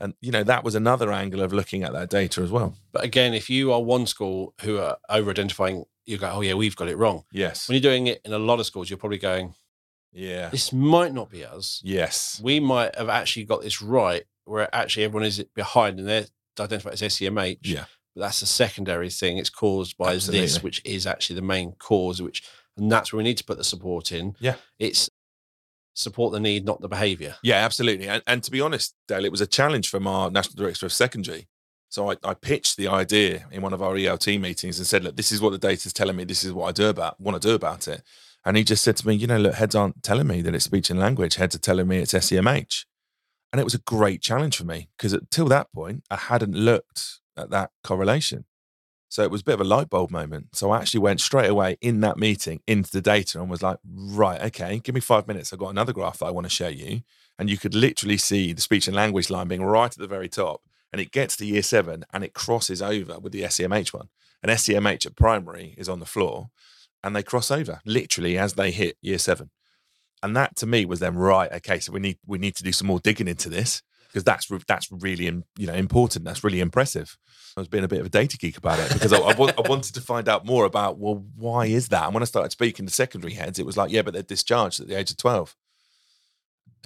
And 0.00 0.14
you 0.20 0.32
know 0.32 0.42
that 0.44 0.64
was 0.64 0.74
another 0.74 1.12
angle 1.12 1.42
of 1.42 1.52
looking 1.52 1.82
at 1.82 1.92
that 1.92 2.08
data 2.08 2.40
as 2.42 2.50
well. 2.50 2.74
But 2.92 3.04
again, 3.04 3.34
if 3.34 3.50
you 3.50 3.72
are 3.72 3.82
one 3.82 4.06
school 4.06 4.54
who 4.62 4.78
are 4.78 4.96
over 5.08 5.30
identifying, 5.30 5.84
you 6.06 6.16
go, 6.16 6.30
oh, 6.32 6.40
yeah, 6.40 6.54
we've 6.54 6.74
got 6.74 6.88
it 6.88 6.96
wrong. 6.96 7.24
Yes. 7.32 7.68
When 7.68 7.74
you're 7.74 7.82
doing 7.92 8.06
it 8.06 8.20
in 8.24 8.32
a 8.32 8.38
lot 8.38 8.58
of 8.60 8.66
schools, 8.66 8.88
you're 8.88 8.96
probably 8.96 9.18
going, 9.18 9.54
Yeah. 10.12 10.48
this 10.48 10.72
might 10.72 11.12
not 11.12 11.30
be 11.30 11.44
us. 11.44 11.80
Yes. 11.84 12.40
We 12.42 12.58
might 12.60 12.96
have 12.96 13.08
actually 13.10 13.44
got 13.44 13.62
this 13.62 13.82
right, 13.82 14.24
where 14.44 14.74
actually 14.74 15.04
everyone 15.04 15.26
is 15.26 15.44
behind 15.54 15.98
and 15.98 16.08
they're 16.08 16.26
identified 16.58 16.94
as 16.94 17.02
SEMH. 17.02 17.58
Yeah. 17.62 17.84
But 18.14 18.22
that's 18.22 18.42
a 18.42 18.46
secondary 18.46 19.10
thing. 19.10 19.36
It's 19.38 19.50
caused 19.50 19.96
by 19.98 20.14
this, 20.16 20.62
which 20.62 20.80
is 20.84 21.06
actually 21.06 21.36
the 21.36 21.42
main 21.42 21.72
cause, 21.78 22.20
which, 22.20 22.42
and 22.76 22.90
that's 22.90 23.12
where 23.12 23.18
we 23.18 23.24
need 23.24 23.36
to 23.36 23.44
put 23.44 23.58
the 23.58 23.64
support 23.64 24.10
in. 24.10 24.34
Yeah. 24.40 24.56
It's 24.78 25.09
support 26.00 26.32
the 26.32 26.40
need, 26.40 26.64
not 26.64 26.80
the 26.80 26.88
behavior. 26.88 27.36
Yeah, 27.42 27.64
absolutely. 27.64 28.08
And, 28.08 28.22
and 28.26 28.42
to 28.42 28.50
be 28.50 28.60
honest, 28.60 28.94
Dale, 29.06 29.24
it 29.24 29.30
was 29.30 29.40
a 29.40 29.46
challenge 29.46 29.88
from 29.88 30.06
our 30.06 30.30
national 30.30 30.56
director 30.56 30.86
of 30.86 30.92
secondary. 30.92 31.48
So 31.88 32.10
I, 32.10 32.16
I 32.22 32.34
pitched 32.34 32.76
the 32.76 32.88
idea 32.88 33.46
in 33.50 33.62
one 33.62 33.72
of 33.72 33.82
our 33.82 33.94
ELT 33.94 34.40
meetings 34.40 34.78
and 34.78 34.86
said, 34.86 35.02
look, 35.02 35.16
this 35.16 35.32
is 35.32 35.40
what 35.40 35.50
the 35.50 35.58
data 35.58 35.86
is 35.86 35.92
telling 35.92 36.16
me. 36.16 36.24
This 36.24 36.44
is 36.44 36.52
what 36.52 36.68
I 36.68 36.72
do 36.72 36.88
about 36.88 37.20
want 37.20 37.40
to 37.40 37.48
do 37.48 37.54
about 37.54 37.88
it. 37.88 38.02
And 38.44 38.56
he 38.56 38.64
just 38.64 38.82
said 38.82 38.96
to 38.98 39.06
me, 39.06 39.14
you 39.14 39.26
know, 39.26 39.38
look, 39.38 39.54
heads 39.54 39.74
aren't 39.74 40.02
telling 40.02 40.26
me 40.26 40.40
that 40.42 40.54
it's 40.54 40.64
speech 40.64 40.88
and 40.88 40.98
language. 40.98 41.34
Heads 41.34 41.54
are 41.54 41.60
telling 41.60 41.88
me 41.88 41.98
it's 41.98 42.14
SEMH. 42.14 42.84
And 43.52 43.60
it 43.60 43.64
was 43.64 43.74
a 43.74 43.78
great 43.78 44.22
challenge 44.22 44.56
for 44.56 44.64
me 44.64 44.88
because 44.96 45.12
until 45.12 45.46
that 45.48 45.72
point, 45.72 46.04
I 46.10 46.16
hadn't 46.16 46.54
looked 46.54 47.20
at 47.36 47.50
that 47.50 47.70
correlation. 47.82 48.44
So 49.10 49.24
it 49.24 49.30
was 49.30 49.40
a 49.40 49.44
bit 49.44 49.54
of 49.54 49.60
a 49.60 49.64
light 49.64 49.90
bulb 49.90 50.12
moment. 50.12 50.54
So 50.54 50.70
I 50.70 50.78
actually 50.78 51.00
went 51.00 51.20
straight 51.20 51.50
away 51.50 51.76
in 51.80 52.00
that 52.00 52.16
meeting 52.16 52.60
into 52.68 52.92
the 52.92 53.00
data 53.00 53.40
and 53.40 53.50
was 53.50 53.60
like, 53.60 53.78
right, 53.84 54.40
okay, 54.44 54.78
give 54.78 54.94
me 54.94 55.00
five 55.00 55.26
minutes. 55.26 55.52
I've 55.52 55.58
got 55.58 55.70
another 55.70 55.92
graph 55.92 56.20
that 56.20 56.26
I 56.26 56.30
want 56.30 56.46
to 56.46 56.50
show 56.50 56.68
you. 56.68 57.02
And 57.36 57.50
you 57.50 57.58
could 57.58 57.74
literally 57.74 58.18
see 58.18 58.52
the 58.52 58.60
speech 58.60 58.86
and 58.86 58.94
language 58.94 59.28
line 59.28 59.48
being 59.48 59.64
right 59.64 59.90
at 59.90 59.98
the 59.98 60.06
very 60.06 60.28
top. 60.28 60.62
And 60.92 61.00
it 61.00 61.10
gets 61.10 61.36
to 61.36 61.46
year 61.46 61.62
seven 61.62 62.04
and 62.12 62.22
it 62.22 62.34
crosses 62.34 62.80
over 62.80 63.18
with 63.18 63.32
the 63.32 63.42
SEMH 63.42 63.92
one. 63.92 64.10
And 64.44 64.52
SEMH 64.52 65.06
at 65.06 65.16
primary 65.16 65.74
is 65.76 65.88
on 65.88 65.98
the 65.98 66.06
floor 66.06 66.50
and 67.02 67.16
they 67.16 67.24
cross 67.24 67.50
over 67.50 67.80
literally 67.84 68.38
as 68.38 68.54
they 68.54 68.70
hit 68.70 68.96
year 69.02 69.18
seven. 69.18 69.50
And 70.22 70.36
that 70.36 70.54
to 70.56 70.66
me 70.66 70.84
was 70.84 71.00
then 71.00 71.16
right. 71.16 71.50
Okay, 71.50 71.80
so 71.80 71.92
we 71.92 71.98
need 71.98 72.18
we 72.26 72.38
need 72.38 72.54
to 72.56 72.62
do 72.62 72.72
some 72.72 72.86
more 72.86 73.00
digging 73.00 73.28
into 73.28 73.48
this 73.48 73.82
because 74.12 74.24
that's 74.24 74.46
that's 74.66 74.90
really 74.90 75.24
you 75.24 75.66
know 75.66 75.74
important. 75.74 76.24
That's 76.24 76.42
really 76.44 76.60
impressive. 76.60 77.16
I 77.56 77.60
was 77.60 77.68
being 77.68 77.84
a 77.84 77.88
bit 77.88 78.00
of 78.00 78.06
a 78.06 78.10
data 78.10 78.36
geek 78.38 78.56
about 78.56 78.78
it 78.78 78.92
because 78.92 79.12
I, 79.12 79.18
I, 79.18 79.34
wa- 79.34 79.52
I 79.58 79.68
wanted 79.68 79.94
to 79.94 80.00
find 80.00 80.28
out 80.28 80.46
more 80.46 80.64
about 80.64 80.98
well 80.98 81.24
why 81.36 81.66
is 81.66 81.88
that? 81.88 82.04
And 82.04 82.14
when 82.14 82.22
I 82.22 82.26
started 82.26 82.50
speaking 82.52 82.86
to 82.86 82.92
secondary 82.92 83.34
heads, 83.34 83.58
it 83.58 83.66
was 83.66 83.76
like 83.76 83.90
yeah, 83.90 84.02
but 84.02 84.12
they're 84.14 84.22
discharged 84.22 84.80
at 84.80 84.88
the 84.88 84.94
age 84.96 85.10
of 85.10 85.16
twelve. 85.16 85.56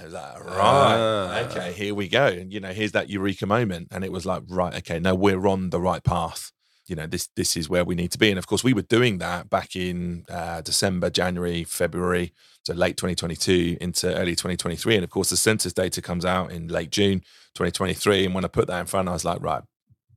I 0.00 0.04
was 0.06 0.12
like, 0.12 0.44
right, 0.44 0.96
Ah. 0.98 1.38
okay, 1.50 1.72
here 1.72 1.94
we 1.94 2.08
go. 2.08 2.26
And 2.26 2.52
you 2.52 2.58
know, 2.60 2.72
here's 2.72 2.92
that 2.92 3.10
eureka 3.10 3.46
moment, 3.46 3.88
and 3.92 4.02
it 4.02 4.10
was 4.10 4.26
like, 4.26 4.42
right, 4.48 4.74
okay, 4.78 4.98
now 4.98 5.14
we're 5.14 5.46
on 5.46 5.70
the 5.70 5.80
right 5.80 6.02
path. 6.02 6.50
You 6.86 6.96
know, 6.96 7.06
this 7.06 7.28
this 7.36 7.56
is 7.56 7.68
where 7.68 7.84
we 7.84 7.94
need 7.94 8.12
to 8.12 8.18
be. 8.18 8.30
And 8.30 8.38
of 8.38 8.46
course, 8.46 8.62
we 8.62 8.74
were 8.74 8.82
doing 8.82 9.18
that 9.18 9.48
back 9.48 9.74
in 9.74 10.24
uh, 10.28 10.60
December, 10.60 11.10
January, 11.10 11.64
February, 11.64 12.32
so 12.64 12.74
late 12.74 12.96
2022 12.96 13.78
into 13.80 14.14
early 14.14 14.32
2023. 14.32 14.96
And 14.96 15.04
of 15.04 15.10
course, 15.10 15.30
the 15.30 15.36
census 15.36 15.72
data 15.72 16.02
comes 16.02 16.24
out 16.24 16.52
in 16.52 16.68
late 16.68 16.90
June 16.90 17.20
2023. 17.54 18.26
And 18.26 18.34
when 18.34 18.44
I 18.44 18.48
put 18.48 18.66
that 18.68 18.80
in 18.80 18.86
front, 18.86 19.08
I 19.08 19.12
was 19.12 19.24
like, 19.24 19.42
right, 19.42 19.62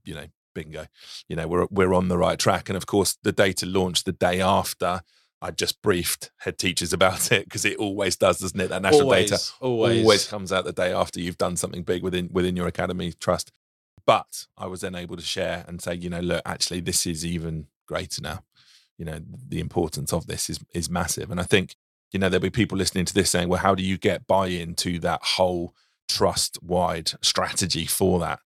you 0.04 0.16
know, 0.16 0.26
bingo. 0.54 0.88
You 1.30 1.36
know, 1.36 1.48
we're 1.48 1.68
we're 1.70 1.94
on 1.94 2.08
the 2.08 2.18
right 2.18 2.40
track. 2.40 2.70
And 2.70 2.78
of 2.78 2.86
course, 2.86 3.18
the 3.24 3.32
data 3.32 3.66
launched 3.66 4.06
the 4.06 4.12
day 4.12 4.42
after 4.42 5.02
I 5.42 5.52
just 5.52 5.82
briefed 5.82 6.32
head 6.38 6.58
teachers 6.58 6.94
about 6.98 7.32
it 7.32 7.46
because 7.46 7.66
it 7.66 7.78
always 7.78 8.16
does, 8.16 8.40
doesn't 8.40 8.60
it? 8.60 8.70
That 8.70 8.82
national 8.82 9.04
always, 9.04 9.30
data 9.30 9.44
always, 9.62 10.02
always 10.02 10.28
comes 10.28 10.52
out 10.52 10.66
the 10.66 10.74
day 10.74 10.92
after 10.92 11.20
you've 11.20 11.38
done 11.38 11.56
something 11.56 11.84
big 11.84 12.04
within 12.04 12.30
within 12.32 12.56
your 12.56 12.68
academy 12.68 13.14
trust. 13.14 13.52
But 14.08 14.48
I 14.58 14.68
was 14.68 14.82
then 14.82 14.96
able 14.96 15.18
to 15.18 15.22
share 15.22 15.66
and 15.68 15.82
say, 15.82 15.94
you 15.94 16.10
know, 16.10 16.22
look, 16.22 16.42
actually, 16.46 16.80
this 16.80 17.06
is 17.06 17.26
even 17.26 17.68
greater 17.88 18.22
now. 18.22 18.44
You 18.98 19.06
know, 19.06 19.20
the 19.50 19.60
importance 19.60 20.14
of 20.14 20.26
this 20.26 20.50
is 20.50 20.60
is 20.74 20.90
massive, 20.90 21.30
and 21.30 21.40
I 21.40 21.44
think 21.44 21.76
you 22.12 22.20
know 22.20 22.30
there'll 22.30 22.42
be 22.42 22.50
people 22.50 22.78
listening 22.80 23.06
to 23.06 23.14
this 23.14 23.30
saying, 23.30 23.50
well, 23.50 23.60
how 23.60 23.76
do 23.76 23.84
you 23.84 23.98
get 23.98 24.26
buy-in 24.26 24.74
to 24.76 24.98
that 25.00 25.20
whole 25.24 25.76
trust 26.10 26.58
wide 26.64 27.12
strategy 27.22 27.86
for 27.86 28.20
that? 28.22 28.40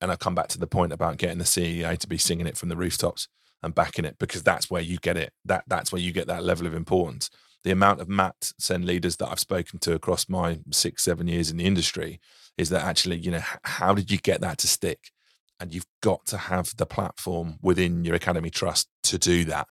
And 0.00 0.12
I 0.12 0.16
come 0.16 0.36
back 0.36 0.48
to 0.48 0.58
the 0.58 0.66
point 0.68 0.92
about 0.92 1.16
getting 1.16 1.38
the 1.38 1.44
CEO 1.44 1.98
to 1.98 2.06
be 2.06 2.18
singing 2.18 2.46
it 2.46 2.58
from 2.58 2.68
the 2.68 2.76
rooftops 2.76 3.26
and 3.62 3.74
backing 3.74 4.04
it 4.04 4.18
because 4.20 4.42
that's 4.44 4.70
where 4.70 4.82
you 4.82 4.98
get 4.98 5.16
it. 5.16 5.32
That 5.44 5.64
that's 5.66 5.90
where 5.90 6.02
you 6.02 6.12
get 6.12 6.28
that 6.28 6.44
level 6.44 6.66
of 6.68 6.74
importance. 6.74 7.30
The 7.64 7.72
amount 7.72 8.00
of 8.00 8.08
MAT 8.08 8.52
Sen 8.58 8.86
leaders 8.86 9.16
that 9.16 9.30
I've 9.30 9.40
spoken 9.40 9.80
to 9.80 9.94
across 9.94 10.28
my 10.28 10.60
six, 10.70 11.02
seven 11.02 11.26
years 11.26 11.50
in 11.50 11.56
the 11.56 11.66
industry 11.66 12.20
is 12.58 12.70
that 12.70 12.84
actually, 12.84 13.18
you 13.18 13.30
know, 13.30 13.42
how 13.62 13.94
did 13.94 14.10
you 14.10 14.18
get 14.18 14.40
that 14.40 14.58
to 14.58 14.66
stick? 14.66 15.10
And 15.58 15.74
you've 15.74 15.86
got 16.02 16.26
to 16.26 16.36
have 16.36 16.76
the 16.76 16.86
platform 16.86 17.58
within 17.62 18.04
your 18.04 18.14
academy 18.14 18.50
trust 18.50 18.88
to 19.04 19.18
do 19.18 19.44
that. 19.46 19.68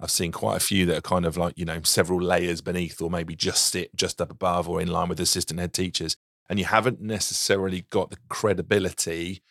I've 0.00 0.10
seen 0.10 0.30
quite 0.30 0.56
a 0.56 0.60
few 0.60 0.86
that 0.86 0.98
are 0.98 1.02
kind 1.02 1.24
of 1.24 1.36
like, 1.36 1.58
you 1.58 1.64
know, 1.64 1.80
several 1.82 2.20
layers 2.20 2.60
beneath 2.60 3.00
or 3.00 3.10
maybe 3.10 3.34
just 3.34 3.66
sit 3.66 3.94
just 3.96 4.20
up 4.20 4.30
above 4.30 4.68
or 4.68 4.80
in 4.80 4.88
line 4.88 5.08
with 5.08 5.20
assistant 5.20 5.58
head 5.58 5.72
teachers. 5.72 6.16
And 6.48 6.58
you 6.58 6.64
haven't 6.64 7.00
necessarily 7.00 7.86
got 7.90 8.10
the 8.10 8.18
credibility 8.28 9.42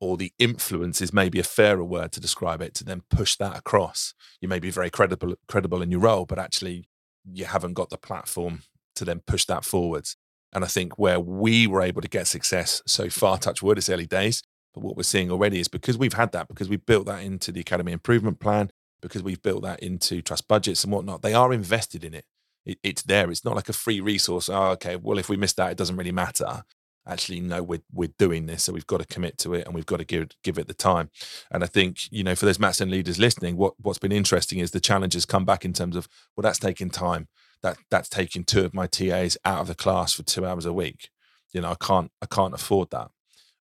or 0.00 0.16
the 0.16 0.32
influence 0.38 1.00
is 1.00 1.12
maybe 1.12 1.40
a 1.40 1.44
fairer 1.44 1.84
word 1.84 2.12
to 2.12 2.20
describe 2.20 2.62
it 2.62 2.74
to 2.74 2.84
then 2.84 3.02
push 3.10 3.36
that 3.36 3.56
across. 3.56 4.14
You 4.40 4.48
may 4.48 4.58
be 4.58 4.70
very 4.70 4.90
credible 4.90 5.34
credible 5.48 5.82
in 5.82 5.90
your 5.90 6.00
role, 6.00 6.26
but 6.26 6.38
actually 6.38 6.88
you 7.24 7.46
haven't 7.46 7.74
got 7.74 7.90
the 7.90 7.98
platform 7.98 8.62
to 8.94 9.04
then 9.04 9.20
push 9.26 9.44
that 9.46 9.64
forwards. 9.64 10.16
And 10.56 10.64
I 10.64 10.68
think 10.68 10.98
where 10.98 11.20
we 11.20 11.66
were 11.66 11.82
able 11.82 12.00
to 12.00 12.08
get 12.08 12.26
success 12.26 12.80
so 12.86 13.10
far, 13.10 13.36
touch 13.36 13.62
wood, 13.62 13.76
it's 13.76 13.90
early 13.90 14.06
days. 14.06 14.42
But 14.72 14.82
what 14.82 14.96
we're 14.96 15.02
seeing 15.02 15.30
already 15.30 15.60
is 15.60 15.68
because 15.68 15.98
we've 15.98 16.14
had 16.14 16.32
that, 16.32 16.48
because 16.48 16.70
we've 16.70 16.86
built 16.86 17.04
that 17.04 17.22
into 17.22 17.52
the 17.52 17.60
Academy 17.60 17.92
Improvement 17.92 18.40
Plan, 18.40 18.70
because 19.02 19.22
we've 19.22 19.42
built 19.42 19.64
that 19.64 19.80
into 19.80 20.22
trust 20.22 20.48
budgets 20.48 20.82
and 20.82 20.90
whatnot, 20.94 21.20
they 21.20 21.34
are 21.34 21.52
invested 21.52 22.04
in 22.04 22.14
it. 22.14 22.24
it 22.64 22.78
it's 22.82 23.02
there. 23.02 23.30
It's 23.30 23.44
not 23.44 23.54
like 23.54 23.68
a 23.68 23.74
free 23.74 24.00
resource. 24.00 24.48
Oh, 24.48 24.68
okay. 24.70 24.96
Well, 24.96 25.18
if 25.18 25.28
we 25.28 25.36
miss 25.36 25.52
that, 25.52 25.72
it 25.72 25.76
doesn't 25.76 25.96
really 25.96 26.10
matter 26.10 26.62
actually 27.06 27.40
no 27.40 27.62
we're 27.62 27.82
we're 27.92 28.12
doing 28.18 28.46
this 28.46 28.64
so 28.64 28.72
we've 28.72 28.86
got 28.86 29.00
to 29.00 29.06
commit 29.06 29.38
to 29.38 29.54
it 29.54 29.64
and 29.66 29.74
we've 29.74 29.86
got 29.86 29.98
to 29.98 30.04
give 30.04 30.28
give 30.42 30.58
it 30.58 30.66
the 30.66 30.74
time. 30.74 31.10
And 31.50 31.62
i 31.62 31.66
think 31.66 32.10
you 32.10 32.24
know 32.24 32.34
for 32.34 32.46
those 32.46 32.58
MAT 32.58 32.76
Sen 32.76 32.90
leaders 32.90 33.18
listening 33.18 33.56
what 33.56 33.74
what's 33.78 33.98
been 33.98 34.12
interesting 34.12 34.58
is 34.58 34.70
the 34.70 34.80
challenges 34.80 35.24
come 35.26 35.44
back 35.44 35.64
in 35.64 35.72
terms 35.72 35.96
of 35.96 36.08
well 36.36 36.42
that's 36.42 36.58
taking 36.58 36.90
time. 36.90 37.28
That 37.62 37.78
that's 37.90 38.08
taking 38.08 38.44
two 38.44 38.64
of 38.64 38.74
my 38.74 38.86
tas 38.86 39.36
out 39.44 39.60
of 39.60 39.66
the 39.66 39.74
class 39.74 40.12
for 40.12 40.22
two 40.22 40.46
hours 40.46 40.66
a 40.66 40.72
week. 40.72 41.10
You 41.52 41.60
know 41.60 41.70
i 41.70 41.76
can't 41.76 42.10
i 42.22 42.26
can't 42.26 42.54
afford 42.54 42.90
that. 42.90 43.10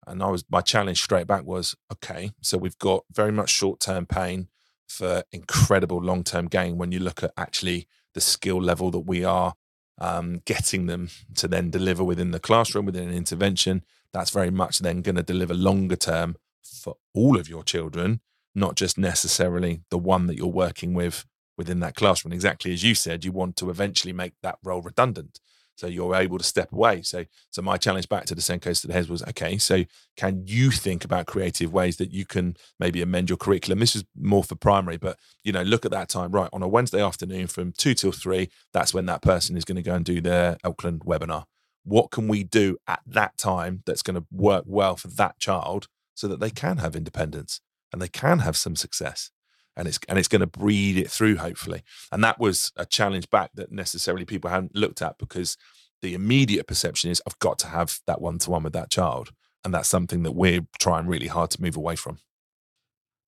And 0.07 0.21
i 0.21 0.29
was 0.29 0.43
my 0.49 0.61
challenge 0.61 1.01
straight 1.01 1.27
back 1.27 1.45
was 1.45 1.75
okay 1.91 2.31
so 2.41 2.57
we've 2.57 2.79
got 2.79 3.05
very 3.11 3.31
much 3.31 3.49
short 3.49 3.79
term 3.79 4.05
pain 4.05 4.49
for 4.87 5.23
incredible 5.31 6.01
long 6.01 6.23
term 6.23 6.47
gain 6.47 6.77
when 6.77 6.91
you 6.91 6.99
look 6.99 7.23
at 7.23 7.31
actually 7.37 7.87
the 8.13 8.21
skill 8.21 8.61
level 8.61 8.91
that 8.91 8.99
we 8.99 9.23
are 9.23 9.53
um, 9.97 10.41
getting 10.45 10.85
them 10.87 11.09
to 11.35 11.47
then 11.47 11.69
deliver 11.69 12.03
within 12.03 12.31
the 12.31 12.39
classroom, 12.39 12.85
within 12.85 13.09
an 13.09 13.15
intervention, 13.15 13.83
that's 14.11 14.31
very 14.31 14.51
much 14.51 14.79
then 14.79 15.01
going 15.01 15.15
to 15.15 15.23
deliver 15.23 15.53
longer 15.53 15.95
term 15.95 16.37
for 16.63 16.95
all 17.13 17.37
of 17.37 17.49
your 17.49 17.63
children, 17.63 18.21
not 18.53 18.75
just 18.75 18.97
necessarily 18.97 19.81
the 19.89 19.97
one 19.97 20.27
that 20.27 20.35
you're 20.35 20.47
working 20.47 20.93
with 20.93 21.25
within 21.57 21.79
that 21.79 21.95
classroom. 21.95 22.33
Exactly 22.33 22.73
as 22.73 22.83
you 22.83 22.95
said, 22.95 23.25
you 23.25 23.31
want 23.31 23.55
to 23.57 23.69
eventually 23.69 24.13
make 24.13 24.33
that 24.41 24.57
role 24.63 24.81
redundant 24.81 25.39
so 25.75 25.87
you're 25.87 26.15
able 26.15 26.37
to 26.37 26.43
step 26.43 26.71
away. 26.71 27.01
So 27.01 27.25
so 27.51 27.61
my 27.61 27.77
challenge 27.77 28.09
back 28.09 28.25
to 28.25 28.35
the 28.35 28.41
SENCOs 28.41 28.81
to 28.81 28.87
the 28.87 28.93
heads 28.93 29.09
was 29.09 29.23
okay 29.23 29.57
so 29.57 29.83
can 30.17 30.43
you 30.45 30.71
think 30.71 31.03
about 31.03 31.25
creative 31.25 31.73
ways 31.73 31.97
that 31.97 32.11
you 32.11 32.25
can 32.25 32.57
maybe 32.79 33.01
amend 33.01 33.29
your 33.29 33.37
curriculum? 33.37 33.79
This 33.79 33.95
is 33.95 34.05
more 34.19 34.43
for 34.43 34.55
primary 34.55 34.97
but 34.97 35.17
you 35.43 35.51
know 35.51 35.61
look 35.61 35.85
at 35.85 35.91
that 35.91 36.09
time. 36.09 36.31
Right 36.31 36.49
on 36.51 36.63
a 36.63 36.67
wednesday 36.67 37.01
afternoon 37.01 37.47
from 37.47 37.71
2 37.71 37.93
till 37.93 38.11
3 38.11 38.49
that's 38.73 38.93
when 38.93 39.05
that 39.05 39.21
person 39.21 39.57
is 39.57 39.65
going 39.65 39.75
to 39.75 39.81
go 39.81 39.95
and 39.95 40.05
do 40.05 40.21
their 40.21 40.57
Elklan 40.65 40.99
webinar. 40.99 41.45
What 41.83 42.09
can 42.09 42.27
we 42.27 42.43
do 42.43 42.77
at 42.87 43.01
that 43.05 43.37
time 43.37 43.83
that's 43.85 44.01
going 44.01 44.19
to 44.19 44.25
work 44.31 44.63
well 44.65 44.95
for 44.95 45.07
that 45.09 45.39
child 45.39 45.87
so 46.15 46.27
that 46.27 46.39
they 46.39 46.49
can 46.49 46.77
have 46.77 46.95
independence 46.95 47.61
and 47.91 48.01
they 48.01 48.07
can 48.07 48.39
have 48.39 48.57
some 48.57 48.75
success 48.75 49.31
and 49.75 49.87
it's 49.87 49.99
and 50.07 50.17
it's 50.17 50.27
going 50.27 50.41
to 50.41 50.47
breed 50.47 50.97
it 50.97 51.09
through 51.09 51.37
hopefully. 51.37 51.83
And 52.11 52.23
that 52.23 52.39
was 52.39 52.71
a 52.75 52.85
challenge 52.85 53.29
back 53.29 53.51
that 53.55 53.71
necessarily 53.71 54.25
people 54.25 54.49
hadn't 54.49 54.75
looked 54.75 55.01
at 55.01 55.17
because 55.17 55.57
the 56.01 56.13
immediate 56.13 56.67
perception 56.67 57.09
is 57.09 57.21
i've 57.25 57.39
got 57.39 57.57
to 57.57 57.67
have 57.67 57.99
that 58.05 58.21
one-to-one 58.21 58.61
with 58.61 58.73
that 58.73 58.91
child 58.91 59.31
and 59.65 59.73
that's 59.73 59.89
something 59.89 60.23
that 60.23 60.33
we're 60.33 60.61
trying 60.79 61.07
really 61.07 61.27
hard 61.27 61.49
to 61.49 61.61
move 61.61 61.75
away 61.75 61.95
from. 61.95 62.19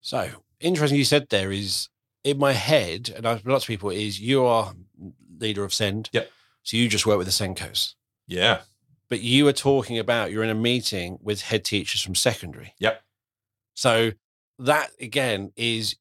So 0.02 0.30
interesting 0.60 0.98
you 0.98 1.04
said 1.04 1.28
there 1.30 1.52
is 1.52 1.90
in 2.24 2.38
my 2.38 2.54
head 2.54 3.12
and 3.14 3.28
I've 3.28 3.46
lots 3.46 3.66
of 3.66 3.68
people 3.68 3.90
is 3.90 4.22
you 4.22 4.46
are 4.46 4.74
leader 5.40 5.64
of 5.64 5.74
send. 5.74 6.10
Yep. 6.14 6.30
So 6.62 6.78
you 6.78 6.88
just 6.88 7.08
work 7.08 7.18
with 7.18 7.28
the 7.28 7.34
SENCOs. 7.34 7.96
Yeah. 8.28 8.62
But 9.10 9.22
you 9.22 9.46
were 9.46 9.54
talking 9.54 9.98
about 9.98 10.32
you're 10.32 10.44
in 10.44 10.50
a 10.50 10.56
meeting 10.56 11.18
with 11.22 11.42
head 11.42 11.66
teachers 11.66 12.04
from 12.04 12.14
secondary. 12.14 12.76
Yep. 12.80 13.02
So 13.74 14.12
that 14.60 14.92
again 15.02 15.54
is 15.56 15.96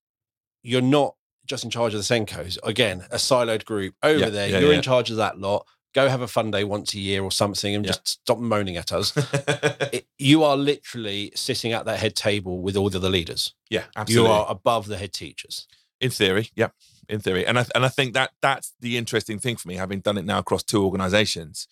you're 0.66 0.81
not 0.81 1.14
just 1.46 1.64
in 1.64 1.70
charge 1.70 1.94
of 1.94 2.07
the 2.07 2.14
SENCOs. 2.14 2.59
Again, 2.64 3.05
a 3.11 3.16
siloed 3.16 3.64
group 3.64 3.94
over 4.02 4.18
yeah, 4.18 4.29
there. 4.29 4.48
Yeah, 4.48 4.59
you're 4.59 4.70
yeah. 4.72 4.76
in 4.76 4.83
charge 4.83 5.11
of 5.11 5.16
that 5.16 5.38
lot. 5.38 5.66
Go 5.94 6.09
have 6.09 6.20
a 6.20 6.29
fun 6.29 6.50
day 6.50 6.64
once 6.64 6.92
a 6.92 6.98
year 6.98 7.22
or 7.22 7.31
something 7.31 7.74
and 7.74 7.85
just 7.85 8.07
stop 8.07 8.38
moaning 8.38 8.76
at 8.76 8.92
us. 8.92 9.14
it, 9.92 10.07
you 10.18 10.44
are 10.44 10.57
literally 10.57 11.33
sitting 11.35 11.72
at 11.72 11.87
that 11.87 11.98
head 11.98 12.14
table 12.14 12.61
with 12.61 12.76
all 12.76 12.90
the 12.90 12.98
other 12.98 13.09
leaders. 13.09 13.55
Yeah, 13.70 13.85
absolutely. 13.94 14.29
You 14.29 14.35
are 14.35 14.46
above 14.50 14.88
the 14.88 14.98
head 14.98 15.14
teachers. 15.14 15.66
In 15.98 16.11
theory, 16.11 16.50
yeah, 16.55 16.68
in 17.09 17.20
theory. 17.20 17.46
And 17.46 17.59
I, 17.59 17.64
and 17.74 17.87
I 17.87 17.88
think 17.88 18.12
that 18.12 18.33
that's 18.42 18.74
the 18.81 18.98
interesting 18.98 19.38
thing 19.38 19.57
for 19.57 19.68
me, 19.68 19.76
having 19.76 20.00
done 20.00 20.18
it 20.18 20.26
now 20.26 20.38
across 20.40 20.62
two 20.62 20.85
organizations, 20.85 21.66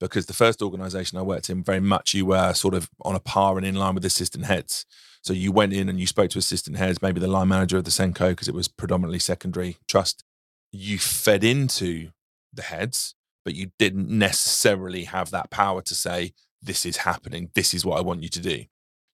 because 0.00 0.26
the 0.26 0.32
first 0.32 0.62
organization 0.62 1.18
I 1.18 1.22
worked 1.22 1.48
in, 1.50 1.62
very 1.62 1.80
much 1.80 2.14
you 2.14 2.26
were 2.26 2.52
sort 2.52 2.74
of 2.74 2.90
on 3.02 3.14
a 3.14 3.20
par 3.20 3.56
and 3.56 3.66
in 3.66 3.74
line 3.74 3.94
with 3.94 4.04
assistant 4.04 4.44
heads. 4.44 4.84
So 5.22 5.32
you 5.32 5.50
went 5.50 5.72
in 5.72 5.88
and 5.88 5.98
you 5.98 6.06
spoke 6.06 6.30
to 6.30 6.38
assistant 6.38 6.76
heads, 6.76 7.02
maybe 7.02 7.20
the 7.20 7.26
line 7.26 7.48
manager 7.48 7.76
of 7.78 7.84
the 7.84 7.90
SENCO, 7.90 8.30
because 8.30 8.48
it 8.48 8.54
was 8.54 8.68
predominantly 8.68 9.18
secondary 9.18 9.76
trust. 9.88 10.22
You 10.70 10.98
fed 10.98 11.42
into 11.42 12.10
the 12.52 12.62
heads, 12.62 13.14
but 13.44 13.54
you 13.54 13.70
didn't 13.78 14.08
necessarily 14.08 15.04
have 15.04 15.30
that 15.30 15.50
power 15.50 15.82
to 15.82 15.94
say, 15.94 16.32
this 16.62 16.84
is 16.84 16.98
happening. 16.98 17.50
This 17.54 17.74
is 17.74 17.84
what 17.84 17.98
I 17.98 18.02
want 18.02 18.22
you 18.22 18.28
to 18.28 18.40
do. 18.40 18.64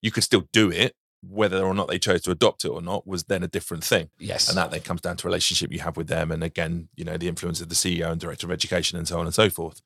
You 0.01 0.11
could 0.11 0.25
still 0.25 0.49
do 0.53 0.71
it. 0.71 0.95
Whether 1.25 1.65
or 1.65 1.73
not 1.73 1.87
they 1.87 2.01
chose 2.01 2.23
to 2.23 2.33
adopt 2.33 2.65
it 2.65 2.71
or 2.71 2.83
not 2.83 3.07
was 3.07 3.25
then 3.25 3.45
a 3.45 3.49
different 3.49 3.85
thing. 3.85 4.11
Yes. 4.19 4.49
And 4.49 4.59
that 4.59 4.73
then 4.73 4.81
comes 4.81 5.03
down 5.03 5.17
to 5.19 5.29
relationship 5.29 5.71
you 5.71 5.79
have 5.79 5.97
with 5.97 6.09
them. 6.09 6.33
And 6.33 6.43
again, 6.43 6.89
you 6.97 7.05
know, 7.05 7.17
the 7.17 7.29
influence 7.29 7.61
of 7.61 7.69
the 7.69 7.77
CEO 7.77 8.11
and 8.11 8.21
director 8.21 8.47
of 8.47 8.51
education 8.51 8.99
and 8.99 9.07
so 9.07 9.21
on 9.21 9.27
and 9.27 9.35
so 9.35 9.49
forth. 9.49 9.81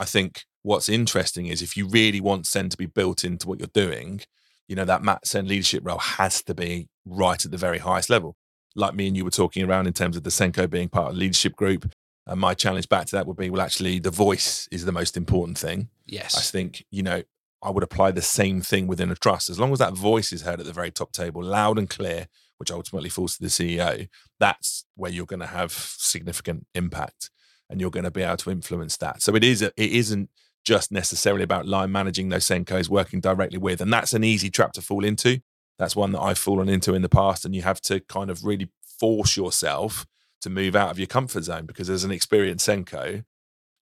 I 0.00 0.06
think 0.06 0.44
what's 0.62 0.88
interesting 0.88 1.46
is 1.46 1.60
if 1.60 1.76
you 1.76 1.86
really 1.86 2.22
want 2.22 2.46
Sen 2.46 2.70
to 2.70 2.76
be 2.76 2.86
built 2.86 3.22
into 3.22 3.46
what 3.46 3.58
you're 3.58 3.68
doing, 3.72 4.22
you 4.66 4.74
know, 4.74 4.86
that 4.86 5.02
MAT 5.02 5.26
Sen 5.26 5.46
leadership 5.46 5.86
role 5.86 5.98
has 5.98 6.42
to 6.44 6.54
be 6.54 6.88
right 7.04 7.44
at 7.44 7.50
the 7.50 7.58
very 7.58 7.78
highest 7.78 8.08
level. 8.08 8.36
Like 8.74 8.94
me 8.94 9.08
and 9.08 9.16
you 9.16 9.24
were 9.24 9.30
talking 9.30 9.62
around 9.62 9.86
in 9.86 9.92
terms 9.92 10.16
of 10.16 10.22
the 10.22 10.30
SENCO 10.30 10.70
being 10.70 10.88
part 10.88 11.08
of 11.08 11.14
the 11.14 11.20
leadership 11.20 11.54
group. 11.54 11.92
And 12.26 12.40
my 12.40 12.54
challenge 12.54 12.88
back 12.88 13.06
to 13.06 13.16
that 13.16 13.26
would 13.26 13.36
be 13.36 13.50
well, 13.50 13.60
actually, 13.60 13.98
the 13.98 14.10
voice 14.10 14.68
is 14.72 14.86
the 14.86 14.92
most 14.92 15.18
important 15.18 15.58
thing. 15.58 15.90
Yes. 16.06 16.34
I 16.34 16.40
think, 16.40 16.84
you 16.90 17.02
know, 17.02 17.22
I 17.62 17.70
would 17.70 17.82
apply 17.82 18.12
the 18.12 18.22
same 18.22 18.62
thing 18.62 18.86
within 18.86 19.10
a 19.10 19.16
trust. 19.16 19.50
As 19.50 19.60
long 19.60 19.72
as 19.72 19.80
that 19.80 19.92
voice 19.92 20.32
is 20.32 20.42
heard 20.42 20.60
at 20.60 20.66
the 20.66 20.72
very 20.72 20.90
top 20.90 21.12
table, 21.12 21.42
loud 21.42 21.78
and 21.78 21.90
clear, 21.90 22.28
which 22.56 22.70
ultimately 22.70 23.10
falls 23.10 23.36
to 23.36 23.42
the 23.42 23.48
CEO, 23.48 24.08
that's 24.38 24.86
where 24.94 25.10
you're 25.10 25.26
going 25.26 25.40
to 25.40 25.46
have 25.46 25.72
significant 25.72 26.66
impact 26.74 27.30
and 27.70 27.80
you're 27.80 27.90
going 27.90 28.04
to 28.04 28.10
be 28.10 28.22
able 28.22 28.36
to 28.36 28.50
influence 28.50 28.96
that. 28.98 29.22
So 29.22 29.34
it 29.34 29.44
is 29.44 29.62
a, 29.62 29.68
it 29.76 29.92
isn't 29.92 30.28
just 30.64 30.92
necessarily 30.92 31.44
about 31.44 31.66
line 31.66 31.90
managing 31.90 32.28
those 32.28 32.44
SENCOs, 32.44 32.88
working 32.88 33.20
directly 33.20 33.58
with. 33.58 33.80
And 33.80 33.92
that's 33.92 34.12
an 34.12 34.24
easy 34.24 34.50
trap 34.50 34.72
to 34.72 34.82
fall 34.82 35.04
into. 35.04 35.40
That's 35.78 35.96
one 35.96 36.12
that 36.12 36.20
I've 36.20 36.38
fallen 36.38 36.68
into 36.68 36.94
in 36.94 37.02
the 37.02 37.08
past. 37.08 37.44
And 37.44 37.54
you 37.54 37.62
have 37.62 37.80
to 37.82 38.00
kind 38.00 38.28
of 38.28 38.44
really 38.44 38.68
force 38.98 39.36
yourself 39.36 40.04
to 40.42 40.50
move 40.50 40.76
out 40.76 40.90
of 40.90 40.98
your 40.98 41.06
comfort 41.06 41.44
zone 41.44 41.64
because 41.64 41.88
as 41.88 42.04
an 42.04 42.10
experienced 42.10 42.66
SENCO, 42.66 43.24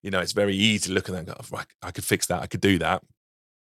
you 0.01 0.11
know, 0.11 0.19
it's 0.19 0.31
very 0.31 0.55
easy 0.55 0.87
to 0.87 0.93
look 0.93 1.09
at 1.09 1.13
that 1.13 1.17
and 1.19 1.27
go, 1.27 1.35
oh, 1.53 1.63
I 1.81 1.91
could 1.91 2.05
fix 2.05 2.27
that. 2.27 2.41
I 2.41 2.47
could 2.47 2.61
do 2.61 2.77
that. 2.79 3.01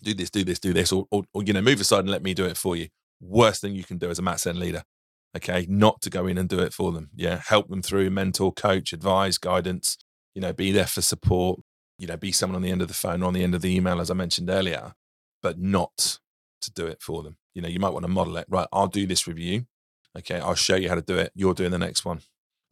Do 0.03 0.15
this, 0.15 0.31
do 0.31 0.45
this, 0.45 0.59
do 0.59 0.73
this, 0.73 0.93
or, 0.93 1.07
or, 1.11 1.25
or, 1.33 1.43
you 1.43 1.53
know, 1.53 1.61
move 1.61 1.81
aside 1.81 2.01
and 2.01 2.11
let 2.11 2.23
me 2.23 2.35
do 2.35 2.45
it 2.47 2.57
for 2.57 2.75
you. 2.75 2.89
Worst 3.21 3.61
thing 3.61 3.75
you 3.75 3.85
can 3.85 3.99
do 3.99 4.11
as 4.11 4.19
a 4.19 4.23
MAT 4.23 4.41
Sen 4.41 4.59
leader. 4.59 4.83
Okay. 5.37 5.67
Not 5.69 6.01
to 6.03 6.11
go 6.11 6.27
in 6.27 6.39
and 6.39 6.49
do 6.49 6.59
it 6.61 6.73
for 6.73 6.93
them. 6.93 7.11
Yeah. 7.15 7.41
Help 7.47 7.69
them 7.69 7.83
through 7.83 8.11
mentor, 8.11 8.53
coach, 8.53 8.93
advise, 8.93 9.39
guidance, 9.39 9.97
you 10.35 10.41
know, 10.41 10.53
be 10.53 10.73
there 10.73 10.87
for 10.87 11.03
support, 11.03 11.61
you 11.99 12.07
know, 12.07 12.17
be 12.17 12.33
someone 12.33 12.57
on 12.57 12.63
the 12.63 12.71
end 12.71 12.83
of 12.83 12.89
the 12.89 12.95
phone 12.95 13.23
or 13.23 13.27
on 13.27 13.35
the 13.35 13.43
end 13.45 13.55
of 13.55 13.63
the 13.63 13.75
email, 13.75 14.01
as 14.01 14.11
I 14.11 14.15
mentioned 14.15 14.51
earlier, 14.51 14.95
but 15.43 15.59
not 15.59 16.19
to 16.63 16.71
do 16.73 16.87
it 16.87 17.01
for 17.03 17.23
them. 17.23 17.37
You 17.55 17.63
know, 17.63 17.69
you 17.69 17.79
might 17.81 17.93
want 17.93 18.05
to 18.05 18.09
model 18.11 18.37
it, 18.37 18.47
right? 18.49 18.67
I'll 18.73 18.87
do 18.89 19.07
this 19.07 19.27
with 19.27 19.39
you. 19.39 19.67
Okay. 20.19 20.41
I'll 20.41 20.55
show 20.55 20.77
you 20.77 20.89
how 20.89 20.95
to 20.97 21.03
do 21.03 21.17
it. 21.17 21.33
You're 21.35 21.55
doing 21.55 21.71
the 21.71 21.79
next 21.79 22.05
one. 22.05 22.23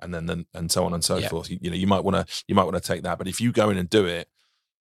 and 0.01 0.15
then, 0.15 0.27
then 0.27 0.47
and 0.55 0.71
so 0.71 0.85
on 0.85 0.95
and 0.95 1.03
so 1.03 1.17
Yeah. 1.17 1.29
forth. 1.29 1.51
You, 1.51 1.59
you 1.61 1.71
know, 1.71 1.77
you 1.77 1.89
might 1.89 2.05
want 2.05 2.15
to 2.29 2.45
you 2.47 2.55
might 2.55 2.63
want 2.63 2.77
to 2.77 2.81
take 2.81 3.03
that, 3.03 3.19
but 3.19 3.27
if 3.27 3.41
you 3.41 3.51
go 3.51 3.69
in 3.69 3.77
and 3.77 3.91
do 3.91 4.07
it, 4.07 4.29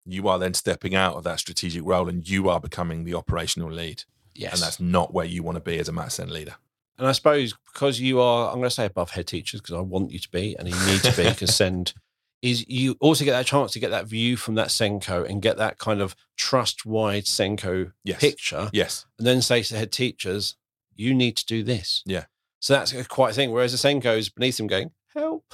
you 0.06 0.28
are 0.28 0.38
then 0.38 0.54
stepping 0.54 0.94
out 0.94 1.16
of 1.16 1.24
that 1.24 1.40
strategic 1.40 1.84
role 1.86 2.10
and 2.10 2.28
you 2.28 2.50
are 2.50 2.60
becoming 2.60 3.06
the 3.06 3.14
operational 3.14 3.72
lead, 3.72 4.04
Yes. 4.34 4.52
and 4.54 4.62
that's 4.62 4.78
not 4.82 5.14
where 5.14 5.26
you 5.26 5.42
want 5.42 5.56
to 5.56 5.62
be 5.62 5.80
as 5.80 5.88
a 5.88 5.94
MAT 5.94 6.12
SEND 6.12 6.32
leader. 6.32 6.56
And 6.98 7.08
I 7.08 7.12
suppose 7.12 7.54
because 7.74 8.00
you 8.00 8.20
are, 8.22 8.48
I'm 8.50 8.56
going 8.56 8.70
to 8.70 8.70
say 8.76 8.86
above 8.86 9.12
head 9.12 9.28
teachers 9.28 9.62
because 9.62 9.76
I 9.76 9.82
want 9.82 10.12
you 10.12 10.20
to 10.20 10.30
be 10.32 10.56
and 10.58 10.68
you 10.68 10.76
need 10.86 11.02
to 11.04 11.16
be 11.16 11.30
because 11.30 11.56
send 11.64 11.94
is 12.42 12.68
you 12.70 12.96
also 13.00 13.26
get 13.26 13.32
that 13.32 13.46
chance 13.46 13.72
to 13.72 13.80
get 13.80 13.92
that 13.92 14.06
view 14.08 14.38
from 14.38 14.56
that 14.56 14.68
SENCO 14.68 15.28
and 15.28 15.42
get 15.42 15.58
that 15.58 15.78
kind 15.78 16.00
of 16.02 16.16
trust 16.38 16.86
wide 16.86 17.24
SENCO 17.26 17.92
Yes. 18.04 18.20
picture 18.20 18.70
Yes, 18.72 19.06
and 19.18 19.26
then 19.26 19.42
say 19.42 19.64
to 19.64 19.74
the 19.74 19.80
head 19.80 19.92
teachers, 19.92 20.56
you 20.96 21.14
need 21.14 21.36
to 21.38 21.46
do 21.46 21.64
this. 21.64 22.04
Yeah. 22.06 22.26
So 22.60 22.74
that's 22.74 22.94
a 22.94 23.04
quite 23.06 23.32
a 23.32 23.34
thing. 23.34 23.52
Whereas 23.52 23.72
the 23.72 23.78
SENCO 23.78 24.18
is 24.18 24.30
beneath 24.30 24.58
them 24.58 24.68
going, 24.68 24.92
help, 25.16 25.46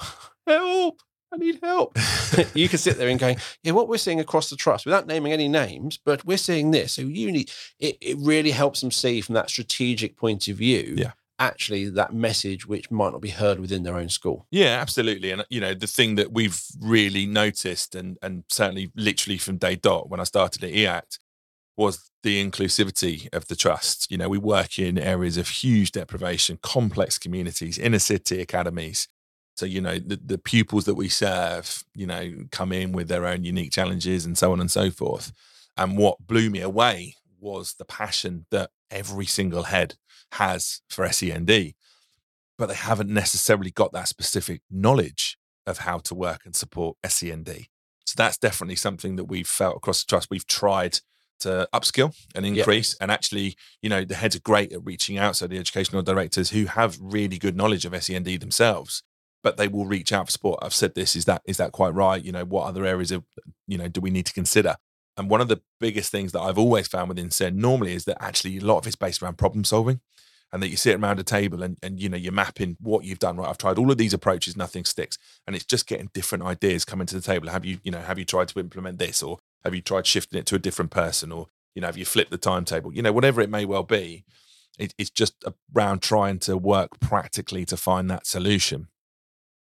help, 0.46 1.00
I 1.32 1.36
need 1.38 1.58
help. 1.62 1.96
you 2.54 2.68
can 2.68 2.78
sit 2.78 2.98
there 2.98 3.08
and 3.08 3.18
going, 3.18 3.38
yeah, 3.62 3.72
what 3.72 3.88
we're 3.88 3.96
seeing 3.98 4.20
across 4.20 4.50
the 4.50 4.56
trust 4.56 4.84
without 4.84 5.06
naming 5.06 5.32
any 5.32 5.48
names, 5.48 5.98
but 6.04 6.24
we're 6.26 6.36
seeing 6.36 6.70
this. 6.72 6.92
So 6.92 7.02
you 7.02 7.32
need 7.32 7.50
it, 7.78 7.96
it 8.00 8.16
really 8.18 8.50
helps 8.50 8.80
them 8.80 8.90
see 8.90 9.20
from 9.20 9.34
that 9.34 9.50
strategic 9.50 10.16
point 10.16 10.46
of 10.48 10.56
view, 10.56 10.94
Yeah. 10.98 11.12
Actually 11.38 11.88
that 11.90 12.14
message 12.14 12.66
which 12.66 12.90
might 12.90 13.12
not 13.12 13.20
be 13.20 13.30
heard 13.30 13.58
within 13.58 13.82
their 13.82 13.96
own 13.96 14.08
school. 14.08 14.46
Yeah, 14.50 14.78
absolutely. 14.80 15.30
And 15.30 15.44
you 15.50 15.60
know, 15.60 15.74
the 15.74 15.86
thing 15.86 16.14
that 16.16 16.32
we've 16.32 16.60
really 16.80 17.26
noticed 17.26 17.94
and 17.94 18.18
and 18.22 18.44
certainly 18.48 18.92
literally 18.94 19.38
from 19.38 19.56
day 19.56 19.76
dot 19.76 20.08
when 20.08 20.20
I 20.20 20.24
started 20.24 20.62
at 20.62 20.70
E-ACT 20.70 21.18
was 21.76 22.10
the 22.22 22.44
inclusivity 22.44 23.28
of 23.32 23.48
the 23.48 23.56
trust. 23.56 24.10
You 24.10 24.18
know, 24.18 24.28
we 24.28 24.38
work 24.38 24.78
in 24.78 24.98
areas 24.98 25.36
of 25.36 25.48
huge 25.48 25.92
deprivation, 25.92 26.58
complex 26.62 27.18
communities, 27.18 27.78
inner 27.78 27.98
city 27.98 28.40
academies. 28.40 29.08
So, 29.56 29.66
you 29.66 29.80
know, 29.80 29.98
the, 29.98 30.18
the 30.24 30.38
pupils 30.38 30.84
that 30.84 30.94
we 30.94 31.08
serve, 31.08 31.84
you 31.94 32.06
know, 32.06 32.32
come 32.50 32.72
in 32.72 32.92
with 32.92 33.08
their 33.08 33.26
own 33.26 33.44
unique 33.44 33.72
challenges 33.72 34.24
and 34.24 34.36
so 34.38 34.52
on 34.52 34.60
and 34.60 34.70
so 34.70 34.90
forth. 34.90 35.32
And 35.76 35.98
what 35.98 36.26
blew 36.26 36.50
me 36.50 36.60
away 36.60 37.16
was 37.40 37.74
the 37.74 37.84
passion 37.84 38.46
that 38.50 38.70
every 38.90 39.26
single 39.26 39.64
head 39.64 39.96
has 40.32 40.82
for 40.88 41.10
SEND 41.10 41.74
but 42.58 42.66
they 42.66 42.74
haven't 42.74 43.10
necessarily 43.10 43.70
got 43.70 43.92
that 43.92 44.08
specific 44.08 44.62
knowledge 44.70 45.36
of 45.66 45.78
how 45.78 45.98
to 45.98 46.14
work 46.14 46.42
and 46.44 46.54
support 46.54 46.96
SEND. 47.04 47.66
So 48.04 48.14
that's 48.16 48.38
definitely 48.38 48.76
something 48.76 49.16
that 49.16 49.24
we've 49.24 49.48
felt 49.48 49.76
across 49.76 50.04
the 50.04 50.08
trust. 50.08 50.28
We've 50.30 50.46
tried 50.46 51.00
to 51.40 51.68
upskill 51.74 52.14
and 52.34 52.46
Yep. 52.46 52.56
increase. 52.56 52.94
And 53.00 53.10
actually, 53.10 53.56
you 53.80 53.88
know, 53.88 54.04
the 54.04 54.14
heads 54.14 54.36
are 54.36 54.40
great 54.40 54.72
at 54.72 54.84
reaching 54.84 55.18
out. 55.18 55.36
So 55.36 55.46
the 55.46 55.58
educational 55.58 56.02
directors 56.02 56.50
who 56.50 56.66
have 56.66 56.98
really 57.00 57.38
good 57.38 57.56
knowledge 57.56 57.84
of 57.84 58.00
SEND 58.00 58.26
themselves, 58.40 59.02
but 59.42 59.56
they 59.56 59.66
will 59.66 59.86
reach 59.86 60.12
out 60.12 60.26
for 60.26 60.32
support. 60.32 60.60
I've 60.62 60.74
said 60.74 60.94
this, 60.94 61.16
is 61.16 61.24
that 61.24 61.42
is 61.44 61.56
that 61.56 61.72
quite 61.72 61.94
right? 61.94 62.22
You 62.22 62.32
know, 62.32 62.44
what 62.44 62.66
other 62.66 62.84
areas 62.84 63.10
of, 63.10 63.24
you 63.66 63.76
know, 63.78 63.88
do 63.88 64.00
we 64.00 64.10
need 64.10 64.26
to 64.26 64.32
consider? 64.32 64.76
And 65.16 65.28
one 65.28 65.40
of 65.40 65.48
the 65.48 65.62
biggest 65.80 66.10
things 66.12 66.32
that 66.32 66.40
I've 66.40 66.58
always 66.58 66.86
found 66.86 67.08
within 67.08 67.30
SEND 67.30 67.56
normally 67.56 67.94
is 67.94 68.04
that 68.04 68.22
actually 68.22 68.58
a 68.58 68.64
lot 68.64 68.78
of 68.78 68.86
it's 68.86 68.96
based 68.96 69.22
around 69.22 69.36
problem 69.36 69.64
solving 69.64 70.00
and 70.52 70.62
that 70.62 70.68
you 70.68 70.76
sit 70.76 71.00
around 71.00 71.18
a 71.18 71.24
table 71.24 71.62
and, 71.62 71.78
and 71.82 72.00
you 72.00 72.08
know 72.08 72.16
you're 72.16 72.32
mapping 72.32 72.76
what 72.80 73.04
you've 73.04 73.18
done 73.18 73.36
right? 73.36 73.48
I've 73.48 73.58
tried 73.58 73.78
all 73.78 73.90
of 73.90 73.98
these 73.98 74.12
approaches 74.12 74.56
nothing 74.56 74.84
sticks. 74.84 75.16
And 75.46 75.56
it's 75.56 75.64
just 75.64 75.86
getting 75.86 76.10
different 76.12 76.44
ideas 76.44 76.84
coming 76.84 77.06
to 77.06 77.14
the 77.14 77.22
table. 77.22 77.48
Have 77.48 77.64
you 77.64 77.78
you 77.82 77.90
know 77.90 78.00
have 78.00 78.18
you 78.18 78.24
tried 78.24 78.48
to 78.48 78.60
implement 78.60 78.98
this? 78.98 79.22
Or 79.22 79.38
have 79.64 79.74
you 79.74 79.80
tried 79.80 80.06
shifting 80.06 80.38
it 80.38 80.46
to 80.46 80.56
a 80.56 80.60
different 80.60 80.90
person? 80.90 81.32
Or 81.32 81.46
you 81.74 81.80
know 81.80 81.88
have 81.88 81.96
you 81.96 82.04
flipped 82.04 82.30
the 82.30 82.38
timetable? 82.38 82.92
You 82.92 83.02
know 83.02 83.12
whatever 83.12 83.40
it 83.40 83.50
may 83.50 83.64
well 83.64 83.84
be 83.84 84.24
it, 84.78 84.94
it's 84.98 85.10
just 85.10 85.44
around 85.74 86.02
trying 86.02 86.38
to 86.40 86.56
work 86.56 87.00
practically 87.00 87.64
to 87.66 87.76
find 87.76 88.10
that 88.10 88.26
solution. 88.26 88.88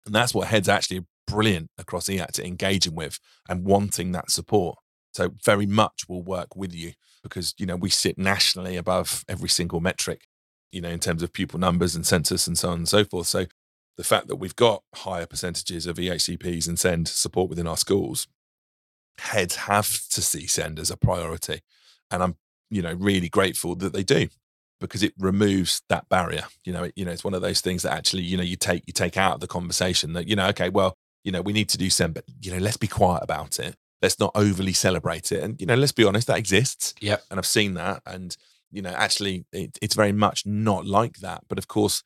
And 0.07 0.15
that's 0.15 0.35
what 0.35 0.49
heads 0.49 0.69
actually 0.69 1.07
brilliant 1.27 1.71
across 1.77 2.09
E-ACT 2.09 2.39
at 2.39 2.47
engaging 2.47 2.95
with 2.95 3.19
and 3.49 3.65
wanting 3.65 4.13
that 4.13 4.31
support. 4.31 4.79
So 5.13 5.35
very 5.45 5.67
much 5.67 6.09
will 6.09 6.23
work 6.23 6.57
with 6.57 6.75
you 6.75 6.93
because 7.23 7.55
you 7.59 7.67
know 7.67 7.77
we 7.77 7.91
sit 7.91 8.19
nationally 8.19 8.77
above 8.77 9.25
every 9.29 9.49
single 9.49 9.81
metric 9.81 10.27
you 10.73 10.81
know, 10.81 10.89
in 10.91 11.01
terms 11.01 11.23
of 11.23 11.33
pupil 11.33 11.59
numbers 11.59 11.95
and 11.95 12.07
census 12.07 12.47
and 12.47 12.59
so 12.59 12.71
on 12.71 12.79
and 12.79 12.89
so 12.89 13.05
forth. 13.05 13.27
So 13.27 13.47
the 13.97 14.05
fact 14.05 14.29
that 14.29 14.37
we've 14.37 14.57
got 14.57 14.83
higher 14.95 15.27
percentages 15.27 15.87
of 15.87 15.97
EHCPs 15.97 16.69
and 16.69 16.79
SEND 16.79 17.09
support 17.09 17.51
within 17.51 17.67
our 17.67 17.77
schools, 17.77 18.29
heads 19.19 19.57
have 19.57 19.89
to 20.11 20.23
see 20.23 20.47
SEND 20.47 20.79
as 20.79 20.91
a 20.91 20.97
priority. 20.97 21.61
And 22.11 22.23
I'm, 22.23 22.37
you 22.71 22.83
know, 22.83 22.93
really 22.95 23.29
grateful 23.29 23.75
that 23.77 23.93
they 23.93 24.03
do 24.05 24.29
because 24.81 25.03
it 25.03 25.13
removes 25.19 25.83
that 25.89 26.09
barrier. 26.09 26.45
You 26.65 26.73
know, 26.73 26.85
it, 26.85 26.93
you 26.97 27.05
know, 27.05 27.11
it's 27.11 27.25
one 27.25 27.35
of 27.35 27.43
those 27.43 27.61
things 27.61 27.83
that 27.83 27.93
actually, 27.93 28.23
you 28.23 28.37
know, 28.37 28.43
you 28.45 28.57
take 28.57 28.85
you 28.87 28.93
take 28.93 29.17
out 29.17 29.35
of 29.35 29.41
the 29.41 29.47
conversation 29.49 30.13
that, 30.13 30.29
you 30.29 30.37
know, 30.37 30.47
okay, 30.49 30.69
well, 30.69 30.95
you 31.25 31.33
know, 31.33 31.43
we 31.43 31.53
need 31.53 31.69
to 31.71 31.79
do 31.79 31.91
SEND, 31.91 32.15
but 32.15 32.25
you 32.41 32.53
know, 32.53 32.59
let's 32.59 32.77
be 32.77 32.87
quiet 32.87 33.23
about 33.23 33.59
it. 33.59 33.75
Let's 34.01 34.21
not 34.21 34.31
overly 34.37 34.73
celebrate 34.73 35.33
it. 35.33 35.43
And, 35.43 35.61
you 35.61 35.67
know, 35.67 35.75
let's 35.75 35.91
be 35.91 36.05
honest, 36.05 36.29
that 36.29 36.39
exists 36.39 36.95
Yeah. 37.01 37.17
and 37.31 37.39
I've 37.41 37.47
seen 37.47 37.75
that. 37.75 38.03
And 38.07 38.37
you 38.71 38.83
know, 38.83 38.91
actually, 38.91 39.45
it, 39.53 39.79
it's 39.81 39.95
very 39.95 40.13
much 40.13 40.45
not 40.47 40.87
like 40.87 41.19
that. 41.19 41.43
But 41.49 41.59
of 41.59 41.69
course, 41.69 42.03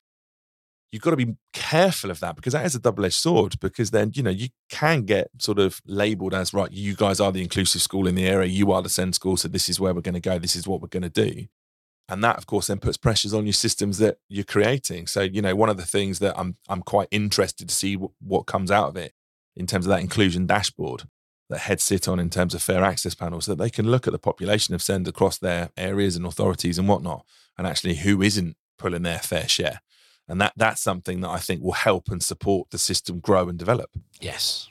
you've 0.91 1.03
got 1.03 1.11
to 1.11 1.17
be 1.17 1.37
careful 1.53 2.11
of 2.11 2.21
that 2.21 2.37
because 2.37 2.53
that 2.53 2.67
is 2.67 2.75
a 2.75 2.81
double-edged 2.81 3.15
sword. 3.15 3.59
Because 3.61 3.91
then, 3.91 4.13
you 4.15 4.23
know, 4.23 4.31
you 4.31 4.49
can 4.69 5.03
get 5.03 5.31
sort 5.39 5.59
of 5.59 5.81
labelled 5.87 6.35
as 6.35 6.55
right. 6.55 6.71
You 6.71 6.95
guys 6.95 7.21
are 7.21 7.33
the 7.33 7.43
inclusive 7.43 7.83
school 7.83 8.07
in 8.07 8.15
the 8.15 8.27
area. 8.27 8.49
You 8.49 8.73
are 8.73 8.83
the 8.83 8.89
send 8.89 9.15
school. 9.15 9.37
So 9.37 9.49
this 9.49 9.69
is 9.69 9.81
where 9.81 9.95
we're 9.95 10.01
going 10.01 10.15
to 10.15 10.21
go. 10.21 10.39
This 10.39 10.57
is 10.57 10.69
what 10.69 10.81
we're 10.81 10.89
going 10.89 11.03
to 11.03 11.09
do. 11.09 11.47
And 12.09 12.23
that, 12.25 12.37
of 12.37 12.47
course, 12.47 12.67
then 12.67 12.79
puts 12.79 12.97
pressures 12.97 13.33
on 13.33 13.47
your 13.47 13.53
systems 13.53 13.99
that 13.99 14.19
you're 14.29 14.45
creating. 14.45 15.07
So, 15.07 15.23
you 15.23 15.41
know, 15.41 15.55
one 15.55 15.71
of 15.71 15.77
the 15.77 15.87
things 15.87 16.19
that 16.19 16.39
I'm 16.39 16.57
I'm 16.69 16.83
quite 16.83 17.09
interested 17.11 17.69
to 17.69 17.75
see 17.75 17.97
what, 17.97 18.11
what 18.21 18.43
comes 18.43 18.71
out 18.71 18.89
of 18.89 18.97
it 18.97 19.13
in 19.57 19.67
terms 19.67 19.87
of 19.87 19.91
that 19.91 20.01
inclusion 20.01 20.47
dashboard 20.47 21.05
that 21.53 21.61
heads 21.61 21.85
sit 21.85 22.09
on 22.09 22.19
in 22.19 22.29
terms 22.31 22.55
of 22.55 22.63
fair 22.63 22.83
access 22.83 23.15
panels, 23.15 23.45
so 23.45 23.53
that 23.55 23.63
they 23.63 23.71
can 23.71 23.89
look 23.91 24.07
at 24.07 24.13
the 24.13 24.19
population 24.19 24.75
of 24.75 24.83
send 24.83 25.07
across 25.07 25.39
their 25.39 25.71
areas 25.77 26.17
and 26.17 26.27
authorities 26.27 26.79
and 26.79 26.89
whatnot, 26.89 27.25
and 27.57 27.67
actually 27.67 27.95
who 27.97 28.21
isn't 28.23 28.57
pulling 28.79 29.03
their 29.03 29.21
fair 29.21 29.47
share. 29.49 29.81
And 30.29 30.41
that 30.41 30.53
that's 30.57 30.81
something 30.83 31.21
that 31.21 31.31
I 31.31 31.39
think 31.39 31.63
will 31.63 31.73
help 31.73 32.09
and 32.11 32.23
support 32.23 32.71
the 32.71 32.79
system 32.79 33.21
grow 33.21 33.49
and 33.49 33.59
develop. 33.59 33.91
Yes, 34.21 34.69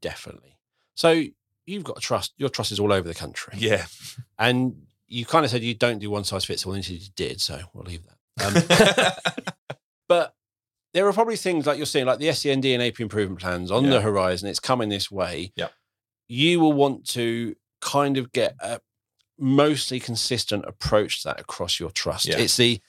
definitely. 0.00 0.56
So 0.94 1.24
you've 1.66 1.84
got 1.84 1.98
a 1.98 2.00
trust, 2.00 2.32
your 2.36 2.48
trust 2.48 2.72
is 2.72 2.80
all 2.80 2.92
over 2.92 3.06
the 3.08 3.14
country. 3.14 3.54
Yeah. 3.58 3.86
And 4.38 4.86
you 5.06 5.26
kind 5.26 5.44
of 5.44 5.50
said 5.50 5.62
you 5.62 5.74
don't 5.74 5.98
do 5.98 6.08
one 6.10 6.24
size 6.24 6.44
fits 6.44 6.64
all, 6.64 6.72
and 6.72 6.88
you 6.88 6.98
did. 7.16 7.40
So 7.40 7.60
we'll 7.74 7.84
leave 7.84 8.02
that. 8.06 9.06
Um, 9.06 9.12
but 10.08 10.34
there 10.94 11.06
are 11.06 11.12
probably 11.12 11.36
things 11.36 11.66
like 11.66 11.76
you're 11.76 11.86
seeing, 11.86 12.06
like 12.06 12.18
the 12.18 12.32
SEND 12.32 12.64
and 12.64 12.82
AP 12.82 13.00
improvement 13.00 13.40
plans 13.40 13.70
on 13.70 13.84
Yeah. 13.84 13.90
the 13.90 14.00
horizon. 14.00 14.48
It's 14.48 14.60
coming 14.60 14.88
this 14.88 15.10
way. 15.10 15.52
Yep. 15.56 15.72
You 16.30 16.60
will 16.60 16.72
want 16.72 17.08
to 17.08 17.56
kind 17.80 18.16
of 18.16 18.30
get 18.30 18.54
a 18.60 18.80
mostly 19.36 19.98
consistent 19.98 20.64
approach 20.64 21.22
to 21.22 21.28
that 21.28 21.40
across 21.40 21.80
your 21.80 21.90
trust. 21.90 22.26
Yeah. 22.26 22.38
It's 22.38 22.56
the 22.56 22.80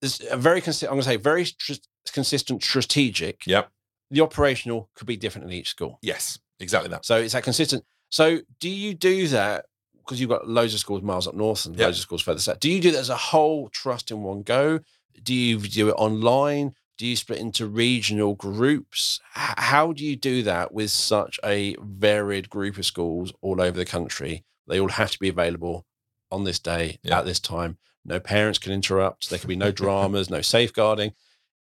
there's 0.00 0.20
a 0.30 0.36
very 0.36 0.60
consistent. 0.60 0.90
I'm 0.92 0.94
going 0.94 1.02
to 1.02 1.08
say 1.08 1.16
very 1.16 1.44
str- 1.44 1.72
consistent 2.12 2.62
strategic. 2.62 3.44
Yep. 3.48 3.68
The 4.12 4.20
operational 4.20 4.90
could 4.94 5.08
be 5.08 5.16
different 5.16 5.48
in 5.48 5.52
each 5.52 5.70
school. 5.70 5.98
Yes. 6.02 6.38
Exactly 6.60 6.88
that. 6.90 7.04
So 7.04 7.16
it's 7.16 7.32
that 7.32 7.42
consistent. 7.42 7.84
So 8.10 8.38
do 8.60 8.68
you 8.70 8.94
do 8.94 9.26
that 9.28 9.66
because 9.96 10.20
you've 10.20 10.30
got 10.30 10.46
loads 10.48 10.72
of 10.72 10.78
schools 10.78 11.02
miles 11.02 11.26
up 11.26 11.34
north 11.34 11.66
and 11.66 11.74
Yep. 11.76 11.84
loads 11.84 11.98
of 11.98 12.02
schools 12.02 12.22
further 12.22 12.38
south? 12.38 12.60
Do 12.60 12.70
you 12.70 12.80
do 12.80 12.92
that 12.92 12.98
as 12.98 13.10
a 13.10 13.16
whole 13.16 13.68
trust 13.70 14.12
in 14.12 14.22
one 14.22 14.42
go? 14.42 14.78
Do 15.20 15.34
you 15.34 15.58
do 15.58 15.88
it 15.88 15.94
online? 15.98 16.74
Do 16.98 17.06
you 17.06 17.16
split 17.16 17.38
into 17.38 17.66
regional 17.66 18.34
groups? 18.34 19.20
H- 19.36 19.54
How 19.56 19.92
do 19.92 20.04
you 20.04 20.16
do 20.16 20.42
that 20.42 20.72
with 20.74 20.90
such 20.90 21.38
a 21.44 21.76
varied 21.80 22.50
group 22.50 22.76
of 22.76 22.84
schools 22.84 23.32
all 23.40 23.60
over 23.60 23.78
the 23.78 23.84
country? 23.84 24.44
They 24.66 24.80
all 24.80 24.88
have 24.88 25.12
to 25.12 25.18
be 25.18 25.28
available 25.28 25.86
on 26.30 26.44
this 26.44 26.58
day 26.58 26.98
Yeah. 27.02 27.20
at 27.20 27.24
this 27.24 27.40
time. 27.40 27.78
No 28.04 28.18
parents 28.20 28.58
can 28.58 28.72
interrupt. 28.72 29.30
There 29.30 29.38
can 29.38 29.48
be 29.48 29.56
no 29.56 29.70
dramas, 29.70 30.28
no 30.28 30.40
safeguarding. 30.42 31.12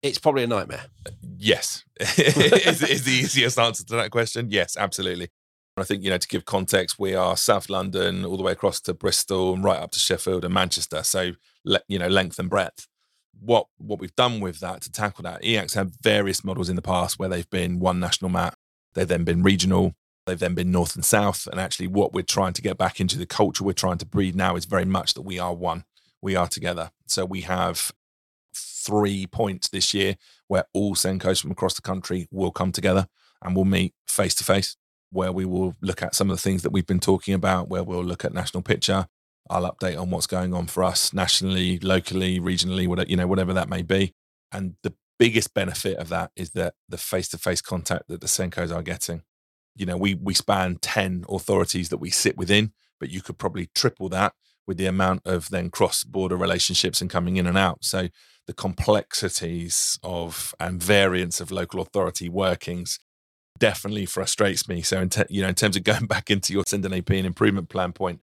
It's 0.01 0.17
probably 0.17 0.43
a 0.43 0.47
nightmare. 0.47 0.85
Uh, 1.05 1.11
yes, 1.37 1.83
is, 1.99 2.81
is 2.83 3.03
the 3.03 3.11
easiest 3.11 3.57
answer 3.59 3.83
to 3.85 3.95
that 3.95 4.11
question. 4.11 4.49
Yes, 4.51 4.75
absolutely. 4.77 5.29
I 5.75 5.83
think 5.83 6.03
you 6.03 6.09
know 6.09 6.17
to 6.17 6.27
give 6.27 6.45
context, 6.45 6.97
we 6.97 7.13
are 7.15 7.37
South 7.37 7.69
London 7.69 8.25
all 8.25 8.37
the 8.37 8.43
way 8.43 8.51
across 8.53 8.79
to 8.81 8.93
Bristol 8.95 9.53
and 9.53 9.63
right 9.63 9.77
up 9.79 9.91
to 9.91 9.99
Sheffield 9.99 10.43
and 10.45 10.53
Manchester. 10.53 11.03
So 11.03 11.31
you 11.87 11.99
know 11.99 12.07
length 12.07 12.39
and 12.39 12.49
breadth. 12.49 12.87
What 13.39 13.67
what 13.77 13.99
we've 13.99 14.15
done 14.15 14.39
with 14.39 14.59
that 14.59 14.81
to 14.81 14.91
tackle 14.91 15.23
that, 15.23 15.43
E-ACT's 15.43 15.75
had 15.75 15.91
various 16.01 16.43
models 16.43 16.69
in 16.69 16.75
the 16.75 16.81
past 16.81 17.19
where 17.19 17.29
they've 17.29 17.49
been 17.49 17.79
one 17.79 17.99
national 17.99 18.29
map, 18.29 18.55
they've 18.93 19.07
then 19.07 19.23
been 19.23 19.43
regional, 19.43 19.95
they've 20.25 20.39
then 20.39 20.55
been 20.55 20.71
north 20.71 20.95
and 20.95 21.05
south. 21.05 21.47
And 21.47 21.59
actually, 21.59 21.87
what 21.87 22.13
we're 22.13 22.23
trying 22.23 22.53
to 22.53 22.61
get 22.61 22.77
back 22.77 22.99
into 22.99 23.17
the 23.17 23.25
culture 23.25 23.63
we're 23.63 23.73
trying 23.73 23.97
to 23.99 24.05
breed 24.05 24.35
now 24.35 24.55
is 24.55 24.65
very 24.65 24.85
much 24.85 25.13
that 25.13 25.21
we 25.21 25.39
are 25.39 25.53
one, 25.53 25.85
we 26.21 26.35
are 26.35 26.47
together. 26.47 26.91
So 27.07 27.25
we 27.25 27.41
have 27.41 27.91
three 28.53 29.27
points 29.27 29.67
this 29.69 29.93
year 29.93 30.15
where 30.47 30.65
all 30.73 30.95
SENCOs 30.95 31.41
from 31.41 31.51
across 31.51 31.73
the 31.73 31.81
country 31.81 32.27
will 32.31 32.51
come 32.51 32.71
together 32.71 33.07
and 33.41 33.55
we'll 33.55 33.65
meet 33.65 33.93
face 34.07 34.33
to 34.35 34.43
face, 34.43 34.77
where 35.11 35.31
we 35.31 35.45
will 35.45 35.75
look 35.81 36.01
at 36.01 36.15
some 36.15 36.29
of 36.29 36.37
the 36.37 36.41
things 36.41 36.63
that 36.63 36.71
we've 36.71 36.87
been 36.87 36.99
talking 36.99 37.33
about, 37.33 37.69
where 37.69 37.83
we'll 37.83 38.03
look 38.03 38.25
at 38.25 38.33
national 38.33 38.63
picture. 38.63 39.07
I'll 39.49 39.71
update 39.71 39.99
on 39.99 40.09
what's 40.09 40.27
going 40.27 40.53
on 40.53 40.67
for 40.67 40.83
us 40.83 41.13
nationally, 41.13 41.79
locally, 41.79 42.39
regionally, 42.39 42.87
whatever, 42.87 43.09
you 43.09 43.17
know, 43.17 43.27
whatever 43.27 43.53
that 43.53 43.69
may 43.69 43.81
be. 43.81 44.13
And 44.51 44.75
the 44.83 44.93
biggest 45.19 45.53
benefit 45.53 45.97
of 45.97 46.09
that 46.09 46.31
is 46.35 46.51
that 46.51 46.75
the 46.87 46.97
face-to-face 46.97 47.61
contact 47.61 48.07
that 48.07 48.21
the 48.21 48.27
SENCOs 48.27 48.75
are 48.75 48.83
getting. 48.83 49.23
You 49.75 49.85
know, 49.85 49.97
we 49.97 50.15
we 50.15 50.33
span 50.33 50.77
10 50.81 51.25
authorities 51.29 51.89
that 51.89 51.97
we 51.97 52.09
sit 52.09 52.37
within, 52.37 52.73
but 52.99 53.09
you 53.09 53.21
could 53.21 53.37
probably 53.37 53.69
triple 53.75 54.09
that 54.09 54.33
with 54.65 54.77
the 54.77 54.85
amount 54.85 55.21
of 55.25 55.49
then 55.49 55.69
cross-border 55.69 56.35
relationships 56.35 56.99
and 56.99 57.09
coming 57.09 57.37
in 57.37 57.47
and 57.47 57.57
out. 57.57 57.85
So 57.85 58.09
the 58.47 58.53
complexities 58.53 59.99
of 60.03 60.53
and 60.59 60.81
variance 60.81 61.39
of 61.39 61.51
local 61.51 61.81
authority 61.81 62.29
workings 62.29 62.99
definitely 63.59 64.05
frustrates 64.05 64.67
me. 64.67 64.81
So, 64.81 65.01
in 65.01 65.09
te- 65.09 65.23
you 65.29 65.41
know, 65.41 65.49
in 65.49 65.55
terms 65.55 65.75
of 65.75 65.83
going 65.85 66.05
back 66.05 66.29
into 66.29 66.53
your 66.53 66.63
Send 66.65 66.85
an 66.85 66.93
AP 66.93 67.11
and 67.11 67.25
improvement 67.25 67.69
plan 67.69 67.93
point, 67.93 68.21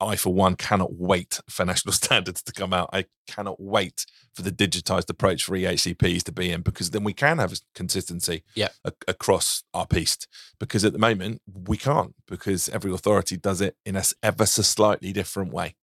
I, 0.00 0.16
for 0.16 0.32
one, 0.32 0.56
cannot 0.56 0.94
wait 0.94 1.40
for 1.48 1.64
national 1.64 1.92
standards 1.94 2.42
to 2.42 2.52
come 2.52 2.72
out. 2.72 2.90
I 2.92 3.06
cannot 3.26 3.60
wait 3.60 4.04
for 4.34 4.42
the 4.42 4.52
digitized 4.52 5.08
approach 5.10 5.44
for 5.44 5.56
EHCPs 5.56 6.22
to 6.24 6.32
be 6.32 6.50
in 6.50 6.62
because 6.62 6.90
then 6.90 7.04
we 7.04 7.12
can 7.12 7.38
have 7.38 7.58
consistency 7.74 8.42
yeah. 8.54 8.68
a- 8.84 8.92
across 9.08 9.62
our 9.72 9.86
piece. 9.86 10.18
Because 10.58 10.84
at 10.84 10.92
the 10.92 10.98
moment, 10.98 11.40
we 11.46 11.76
can't 11.76 12.14
because 12.26 12.68
every 12.68 12.92
authority 12.92 13.36
does 13.36 13.60
it 13.60 13.76
in 13.84 13.96
a 13.96 14.02
ever 14.22 14.46
so 14.46 14.62
slightly 14.62 15.12
different 15.12 15.52
way. 15.52 15.74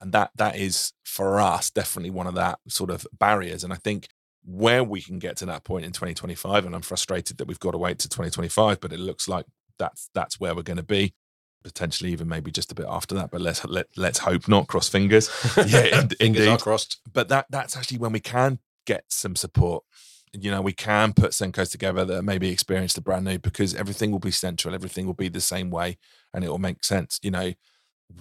And 0.00 0.12
that 0.12 0.32
that 0.34 0.56
is 0.56 0.92
for 1.04 1.38
us 1.38 1.70
definitely 1.70 2.10
one 2.10 2.26
of 2.26 2.34
that 2.34 2.58
sort 2.68 2.90
of 2.90 3.06
barriers. 3.18 3.62
And 3.62 3.72
I 3.72 3.76
think 3.76 4.08
where 4.44 4.82
we 4.82 5.00
can 5.00 5.20
get 5.20 5.36
to 5.36 5.46
that 5.46 5.62
point 5.62 5.84
in 5.84 5.92
2025, 5.92 6.66
and 6.66 6.74
I'm 6.74 6.82
frustrated 6.82 7.38
that 7.38 7.46
we've 7.46 7.60
got 7.60 7.70
to 7.70 7.78
wait 7.78 8.00
to 8.00 8.08
2025, 8.08 8.80
but 8.80 8.92
it 8.92 8.98
looks 8.98 9.28
like 9.28 9.46
that's 9.78 10.10
that's 10.14 10.40
where 10.40 10.54
we're 10.54 10.62
going 10.62 10.76
to 10.76 10.82
be 10.82 11.14
potentially 11.62 12.12
even 12.12 12.28
maybe 12.28 12.50
just 12.50 12.72
a 12.72 12.74
bit 12.74 12.86
after 12.88 13.14
that. 13.14 13.30
But 13.30 13.40
let's 13.40 13.64
let 13.64 13.86
let's 13.96 14.18
hope 14.18 14.48
not. 14.48 14.68
Cross 14.68 14.88
fingers. 14.88 15.30
Yeah, 15.66 16.00
in, 16.00 16.08
fingers 16.08 16.46
are 16.46 16.58
crossed. 16.58 17.00
But 17.12 17.28
that 17.28 17.46
that's 17.50 17.76
actually 17.76 17.98
when 17.98 18.12
we 18.12 18.20
can 18.20 18.58
get 18.86 19.04
some 19.08 19.36
support. 19.36 19.84
You 20.32 20.50
know, 20.50 20.62
we 20.62 20.72
can 20.72 21.12
put 21.12 21.32
SENCOs 21.32 21.70
together 21.70 22.06
that 22.06 22.22
maybe 22.22 22.48
experienced 22.48 22.94
the 22.94 23.02
brand 23.02 23.26
new 23.26 23.38
because 23.38 23.74
everything 23.74 24.10
will 24.10 24.18
be 24.18 24.30
central, 24.30 24.74
everything 24.74 25.06
will 25.06 25.12
be 25.12 25.28
the 25.28 25.42
same 25.42 25.70
way, 25.70 25.98
and 26.32 26.42
it 26.42 26.48
will 26.48 26.58
make 26.58 26.84
sense. 26.84 27.20
You 27.22 27.32
know, 27.32 27.52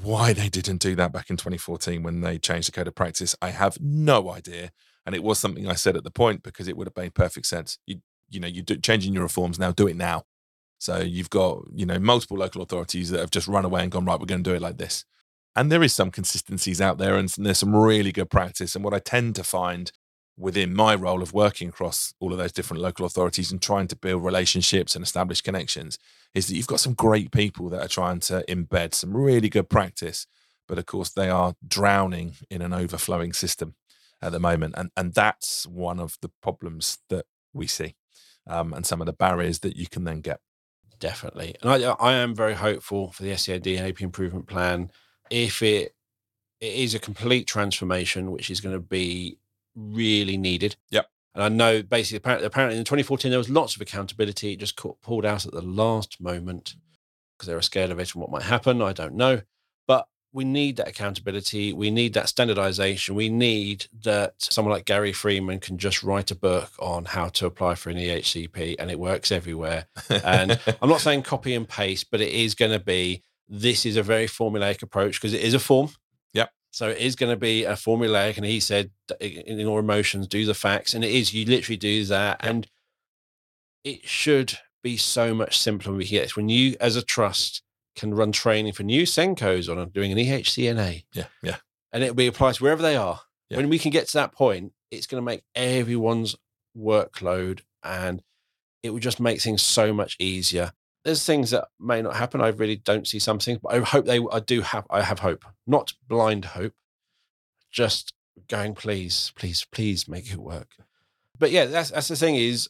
why 0.01 0.33
they 0.33 0.49
didn't 0.49 0.81
do 0.81 0.95
that 0.95 1.13
back 1.13 1.29
in 1.29 1.37
2014 1.37 2.03
when 2.03 2.21
they 2.21 2.37
changed 2.37 2.67
the 2.67 2.73
code 2.73 2.87
of 2.87 2.95
practice, 2.95 3.35
I 3.41 3.49
have 3.49 3.79
no 3.79 4.29
idea. 4.29 4.71
And 5.05 5.15
it 5.15 5.23
was 5.23 5.39
something 5.39 5.67
I 5.67 5.73
said 5.73 5.95
at 5.95 6.03
the 6.03 6.11
point 6.11 6.43
because 6.43 6.67
it 6.67 6.77
would 6.77 6.87
have 6.87 6.97
made 6.97 7.13
perfect 7.13 7.45
sense. 7.47 7.79
You 7.85 8.01
you 8.31 8.39
know, 8.39 8.47
you're 8.47 8.63
changing 8.63 9.13
your 9.13 9.23
reforms 9.23 9.59
now, 9.59 9.71
do 9.71 9.87
it 9.87 9.95
now. 9.95 10.23
So 10.81 10.97
you've 10.99 11.29
got, 11.29 11.61
you 11.75 11.85
know, 11.85 11.99
multiple 11.99 12.37
local 12.37 12.63
authorities 12.63 13.11
that 13.11 13.19
have 13.19 13.29
just 13.29 13.47
run 13.47 13.65
away 13.65 13.83
and 13.83 13.91
gone, 13.91 14.03
right, 14.03 14.19
we're 14.19 14.25
going 14.25 14.43
to 14.43 14.49
do 14.49 14.55
it 14.55 14.63
like 14.63 14.77
this. 14.77 15.05
And 15.55 15.71
there 15.71 15.83
is 15.83 15.93
some 15.93 16.09
consistencies 16.09 16.81
out 16.81 16.97
there 16.97 17.17
and 17.17 17.29
there's 17.29 17.59
some 17.59 17.75
really 17.75 18.11
good 18.11 18.31
practice. 18.31 18.73
And 18.73 18.83
what 18.83 18.95
I 18.95 18.97
tend 18.97 19.35
to 19.35 19.43
find 19.43 19.91
within 20.35 20.73
my 20.73 20.95
role 20.95 21.21
of 21.21 21.35
working 21.35 21.69
across 21.69 22.15
all 22.19 22.31
of 22.31 22.39
those 22.39 22.51
different 22.51 22.81
local 22.81 23.05
authorities 23.05 23.51
and 23.51 23.61
trying 23.61 23.85
to 23.89 23.95
build 23.95 24.25
relationships 24.25 24.95
and 24.95 25.03
establish 25.03 25.41
connections 25.41 25.99
is 26.33 26.47
that 26.47 26.55
you've 26.55 26.65
got 26.65 26.79
some 26.79 26.95
great 26.95 27.31
people 27.31 27.69
that 27.69 27.83
are 27.83 27.87
trying 27.87 28.19
to 28.21 28.43
embed 28.49 28.95
some 28.95 29.15
really 29.15 29.49
good 29.49 29.69
practice. 29.69 30.25
But 30.67 30.79
of 30.79 30.87
course, 30.87 31.11
they 31.11 31.29
are 31.29 31.53
drowning 31.67 32.37
in 32.49 32.63
an 32.63 32.73
overflowing 32.73 33.33
system 33.33 33.75
at 34.19 34.31
the 34.31 34.39
moment. 34.39 34.73
And, 34.75 34.89
and 34.97 35.13
that's 35.13 35.67
one 35.67 35.99
of 35.99 36.17
the 36.23 36.31
problems 36.41 36.97
that 37.09 37.27
we 37.53 37.67
see 37.67 37.93
um, 38.47 38.73
and 38.73 38.83
some 38.83 38.99
of 38.99 39.05
the 39.05 39.13
barriers 39.13 39.59
that 39.59 39.75
you 39.75 39.85
can 39.85 40.05
then 40.05 40.21
get 40.21 40.39
definitely. 41.01 41.55
And 41.61 41.69
I, 41.69 41.91
I 41.91 42.13
am 42.13 42.33
very 42.33 42.53
hopeful 42.53 43.11
for 43.11 43.23
the 43.23 43.35
SEND 43.35 43.67
and 43.67 43.87
AP 43.87 44.01
improvement 44.01 44.47
plan. 44.47 44.89
If 45.29 45.61
it 45.61 45.93
it 46.61 46.73
is 46.75 46.93
a 46.93 46.99
complete 46.99 47.47
transformation, 47.47 48.31
which 48.31 48.49
is 48.49 48.61
going 48.61 48.75
to 48.75 48.79
be 48.79 49.39
really 49.75 50.37
needed. 50.37 50.75
Yep. 50.91 51.07
And 51.33 51.43
I 51.43 51.49
know 51.49 51.81
basically, 51.81 52.17
apparently, 52.17 52.45
apparently 52.45 52.77
in 52.77 52.85
2014, 52.85 53.31
there 53.31 53.37
was 53.37 53.49
lots 53.49 53.75
of 53.75 53.81
accountability. 53.81 54.53
It 54.53 54.59
just 54.59 54.75
caught, 54.75 55.01
pulled 55.01 55.25
out 55.25 55.45
at 55.45 55.53
the 55.53 55.61
last 55.61 56.21
moment 56.21 56.75
because 57.35 57.47
they 57.47 57.55
were 57.55 57.61
scared 57.61 57.89
of 57.89 57.99
it 57.99 58.13
and 58.13 58.21
what 58.21 58.29
might 58.29 58.43
happen. 58.43 58.81
I 58.81 58.93
don't 58.93 59.15
know. 59.15 59.41
We 60.33 60.45
need 60.45 60.77
that 60.77 60.87
accountability. 60.87 61.73
We 61.73 61.91
need 61.91 62.13
that 62.13 62.29
standardization. 62.29 63.15
We 63.15 63.27
need 63.29 63.87
that 64.03 64.35
someone 64.37 64.73
like 64.73 64.85
Gary 64.85 65.11
Freeman 65.11 65.59
can 65.59 65.77
just 65.77 66.03
write 66.03 66.31
a 66.31 66.35
book 66.35 66.71
on 66.79 67.03
how 67.03 67.27
to 67.29 67.45
apply 67.45 67.75
for 67.75 67.89
an 67.89 67.97
EHCP 67.97 68.75
and 68.79 68.89
it 68.89 68.97
works 68.97 69.31
everywhere. 69.31 69.87
And 70.09 70.57
I'm 70.81 70.89
not 70.89 71.01
saying 71.01 71.23
copy 71.23 71.53
and 71.53 71.67
paste, 71.67 72.11
but 72.11 72.21
it 72.21 72.29
is 72.29 72.55
going 72.55 72.71
to 72.71 72.79
be 72.79 73.23
this 73.49 73.85
is 73.85 73.97
a 73.97 74.03
very 74.03 74.25
formulaic 74.25 74.81
approach 74.81 75.19
because 75.19 75.33
it 75.33 75.41
is 75.41 75.53
a 75.53 75.59
form. 75.59 75.89
Yep. 76.33 76.51
So 76.71 76.87
it 76.87 76.99
is 76.99 77.17
going 77.17 77.33
to 77.33 77.37
be 77.37 77.65
a 77.65 77.73
formulaic. 77.73 78.37
And 78.37 78.45
he 78.45 78.61
said, 78.61 78.91
in 79.19 79.59
emotions, 79.59 80.27
do 80.27 80.45
the 80.45 80.53
facts. 80.53 80.93
And 80.93 81.03
it 81.03 81.11
is, 81.11 81.33
you 81.33 81.45
literally 81.45 81.75
do 81.75 82.05
that. 82.05 82.39
Yep. 82.41 82.49
And 82.49 82.67
it 83.83 84.07
should 84.07 84.57
be 84.81 84.95
so 84.95 85.35
much 85.35 85.59
simpler 85.59 85.91
when 85.91 85.97
we 85.97 86.05
get 86.05 86.21
this. 86.21 86.37
When 86.37 86.47
you, 86.47 86.77
as 86.79 86.95
a 86.95 87.01
trust, 87.01 87.61
can 88.01 88.15
run 88.15 88.31
training 88.31 88.73
for 88.73 88.81
new 88.81 89.03
SENCOs 89.03 89.69
on 89.69 89.89
doing 89.89 90.11
an 90.11 90.17
EHCNA. 90.17 91.05
Yeah, 91.13 91.27
yeah. 91.43 91.57
And 91.93 92.03
it'll 92.03 92.15
be 92.15 92.27
applied 92.27 92.55
to 92.55 92.63
wherever 92.63 92.81
they 92.81 92.95
are. 92.95 93.21
Yeah. 93.49 93.57
When 93.57 93.69
we 93.69 93.77
can 93.77 93.91
get 93.91 94.07
to 94.07 94.13
that 94.13 94.33
point, 94.33 94.73
it's 94.89 95.05
going 95.05 95.21
to 95.21 95.25
make 95.25 95.43
everyone's 95.55 96.35
workload 96.75 97.61
and 97.83 98.23
it 98.81 98.89
will 98.89 98.99
just 98.99 99.19
make 99.19 99.39
things 99.39 99.61
so 99.61 99.93
much 99.93 100.17
easier. 100.19 100.71
There's 101.05 101.23
things 101.23 101.51
that 101.51 101.67
may 101.79 102.01
not 102.01 102.15
happen. 102.15 102.41
I 102.41 102.47
really 102.47 102.75
don't 102.75 103.07
see 103.07 103.19
some 103.19 103.37
things, 103.37 103.59
but 103.61 103.73
I 103.73 103.79
hope 103.79 104.05
they, 104.05 104.19
I 104.31 104.39
do 104.39 104.61
have, 104.61 104.87
I 104.89 105.03
have 105.03 105.19
hope, 105.19 105.45
not 105.67 105.93
blind 106.07 106.45
hope, 106.45 106.73
just 107.71 108.13
going, 108.47 108.73
please, 108.73 109.31
please, 109.35 109.65
please 109.71 110.07
make 110.07 110.31
it 110.31 110.39
work. 110.39 110.69
But 111.37 111.51
yeah, 111.51 111.65
that's, 111.65 111.91
that's 111.91 112.07
the 112.07 112.15
thing 112.15 112.35
is 112.35 112.67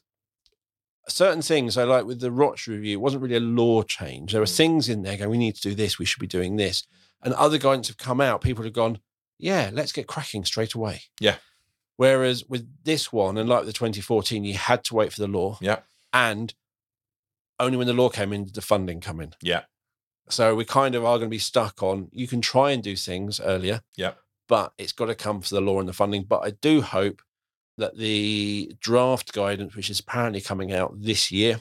certain 1.08 1.42
things 1.42 1.76
I 1.76 1.84
like 1.84 2.04
with 2.04 2.20
the 2.20 2.30
Roch 2.30 2.66
review, 2.66 2.98
it 2.98 3.00
wasn't 3.00 3.22
really 3.22 3.36
a 3.36 3.40
law 3.40 3.82
change. 3.82 4.32
There 4.32 4.40
were 4.40 4.46
mm. 4.46 4.56
things 4.56 4.88
in 4.88 5.02
there 5.02 5.16
going, 5.16 5.30
we 5.30 5.38
need 5.38 5.56
to 5.56 5.62
do 5.62 5.74
this, 5.74 5.98
we 5.98 6.04
should 6.04 6.20
be 6.20 6.26
doing 6.26 6.56
this. 6.56 6.86
And 7.22 7.34
other 7.34 7.58
guidance 7.58 7.88
have 7.88 7.98
come 7.98 8.20
out, 8.20 8.40
people 8.40 8.64
have 8.64 8.72
gone, 8.72 8.98
yeah, 9.38 9.70
let's 9.72 9.92
get 9.92 10.06
cracking 10.06 10.44
straight 10.44 10.74
away. 10.74 11.02
Yeah. 11.20 11.36
Whereas 11.96 12.44
with 12.48 12.68
this 12.84 13.12
one, 13.12 13.36
and 13.36 13.48
like 13.48 13.64
the 13.64 13.72
2014, 13.72 14.44
you 14.44 14.54
had 14.54 14.84
to 14.84 14.94
wait 14.94 15.12
for 15.12 15.20
the 15.20 15.28
law. 15.28 15.58
Yeah. 15.60 15.80
And 16.12 16.54
only 17.58 17.76
when 17.76 17.86
the 17.86 17.92
law 17.92 18.08
came 18.08 18.32
in 18.32 18.44
did 18.44 18.54
the 18.54 18.62
funding 18.62 19.00
come 19.00 19.20
in. 19.20 19.34
Yeah. 19.40 19.62
So 20.28 20.54
we 20.54 20.64
kind 20.64 20.94
of 20.94 21.04
are 21.04 21.18
going 21.18 21.28
to 21.28 21.34
be 21.34 21.38
stuck 21.38 21.82
on 21.82 22.08
you 22.12 22.26
can 22.26 22.40
try 22.40 22.70
and 22.70 22.82
do 22.82 22.96
things 22.96 23.40
earlier. 23.40 23.82
Yeah. 23.96 24.12
But 24.48 24.72
it's 24.78 24.92
got 24.92 25.06
to 25.06 25.14
come 25.14 25.40
for 25.40 25.54
the 25.54 25.60
law 25.60 25.78
and 25.78 25.88
the 25.88 25.92
funding. 25.92 26.24
But 26.24 26.40
I 26.40 26.50
do 26.50 26.80
hope 26.80 27.22
that 27.78 27.96
the 27.96 28.74
draft 28.80 29.32
guidance, 29.32 29.74
which 29.74 29.90
is 29.90 30.00
apparently 30.00 30.40
coming 30.40 30.72
out 30.72 30.94
this 31.00 31.32
year, 31.32 31.60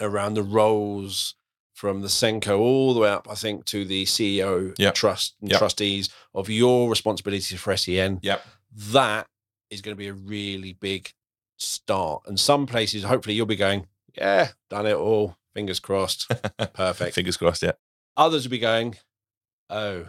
around 0.00 0.34
the 0.34 0.42
roles 0.42 1.34
from 1.74 2.00
the 2.00 2.08
SENCO 2.08 2.58
all 2.58 2.94
the 2.94 3.00
way 3.00 3.10
up, 3.10 3.28
I 3.30 3.34
think, 3.34 3.66
to 3.66 3.84
the 3.84 4.04
CEO 4.04 4.74
yep. 4.78 4.94
trust 4.94 5.34
and 5.40 5.50
yep. 5.50 5.58
trustees 5.58 6.08
of 6.34 6.48
your 6.48 6.88
responsibilities 6.88 7.60
for 7.60 7.76
SEN. 7.76 8.20
Yep. 8.22 8.46
That 8.90 9.26
is 9.70 9.82
going 9.82 9.94
to 9.94 9.98
be 9.98 10.08
a 10.08 10.14
really 10.14 10.72
big 10.72 11.12
start. 11.58 12.22
And 12.26 12.40
some 12.40 12.66
places, 12.66 13.04
hopefully, 13.04 13.34
you'll 13.34 13.46
be 13.46 13.56
going, 13.56 13.86
yeah, 14.16 14.48
done 14.70 14.86
it 14.86 14.94
all. 14.94 15.36
Fingers 15.54 15.80
crossed. 15.80 16.28
Perfect. 16.72 17.14
Fingers 17.14 17.36
crossed, 17.36 17.62
yeah. 17.62 17.72
Others 18.16 18.44
will 18.44 18.50
be 18.50 18.58
going, 18.58 18.96
oh, 19.68 20.08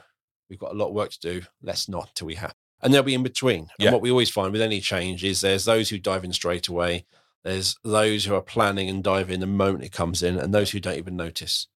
we've 0.50 0.60
got 0.60 0.72
a 0.72 0.76
lot 0.76 0.88
of 0.88 0.94
work 0.94 1.12
to 1.12 1.20
do. 1.20 1.42
Let's 1.62 1.90
not 1.90 2.16
till 2.16 2.28
we 2.28 2.36
have 2.36 2.56
and 2.88 2.94
they'll 2.94 3.04
be 3.04 3.14
in 3.14 3.22
between. 3.22 3.60
And 3.60 3.70
yeah. 3.80 3.92
what 3.92 4.02
we 4.02 4.10
always 4.10 4.30
find 4.30 4.54
with 4.54 4.62
any 4.62 4.80
change 4.80 5.22
is 5.26 5.42
there's 5.42 5.66
those 5.66 5.90
who 5.90 6.00
dive 6.00 6.24
in 6.24 6.32
straight 6.32 6.70
away, 6.70 7.04
there's 7.44 7.76
those 7.84 8.24
who 8.24 8.34
are 8.34 8.42
planning 8.42 8.88
and 8.88 9.04
dive 9.04 9.30
in 9.30 9.42
the 9.42 9.46
moment 9.46 9.84
it 9.84 9.92
comes 9.92 10.24
in, 10.24 10.38
and 10.38 10.54
those 10.54 10.72
who 10.72 10.80
don't 10.80 10.98
even 10.98 11.18
notice. 11.18 11.68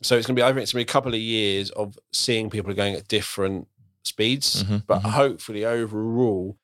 So 0.00 0.16
it's 0.16 0.26
going 0.26 0.34
to 0.36 0.40
be, 0.40 0.42
I 0.42 0.46
think 0.46 0.62
it's 0.62 0.72
going 0.72 0.82
to 0.82 0.86
be 0.86 0.90
a 0.90 0.94
couple 0.94 1.12
of 1.12 1.20
years 1.20 1.68
of 1.72 1.98
seeing 2.10 2.48
people 2.48 2.72
going 2.72 2.94
at 2.94 3.06
different 3.06 3.68
speeds, 4.02 4.64
mm-hmm, 4.64 4.78
but 4.86 5.00
mm-hmm. 5.00 5.10
hopefully 5.10 5.66
overall, 5.66 6.56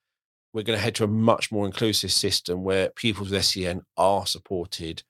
we're 0.54 0.62
going 0.62 0.78
to 0.78 0.82
head 0.82 0.94
to 0.94 1.04
a 1.04 1.08
much 1.08 1.52
more 1.52 1.66
inclusive 1.66 2.12
system 2.12 2.64
where 2.64 2.88
people 2.88 3.26
with 3.26 3.44
SEN 3.44 3.82
are 3.98 4.26
supported 4.26 5.02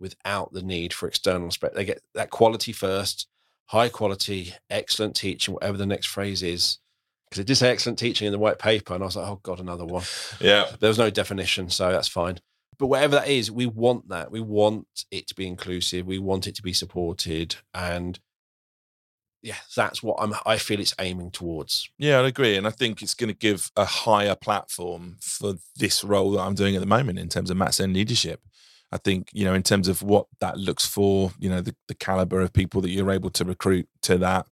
without 0.00 0.54
the 0.54 0.62
need 0.62 0.94
for 0.94 1.06
external 1.06 1.50
spec. 1.50 1.74
They 1.74 1.84
get 1.84 2.00
that 2.14 2.30
quality 2.30 2.72
first, 2.72 3.28
high 3.66 3.90
quality, 3.90 4.54
excellent 4.70 5.14
teaching, 5.14 5.52
whatever 5.52 5.76
the 5.76 5.84
next 5.84 6.06
phrase 6.06 6.42
is 6.42 6.78
because 7.34 7.42
it 7.42 7.46
did 7.48 7.56
say 7.56 7.70
excellent 7.70 7.98
teaching 7.98 8.26
in 8.26 8.32
the 8.32 8.38
white 8.38 8.60
paper, 8.60 8.94
and 8.94 9.02
I 9.02 9.06
was 9.06 9.16
like, 9.16 9.26
oh 9.26 9.40
god, 9.42 9.58
another 9.58 9.84
one. 9.84 10.04
Yeah, 10.40 10.66
there 10.78 10.88
was 10.88 10.98
no 10.98 11.10
definition, 11.10 11.68
so 11.68 11.90
that's 11.90 12.06
fine. 12.06 12.38
But 12.78 12.86
whatever 12.86 13.16
that 13.16 13.28
is, 13.28 13.50
we 13.50 13.66
want 13.66 14.08
that. 14.10 14.30
We 14.30 14.40
want 14.40 14.86
it 15.10 15.26
to 15.28 15.34
be 15.34 15.48
inclusive. 15.48 16.06
We 16.06 16.20
want 16.20 16.46
it 16.46 16.54
to 16.54 16.62
be 16.62 16.72
supported, 16.72 17.56
and 17.74 18.20
yeah, 19.42 19.56
that's 19.74 20.00
what 20.00 20.16
I'm. 20.20 20.32
I 20.46 20.58
feel 20.58 20.78
it's 20.78 20.94
aiming 21.00 21.32
towards. 21.32 21.90
Yeah, 21.98 22.20
I 22.20 22.28
agree, 22.28 22.56
and 22.56 22.68
I 22.68 22.70
think 22.70 23.02
it's 23.02 23.14
going 23.14 23.32
to 23.32 23.36
give 23.36 23.72
a 23.74 23.84
higher 23.84 24.36
platform 24.36 25.16
for 25.20 25.54
this 25.74 26.04
role 26.04 26.30
that 26.32 26.42
I'm 26.42 26.54
doing 26.54 26.76
at 26.76 26.80
the 26.80 26.86
moment 26.86 27.18
in 27.18 27.28
terms 27.28 27.50
of 27.50 27.56
MAT 27.56 27.74
SEND 27.74 27.94
leadership. 27.94 28.42
I 28.92 28.98
think 28.98 29.30
you 29.32 29.44
know 29.44 29.54
in 29.54 29.64
terms 29.64 29.88
of 29.88 30.02
what 30.02 30.26
that 30.38 30.56
looks 30.56 30.86
for, 30.86 31.32
you 31.40 31.50
know, 31.50 31.60
the, 31.60 31.74
the 31.88 31.96
caliber 31.96 32.40
of 32.40 32.52
people 32.52 32.80
that 32.82 32.90
you're 32.90 33.10
able 33.10 33.30
to 33.30 33.44
recruit 33.44 33.88
to 34.02 34.18
that 34.18 34.46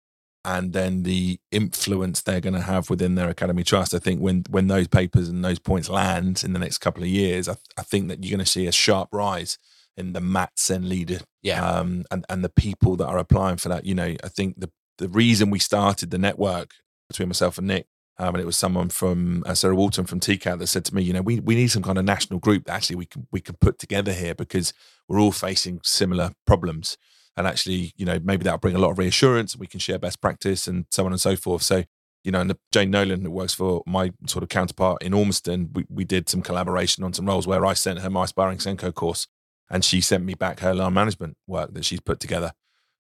and 0.44 0.74
then 0.74 1.04
the 1.04 1.40
influence 1.52 2.22
they're 2.22 2.42
going 2.42 2.54
to 2.56 2.62
have 2.62 2.90
within 2.90 3.16
their 3.16 3.30
academy 3.30 3.64
trust. 3.64 3.94
I 3.94 4.00
think 4.00 4.20
when 4.22 4.44
when 4.50 4.68
those 4.68 4.88
papers 4.88 5.30
and 5.30 5.44
those 5.46 5.60
points 5.60 5.90
land 5.90 6.44
in 6.44 6.54
the 6.54 6.60
next 6.60 6.80
couple 6.80 7.04
of 7.04 7.10
years, 7.10 7.48
I, 7.48 7.56
I 7.78 7.84
think 7.84 8.08
that 8.08 8.24
you're 8.24 8.36
going 8.36 8.46
to 8.46 8.52
see 8.52 8.68
a 8.68 8.72
sharp 8.72 9.10
rise 9.12 9.58
in 9.98 10.14
the 10.14 10.22
MAT 10.22 10.52
SEND 10.56 10.88
leader, 10.88 11.20
Yeah. 11.44 11.64
um, 11.64 12.06
and 12.12 12.26
and 12.30 12.44
the 12.44 12.50
people 12.50 12.96
that 12.98 13.08
are 13.08 13.18
applying 13.18 13.58
for 13.58 13.70
that. 13.70 13.86
You 13.86 13.96
know, 13.96 14.16
I 14.24 14.28
think 14.30 14.60
the 14.60 14.72
the 14.98 15.10
reason 15.10 15.50
we 15.50 15.60
started 15.60 16.12
the 16.12 16.18
network 16.18 16.72
between 17.10 17.30
myself 17.30 17.58
and 17.58 17.68
Nick. 17.68 17.88
Um, 18.18 18.36
and 18.36 18.42
it 18.42 18.46
was 18.46 18.58
someone 18.58 18.90
from 18.90 19.42
uh, 19.48 19.56
Sarah 19.56 19.74
Walton 19.76 20.06
from 20.06 20.20
TCAT 20.20 20.60
that 20.60 20.68
said 20.68 20.86
to 20.86 20.94
me, 20.94 21.02
you 21.02 21.12
know, 21.12 21.24
we, 21.24 21.40
we 21.40 21.56
need 21.56 21.70
some 21.72 21.82
kind 21.82 21.98
of 21.98 22.06
national 22.06 22.40
group 22.40 22.66
that 22.66 22.74
actually 22.74 22.98
we 22.98 23.06
can 23.08 23.26
we 23.32 23.42
can 23.42 23.56
put 23.60 23.80
together 23.80 24.14
here 24.14 24.36
because 24.36 24.74
we're 25.08 25.20
all 25.20 25.32
facing 25.32 25.80
similar 25.84 26.32
problems 26.46 26.98
and 27.38 27.48
actually, 27.48 27.94
you 27.96 28.06
know, 28.06 28.20
maybe 28.24 28.44
that'll 28.44 28.60
bring 28.60 28.76
a 28.76 28.80
lot 28.80 28.92
of 28.92 28.98
reassurance. 28.98 29.56
We 29.56 29.68
can 29.68 29.80
share 29.80 29.98
best 30.00 30.22
practice 30.22 30.68
and 30.68 30.86
so 30.92 31.06
on 31.06 31.12
and 31.12 31.22
so 31.22 31.36
forth. 31.36 31.62
So, 31.64 31.84
you 32.24 32.32
know, 32.32 32.42
and 32.42 32.50
the, 32.50 32.58
Jane 32.72 32.92
Nolan, 32.92 33.22
who 33.22 33.32
works 33.32 33.54
for 33.54 33.82
my 33.88 34.12
sort 34.28 34.44
of 34.44 34.50
counterpart 34.50 35.02
in 35.02 35.14
Ormiston, 35.14 35.70
we, 35.74 35.86
we 35.90 36.04
did 36.04 36.30
some 36.30 36.42
collaboration 36.42 37.04
on 37.04 37.14
some 37.14 37.26
roles 37.26 37.48
where 37.48 37.66
I 37.66 37.74
sent 37.74 38.00
her 38.00 38.10
my 38.10 38.26
Aspiring 38.26 38.58
SENCO 38.60 38.94
course 38.94 39.28
and 39.70 39.84
she 39.86 40.02
sent 40.02 40.24
me 40.26 40.34
back 40.34 40.60
her 40.60 40.74
line 40.76 40.94
management 40.94 41.38
work 41.48 41.74
that 41.74 41.86
she's 41.86 42.02
put 42.02 42.20
together. 42.20 42.52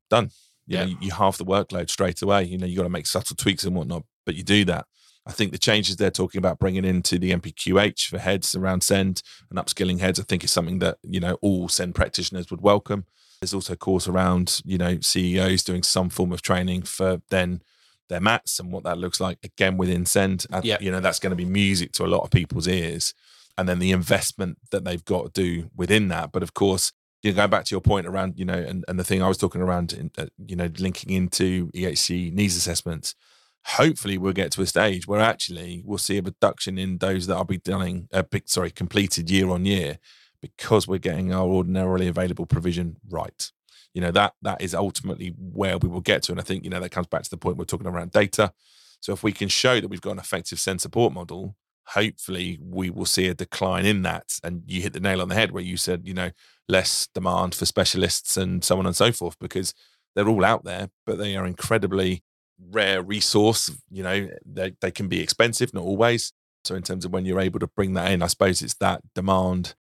Done. 0.09 0.31
You 0.65 0.77
Yeah. 0.77 0.83
know, 0.85 0.89
you, 0.91 0.97
you 1.01 1.11
halve 1.11 1.37
the 1.37 1.45
workload 1.45 1.89
straight 1.89 2.21
away. 2.21 2.45
You 2.45 2.57
know, 2.57 2.65
you 2.65 2.77
got 2.77 2.83
to 2.83 2.89
make 2.89 3.07
subtle 3.07 3.35
tweaks 3.35 3.63
and 3.65 3.75
whatnot, 3.75 4.03
but 4.25 4.35
you 4.35 4.43
do 4.43 4.63
that. 4.65 4.85
I 5.25 5.31
think 5.33 5.51
the 5.51 5.59
changes 5.59 5.97
they're 5.97 6.09
talking 6.09 6.39
about 6.39 6.57
bringing 6.57 6.83
into 6.85 7.19
the 7.19 7.31
NPQH 7.31 8.07
for 8.07 8.17
heads 8.17 8.55
around 8.55 8.81
send 8.81 9.21
and 9.51 9.59
upskilling 9.59 9.99
heads, 9.99 10.19
I 10.19 10.23
think 10.23 10.43
is 10.43 10.51
something 10.51 10.79
that, 10.79 10.97
you 11.03 11.19
know, 11.19 11.37
all 11.43 11.69
send 11.69 11.93
practitioners 11.93 12.49
would 12.49 12.61
welcome. 12.61 13.05
There's 13.41 13.55
also 13.55 13.73
a 13.73 13.77
course 13.77 14.07
around, 14.07 14.61
you 14.65 14.77
know, 14.77 14.99
CEOs 15.01 15.63
doing 15.63 15.81
some 15.81 16.09
form 16.11 16.31
of 16.31 16.43
training 16.43 16.83
for 16.83 17.21
then 17.31 17.63
their 18.07 18.19
mats 18.21 18.59
and 18.59 18.71
what 18.71 18.83
that 18.83 18.99
looks 18.99 19.19
like 19.19 19.39
again 19.43 19.77
within 19.77 20.05
send. 20.05 20.45
I- 20.51 20.61
Yeah. 20.63 20.77
You 20.79 20.91
know, 20.91 20.99
that's 20.99 21.17
going 21.17 21.31
to 21.31 21.35
be 21.35 21.45
music 21.45 21.91
to 21.93 22.05
a 22.05 22.07
lot 22.07 22.21
of 22.21 22.29
people's 22.29 22.67
ears. 22.67 23.15
And 23.57 23.67
then 23.67 23.79
the 23.79 23.91
investment 23.91 24.59
that 24.69 24.83
they've 24.85 25.03
got 25.03 25.33
to 25.33 25.41
do 25.41 25.71
within 25.75 26.07
that. 26.09 26.31
But 26.31 26.43
of 26.43 26.53
course, 26.53 26.91
you 27.23 27.31
know, 27.31 27.35
going 27.35 27.49
back 27.49 27.65
to 27.65 27.73
your 27.73 27.81
point 27.81 28.05
around, 28.05 28.37
you 28.37 28.45
know, 28.45 28.53
and, 28.53 28.85
and 28.87 28.99
the 28.99 29.03
thing 29.03 29.23
I 29.23 29.27
was 29.27 29.37
talking 29.39 29.61
around, 29.61 29.91
in, 29.93 30.11
uh, 30.19 30.27
you 30.45 30.55
know, 30.55 30.69
linking 30.77 31.11
into 31.11 31.71
EHC 31.71 32.31
needs 32.31 32.55
assessments, 32.55 33.15
hopefully 33.65 34.19
we'll 34.19 34.33
get 34.33 34.51
to 34.51 34.61
a 34.61 34.67
stage 34.67 35.07
where 35.07 35.19
actually 35.19 35.81
we'll 35.83 35.97
see 35.97 36.17
a 36.19 36.21
reduction 36.21 36.77
in 36.77 36.99
those 36.99 37.25
that 37.27 37.35
are 37.37 37.45
be 37.45 37.57
done, 37.57 38.07
uh, 38.13 38.21
big, 38.21 38.47
sorry, 38.47 38.69
completed 38.69 39.31
year 39.31 39.49
on 39.49 39.65
year 39.65 39.97
because 40.41 40.87
we're 40.87 40.97
getting 40.97 41.33
our 41.33 41.47
ordinarily 41.47 42.07
available 42.07 42.45
provision 42.45 42.97
right. 43.09 43.51
You 43.93 44.01
know, 44.01 44.11
that 44.11 44.33
that 44.41 44.61
is 44.61 44.73
ultimately 44.73 45.33
where 45.37 45.77
we 45.77 45.89
will 45.89 46.01
get 46.01 46.23
to. 46.23 46.31
And 46.31 46.39
I 46.39 46.43
think, 46.43 46.63
you 46.63 46.69
know, 46.69 46.79
that 46.79 46.91
comes 46.91 47.07
back 47.07 47.23
to 47.23 47.29
the 47.29 47.37
point 47.37 47.57
we're 47.57 47.65
talking 47.65 47.87
around 47.87 48.11
data. 48.11 48.53
So 49.01 49.13
if 49.13 49.23
we 49.23 49.31
can 49.31 49.49
show 49.49 49.81
that 49.81 49.87
we've 49.87 50.01
got 50.01 50.11
an 50.11 50.19
effective 50.19 50.59
send 50.59 50.79
support 50.79 51.11
model, 51.11 51.55
hopefully 51.87 52.59
we 52.61 52.89
will 52.89 53.05
see 53.05 53.27
a 53.27 53.33
decline 53.33 53.85
in 53.85 54.03
that. 54.03 54.39
And 54.43 54.63
you 54.65 54.81
hit 54.81 54.93
the 54.93 54.99
nail 54.99 55.21
on 55.21 55.29
the 55.29 55.35
head 55.35 55.51
where 55.51 55.63
you 55.63 55.75
said, 55.75 56.03
you 56.05 56.13
know, 56.13 56.31
less 56.69 57.07
demand 57.13 57.53
for 57.53 57.65
specialists 57.65 58.37
and 58.37 58.63
so 58.63 58.79
on 58.79 58.85
and 58.85 58.95
so 58.95 59.11
forth, 59.11 59.37
because 59.39 59.73
they're 60.15 60.29
all 60.29 60.45
out 60.45 60.63
there, 60.63 60.89
but 61.05 61.17
they 61.17 61.35
are 61.35 61.45
incredibly 61.45 62.23
rare 62.69 63.01
resource. 63.01 63.71
You 63.89 64.03
know, 64.03 64.29
they, 64.45 64.73
they 64.79 64.91
can 64.91 65.07
be 65.07 65.19
expensive, 65.19 65.73
not 65.73 65.83
always. 65.83 66.31
So 66.63 66.75
in 66.75 66.83
terms 66.83 67.03
of 67.03 67.11
when 67.11 67.25
you're 67.25 67.39
able 67.39 67.59
to 67.59 67.67
bring 67.67 67.93
that 67.93 68.11
in, 68.11 68.21
I 68.21 68.27
suppose 68.27 68.61
it's 68.61 68.75
that 68.75 69.01
demand 69.15 69.75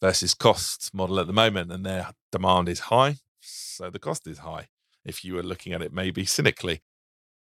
versus 0.00 0.34
cost 0.34 0.92
model 0.94 1.20
at 1.20 1.26
the 1.26 1.32
moment, 1.32 1.72
and 1.72 1.84
their 1.84 2.10
demand 2.30 2.68
is 2.68 2.80
high, 2.80 3.16
so 3.40 3.90
the 3.90 3.98
cost 3.98 4.26
is 4.26 4.38
high. 4.38 4.68
If 5.04 5.24
you 5.24 5.34
were 5.34 5.42
looking 5.42 5.72
at 5.72 5.82
it 5.82 5.92
maybe 5.92 6.24
cynically, 6.24 6.82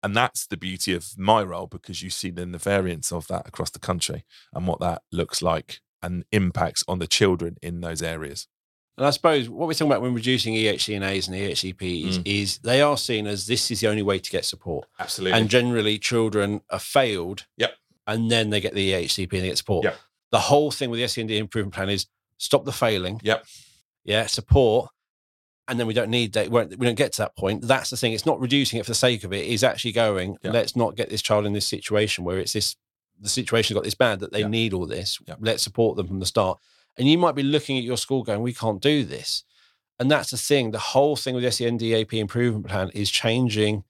and 0.03 0.15
that's 0.15 0.45
the 0.45 0.57
beauty 0.57 0.93
of 0.93 1.17
my 1.17 1.41
role 1.41 1.67
because 1.67 2.03
you 2.03 2.09
see 2.09 2.29
then 2.29 2.51
the 2.51 2.57
variance 2.57 3.11
of 3.11 3.27
that 3.27 3.47
across 3.47 3.69
the 3.69 3.79
country 3.79 4.25
and 4.53 4.67
what 4.67 4.81
that 4.81 5.01
looks 5.11 5.41
like 5.41 5.79
and 6.01 6.25
impacts 6.33 6.83
on 6.89 6.99
the 6.99 7.07
children 7.07 7.55
in 7.61 7.79
those 7.79 8.01
areas. 8.01 8.47
And 8.97 9.07
I 9.07 9.09
suppose 9.09 9.49
what 9.49 9.67
we're 9.67 9.73
talking 9.73 9.87
about 9.87 10.01
when 10.01 10.13
reducing 10.13 10.53
EHCNAs 10.53 11.27
and 11.27 11.35
EHCPs 11.35 12.17
mm. 12.17 12.21
is 12.25 12.59
they 12.59 12.81
are 12.81 12.97
seen 12.97 13.25
as 13.25 13.47
this 13.47 13.71
is 13.71 13.79
the 13.79 13.87
only 13.87 14.03
way 14.03 14.19
to 14.19 14.29
get 14.29 14.45
support. 14.45 14.87
Absolutely. 14.99 15.39
And 15.39 15.49
generally, 15.49 15.97
children 15.97 16.61
are 16.69 16.79
failed. 16.79 17.47
Yep. 17.57 17.73
And 18.05 18.29
then 18.29 18.49
they 18.49 18.61
get 18.61 18.75
the 18.75 18.91
EHCP 18.91 19.31
and 19.33 19.41
they 19.41 19.47
get 19.47 19.57
support. 19.57 19.85
Yep. 19.85 19.97
The 20.31 20.39
whole 20.39 20.69
thing 20.69 20.89
with 20.89 20.99
the 20.99 21.07
SEND 21.07 21.31
improvement 21.31 21.73
plan 21.73 21.89
is 21.89 22.05
stop 22.37 22.65
the 22.65 22.71
failing. 22.71 23.19
Yep. 23.23 23.45
Yeah. 24.03 24.25
Support. 24.25 24.89
And 25.67 25.79
then 25.79 25.87
we 25.87 25.93
don't 25.93 26.09
need 26.09 26.33
that. 26.33 26.49
We 26.49 26.65
don't 26.65 26.95
get 26.95 27.13
to 27.13 27.21
that 27.21 27.37
point. 27.37 27.61
That's 27.65 27.89
the 27.89 27.95
thing. 27.97 28.11
It's 28.11 28.25
not 28.25 28.39
reducing 28.41 28.79
it 28.79 28.83
for 28.85 28.91
the 28.91 28.95
sake 28.95 29.23
of 29.23 29.31
it. 29.31 29.47
It's 29.47 29.63
actually 29.63 29.93
going, 29.93 30.37
Yep. 30.43 30.53
let's 30.53 30.75
not 30.75 30.95
get 30.97 31.09
this 31.09 31.21
child 31.21 31.45
in 31.45 31.53
this 31.53 31.67
situation 31.67 32.25
where 32.25 32.37
it's 32.37 32.51
this, 32.51 32.75
the 33.19 33.29
situation's 33.29 33.75
got 33.75 33.85
this 33.85 33.95
bad 33.95 34.19
that 34.19 34.33
they 34.33 34.41
Yep. 34.41 34.49
need 34.49 34.73
all 34.73 34.85
this. 34.85 35.19
Yep. 35.25 35.37
Let's 35.39 35.63
support 35.63 35.95
them 35.95 36.07
from 36.07 36.19
the 36.19 36.25
start. 36.25 36.59
And 36.97 37.07
you 37.07 37.17
might 37.17 37.35
be 37.35 37.43
looking 37.43 37.77
at 37.77 37.83
your 37.85 37.95
school 37.97 38.23
going, 38.23 38.41
we 38.41 38.53
can't 38.53 38.81
do 38.81 39.05
this. 39.05 39.45
And 39.99 40.11
that's 40.11 40.31
the 40.31 40.37
thing. 40.37 40.71
The 40.71 40.79
whole 40.79 41.15
thing 41.15 41.33
with 41.33 41.43
the 41.45 41.49
SENDAP 41.51 42.13
improvement 42.19 42.67
plan 42.67 42.89
is 42.93 43.09
changing 43.09 43.85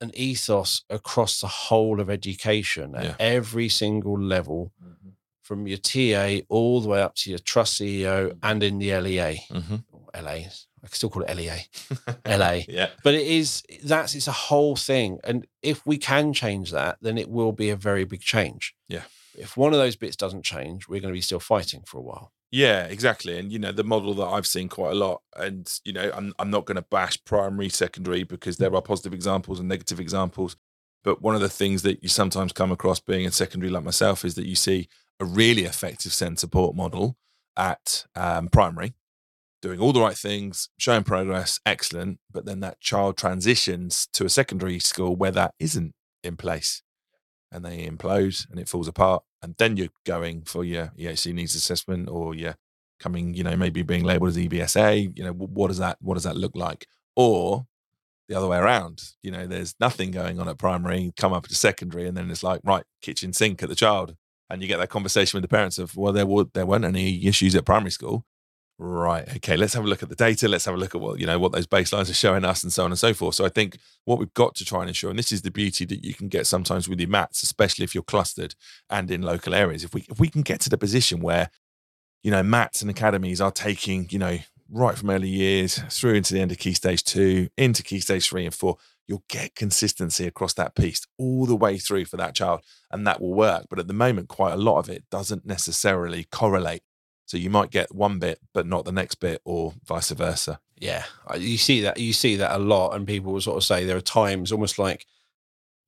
an 0.00 0.10
ethos 0.14 0.82
across 0.90 1.40
the 1.40 1.46
whole 1.46 2.00
of 2.00 2.10
education 2.10 2.96
at 2.96 3.04
Yeah. 3.04 3.14
every 3.20 3.68
single 3.68 4.20
level, 4.20 4.72
mm-hmm. 4.82 5.10
From 5.42 5.66
your 5.66 5.78
TA 5.78 6.44
all 6.48 6.80
the 6.80 6.88
way 6.88 7.02
up 7.02 7.14
to 7.16 7.30
your 7.30 7.38
trust 7.38 7.80
CEO 7.80 8.36
and 8.42 8.62
in 8.62 8.78
the 8.78 8.96
LEA, 8.98 9.40
hmm 9.50 9.76
or 9.92 10.08
LA. 10.20 10.48
I 10.84 10.88
can 10.88 10.94
still 10.94 11.10
call 11.10 11.22
it 11.22 11.36
LEA, 11.36 11.66
LA. 12.26 12.60
yeah. 12.68 12.88
But 13.04 13.14
it 13.14 13.26
is 13.26 13.62
that's 13.84 14.14
it's 14.14 14.26
a 14.26 14.32
whole 14.32 14.74
thing. 14.74 15.18
And 15.22 15.46
if 15.62 15.86
we 15.86 15.96
can 15.96 16.32
change 16.32 16.72
that, 16.72 16.98
then 17.00 17.18
it 17.18 17.28
will 17.28 17.52
be 17.52 17.70
a 17.70 17.76
very 17.76 18.04
big 18.04 18.20
change. 18.20 18.74
Yeah. 18.88 19.02
If 19.34 19.56
one 19.56 19.72
of 19.72 19.78
those 19.78 19.96
bits 19.96 20.16
doesn't 20.16 20.44
change, 20.44 20.88
we're 20.88 21.00
going 21.00 21.12
to 21.12 21.16
be 21.16 21.22
still 21.22 21.40
fighting 21.40 21.82
for 21.86 21.98
a 21.98 22.02
while. 22.02 22.32
Yeah, 22.50 22.84
exactly. 22.84 23.38
And 23.38 23.50
you 23.50 23.58
know, 23.58 23.72
the 23.72 23.84
model 23.84 24.12
that 24.14 24.26
I've 24.26 24.46
seen 24.46 24.68
quite 24.68 24.92
a 24.92 24.96
lot, 24.96 25.22
and 25.36 25.72
you 25.84 25.92
know, 25.92 26.10
I'm 26.14 26.34
I'm 26.38 26.50
not 26.50 26.66
going 26.66 26.76
to 26.76 26.82
bash 26.82 27.22
primary, 27.24 27.68
secondary 27.68 28.24
because 28.24 28.58
there 28.58 28.74
are 28.74 28.82
positive 28.82 29.14
examples 29.14 29.58
and 29.58 29.68
negative 29.68 30.00
examples. 30.00 30.56
But 31.04 31.22
one 31.22 31.34
of 31.34 31.40
the 31.40 31.48
things 31.48 31.82
that 31.82 32.02
you 32.02 32.08
sometimes 32.08 32.52
come 32.52 32.70
across 32.70 33.00
being 33.00 33.24
in 33.24 33.32
secondary 33.32 33.70
like 33.70 33.84
myself 33.84 34.24
is 34.24 34.34
that 34.34 34.46
you 34.46 34.54
see 34.54 34.88
a 35.22 35.24
really 35.24 35.62
effective 35.62 36.12
send 36.12 36.38
support 36.38 36.74
model 36.74 37.16
at 37.56 38.06
um, 38.16 38.48
primary, 38.48 38.94
doing 39.60 39.78
all 39.78 39.92
the 39.92 40.00
right 40.00 40.16
things, 40.16 40.68
showing 40.78 41.04
progress, 41.04 41.60
excellent. 41.64 42.18
But 42.30 42.44
then 42.44 42.60
that 42.60 42.80
child 42.80 43.16
transitions 43.16 44.08
to 44.14 44.24
a 44.24 44.28
secondary 44.28 44.80
school 44.80 45.14
where 45.14 45.30
that 45.30 45.54
isn't 45.60 45.94
in 46.24 46.36
place 46.36 46.82
and 47.52 47.64
they 47.64 47.86
implode 47.86 48.48
and 48.50 48.58
it 48.58 48.68
falls 48.68 48.88
apart. 48.88 49.22
And 49.42 49.54
then 49.58 49.76
you're 49.76 49.88
going 50.04 50.42
for 50.42 50.64
your 50.64 50.92
EHC 50.98 51.32
needs 51.32 51.54
assessment 51.54 52.08
or 52.08 52.34
you're 52.34 52.56
coming, 52.98 53.34
you 53.34 53.44
know, 53.44 53.56
maybe 53.56 53.82
being 53.82 54.04
labeled 54.04 54.30
as 54.30 54.36
EBSA. 54.36 55.16
You 55.16 55.24
know, 55.24 55.32
what 55.32 55.68
does 55.68 55.78
that 55.78 55.98
what 56.00 56.14
does 56.14 56.24
that 56.24 56.36
look 56.36 56.56
like? 56.56 56.86
Or 57.14 57.66
the 58.28 58.36
other 58.36 58.48
way 58.48 58.58
around, 58.58 59.02
you 59.22 59.30
know, 59.30 59.46
there's 59.46 59.74
nothing 59.78 60.10
going 60.10 60.40
on 60.40 60.48
at 60.48 60.58
primary, 60.58 61.12
come 61.16 61.32
up 61.32 61.46
to 61.48 61.54
secondary, 61.54 62.08
and 62.08 62.16
then 62.16 62.30
it's 62.30 62.42
like, 62.42 62.60
right, 62.64 62.84
kitchen 63.02 63.32
sink 63.32 63.62
at 63.62 63.68
the 63.68 63.74
child. 63.74 64.16
And 64.50 64.60
you 64.60 64.68
get 64.68 64.78
that 64.78 64.90
conversation 64.90 65.38
with 65.38 65.42
the 65.42 65.54
parents 65.54 65.78
of, 65.78 65.96
well, 65.96 66.12
there 66.12 66.26
were 66.26 66.44
there 66.52 66.66
weren't 66.66 66.84
any 66.84 67.26
issues 67.26 67.54
at 67.54 67.64
primary 67.64 67.90
school. 67.90 68.26
Right. 68.78 69.28
Okay. 69.36 69.56
Let's 69.56 69.74
have 69.74 69.84
a 69.84 69.86
look 69.86 70.02
at 70.02 70.08
the 70.08 70.16
data. 70.16 70.48
Let's 70.48 70.64
have 70.64 70.74
a 70.74 70.78
look 70.78 70.94
at 70.94 71.00
what, 71.00 71.20
you 71.20 71.26
know, 71.26 71.38
what 71.38 71.52
those 71.52 71.66
baselines 71.66 72.10
are 72.10 72.14
showing 72.14 72.44
us 72.44 72.64
and 72.64 72.72
so 72.72 72.84
on 72.84 72.90
and 72.90 72.98
so 72.98 73.14
forth. 73.14 73.36
So 73.36 73.44
I 73.44 73.48
think 73.48 73.78
what 74.06 74.18
we've 74.18 74.34
got 74.34 74.54
to 74.56 74.64
try 74.64 74.80
and 74.80 74.88
ensure, 74.88 75.10
and 75.10 75.18
this 75.18 75.30
is 75.30 75.42
the 75.42 75.52
beauty 75.52 75.84
that 75.84 76.04
you 76.04 76.14
can 76.14 76.28
get 76.28 76.46
sometimes 76.46 76.88
with 76.88 76.98
your 76.98 77.08
mats, 77.08 77.42
especially 77.42 77.84
if 77.84 77.94
you're 77.94 78.02
clustered 78.02 78.54
and 78.90 79.10
in 79.10 79.22
local 79.22 79.54
areas. 79.54 79.84
If 79.84 79.94
we 79.94 80.04
if 80.10 80.18
we 80.18 80.28
can 80.28 80.42
get 80.42 80.60
to 80.62 80.70
the 80.70 80.78
position 80.78 81.20
where, 81.20 81.50
you 82.22 82.30
know, 82.30 82.42
mats 82.42 82.82
and 82.82 82.90
academies 82.90 83.40
are 83.40 83.52
taking, 83.52 84.08
you 84.10 84.18
know, 84.18 84.38
right 84.68 84.96
from 84.96 85.10
early 85.10 85.28
years 85.28 85.80
through 85.90 86.14
into 86.14 86.34
the 86.34 86.40
end 86.40 86.50
of 86.50 86.58
key 86.58 86.72
stage 86.72 87.04
two, 87.04 87.48
into 87.56 87.82
key 87.82 88.00
stage 88.00 88.28
three 88.28 88.44
and 88.44 88.54
four, 88.54 88.78
you'll 89.12 89.24
get 89.28 89.54
consistency 89.54 90.26
across 90.26 90.54
that 90.54 90.74
piece 90.74 91.02
all 91.18 91.44
the 91.44 91.54
way 91.54 91.76
through 91.76 92.06
for 92.06 92.16
that 92.16 92.34
child. 92.34 92.60
And 92.90 93.06
that 93.06 93.20
will 93.20 93.34
work. 93.34 93.66
But 93.68 93.78
at 93.78 93.86
the 93.88 93.92
moment, 93.92 94.28
quite 94.28 94.54
a 94.54 94.56
lot 94.56 94.78
of 94.78 94.88
it 94.88 95.04
doesn't 95.10 95.44
necessarily 95.44 96.24
correlate. 96.32 96.80
So 97.26 97.36
you 97.36 97.50
might 97.50 97.70
get 97.70 97.94
one 97.94 98.18
bit, 98.18 98.38
but 98.54 98.66
not 98.66 98.86
the 98.86 98.92
next 98.92 99.16
bit, 99.16 99.42
or 99.44 99.74
vice 99.86 100.10
versa. 100.10 100.60
Yeah, 100.78 101.04
you 101.36 101.58
see 101.58 101.82
that 101.82 101.98
you 101.98 102.12
see 102.14 102.36
that 102.36 102.56
a 102.56 102.58
lot, 102.58 102.94
and 102.94 103.06
people 103.06 103.32
will 103.32 103.40
sort 103.42 103.58
of 103.58 103.64
say 103.64 103.84
there 103.84 103.96
are 103.96 104.00
times 104.00 104.50
almost 104.50 104.78
like 104.78 105.06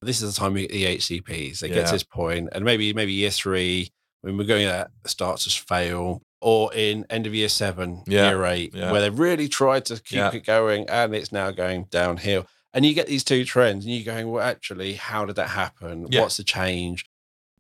this 0.02 0.20
is 0.22 0.34
the 0.34 0.38
time 0.40 0.52
we 0.52 0.62
get 0.66 0.70
the 0.72 0.84
HCPs. 0.98 1.58
They 1.60 1.68
get 1.68 1.86
to 1.86 1.92
this 1.92 2.04
point, 2.04 2.50
and 2.52 2.62
maybe 2.64 2.92
maybe 2.92 3.12
year 3.12 3.30
three 3.30 3.90
when 4.20 4.36
we're 4.38 4.44
going 4.44 4.66
at 4.66 4.90
starts 5.06 5.44
to 5.44 5.50
fail, 5.50 6.22
or 6.40 6.72
in 6.72 7.04
end 7.10 7.26
of 7.26 7.34
year 7.34 7.48
seven, 7.48 8.04
Yeah, 8.06 8.28
year 8.30 8.44
eight, 8.46 8.74
yeah. 8.74 8.92
where 8.92 9.00
they've 9.00 9.18
really 9.18 9.48
tried 9.48 9.84
to 9.86 9.94
keep 9.96 10.16
Yeah. 10.18 10.32
it 10.32 10.44
going, 10.46 10.88
and 10.88 11.14
it's 11.14 11.32
now 11.32 11.50
going 11.50 11.86
downhill. 11.90 12.46
And 12.74 12.84
you 12.84 12.92
get 12.92 13.06
these 13.06 13.22
two 13.22 13.44
trends, 13.44 13.84
and 13.86 13.94
you're 13.94 14.04
going, 14.04 14.28
well, 14.28 14.42
actually, 14.42 14.94
how 14.94 15.24
did 15.24 15.36
that 15.36 15.50
happen? 15.50 16.08
Yeah. 16.10 16.22
What's 16.22 16.36
the 16.36 16.44
change? 16.44 17.06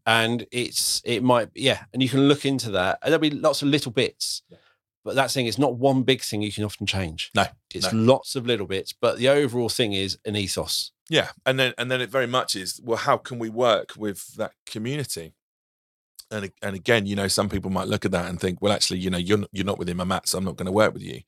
And 0.04 0.46
it's 0.50 1.00
it 1.04 1.22
might 1.22 1.48
yeah, 1.54 1.84
and 1.94 2.02
you 2.02 2.08
can 2.10 2.28
look 2.28 2.44
into 2.44 2.70
that, 2.72 2.98
and 3.00 3.10
there'll 3.10 3.20
be 3.20 3.30
lots 3.30 3.62
of 3.62 3.68
little 3.68 3.92
bits. 3.92 4.42
But 5.04 5.14
that 5.14 5.30
thing 5.30 5.46
is 5.46 5.58
not 5.58 5.76
one 5.76 6.02
big 6.02 6.22
thing 6.22 6.42
you 6.42 6.52
can 6.52 6.64
often 6.64 6.86
change. 6.86 7.30
No, 7.34 7.46
It's 7.74 7.92
no. 7.92 7.98
lots 7.98 8.36
of 8.36 8.46
little 8.46 8.66
bits, 8.66 8.92
but 8.92 9.18
the 9.18 9.28
overall 9.28 9.68
thing 9.68 9.92
is 9.92 10.18
an 10.24 10.34
ethos. 10.34 10.92
Yeah, 11.08 11.28
and 11.46 11.58
then 11.58 11.74
and 11.78 11.90
then 11.90 12.00
it 12.00 12.10
very 12.10 12.26
much 12.26 12.56
is 12.56 12.80
well, 12.82 12.98
how 12.98 13.16
can 13.16 13.38
we 13.38 13.48
work 13.48 13.92
with 13.96 14.34
that 14.36 14.52
community? 14.66 15.34
And 16.30 16.50
and 16.60 16.74
again, 16.74 17.06
you 17.06 17.16
know, 17.16 17.28
some 17.28 17.48
people 17.48 17.70
might 17.70 17.88
look 17.88 18.04
at 18.04 18.10
that 18.10 18.28
and 18.28 18.40
think, 18.40 18.60
well, 18.60 18.72
actually, 18.72 18.98
you 18.98 19.10
know, 19.10 19.18
you're 19.18 19.38
not, 19.38 19.50
you're 19.52 19.64
not 19.64 19.78
within 19.78 19.96
my 19.96 20.04
mat, 20.04 20.28
so 20.28 20.38
I'm 20.38 20.44
not 20.44 20.56
going 20.56 20.66
to 20.66 20.72
work 20.72 20.92
with 20.92 21.02
you. 21.02 21.20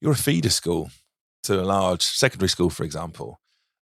You're 0.00 0.12
a 0.12 0.16
feeder 0.16 0.50
school 0.50 0.90
to 1.44 1.60
a 1.60 1.62
large 1.62 2.02
secondary 2.02 2.48
school, 2.48 2.70
for 2.70 2.84
example. 2.84 3.40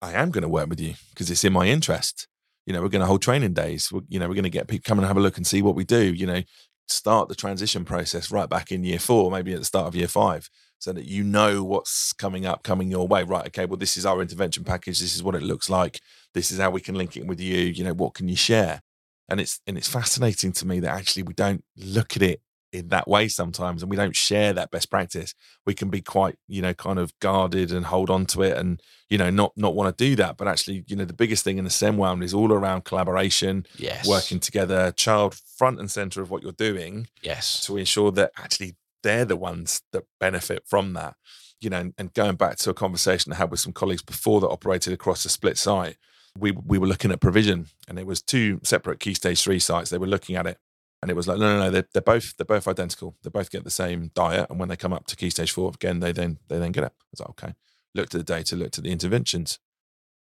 I 0.00 0.12
am 0.12 0.30
going 0.30 0.42
to 0.42 0.48
work 0.48 0.68
with 0.68 0.80
you 0.80 0.94
because 1.10 1.30
it's 1.30 1.44
in 1.44 1.52
my 1.52 1.66
interest. 1.66 2.26
You 2.66 2.72
know, 2.72 2.82
we're 2.82 2.88
going 2.88 3.00
to 3.00 3.06
hold 3.06 3.22
training 3.22 3.54
days. 3.54 3.90
We're, 3.92 4.02
you 4.08 4.18
know, 4.18 4.28
we're 4.28 4.34
going 4.34 4.44
to 4.44 4.50
get 4.50 4.68
people 4.68 4.84
come 4.86 4.98
and 4.98 5.06
have 5.06 5.16
a 5.16 5.20
look 5.20 5.36
and 5.36 5.46
see 5.46 5.62
what 5.62 5.76
we 5.76 5.84
do. 5.84 6.12
You 6.12 6.26
know, 6.26 6.42
start 6.88 7.28
the 7.28 7.34
transition 7.34 7.84
process 7.84 8.30
right 8.30 8.48
back 8.48 8.72
in 8.72 8.84
year 8.84 8.98
four, 8.98 9.30
maybe 9.30 9.52
at 9.52 9.58
the 9.58 9.64
start 9.64 9.86
of 9.86 9.94
year 9.94 10.08
five, 10.08 10.48
so 10.78 10.92
that 10.92 11.06
you 11.06 11.22
know 11.22 11.62
what's 11.62 12.12
coming 12.12 12.46
up, 12.46 12.62
coming 12.62 12.90
your 12.90 13.06
way. 13.06 13.22
Right, 13.22 13.46
okay, 13.46 13.66
well, 13.66 13.76
this 13.76 13.96
is 13.96 14.06
our 14.06 14.20
intervention 14.20 14.64
package. 14.64 14.98
This 15.00 15.14
is 15.14 15.22
what 15.22 15.34
it 15.34 15.42
looks 15.42 15.70
like. 15.70 16.00
This 16.34 16.50
is 16.50 16.58
how 16.58 16.70
we 16.70 16.80
can 16.80 16.96
link 16.96 17.16
it 17.16 17.26
with 17.26 17.40
you. 17.40 17.58
You 17.58 17.84
know, 17.84 17.94
what 17.94 18.14
can 18.14 18.28
you 18.28 18.36
share? 18.36 18.82
And 19.28 19.40
it's 19.40 19.60
and 19.66 19.78
it's 19.78 19.88
fascinating 19.88 20.52
to 20.52 20.66
me 20.66 20.80
that 20.80 20.94
actually 20.94 21.22
we 21.22 21.34
don't 21.34 21.64
look 21.76 22.16
at 22.16 22.22
it 22.22 22.42
in 22.72 22.88
that 22.88 23.06
way 23.06 23.28
sometimes 23.28 23.82
and 23.82 23.90
we 23.90 23.96
don't 23.96 24.16
share 24.16 24.52
that 24.52 24.70
best 24.70 24.90
practice 24.90 25.34
we 25.66 25.74
can 25.74 25.90
be 25.90 26.00
quite 26.00 26.36
you 26.48 26.62
know 26.62 26.72
kind 26.72 26.98
of 26.98 27.12
guarded 27.20 27.70
and 27.70 27.86
hold 27.86 28.08
on 28.08 28.24
to 28.24 28.42
it 28.42 28.56
and 28.56 28.80
you 29.10 29.18
know 29.18 29.28
not 29.30 29.52
not 29.56 29.74
want 29.74 29.96
to 29.96 30.04
do 30.04 30.16
that 30.16 30.36
but 30.38 30.48
actually 30.48 30.82
you 30.86 30.96
know 30.96 31.04
the 31.04 31.12
biggest 31.12 31.44
thing 31.44 31.58
in 31.58 31.64
the 31.64 31.70
sem 31.70 31.96
world 31.98 32.22
is 32.22 32.32
all 32.34 32.52
around 32.52 32.84
collaboration 32.84 33.66
Yes. 33.76 34.06
working 34.06 34.40
together 34.40 34.90
child 34.92 35.34
front 35.56 35.78
and 35.80 35.90
center 35.90 36.22
of 36.22 36.30
what 36.30 36.42
you're 36.42 36.52
doing 36.52 37.06
Yes. 37.22 37.64
to 37.66 37.76
ensure 37.76 38.10
that 38.12 38.32
actually 38.38 38.76
they're 39.02 39.24
the 39.26 39.36
ones 39.36 39.82
that 39.92 40.04
benefit 40.18 40.62
from 40.66 40.94
that 40.94 41.14
you 41.60 41.68
know 41.68 41.78
and, 41.78 41.94
and 41.98 42.14
going 42.14 42.36
back 42.36 42.56
to 42.56 42.70
a 42.70 42.74
conversation 42.74 43.32
i 43.32 43.36
had 43.36 43.50
with 43.50 43.60
some 43.60 43.72
colleagues 43.72 44.02
before 44.02 44.40
that 44.40 44.48
operated 44.48 44.92
across 44.92 45.24
a 45.24 45.28
split 45.28 45.58
site 45.58 45.96
we 46.38 46.52
we 46.52 46.78
were 46.78 46.86
looking 46.86 47.12
at 47.12 47.20
provision 47.20 47.66
and 47.86 47.98
it 47.98 48.06
was 48.06 48.22
two 48.22 48.58
separate 48.62 48.98
key 48.98 49.12
stage 49.12 49.42
three 49.42 49.58
sites 49.58 49.90
they 49.90 49.98
were 49.98 50.06
looking 50.06 50.36
at 50.36 50.46
it 50.46 50.56
and 51.02 51.10
it 51.10 51.14
was 51.14 51.28
like 51.28 51.38
no 51.38 51.56
no 51.56 51.64
no 51.64 51.70
they're, 51.70 51.88
they're 51.92 52.02
both 52.02 52.36
they're 52.36 52.44
both 52.44 52.68
identical 52.68 53.16
they 53.22 53.30
both 53.30 53.50
get 53.50 53.64
the 53.64 53.70
same 53.70 54.10
diet 54.14 54.46
and 54.48 54.58
when 54.58 54.68
they 54.68 54.76
come 54.76 54.92
up 54.92 55.06
to 55.06 55.16
key 55.16 55.30
stage 55.30 55.50
four 55.50 55.70
again 55.74 56.00
they 56.00 56.12
then 56.12 56.38
they 56.48 56.58
then 56.58 56.72
get 56.72 56.84
it 56.84 56.92
i 56.98 57.04
was 57.10 57.20
like 57.20 57.30
okay 57.30 57.54
looked 57.94 58.14
at 58.14 58.18
the 58.18 58.24
data 58.24 58.56
looked 58.56 58.78
at 58.78 58.84
the 58.84 58.92
interventions 58.92 59.58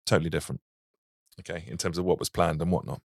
totally 0.07 0.31
different 0.31 0.61
okay 1.39 1.64
in 1.68 1.76
terms 1.76 1.99
of 1.99 2.05
what 2.05 2.18
was 2.18 2.28
planned 2.28 2.61
and 2.61 2.72
whatnot 2.72 3.01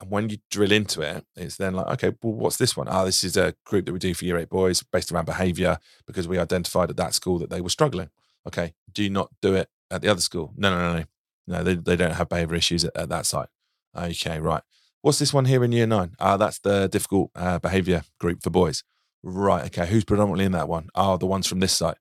and 0.00 0.10
when 0.10 0.28
you 0.28 0.38
drill 0.50 0.72
into 0.72 1.00
it, 1.00 1.24
it's 1.36 1.56
then 1.56 1.74
like, 1.74 1.86
okay, 1.86 2.16
well, 2.22 2.34
what's 2.34 2.58
this 2.58 2.76
one? 2.76 2.86
Ah, 2.88 3.04
this 3.04 3.24
is 3.24 3.36
a 3.36 3.54
group 3.64 3.86
that 3.86 3.92
we 3.92 3.98
do 3.98 4.12
for 4.12 4.26
year 4.26 4.36
eight 4.36 4.50
boys 4.50 4.82
based 4.82 5.10
around 5.10 5.24
behavior 5.24 5.78
because 6.06 6.28
we 6.28 6.38
identified 6.38 6.90
at 6.90 6.98
that 6.98 7.14
school 7.14 7.38
that 7.38 7.48
they 7.48 7.62
were 7.62 7.70
struggling. 7.70 8.10
Okay. 8.46 8.74
Do 8.92 9.02
you 9.02 9.10
not 9.10 9.30
do 9.40 9.54
it 9.54 9.68
at 9.90 10.02
the 10.02 10.08
other 10.08 10.20
school? 10.20 10.52
No, 10.56 10.70
no, 10.70 10.92
no, 10.92 10.98
no. 10.98 11.04
No, 11.48 11.62
they, 11.62 11.74
they 11.76 11.96
don't 11.96 12.14
have 12.14 12.28
behavior 12.28 12.56
issues 12.56 12.84
at, 12.84 12.96
at 12.96 13.08
that 13.08 13.24
site. 13.24 13.48
Okay, 13.96 14.38
right. 14.38 14.62
What's 15.06 15.20
this 15.20 15.32
one 15.32 15.44
here 15.44 15.62
in 15.62 15.70
year 15.70 15.86
nine? 15.86 16.16
Ah, 16.18 16.36
that's 16.36 16.58
the 16.58 16.88
difficult 16.88 17.30
uh, 17.36 17.60
behavior 17.60 18.02
group 18.18 18.42
for 18.42 18.50
boys. 18.50 18.82
Right. 19.22 19.64
Okay. 19.66 19.86
Who's 19.86 20.04
predominantly 20.04 20.46
in 20.46 20.50
that 20.50 20.68
one? 20.68 20.88
Oh, 20.96 21.16
the 21.16 21.26
ones 21.26 21.46
from 21.46 21.60
this 21.60 21.72
site. 21.72 21.98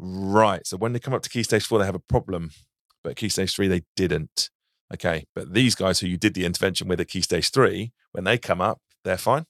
Right. 0.00 0.66
So 0.66 0.76
when 0.76 0.92
they 0.92 0.98
come 0.98 1.14
up 1.14 1.22
to 1.22 1.30
key 1.30 1.44
stage 1.44 1.64
four, 1.64 1.78
they 1.78 1.84
have 1.84 1.94
a 1.94 2.00
problem, 2.00 2.50
but 3.04 3.14
key 3.14 3.28
stage 3.28 3.54
three, 3.54 3.68
they 3.68 3.82
didn't. 3.94 4.50
Okay. 4.92 5.26
But 5.32 5.54
these 5.54 5.76
guys 5.76 6.00
who 6.00 6.08
you 6.08 6.16
did 6.16 6.34
the 6.34 6.44
intervention 6.44 6.88
with 6.88 7.00
at 7.00 7.06
key 7.06 7.20
stage 7.20 7.52
three, 7.52 7.92
when 8.10 8.24
they 8.24 8.36
come 8.36 8.60
up, 8.60 8.80
they're 9.04 9.16
fine. 9.16 9.46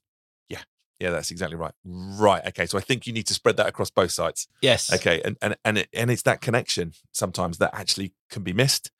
Yeah. 0.50 0.60
Yeah, 0.98 1.08
that's 1.08 1.30
exactly 1.30 1.56
right. 1.56 1.72
Right. 1.86 2.44
Okay. 2.48 2.66
So 2.66 2.76
I 2.76 2.82
think 2.82 3.06
you 3.06 3.14
need 3.14 3.26
to 3.28 3.34
spread 3.34 3.56
that 3.56 3.66
across 3.66 3.88
both 3.88 4.10
sites. 4.10 4.46
Yes. 4.60 4.92
Okay. 4.92 5.22
And 5.24 5.38
and 5.40 5.56
and, 5.64 5.78
it, 5.78 5.88
and 5.94 6.10
it's 6.10 6.24
that 6.24 6.42
connection 6.42 6.92
sometimes 7.12 7.56
that 7.56 7.70
actually 7.72 8.12
can 8.28 8.42
be 8.42 8.52
missed. 8.52 8.90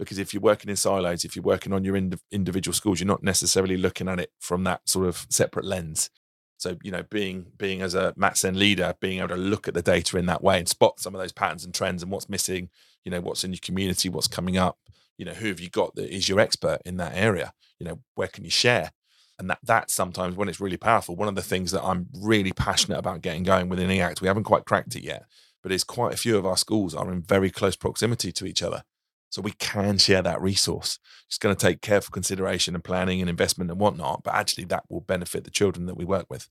Because 0.00 0.18
if 0.18 0.32
you're 0.32 0.40
working 0.40 0.70
in 0.70 0.76
silos, 0.76 1.26
if 1.26 1.36
you're 1.36 1.42
working 1.42 1.74
on 1.74 1.84
your 1.84 1.94
ind- 1.94 2.20
individual 2.32 2.72
schools, 2.72 3.00
you're 3.00 3.06
not 3.06 3.22
necessarily 3.22 3.76
looking 3.76 4.08
at 4.08 4.18
it 4.18 4.32
from 4.40 4.64
that 4.64 4.88
sort 4.88 5.06
of 5.06 5.26
separate 5.28 5.66
lens. 5.66 6.08
So 6.56 6.78
you 6.82 6.90
know, 6.90 7.02
being 7.10 7.52
being 7.58 7.82
as 7.82 7.94
a 7.94 8.14
MAT 8.16 8.38
SEND 8.38 8.56
leader, 8.56 8.94
being 9.00 9.18
able 9.18 9.28
to 9.28 9.36
look 9.36 9.68
at 9.68 9.74
the 9.74 9.82
data 9.82 10.16
in 10.16 10.26
that 10.26 10.42
way 10.42 10.58
and 10.58 10.68
spot 10.68 11.00
some 11.00 11.14
of 11.14 11.20
those 11.20 11.32
patterns 11.32 11.64
and 11.64 11.74
trends 11.74 12.02
and 12.02 12.10
what's 12.10 12.30
missing. 12.30 12.70
You 13.04 13.10
know, 13.10 13.20
what's 13.20 13.44
in 13.44 13.52
your 13.52 13.60
community, 13.62 14.08
what's 14.08 14.26
coming 14.26 14.56
up. 14.56 14.78
You 15.18 15.26
know, 15.26 15.32
who 15.32 15.48
have 15.48 15.60
you 15.60 15.68
got 15.68 15.94
that 15.96 16.14
is 16.14 16.28
your 16.28 16.40
expert 16.40 16.80
in 16.86 16.96
that 16.96 17.12
area? 17.14 17.52
You 17.78 17.86
know, 17.86 18.00
where 18.14 18.28
can 18.28 18.44
you 18.44 18.50
share? 18.50 18.92
And 19.38 19.50
that 19.50 19.58
that 19.64 19.90
sometimes 19.90 20.34
when 20.34 20.48
it's 20.48 20.60
really 20.60 20.76
powerful. 20.78 21.14
One 21.14 21.28
of 21.28 21.34
the 21.34 21.42
things 21.42 21.72
that 21.72 21.84
I'm 21.84 22.08
really 22.14 22.52
passionate 22.52 22.98
about 22.98 23.20
getting 23.20 23.42
going 23.42 23.68
within 23.68 23.90
E-ACT, 23.90 24.22
we 24.22 24.28
haven't 24.28 24.44
quite 24.44 24.64
cracked 24.64 24.96
it 24.96 25.02
yet, 25.02 25.24
but 25.62 25.72
it's 25.72 25.84
quite 25.84 26.14
a 26.14 26.18
few 26.18 26.38
of 26.38 26.46
our 26.46 26.56
schools 26.56 26.94
are 26.94 27.10
in 27.12 27.22
very 27.22 27.50
close 27.50 27.76
proximity 27.76 28.32
to 28.32 28.46
each 28.46 28.62
other. 28.62 28.82
So 29.30 29.40
we 29.40 29.52
can 29.52 29.96
share 29.98 30.22
that 30.22 30.40
resource. 30.42 30.98
It's 31.28 31.38
going 31.38 31.54
to 31.54 31.66
take 31.66 31.80
careful 31.80 32.10
consideration 32.12 32.74
and 32.74 32.82
planning 32.84 33.20
and 33.20 33.30
investment 33.30 33.70
and 33.70 33.80
whatnot, 33.80 34.22
but 34.24 34.34
actually 34.34 34.64
that 34.64 34.84
will 34.88 35.00
benefit 35.00 35.44
the 35.44 35.50
children 35.50 35.86
that 35.86 35.96
we 35.96 36.04
work 36.04 36.26
with. 36.28 36.48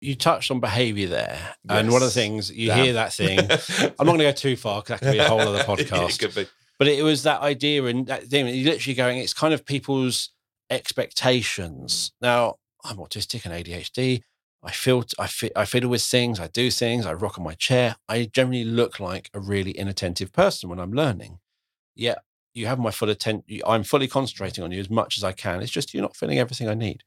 You 0.00 0.14
touched 0.14 0.50
on 0.50 0.60
behavior 0.60 1.08
there. 1.08 1.54
And 1.68 1.90
one 1.90 2.02
of 2.02 2.08
the 2.08 2.14
things 2.14 2.50
you 2.52 2.68
Damn. 2.68 2.84
hear 2.84 2.92
that 2.94 3.12
thing, 3.12 3.38
I'm 3.40 4.06
not 4.06 4.16
going 4.16 4.18
to 4.18 4.24
go 4.24 4.32
too 4.32 4.56
far 4.56 4.82
because 4.82 5.00
that 5.00 5.06
could 5.06 5.12
be 5.12 5.18
a 5.18 5.28
whole 5.28 5.40
other 5.40 5.58
it 5.60 5.66
podcast. 5.66 6.18
could 6.18 6.34
be. 6.34 6.46
but 6.78 6.88
it 6.88 7.02
was 7.02 7.22
that 7.22 7.40
idea 7.40 7.84
and 7.84 8.06
that 8.06 8.24
thing. 8.24 8.46
You're 8.48 8.72
literally 8.72 8.94
going, 8.94 9.18
it's 9.18 9.32
kind 9.34 9.54
of 9.54 9.64
people's 9.64 10.30
expectations. 10.70 12.10
Mm. 12.10 12.12
Now, 12.22 12.54
I'm 12.84 12.96
autistic 12.98 13.44
and 13.44 13.54
ADHD. 13.54 14.22
I 14.62 14.72
feel 14.72 15.04
I 15.18 15.28
fi- 15.28 15.52
I 15.54 15.64
fiddle 15.64 15.90
with 15.90 16.02
things. 16.02 16.40
I 16.40 16.48
do 16.48 16.70
things. 16.70 17.06
I 17.06 17.12
rock 17.12 17.38
on 17.38 17.44
my 17.44 17.54
chair. 17.54 17.96
I 18.08 18.24
generally 18.32 18.64
look 18.64 18.98
like 18.98 19.30
a 19.32 19.38
really 19.38 19.70
inattentive 19.70 20.32
person 20.32 20.68
when 20.68 20.80
I'm 20.80 20.92
learning. 20.92 21.38
Yet 21.98 22.18
you 22.54 22.66
have 22.66 22.78
my 22.78 22.90
full 22.90 23.10
attention. 23.10 23.60
I'm 23.66 23.82
fully 23.82 24.08
concentrating 24.08 24.64
on 24.64 24.72
you 24.72 24.80
as 24.80 24.88
much 24.88 25.18
as 25.18 25.24
I 25.24 25.32
can. 25.32 25.60
It's 25.60 25.70
just 25.70 25.92
you're 25.92 26.02
not 26.02 26.16
filling 26.16 26.38
everything 26.38 26.68
I 26.68 26.74
need. 26.74 27.02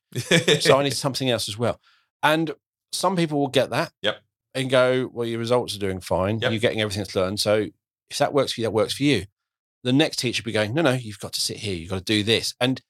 So 0.59 0.77
I 0.77 0.83
need 0.83 0.93
something 0.93 1.29
else 1.29 1.49
as 1.49 1.57
well. 1.57 1.79
And 2.21 2.51
some 2.91 3.15
people 3.15 3.39
will 3.39 3.47
get 3.47 3.69
that. 3.71 3.93
Yep. 4.01 4.21
And 4.53 4.69
go, 4.69 5.09
well, 5.13 5.25
your 5.25 5.39
results 5.39 5.75
are 5.75 5.79
doing 5.79 6.01
fine. 6.01 6.39
Yep. 6.39 6.51
You're 6.51 6.59
getting 6.59 6.81
everything 6.81 7.01
that's 7.01 7.15
learned. 7.15 7.39
So 7.39 7.67
if 8.09 8.17
that 8.17 8.33
works 8.33 8.51
for 8.51 8.61
you, 8.61 8.67
that 8.67 8.71
works 8.71 8.93
for 8.93 9.03
you. 9.03 9.25
The 9.83 9.93
next 9.93 10.17
teacher 10.17 10.41
will 10.41 10.49
be 10.49 10.51
going, 10.51 10.73
no, 10.73 10.81
no, 10.81 10.91
you've 10.91 11.19
got 11.19 11.33
to 11.33 11.41
sit 11.41 11.57
here. 11.57 11.73
You've 11.73 11.89
got 11.89 11.99
to 11.99 12.03
do 12.03 12.21
this. 12.21 12.53
And 12.59 12.81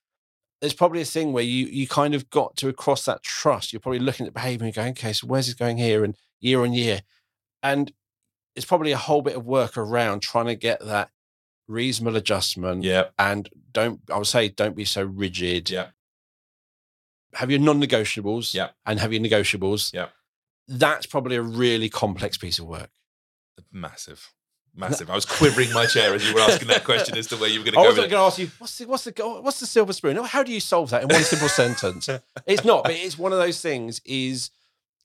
there's 0.59 0.73
probably 0.73 1.01
a 1.01 1.05
thing 1.05 1.33
where 1.33 1.43
you 1.43 1.65
you 1.67 1.87
kind 1.87 2.13
of 2.13 2.29
got 2.29 2.55
to 2.57 2.67
across 2.67 3.05
that 3.05 3.23
trust. 3.23 3.71
You're 3.71 3.79
probably 3.79 3.99
looking 3.99 4.27
at 4.27 4.33
behavior 4.33 4.65
and 4.65 4.75
going, 4.75 4.91
okay, 4.91 5.13
so 5.13 5.27
where's 5.27 5.45
this 5.45 5.55
going 5.55 5.77
here? 5.77 6.03
And 6.03 6.15
year 6.39 6.61
on 6.61 6.73
year. 6.73 7.01
And 7.63 7.91
it's 8.55 8.65
probably 8.65 8.91
a 8.91 8.97
whole 8.97 9.21
bit 9.21 9.35
of 9.35 9.45
work 9.45 9.77
around 9.77 10.21
trying 10.21 10.47
to 10.47 10.55
get 10.55 10.83
that 10.85 11.09
reasonable 11.72 12.17
adjustment. 12.17 12.84
yeah, 12.84 13.05
And 13.17 13.49
don't, 13.72 14.01
I 14.11 14.17
would 14.17 14.28
say, 14.28 14.49
don't 14.49 14.76
be 14.76 14.86
so 14.86 15.03
rigid 15.03 15.69
yeah, 15.69 15.88
have 17.36 17.49
your 17.49 17.59
non-negotiables 17.59 18.53
Yeah. 18.53 18.69
and 18.86 18.99
have 18.99 19.13
your 19.13 19.22
negotiables. 19.22 19.93
Yeah. 19.93 20.07
That's 20.67 21.05
probably 21.05 21.36
a 21.38 21.41
really 21.41 21.89
complex 21.89 22.38
piece 22.38 22.59
of 22.59 22.65
work. 22.65 22.89
massive, 23.72 24.32
massive. 24.76 25.09
I 25.09 25.15
was 25.15 25.26
quivering 25.26 25.72
my 25.74 25.86
chair 25.86 26.13
as 26.13 26.28
you 26.28 26.34
were 26.34 26.41
asking 26.41 26.67
that 26.69 26.84
question 26.84 27.17
as 27.17 27.28
to 27.28 27.38
where 27.38 27.49
you 27.49 27.59
were 27.59 27.65
going 27.65 27.74
to 27.76 27.80
I 27.80 27.88
was 27.88 27.95
going 27.97 28.09
to 28.09 28.15
ask 28.17 28.38
you, 28.39 28.49
what's 28.59 28.78
the, 28.78 28.86
what's 28.86 29.03
the 29.05 29.11
what's 29.41 29.59
the 29.59 29.65
silver 29.65 29.93
spoon? 29.93 30.17
How 30.17 30.43
do 30.43 30.51
you 30.51 30.59
solve 30.59 30.89
that 30.91 31.03
in 31.03 31.07
one 31.09 31.24
simple 31.24 31.49
sentence? 31.61 32.09
It's 32.45 32.63
not, 32.65 32.84
but 32.84 32.93
it's 32.93 33.17
one 33.17 33.32
of 33.34 33.39
those 33.39 33.61
things. 33.61 34.01
Is 34.05 34.49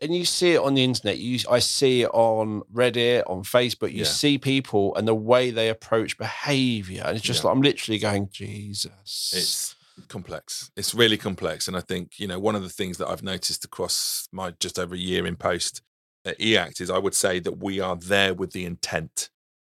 and 0.00 0.14
you 0.14 0.24
see 0.24 0.52
it 0.52 0.60
on 0.60 0.74
the 0.74 0.84
internet. 0.84 1.18
You, 1.18 1.38
I 1.50 1.58
see 1.58 2.02
it 2.02 2.10
on 2.12 2.62
Reddit, 2.72 3.22
on 3.26 3.42
Facebook. 3.42 3.92
You 3.92 3.98
Yeah. 4.00 4.04
see 4.04 4.38
people 4.38 4.94
and 4.96 5.06
the 5.08 5.14
way 5.14 5.50
they 5.50 5.68
approach 5.68 6.18
behavior, 6.18 7.02
and 7.06 7.16
it's 7.16 7.24
just 7.24 7.42
Yeah. 7.42 7.48
like 7.48 7.56
I'm 7.56 7.62
literally 7.62 7.98
going, 7.98 8.28
Jesus. 8.30 9.32
It's 9.34 9.74
complex. 10.08 10.70
It's 10.76 10.94
really 10.94 11.16
complex. 11.16 11.68
And 11.68 11.76
I 11.76 11.80
think, 11.80 12.18
you 12.18 12.26
know, 12.26 12.38
one 12.38 12.54
of 12.54 12.62
the 12.62 12.68
things 12.68 12.98
that 12.98 13.08
I've 13.08 13.22
noticed 13.22 13.64
across 13.64 14.28
my 14.32 14.50
just 14.60 14.78
over 14.78 14.94
a 14.94 14.98
year 14.98 15.26
in 15.26 15.36
post 15.36 15.80
at 16.24 16.40
E-ACT 16.40 16.80
is 16.80 16.90
I 16.90 16.98
would 16.98 17.14
say 17.14 17.38
that 17.40 17.58
we 17.58 17.80
are 17.80 17.96
there 17.96 18.34
with 18.34 18.52
the 18.52 18.64
intent 18.64 19.30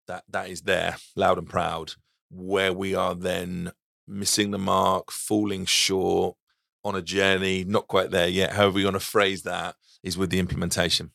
that 0.07 0.23
that 0.29 0.49
is 0.49 0.61
there, 0.63 0.97
loud 1.15 1.37
and 1.37 1.47
proud, 1.47 1.93
where 2.31 2.73
we 2.73 2.95
are 2.95 3.15
then 3.15 3.71
missing 4.07 4.51
the 4.51 4.57
mark, 4.57 5.11
falling 5.11 5.65
short 5.65 6.35
on 6.83 6.95
a 6.95 7.01
journey, 7.01 7.63
not 7.63 7.87
quite 7.87 8.09
there 8.09 8.27
yet. 8.27 8.53
However, 8.53 8.79
you 8.79 8.85
want 8.85 8.95
to 8.95 8.99
phrase 8.99 9.43
that 9.43 9.75
is 10.03 10.17
with 10.17 10.29
the 10.29 10.39
implementation. 10.39 11.11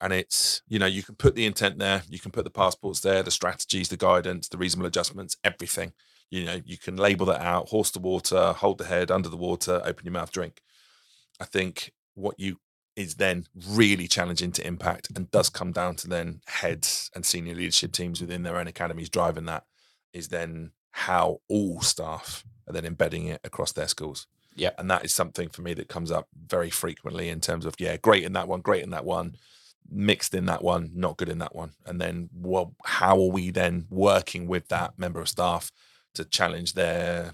And 0.00 0.12
it's, 0.12 0.62
you 0.68 0.78
know, 0.78 0.86
you 0.86 1.02
can 1.02 1.14
put 1.14 1.34
the 1.34 1.46
intent 1.46 1.78
there, 1.78 2.02
you 2.08 2.18
can 2.18 2.30
put 2.30 2.44
the 2.44 2.50
passports 2.50 3.00
there, 3.00 3.22
the 3.22 3.30
strategies, 3.30 3.88
the 3.88 3.96
guidance, 3.96 4.48
the 4.48 4.58
reasonable 4.58 4.86
adjustments, 4.86 5.36
everything. 5.42 5.92
You 6.30 6.44
know 6.44 6.60
you 6.64 6.76
can 6.76 6.96
label 6.96 7.26
that 7.26 7.40
out 7.40 7.68
horse 7.68 7.90
the 7.90 8.00
water 8.00 8.52
hold 8.52 8.78
the 8.78 8.84
head 8.84 9.10
under 9.10 9.28
the 9.28 9.36
water 9.36 9.80
open 9.84 10.04
your 10.04 10.12
mouth 10.12 10.32
drink. 10.32 10.60
I 11.40 11.44
think 11.44 11.92
what 12.14 12.38
you 12.38 12.58
is 12.96 13.16
then 13.16 13.44
really 13.68 14.08
challenging 14.08 14.50
to 14.52 14.66
impact 14.66 15.08
and 15.14 15.30
does 15.30 15.50
come 15.50 15.70
down 15.70 15.94
to 15.94 16.08
then 16.08 16.40
heads 16.46 17.10
and 17.14 17.24
senior 17.24 17.54
leadership 17.54 17.92
teams 17.92 18.20
within 18.20 18.42
their 18.42 18.56
own 18.56 18.66
academies 18.66 19.10
driving 19.10 19.44
that 19.44 19.64
is 20.14 20.28
then 20.28 20.72
how 20.92 21.38
all 21.48 21.82
staff 21.82 22.42
are 22.66 22.72
then 22.72 22.86
embedding 22.86 23.26
it 23.26 23.40
across 23.44 23.72
their 23.72 23.86
schools 23.86 24.26
Yeah. 24.56 24.70
and 24.78 24.90
that 24.90 25.04
is 25.04 25.14
something 25.14 25.48
for 25.48 25.62
me 25.62 25.74
that 25.74 25.88
comes 25.88 26.10
up 26.10 26.28
very 26.34 26.70
frequently 26.70 27.28
in 27.28 27.40
terms 27.40 27.66
of 27.66 27.74
yeah 27.78 27.96
great 27.96 28.24
in 28.24 28.32
that 28.32 28.48
one 28.48 28.60
great 28.60 28.82
in 28.82 28.90
that 28.90 29.04
one 29.04 29.36
mixed 29.88 30.34
in 30.34 30.46
that 30.46 30.64
one 30.64 30.90
not 30.94 31.16
good 31.16 31.28
in 31.28 31.38
that 31.38 31.54
one 31.54 31.72
and 31.84 32.00
then 32.00 32.28
well 32.34 32.74
how 32.84 33.16
are 33.20 33.30
we 33.30 33.50
then 33.50 33.86
working 33.90 34.48
with 34.48 34.66
that 34.68 34.98
member 34.98 35.20
of 35.20 35.28
staff 35.28 35.70
to 36.14 36.24
challenge 36.24 36.72
their 36.72 37.32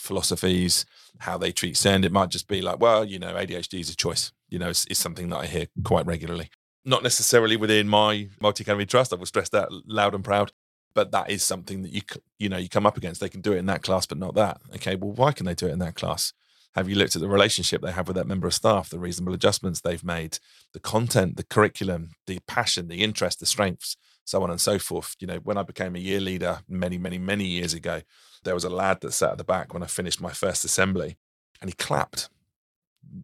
philosophies, 0.00 0.86
how 1.18 1.38
they 1.38 1.52
treat 1.52 1.76
send. 1.76 2.04
It 2.04 2.12
might 2.12 2.30
just 2.30 2.48
be 2.48 2.62
like, 2.62 2.80
well, 2.80 3.04
you 3.04 3.18
know, 3.18 3.34
ADHD 3.34 3.80
is 3.80 3.90
a 3.90 3.96
choice. 3.96 4.32
You 4.48 4.58
know, 4.58 4.70
it's, 4.70 4.86
it's 4.86 4.98
something 4.98 5.28
that 5.28 5.36
I 5.36 5.46
hear 5.46 5.66
quite 5.84 6.06
regularly. 6.06 6.50
Not 6.84 7.02
necessarily 7.02 7.56
within 7.56 7.88
my 7.88 8.28
multi 8.40 8.64
academy 8.64 8.86
trust. 8.86 9.12
I 9.12 9.16
will 9.16 9.26
stress 9.26 9.50
that 9.50 9.68
loud 9.86 10.14
and 10.14 10.24
proud. 10.24 10.52
But 10.92 11.12
that 11.12 11.30
is 11.30 11.44
something 11.44 11.82
that 11.82 11.92
you 11.92 12.00
you 12.38 12.48
know 12.48 12.56
you 12.56 12.68
come 12.68 12.84
up 12.84 12.96
against. 12.96 13.20
They 13.20 13.28
can 13.28 13.42
do 13.42 13.52
it 13.52 13.58
in 13.58 13.66
that 13.66 13.82
class, 13.82 14.06
but 14.06 14.18
not 14.18 14.34
that. 14.34 14.60
Okay, 14.74 14.96
well, 14.96 15.12
why 15.12 15.30
can 15.30 15.46
they 15.46 15.54
do 15.54 15.68
it 15.68 15.72
in 15.72 15.78
that 15.78 15.94
class? 15.94 16.32
Have 16.74 16.88
you 16.88 16.94
looked 16.94 17.16
at 17.16 17.22
the 17.22 17.28
relationship 17.28 17.82
they 17.82 17.90
have 17.90 18.06
with 18.06 18.16
that 18.16 18.28
member 18.28 18.46
of 18.46 18.54
staff, 18.54 18.90
the 18.90 18.98
reasonable 18.98 19.34
adjustments 19.34 19.80
they've 19.80 20.04
made, 20.04 20.38
the 20.72 20.78
content, 20.78 21.36
the 21.36 21.42
curriculum, 21.42 22.10
the 22.26 22.38
passion, 22.46 22.86
the 22.86 23.02
interest, 23.02 23.40
the 23.40 23.46
strengths, 23.46 23.96
so 24.24 24.42
on 24.42 24.50
and 24.50 24.60
so 24.60 24.78
forth? 24.78 25.16
You 25.18 25.26
know, 25.26 25.38
when 25.38 25.58
I 25.58 25.64
became 25.64 25.96
a 25.96 26.00
year 26.00 26.20
leader 26.20 26.60
many, 26.68 26.96
many, 26.96 27.18
many 27.18 27.44
years 27.44 27.74
ago, 27.74 28.02
there 28.44 28.54
was 28.54 28.64
a 28.64 28.70
lad 28.70 29.00
that 29.00 29.12
sat 29.12 29.32
at 29.32 29.38
the 29.38 29.44
back 29.44 29.74
when 29.74 29.82
I 29.82 29.86
finished 29.86 30.20
my 30.20 30.30
first 30.30 30.64
assembly 30.64 31.16
and 31.60 31.68
he 31.68 31.74
clapped. 31.74 32.30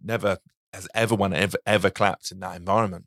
Never 0.03 0.39
has 0.73 0.89
everyone 0.93 1.33
ever, 1.33 1.59
ever 1.65 1.89
clapped 1.89 2.33
in 2.33 2.41
that 2.41 2.57
environment. 2.57 3.07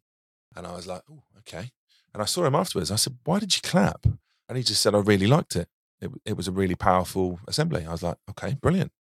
And 0.56 0.66
I 0.66 0.74
was 0.74 0.88
like, 0.88 1.02
oh, 1.12 1.24
okay. 1.40 1.72
And 2.14 2.24
I 2.24 2.26
saw 2.26 2.46
him 2.46 2.56
afterwards. 2.56 2.92
I 2.92 2.96
said, 2.96 3.18
why 3.26 3.40
did 3.40 3.56
you 3.56 3.62
clap? 3.62 4.06
And 4.48 4.58
he 4.58 4.64
just 4.64 4.82
said, 4.82 4.96
I 4.96 5.00
really 5.00 5.28
liked 5.28 5.58
it. 5.58 5.68
It, 6.02 6.10
it 6.26 6.38
was 6.38 6.48
a 6.48 6.54
really 6.54 6.76
powerful 6.76 7.42
assembly. 7.46 7.86
I 7.86 7.92
was 7.92 8.02
like, 8.02 8.18
okay, 8.30 8.56
brilliant 8.62 8.94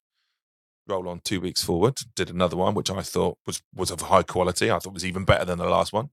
roll 0.89 1.07
on 1.07 1.21
two 1.23 1.39
weeks 1.39 1.63
forward, 1.63 1.99
did 2.15 2.29
another 2.29 2.57
one, 2.57 2.73
which 2.73 2.89
I 2.89 3.01
thought 3.01 3.37
was 3.45 3.61
was 3.73 3.91
of 3.91 4.01
high 4.01 4.23
quality. 4.23 4.71
I 4.71 4.79
thought 4.79 4.93
was 4.93 5.05
even 5.05 5.25
better 5.25 5.45
than 5.45 5.59
the 5.59 5.69
last 5.69 5.93
one. 5.93 6.09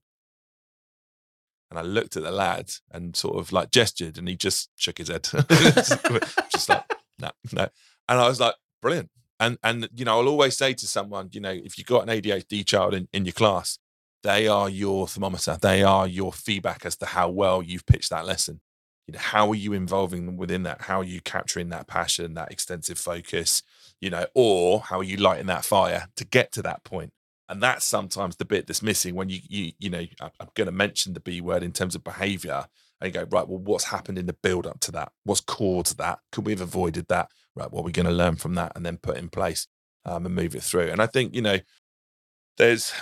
And 1.70 1.78
I 1.78 1.82
looked 1.82 2.16
at 2.16 2.22
the 2.22 2.30
lad 2.30 2.70
and 2.92 3.16
sort 3.16 3.38
of 3.38 3.52
like 3.52 3.70
gestured, 3.70 4.18
and 4.18 4.28
he 4.28 4.36
just 4.36 4.70
shook 4.76 4.98
his 4.98 5.08
head, 5.08 5.24
just 6.50 6.68
like 6.68 6.84
no, 7.18 7.30
no. 7.52 7.68
And 8.08 8.20
I 8.20 8.28
was 8.28 8.40
like, 8.40 8.54
brilliant. 8.80 9.10
And 9.40 9.58
and 9.62 9.88
you 9.94 10.04
know, 10.04 10.20
I'll 10.20 10.28
always 10.28 10.56
say 10.56 10.74
to 10.74 10.86
someone, 10.86 11.30
you 11.32 11.40
know, 11.40 11.50
if 11.50 11.76
you've 11.76 11.86
got 11.86 12.08
an 12.08 12.20
ADHD 12.20 12.64
child 12.64 12.94
in, 12.94 13.08
in 13.12 13.24
your 13.24 13.32
class, 13.32 13.78
they 14.22 14.48
are 14.48 14.68
your 14.68 15.06
thermometer. 15.06 15.58
They 15.60 15.82
are 15.82 16.06
your 16.06 16.32
feedback 16.32 16.86
as 16.86 16.96
to 16.98 17.06
how 17.06 17.28
well 17.28 17.62
you've 17.62 17.86
pitched 17.86 18.10
that 18.10 18.26
lesson. 18.26 18.60
You 19.06 19.12
know, 19.12 19.20
how 19.20 19.48
are 19.50 19.54
you 19.54 19.72
involving 19.72 20.26
them 20.26 20.36
within 20.36 20.64
that? 20.64 20.82
How 20.82 21.00
are 21.00 21.04
you 21.04 21.20
capturing 21.20 21.68
that 21.68 21.86
passion, 21.86 22.34
that 22.34 22.50
extensive 22.50 22.98
focus? 22.98 23.62
You 24.06 24.10
know, 24.10 24.24
or 24.36 24.82
how 24.82 25.00
are 25.00 25.02
you 25.02 25.16
lighting 25.16 25.46
that 25.46 25.64
fire 25.64 26.06
to 26.14 26.24
get 26.24 26.52
to 26.52 26.62
that 26.62 26.84
point? 26.84 27.12
And 27.48 27.60
that's 27.60 27.84
sometimes 27.84 28.36
the 28.36 28.44
bit 28.44 28.68
that's 28.68 28.80
missing 28.80 29.16
when 29.16 29.28
you, 29.28 29.40
you, 29.48 29.72
you 29.80 29.90
know, 29.90 30.04
I'm 30.20 30.48
going 30.54 30.66
to 30.66 30.72
mention 30.72 31.12
the 31.12 31.18
B 31.18 31.40
word 31.40 31.64
in 31.64 31.72
terms 31.72 31.96
of 31.96 32.04
behavior 32.04 32.66
and 33.00 33.12
you 33.12 33.20
go, 33.20 33.26
right, 33.28 33.48
well, 33.48 33.58
what's 33.58 33.86
happened 33.86 34.16
in 34.16 34.26
the 34.26 34.32
build 34.32 34.64
up 34.64 34.78
to 34.82 34.92
that? 34.92 35.10
What's 35.24 35.40
caused 35.40 35.98
that? 35.98 36.20
Could 36.30 36.46
we 36.46 36.52
have 36.52 36.60
avoided 36.60 37.08
that? 37.08 37.32
Right, 37.56 37.68
what 37.68 37.80
are 37.80 37.84
we 37.84 37.90
going 37.90 38.06
to 38.06 38.12
learn 38.12 38.36
from 38.36 38.54
that 38.54 38.74
and 38.76 38.86
then 38.86 38.96
put 38.96 39.16
in 39.16 39.28
place 39.28 39.66
um, 40.04 40.24
and 40.24 40.36
move 40.36 40.54
it 40.54 40.62
through? 40.62 40.90
And 40.92 41.02
I 41.02 41.06
think, 41.06 41.34
you 41.34 41.42
know, 41.42 41.58
there's, 42.58 42.92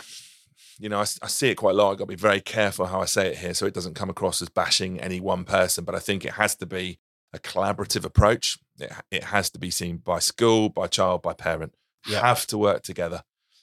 you 0.78 0.88
know, 0.88 1.00
I, 1.00 1.06
I 1.20 1.26
see 1.26 1.50
it 1.50 1.56
quite 1.56 1.72
a 1.72 1.74
lot. 1.74 1.90
I've 1.90 1.98
got 1.98 2.04
to 2.04 2.08
be 2.08 2.14
very 2.16 2.40
careful 2.40 2.86
how 2.86 3.02
I 3.02 3.04
say 3.04 3.26
it 3.26 3.36
here 3.36 3.52
so 3.52 3.66
it 3.66 3.74
doesn't 3.74 3.92
come 3.92 4.08
across 4.08 4.40
as 4.40 4.48
bashing 4.48 5.00
any 5.00 5.20
one 5.20 5.44
person, 5.44 5.84
but 5.84 5.94
I 5.94 5.98
think 5.98 6.24
it 6.24 6.32
has 6.32 6.56
to 6.56 6.66
be 6.66 6.98
a 7.34 7.38
collaborative 7.38 8.04
approach. 8.04 8.56
It, 8.78 8.92
it 9.10 9.24
has 9.24 9.50
to 9.50 9.58
be 9.58 9.70
seen 9.70 9.98
by 9.98 10.20
school, 10.20 10.68
by 10.68 10.86
child, 10.86 11.22
by 11.22 11.34
parent. 11.34 11.74
Yeah. 12.06 12.20
Have 12.20 12.46
to 12.48 12.58
work 12.58 12.82
together. 12.82 13.22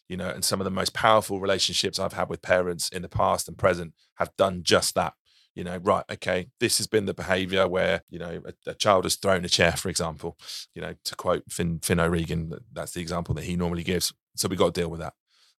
You 0.09 0.17
know, 0.17 0.29
and 0.29 0.43
some 0.43 0.59
of 0.59 0.65
the 0.65 0.71
most 0.71 0.93
powerful 0.93 1.39
relationships 1.39 1.97
I've 1.97 2.13
had 2.13 2.27
with 2.27 2.41
parents 2.41 2.89
in 2.89 3.01
the 3.01 3.07
past 3.09 3.47
and 3.47 3.57
present 3.57 3.93
have 4.15 4.35
done 4.35 4.61
just 4.63 4.93
that. 4.95 5.13
You 5.55 5.63
know, 5.63 5.77
right, 5.77 6.05
okay, 6.11 6.47
this 6.59 6.77
has 6.77 6.87
been 6.87 7.05
the 7.05 7.13
behavior 7.13 7.67
where, 7.67 8.03
you 8.09 8.19
know, 8.19 8.41
a, 8.45 8.71
a 8.71 8.73
child 8.73 9.05
has 9.05 9.15
thrown 9.15 9.45
a 9.45 9.49
chair, 9.49 9.73
for 9.73 9.89
example. 9.89 10.37
You 10.75 10.81
know, 10.81 10.95
to 11.05 11.15
quote 11.15 11.43
Finn, 11.49 11.79
Finn 11.79 11.99
O'Regan, 11.99 12.53
that's 12.71 12.93
the 12.93 13.01
example 13.01 13.35
that 13.35 13.43
he 13.45 13.55
normally 13.55 13.83
gives. 13.83 14.13
So 14.35 14.47
we've 14.47 14.59
got 14.59 14.73
to 14.73 14.81
deal 14.81 14.89
with 14.89 15.01
that. 15.01 15.13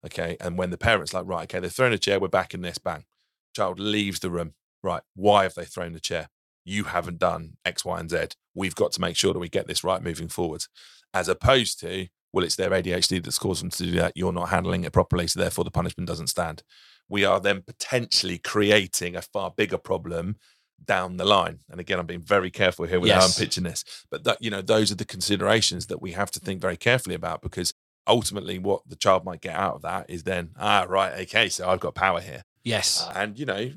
Okay. 0.05 0.37
And 0.41 0.59
when 0.59 0.71
the 0.71 0.79
parents 0.79 1.15
like, 1.15 1.27
right, 1.27 1.45
okay, 1.45 1.61
they've 1.61 1.73
thrown 1.73 1.93
a 1.93 1.99
chair, 1.99 2.21
we're 2.21 2.29
back 2.29 2.55
in 2.55 2.63
this, 2.63 2.79
bang. 2.79 3.05
Child 3.55 3.79
leaves 3.79 4.21
the 4.21 4.31
room. 4.31 4.55
Right. 4.83 5.03
Why 5.15 5.45
have 5.45 5.55
they 5.55 5.65
thrown 5.65 5.93
the 5.93 6.01
chair? 6.01 6.29
You 6.65 6.85
haven't 6.85 7.19
done 7.19 7.57
X, 7.65 7.85
Y, 7.85 7.99
and 7.99 8.11
Z. 8.11 8.29
We've 8.55 8.75
got 8.75 8.93
to 8.93 9.01
make 9.01 9.17
sure 9.17 9.33
that 9.33 9.39
we 9.39 9.49
get 9.49 9.67
this 9.67 9.85
right 9.85 10.03
moving 10.03 10.29
forward. 10.29 10.65
As 11.15 11.29
opposed 11.29 11.81
to, 11.81 12.09
well, 12.33 12.45
it's 12.45 12.57
their 12.57 12.71
ADHD 12.71 13.23
that's 13.23 13.39
caused 13.39 13.63
them 13.63 13.71
to 13.71 13.85
do 13.85 13.91
that. 13.93 14.13
You're 14.15 14.33
not 14.33 14.49
handling 14.49 14.85
it 14.85 14.93
properly. 14.93 15.27
So 15.27 15.41
therefore 15.41 15.65
the 15.65 15.71
punishment 15.71 16.09
doesn't 16.09 16.29
stand. 16.29 16.63
We 17.09 17.25
are 17.25 17.41
then 17.41 17.63
potentially 17.63 18.39
creating 18.39 19.17
a 19.17 19.23
far 19.23 19.51
bigger 19.51 19.79
problem 19.79 20.37
down 20.85 21.17
the 21.17 21.25
line. 21.25 21.61
And 21.71 21.81
again, 21.81 21.99
I'm 21.99 22.07
being 22.07 22.23
very 22.23 22.51
careful 22.51 22.87
here 22.87 23.01
with 23.01 23.09
yes. 23.09 23.21
how 23.21 23.27
I'm 23.27 23.47
pitching 23.47 23.65
this. 23.65 23.85
But 24.11 24.25
that, 24.25 24.39
you 24.41 24.51
know, 24.51 24.63
those 24.63 24.91
are 24.91 24.97
the 24.97 25.05
considerations 25.05 25.87
that 25.89 26.01
we 26.01 26.13
have 26.13 26.31
to 26.33 26.41
think 26.41 26.61
very 26.61 26.77
carefully 26.77 27.15
about 27.15 27.43
because 27.43 27.75
ultimately 28.07 28.59
what 28.59 28.83
the 28.89 28.97
child 28.97 29.25
might 29.25 29.41
get 29.41 29.55
out 29.55 29.77
of 29.77 29.83
that 29.83 30.09
is 30.09 30.25
then, 30.25 30.51
ah, 30.59 30.87
right, 30.89 31.21
okay, 31.23 31.49
so 31.49 31.69
I've 31.69 31.81
got 31.81 31.95
power 31.95 32.21
here. 32.21 32.43
Yes. 32.65 33.07
Uh, 33.07 33.13
and 33.17 33.39
you 33.39 33.47
know, 33.47 33.71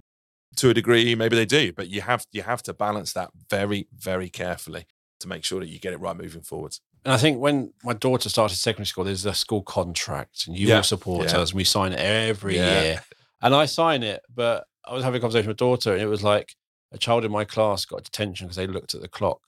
to 0.56 0.70
a 0.70 0.74
degree, 0.74 1.16
maybe 1.16 1.36
they 1.36 1.46
do, 1.46 1.74
but 1.74 1.90
you 1.90 2.02
have 2.02 2.26
you 2.32 2.44
have 2.44 2.64
to 2.64 2.74
balance 2.74 3.14
that 3.14 3.32
very, 3.50 3.88
very 3.96 4.30
carefully 4.30 4.86
to 5.20 5.28
make 5.28 5.44
sure 5.44 5.60
that 5.60 5.68
you 5.68 5.80
get 5.80 5.94
it 5.94 6.00
right 6.00 6.16
moving 6.16 6.42
forwards. 6.42 6.82
And 7.04 7.14
I 7.14 7.18
think 7.18 7.40
when 7.40 7.74
my 7.84 7.94
daughter 7.94 8.30
started 8.30 8.56
secondary 8.56 8.88
school, 8.88 9.04
there's 9.04 9.26
a 9.26 9.34
school 9.34 9.62
contract, 9.62 10.48
and 10.48 10.58
you 10.58 10.68
yeah. 10.68 10.78
will 10.78 10.84
support 10.84 11.32
yeah. 11.32 11.40
us, 11.40 11.52
and 11.52 11.58
we 11.58 11.64
sign 11.64 11.94
it 11.94 12.00
every 12.00 12.56
yeah. 12.56 12.82
year. 12.82 13.04
And 13.42 13.54
I 13.54 13.66
sign 13.66 14.02
it, 14.02 14.22
but 14.34 14.66
I 14.86 14.94
was 14.94 15.04
having 15.04 15.20
a 15.20 15.22
conversation 15.22 15.48
with 15.48 15.62
my 15.62 15.66
daughter, 15.66 15.94
and 15.94 16.02
it 16.02 16.08
was 16.08 16.24
like 16.24 16.56
a 16.92 16.98
child 16.98 17.26
in 17.26 17.32
my 17.32 17.46
class 17.46 17.86
got 17.86 18.04
detention 18.04 18.48
because 18.48 18.56
they 18.56 18.68
looked 18.68 18.96
at 18.96 19.02
the 19.02 19.08
clock. 19.08 19.42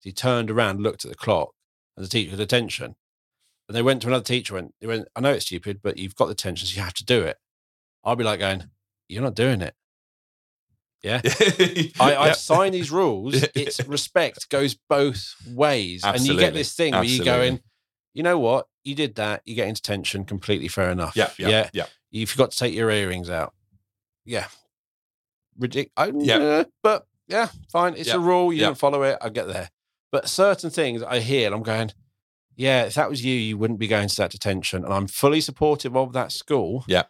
He 0.00 0.12
turned 0.12 0.50
around, 0.50 0.80
looked 0.80 1.04
at 1.04 1.10
the 1.10 1.16
clock, 1.16 1.50
and 1.96 2.04
the 2.04 2.10
teacher 2.10 2.30
had 2.30 2.38
detention. 2.38 2.96
And 3.68 3.76
they 3.76 3.82
went 3.82 4.02
to 4.02 4.08
another 4.08 4.24
teacher, 4.24 4.56
and 4.56 4.72
they 4.80 4.86
went, 4.86 5.06
"I 5.14 5.20
know 5.20 5.32
it's 5.32 5.46
stupid, 5.46 5.80
but 5.82 5.96
you've 5.96 6.16
got 6.16 6.26
the 6.26 6.34
detention, 6.34 6.66
so 6.66 6.74
you 6.74 6.82
have 6.82 6.94
to 6.94 7.04
do 7.04 7.22
it." 7.22 7.36
I'll 8.02 8.16
be 8.16 8.24
like 8.24 8.40
going, 8.40 8.70
"You're 9.08 9.22
not 9.22 9.34
doing 9.34 9.60
it." 9.60 9.74
Yeah. 11.02 11.22
I, 11.98 12.14
I 12.14 12.26
yep. 12.26 12.36
sign 12.36 12.72
these 12.72 12.90
rules. 12.90 13.42
It's 13.54 13.82
respect 13.86 14.50
goes 14.50 14.74
both 14.74 15.34
ways. 15.48 16.02
And 16.04 16.20
you 16.20 16.38
get 16.38 16.52
this 16.52 16.74
thing 16.74 16.92
where 16.92 17.04
you 17.04 17.20
go 17.20 17.24
going, 17.24 17.60
you 18.12 18.22
know 18.22 18.38
what? 18.38 18.66
You 18.84 18.94
did 18.94 19.14
that. 19.14 19.40
You 19.46 19.54
get 19.54 19.68
into 19.68 19.80
tension. 19.80 20.24
Completely 20.24 20.68
fair 20.68 20.90
enough. 20.90 21.16
Yeah. 21.16 21.30
Yeah. 21.38 21.70
Yeah. 21.72 21.86
You 22.10 22.26
forgot 22.26 22.50
to 22.50 22.58
take 22.58 22.74
your 22.74 22.90
earrings 22.90 23.30
out. 23.30 23.54
Yeah. 24.26 24.48
Ridiculous. 25.58 26.26
Yeah. 26.26 26.36
Uh, 26.36 26.64
but 26.82 27.06
yeah, 27.28 27.48
fine. 27.72 27.94
It's 27.96 28.10
a 28.10 28.20
rule. 28.20 28.52
You 28.52 28.60
don't 28.60 28.78
follow 28.78 29.02
it. 29.02 29.16
I 29.22 29.30
get 29.30 29.46
there. 29.46 29.70
But 30.12 30.28
certain 30.28 30.68
things 30.68 31.02
I 31.02 31.20
hear 31.20 31.46
and 31.46 31.54
I'm 31.54 31.62
going, 31.62 31.92
yeah, 32.56 32.82
if 32.82 32.94
that 32.94 33.08
was 33.08 33.24
you, 33.24 33.34
you 33.34 33.56
wouldn't 33.56 33.78
be 33.78 33.86
going 33.86 34.08
to 34.08 34.16
that 34.16 34.32
detention. 34.32 34.84
And 34.84 34.92
I'm 34.92 35.06
fully 35.06 35.40
supportive 35.40 35.96
of 35.96 36.12
that 36.12 36.30
school. 36.30 36.84
Yeah 36.86 37.04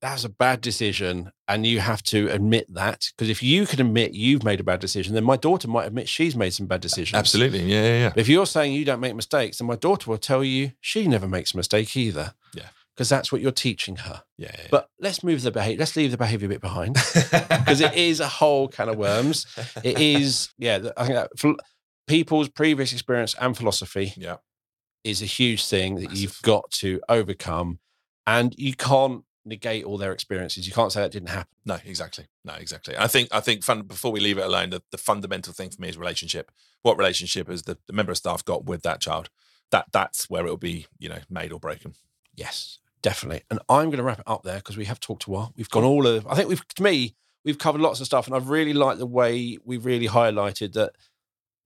that's 0.00 0.24
a 0.24 0.28
bad 0.28 0.60
decision 0.60 1.30
and 1.46 1.66
you 1.66 1.80
have 1.80 2.02
to 2.02 2.28
admit 2.28 2.72
that 2.72 3.06
because 3.16 3.28
if 3.28 3.42
you 3.42 3.66
can 3.66 3.80
admit 3.80 4.14
you've 4.14 4.42
made 4.42 4.60
a 4.60 4.64
bad 4.64 4.80
decision 4.80 5.14
then 5.14 5.24
my 5.24 5.36
daughter 5.36 5.68
might 5.68 5.86
admit 5.86 6.08
she's 6.08 6.34
made 6.34 6.50
some 6.50 6.66
bad 6.66 6.80
decisions. 6.80 7.18
Absolutely. 7.18 7.62
Yeah 7.62 7.82
yeah, 7.82 7.98
yeah. 7.98 8.12
if 8.16 8.28
you're 8.28 8.46
saying 8.46 8.72
you 8.72 8.84
don't 8.84 9.00
make 9.00 9.14
mistakes 9.14 9.58
then 9.58 9.66
my 9.66 9.76
daughter 9.76 10.10
will 10.10 10.18
tell 10.18 10.42
you 10.42 10.72
she 10.80 11.06
never 11.06 11.28
makes 11.28 11.54
a 11.54 11.56
mistake 11.56 11.96
either. 11.96 12.34
Yeah. 12.54 12.68
Because 12.94 13.08
that's 13.08 13.32
what 13.32 13.40
you're 13.40 13.52
teaching 13.52 13.96
her. 13.96 14.22
Yeah, 14.36 14.50
yeah 14.58 14.66
but 14.70 14.88
let's 15.00 15.22
move 15.22 15.42
the 15.42 15.50
behavior 15.50 15.78
let's 15.78 15.96
leave 15.96 16.10
the 16.10 16.18
behavior 16.18 16.46
a 16.46 16.50
bit 16.50 16.60
behind 16.60 16.94
because 17.30 17.80
it 17.80 17.94
is 17.94 18.20
a 18.20 18.28
whole 18.28 18.68
can 18.68 18.88
of 18.88 18.96
worms. 18.96 19.46
It 19.84 19.98
is 20.00 20.50
yeah 20.58 20.80
i 20.96 21.06
think 21.06 21.16
that 21.16 21.56
people's 22.06 22.48
previous 22.48 22.92
experience 22.92 23.34
and 23.40 23.56
philosophy 23.56 24.12
yeah. 24.16 24.36
is 25.04 25.22
a 25.22 25.26
huge 25.26 25.64
thing 25.66 25.96
that 25.96 26.08
Massive. 26.08 26.18
you've 26.18 26.42
got 26.42 26.68
to 26.70 27.00
overcome 27.08 27.78
and 28.26 28.54
you 28.58 28.74
can't 28.74 29.24
negate 29.50 29.84
all 29.84 29.98
their 29.98 30.12
experiences. 30.12 30.66
You 30.66 30.72
can't 30.72 30.90
say 30.90 31.00
that 31.02 31.12
didn't 31.12 31.28
happen. 31.28 31.54
No, 31.66 31.78
exactly. 31.84 32.26
No, 32.44 32.54
exactly. 32.54 32.96
I 32.96 33.06
think 33.06 33.28
I 33.32 33.40
think 33.40 33.62
fun, 33.62 33.82
before 33.82 34.12
we 34.12 34.20
leave 34.20 34.38
it 34.38 34.46
alone, 34.46 34.70
the, 34.70 34.82
the 34.90 34.98
fundamental 34.98 35.52
thing 35.52 35.70
for 35.70 35.82
me 35.82 35.88
is 35.88 35.98
relationship. 35.98 36.50
What 36.82 36.96
relationship 36.96 37.48
has 37.48 37.64
the, 37.64 37.76
the 37.86 37.92
member 37.92 38.12
of 38.12 38.18
staff 38.18 38.44
got 38.44 38.64
with 38.64 38.82
that 38.82 39.00
child? 39.00 39.28
That 39.70 39.86
that's 39.92 40.30
where 40.30 40.46
it 40.46 40.50
will 40.50 40.56
be, 40.56 40.86
you 40.98 41.08
know, 41.08 41.18
made 41.28 41.52
or 41.52 41.60
broken. 41.60 41.94
Yes, 42.34 42.78
definitely. 43.02 43.42
And 43.50 43.60
I'm 43.68 43.86
going 43.86 43.98
to 43.98 44.02
wrap 44.02 44.20
it 44.20 44.28
up 44.28 44.42
there 44.42 44.56
because 44.56 44.76
we 44.76 44.86
have 44.86 45.00
talked 45.00 45.26
a 45.26 45.30
while. 45.30 45.52
We've 45.56 45.68
gone 45.68 45.84
all 45.84 46.06
of. 46.06 46.26
I 46.26 46.34
think 46.34 46.48
we've 46.48 46.66
to 46.66 46.82
me 46.82 47.14
we've 47.44 47.58
covered 47.58 47.80
lots 47.80 48.00
of 48.00 48.06
stuff, 48.06 48.26
and 48.26 48.34
I've 48.34 48.48
really 48.48 48.72
liked 48.72 48.98
the 48.98 49.06
way 49.06 49.58
we 49.64 49.76
really 49.76 50.08
highlighted 50.08 50.72
that 50.74 50.92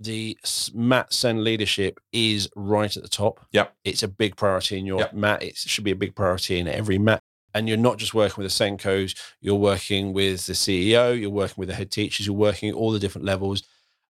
the 0.01 0.37
MAT 0.75 1.13
Sen 1.13 1.45
leadership 1.45 2.01
is 2.13 2.49
right 2.57 2.95
at 2.97 3.03
the 3.03 3.09
top. 3.09 3.47
Yeah, 3.53 3.69
It's 3.85 4.03
a 4.03 4.09
big 4.09 4.37
priority 4.37 4.79
in 4.79 4.87
your 4.87 5.01
yep. 5.01 5.13
MAT. 5.15 5.43
It 5.43 5.57
should 5.57 5.85
be 5.85 5.93
a 5.93 5.97
big 5.97 6.15
priority 6.15 6.59
in 6.59 6.69
every 6.69 6.99
MAT 6.99 7.23
and 7.55 7.69
you're 7.69 7.79
not 7.79 7.99
just 7.99 8.13
working 8.13 8.43
with 8.43 8.53
the 8.53 8.65
SENCOs 8.65 9.15
you're 9.41 9.55
working 9.55 10.13
with 10.13 10.47
the 10.47 10.53
CEO, 10.53 11.19
you're 11.19 11.31
working 11.31 11.55
with 11.57 11.69
the 11.69 11.75
head 11.75 11.91
teachers, 11.91 12.27
you're 12.27 12.35
working 12.35 12.69
at 12.69 12.75
all 12.75 12.91
the 12.91 12.99
different 12.99 13.25
levels. 13.25 13.63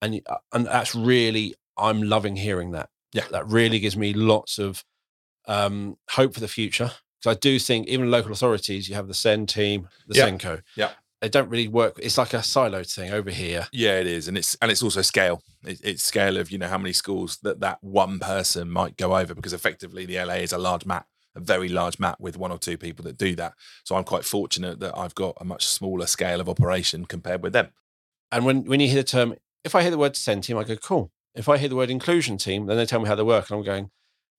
And, 0.02 0.22
uh, 0.26 0.38
and 0.54 0.66
that's 0.66 0.96
really, 0.96 1.56
I'm 1.78 2.04
loving 2.04 2.36
hearing 2.36 2.72
that. 2.72 2.90
Yeah. 3.14 3.26
That 3.32 3.48
really 3.48 3.80
gives 3.80 3.98
me 3.98 4.14
lots 4.14 4.60
of 4.60 4.84
um, 5.48 5.98
hope 6.12 6.34
for 6.34 6.40
the 6.40 6.48
future. 6.48 6.92
Because 7.20 7.38
I 7.38 7.40
do 7.40 7.60
think 7.60 7.88
even 7.88 8.12
local 8.12 8.32
authorities, 8.32 8.88
you 8.88 8.96
have 8.96 9.08
the 9.08 9.14
sen 9.14 9.46
team, 9.46 9.90
the 10.08 10.18
yeah. 10.18 10.30
SENCO. 10.30 10.62
Yeah. 10.76 10.92
they 11.22 11.30
don't 11.30 11.50
really 11.50 11.68
work. 11.68 11.98
It's 12.02 12.18
like 12.18 12.34
a 12.34 12.38
siloed 12.38 12.94
thing 12.94 13.12
over 13.12 13.32
here. 13.32 13.68
Yeah, 13.72 14.00
it 14.00 14.06
is, 14.08 14.28
and 14.28 14.38
it's 14.38 14.56
and 14.62 14.70
it's 14.70 14.84
also 14.84 15.02
scale. 15.02 15.42
It, 15.64 15.80
it's 15.84 16.04
scale 16.04 16.38
of 16.38 16.52
you 16.52 16.58
know 16.58 16.68
how 16.68 16.78
many 16.78 16.94
schools 16.94 17.40
that 17.42 17.62
that 17.62 17.80
one 17.82 18.20
person 18.20 18.70
might 18.70 18.98
go 18.98 19.16
over 19.18 19.34
because 19.34 19.54
effectively 19.54 20.06
the 20.06 20.24
LA 20.24 20.36
is 20.36 20.54
a 20.54 20.58
large 20.58 20.86
map, 20.86 21.08
a 21.36 21.40
very 21.40 21.70
large 21.70 22.00
map 22.00 22.20
with 22.20 22.38
one 22.38 22.52
or 22.52 22.58
two 22.58 22.78
people 22.78 23.04
that 23.04 23.18
do 23.18 23.36
that. 23.36 23.54
So 23.84 23.96
I'm 23.96 24.04
quite 24.04 24.26
fortunate 24.26 24.80
that 24.80 24.98
I've 24.98 25.16
got 25.16 25.38
a 25.40 25.46
much 25.46 25.66
smaller 25.66 26.06
scale 26.06 26.40
of 26.40 26.50
operation 26.50 27.06
compared 27.06 27.44
with 27.44 27.54
them. 27.54 27.70
And 28.32 28.46
when 28.46 28.66
when 28.66 28.80
you 28.80 28.88
hear 28.88 28.98
the 28.98 29.04
term, 29.04 29.36
if 29.64 29.76
I 29.76 29.82
hear 29.82 29.92
the 29.92 29.98
word 29.98 30.16
SEND 30.16 30.44
team, 30.44 30.58
I 30.58 30.64
go 30.64 30.76
cool. 30.76 31.12
If 31.34 31.50
I 31.50 31.58
hear 31.58 31.70
the 31.70 31.76
word 31.76 31.90
inclusion 31.90 32.38
team, 32.38 32.66
then 32.66 32.78
they 32.78 32.86
tell 32.86 33.02
me 33.02 33.08
how 33.08 33.16
they 33.16 33.24
work, 33.24 33.50
and 33.50 33.60
I'm 33.60 33.66
going, 33.66 33.92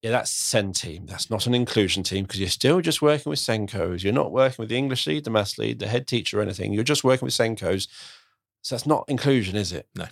yeah, 0.02 0.10
that's 0.10 0.30
SEND 0.30 0.74
team. 0.74 1.06
That's 1.06 1.30
not 1.30 1.46
an 1.46 1.54
inclusion 1.54 2.02
team 2.02 2.24
because 2.24 2.40
you're 2.40 2.48
still 2.48 2.80
just 2.80 3.02
working 3.02 3.30
with 3.30 3.38
SENCOs. 3.38 4.02
You're 4.02 4.12
not 4.12 4.32
working 4.32 4.62
with 4.62 4.68
the 4.68 4.76
English 4.76 5.06
lead, 5.06 5.24
the 5.24 5.30
maths 5.30 5.58
lead, 5.58 5.78
the 5.78 5.88
head 5.88 6.06
teacher, 6.06 6.38
or 6.38 6.42
anything. 6.42 6.72
You're 6.72 6.84
just 6.84 7.04
working 7.04 7.26
with 7.26 7.34
SENCOs. 7.34 7.88
So 8.62 8.74
that's 8.74 8.86
not 8.86 9.04
inclusion, 9.08 9.56
is 9.56 9.72
it? 9.72 9.88
No, 9.94 10.06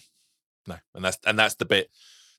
no, 0.67 0.77
and 0.95 1.05
that's 1.05 1.19
and 1.27 1.39
that's 1.39 1.55
the 1.57 1.65
bit 1.65 1.91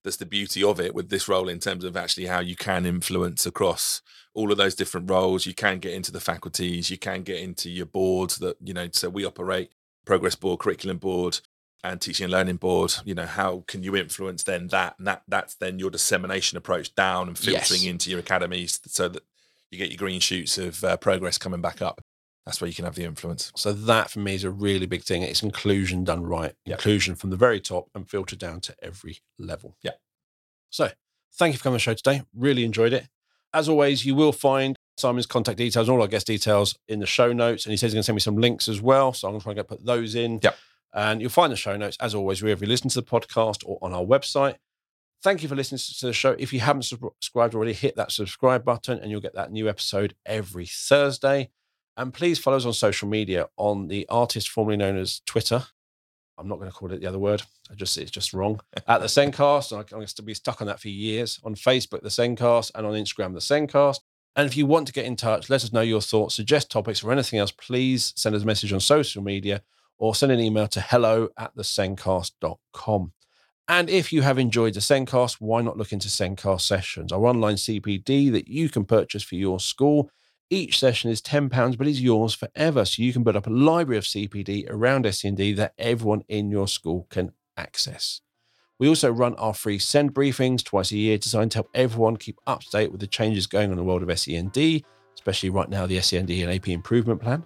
that's 0.05 0.15
the 0.17 0.25
beauty 0.25 0.63
of 0.63 0.79
it 0.79 0.95
with 0.95 1.09
this 1.09 1.27
role 1.27 1.49
in 1.49 1.59
terms 1.59 1.83
of 1.83 1.97
actually 1.97 2.27
how 2.27 2.39
you 2.39 2.55
can 2.55 2.85
influence 2.85 3.45
across 3.45 4.01
all 4.33 4.51
of 4.51 4.57
those 4.57 4.75
different 4.75 5.09
roles. 5.09 5.45
You 5.45 5.53
can 5.53 5.79
get 5.79 5.93
into 5.93 6.11
the 6.11 6.21
faculties, 6.21 6.89
you 6.89 6.97
can 6.97 7.23
get 7.23 7.39
into 7.39 7.69
your 7.69 7.87
boards 7.87 8.37
that 8.37 8.55
you 8.63 8.73
know. 8.73 8.87
So 8.93 9.09
we 9.09 9.25
operate 9.25 9.71
progress 10.05 10.35
board, 10.35 10.59
curriculum 10.59 10.99
board, 10.99 11.41
and 11.83 11.99
teaching 11.99 12.25
and 12.25 12.31
learning 12.31 12.55
board 12.55 12.93
you 13.03 13.13
know 13.13 13.25
how 13.25 13.63
can 13.67 13.83
you 13.83 13.95
influence 13.95 14.43
then 14.43 14.67
that 14.67 14.95
and 14.97 15.07
that 15.07 15.21
that's 15.27 15.55
then 15.55 15.77
your 15.77 15.91
dissemination 15.91 16.57
approach 16.57 16.95
down 16.95 17.27
and 17.27 17.37
filtering 17.37 17.81
yes. 17.81 17.89
into 17.89 18.09
your 18.09 18.19
academies 18.19 18.79
so 18.87 19.07
that 19.07 19.23
you 19.71 19.77
get 19.77 19.89
your 19.89 19.97
green 19.97 20.19
shoots 20.19 20.57
of 20.57 20.83
uh, 20.83 20.97
progress 20.97 21.37
coming 21.37 21.61
back 21.61 21.81
up 21.81 22.01
that's 22.45 22.61
where 22.61 22.67
you 22.67 22.73
can 22.73 22.85
have 22.85 22.95
the 22.95 23.03
influence 23.03 23.51
so 23.55 23.73
that 23.73 24.09
for 24.09 24.19
me 24.19 24.35
is 24.35 24.43
a 24.43 24.49
really 24.49 24.85
big 24.85 25.03
thing 25.03 25.21
it's 25.21 25.43
inclusion 25.43 26.03
done 26.03 26.23
right 26.23 26.53
yep. 26.65 26.77
inclusion 26.77 27.15
from 27.15 27.29
the 27.29 27.35
very 27.35 27.59
top 27.59 27.89
and 27.95 28.09
filtered 28.09 28.39
down 28.39 28.59
to 28.59 28.75
every 28.81 29.19
level 29.37 29.75
yeah 29.81 29.91
so 30.69 30.89
thank 31.33 31.53
you 31.53 31.57
for 31.57 31.63
coming 31.63 31.73
on 31.73 31.77
the 31.77 31.79
show 31.79 31.93
today 31.93 32.21
really 32.35 32.63
enjoyed 32.63 32.93
it 32.93 33.07
as 33.53 33.69
always 33.69 34.05
you 34.05 34.15
will 34.15 34.31
find 34.31 34.75
Simon's 34.97 35.25
contact 35.25 35.57
details 35.57 35.89
and 35.89 35.95
all 35.95 36.01
our 36.01 36.07
guest 36.07 36.27
details 36.27 36.77
in 36.87 36.99
the 36.99 37.05
show 37.05 37.33
notes 37.33 37.65
and 37.65 37.71
he 37.71 37.77
says 37.77 37.91
he's 37.91 37.95
going 37.95 38.01
to 38.01 38.05
send 38.05 38.15
me 38.15 38.21
some 38.21 38.37
links 38.37 38.69
as 38.69 38.81
well 38.81 39.11
so 39.11 39.27
I'm 39.27 39.33
going 39.33 39.39
to 39.41 39.43
try 39.43 39.51
and 39.51 39.57
get 39.57 39.67
put 39.67 39.85
those 39.85 40.15
in 40.15 40.39
yeah 40.41 40.51
and 40.95 41.19
you'll 41.21 41.29
find 41.29 41.51
the 41.51 41.57
show 41.57 41.75
notes, 41.75 41.97
as 41.99 42.15
always, 42.15 42.41
wherever 42.41 42.63
you 42.63 42.69
listen 42.69 42.89
to 42.89 43.01
the 43.01 43.05
podcast 43.05 43.63
or 43.65 43.77
on 43.81 43.93
our 43.93 44.03
website. 44.03 44.55
Thank 45.21 45.43
you 45.43 45.49
for 45.49 45.55
listening 45.55 45.79
to 45.79 46.05
the 46.05 46.13
show. 46.13 46.35
If 46.39 46.53
you 46.53 46.61
haven't 46.61 46.83
subscribed 46.83 47.53
already, 47.53 47.73
hit 47.73 47.97
that 47.97 48.13
subscribe 48.13 48.63
button 48.63 48.99
and 48.99 49.11
you'll 49.11 49.21
get 49.21 49.35
that 49.35 49.51
new 49.51 49.67
episode 49.67 50.15
every 50.25 50.65
Thursday. 50.65 51.49
And 51.97 52.13
please 52.13 52.39
follow 52.39 52.57
us 52.57 52.65
on 52.65 52.73
social 52.73 53.07
media 53.07 53.47
on 53.57 53.87
the 53.87 54.05
artist 54.09 54.49
formerly 54.49 54.77
known 54.77 54.97
as 54.97 55.21
Twitter. 55.25 55.63
I'm 56.37 56.49
not 56.49 56.59
going 56.59 56.69
to 56.69 56.75
call 56.75 56.91
it 56.91 56.99
the 56.99 57.07
other 57.07 57.19
word. 57.19 57.43
I 57.71 57.75
just 57.75 57.97
it's 57.97 58.11
just 58.11 58.33
wrong. 58.33 58.59
At 58.87 58.99
the 58.99 59.07
Sendcast, 59.07 59.71
and 59.71 59.79
I'm 59.79 59.85
going 59.85 60.05
to 60.05 60.21
be 60.21 60.33
stuck 60.33 60.61
on 60.61 60.67
that 60.67 60.81
for 60.81 60.89
years. 60.89 61.39
On 61.43 61.55
Facebook, 61.55 62.01
the 62.01 62.09
Sendcast, 62.09 62.71
and 62.75 62.85
on 62.85 62.93
Instagram, 62.93 63.33
the 63.33 63.39
Sendcast. 63.39 63.99
And 64.35 64.45
if 64.45 64.57
you 64.57 64.65
want 64.65 64.87
to 64.87 64.93
get 64.93 65.05
in 65.05 65.15
touch, 65.15 65.49
let 65.49 65.63
us 65.63 65.71
know 65.71 65.81
your 65.81 66.01
thoughts, 66.01 66.35
suggest 66.35 66.69
topics, 66.69 67.03
or 67.03 67.11
anything 67.11 67.39
else, 67.39 67.51
please 67.51 68.11
send 68.17 68.35
us 68.35 68.43
a 68.43 68.45
message 68.45 68.73
on 68.73 68.81
social 68.81 69.23
media 69.23 69.61
or 69.97 70.13
send 70.13 70.31
an 70.31 70.41
email 70.41 70.67
to 70.67 70.81
hello 70.81 71.29
at 71.37 71.55
thesendcast.com. 71.55 73.13
And 73.67 73.89
if 73.89 74.11
you 74.11 74.21
have 74.21 74.37
enjoyed 74.37 74.73
the 74.73 74.81
Sendcast, 74.81 75.37
why 75.39 75.61
not 75.61 75.77
look 75.77 75.93
into 75.93 76.09
Sendcast 76.09 76.61
sessions, 76.61 77.13
our 77.13 77.25
online 77.25 77.55
CPD 77.55 78.31
that 78.33 78.47
you 78.49 78.67
can 78.69 78.83
purchase 78.83 79.23
for 79.23 79.35
your 79.35 79.59
school. 79.59 80.11
Each 80.49 80.79
session 80.79 81.09
is 81.09 81.21
£10, 81.21 81.77
but 81.77 81.87
is 81.87 82.01
yours 82.01 82.33
forever. 82.33 82.85
So 82.85 83.01
you 83.01 83.13
can 83.13 83.23
build 83.23 83.35
up 83.35 83.47
a 83.47 83.51
library 83.51 83.97
of 83.97 84.03
CPD 84.03 84.69
around 84.69 85.11
SEND 85.11 85.57
that 85.57 85.73
everyone 85.77 86.23
in 86.27 86.51
your 86.51 86.67
school 86.67 87.07
can 87.09 87.31
access. 87.57 88.21
We 88.77 88.87
also 88.87 89.11
run 89.11 89.35
our 89.35 89.53
free 89.53 89.79
SEND 89.79 90.13
briefings 90.13 90.63
twice 90.63 90.91
a 90.91 90.97
year 90.97 91.17
designed 91.17 91.51
to 91.51 91.57
help 91.57 91.69
everyone 91.73 92.17
keep 92.17 92.39
up 92.45 92.61
to 92.61 92.69
date 92.69 92.91
with 92.91 92.99
the 93.01 93.07
changes 93.07 93.47
going 93.47 93.67
on 93.67 93.71
in 93.71 93.77
the 93.77 93.83
world 93.83 94.03
of 94.03 94.19
SEND, 94.19 94.83
especially 95.15 95.49
right 95.49 95.69
now, 95.69 95.85
the 95.85 95.99
SEND 96.01 96.29
and 96.29 96.51
AP 96.51 96.67
improvement 96.67 97.21
plan 97.21 97.45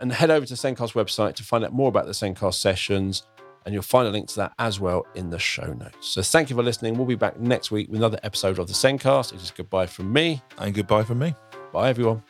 and 0.00 0.12
head 0.12 0.30
over 0.30 0.46
to 0.46 0.54
Sendcast 0.54 0.94
website 0.94 1.34
to 1.34 1.44
find 1.44 1.64
out 1.64 1.72
more 1.72 1.88
about 1.88 2.06
the 2.06 2.12
Sendcast 2.12 2.54
sessions. 2.54 3.24
And 3.66 3.74
you'll 3.74 3.82
find 3.82 4.08
a 4.08 4.10
link 4.10 4.26
to 4.28 4.36
that 4.36 4.52
as 4.58 4.80
well 4.80 5.06
in 5.14 5.28
the 5.28 5.38
show 5.38 5.74
notes. 5.74 6.08
So 6.08 6.22
thank 6.22 6.48
you 6.48 6.56
for 6.56 6.62
listening. 6.62 6.94
We'll 6.94 7.06
be 7.06 7.14
back 7.14 7.38
next 7.38 7.70
week 7.70 7.88
with 7.90 7.98
another 7.98 8.18
episode 8.22 8.58
of 8.58 8.66
the 8.66 8.72
Sendcast. 8.72 9.34
It 9.34 9.42
is 9.42 9.50
goodbye 9.50 9.86
from 9.86 10.10
me. 10.10 10.42
And 10.56 10.74
goodbye 10.74 11.04
from 11.04 11.18
me. 11.18 11.34
Bye, 11.70 11.90
everyone. 11.90 12.29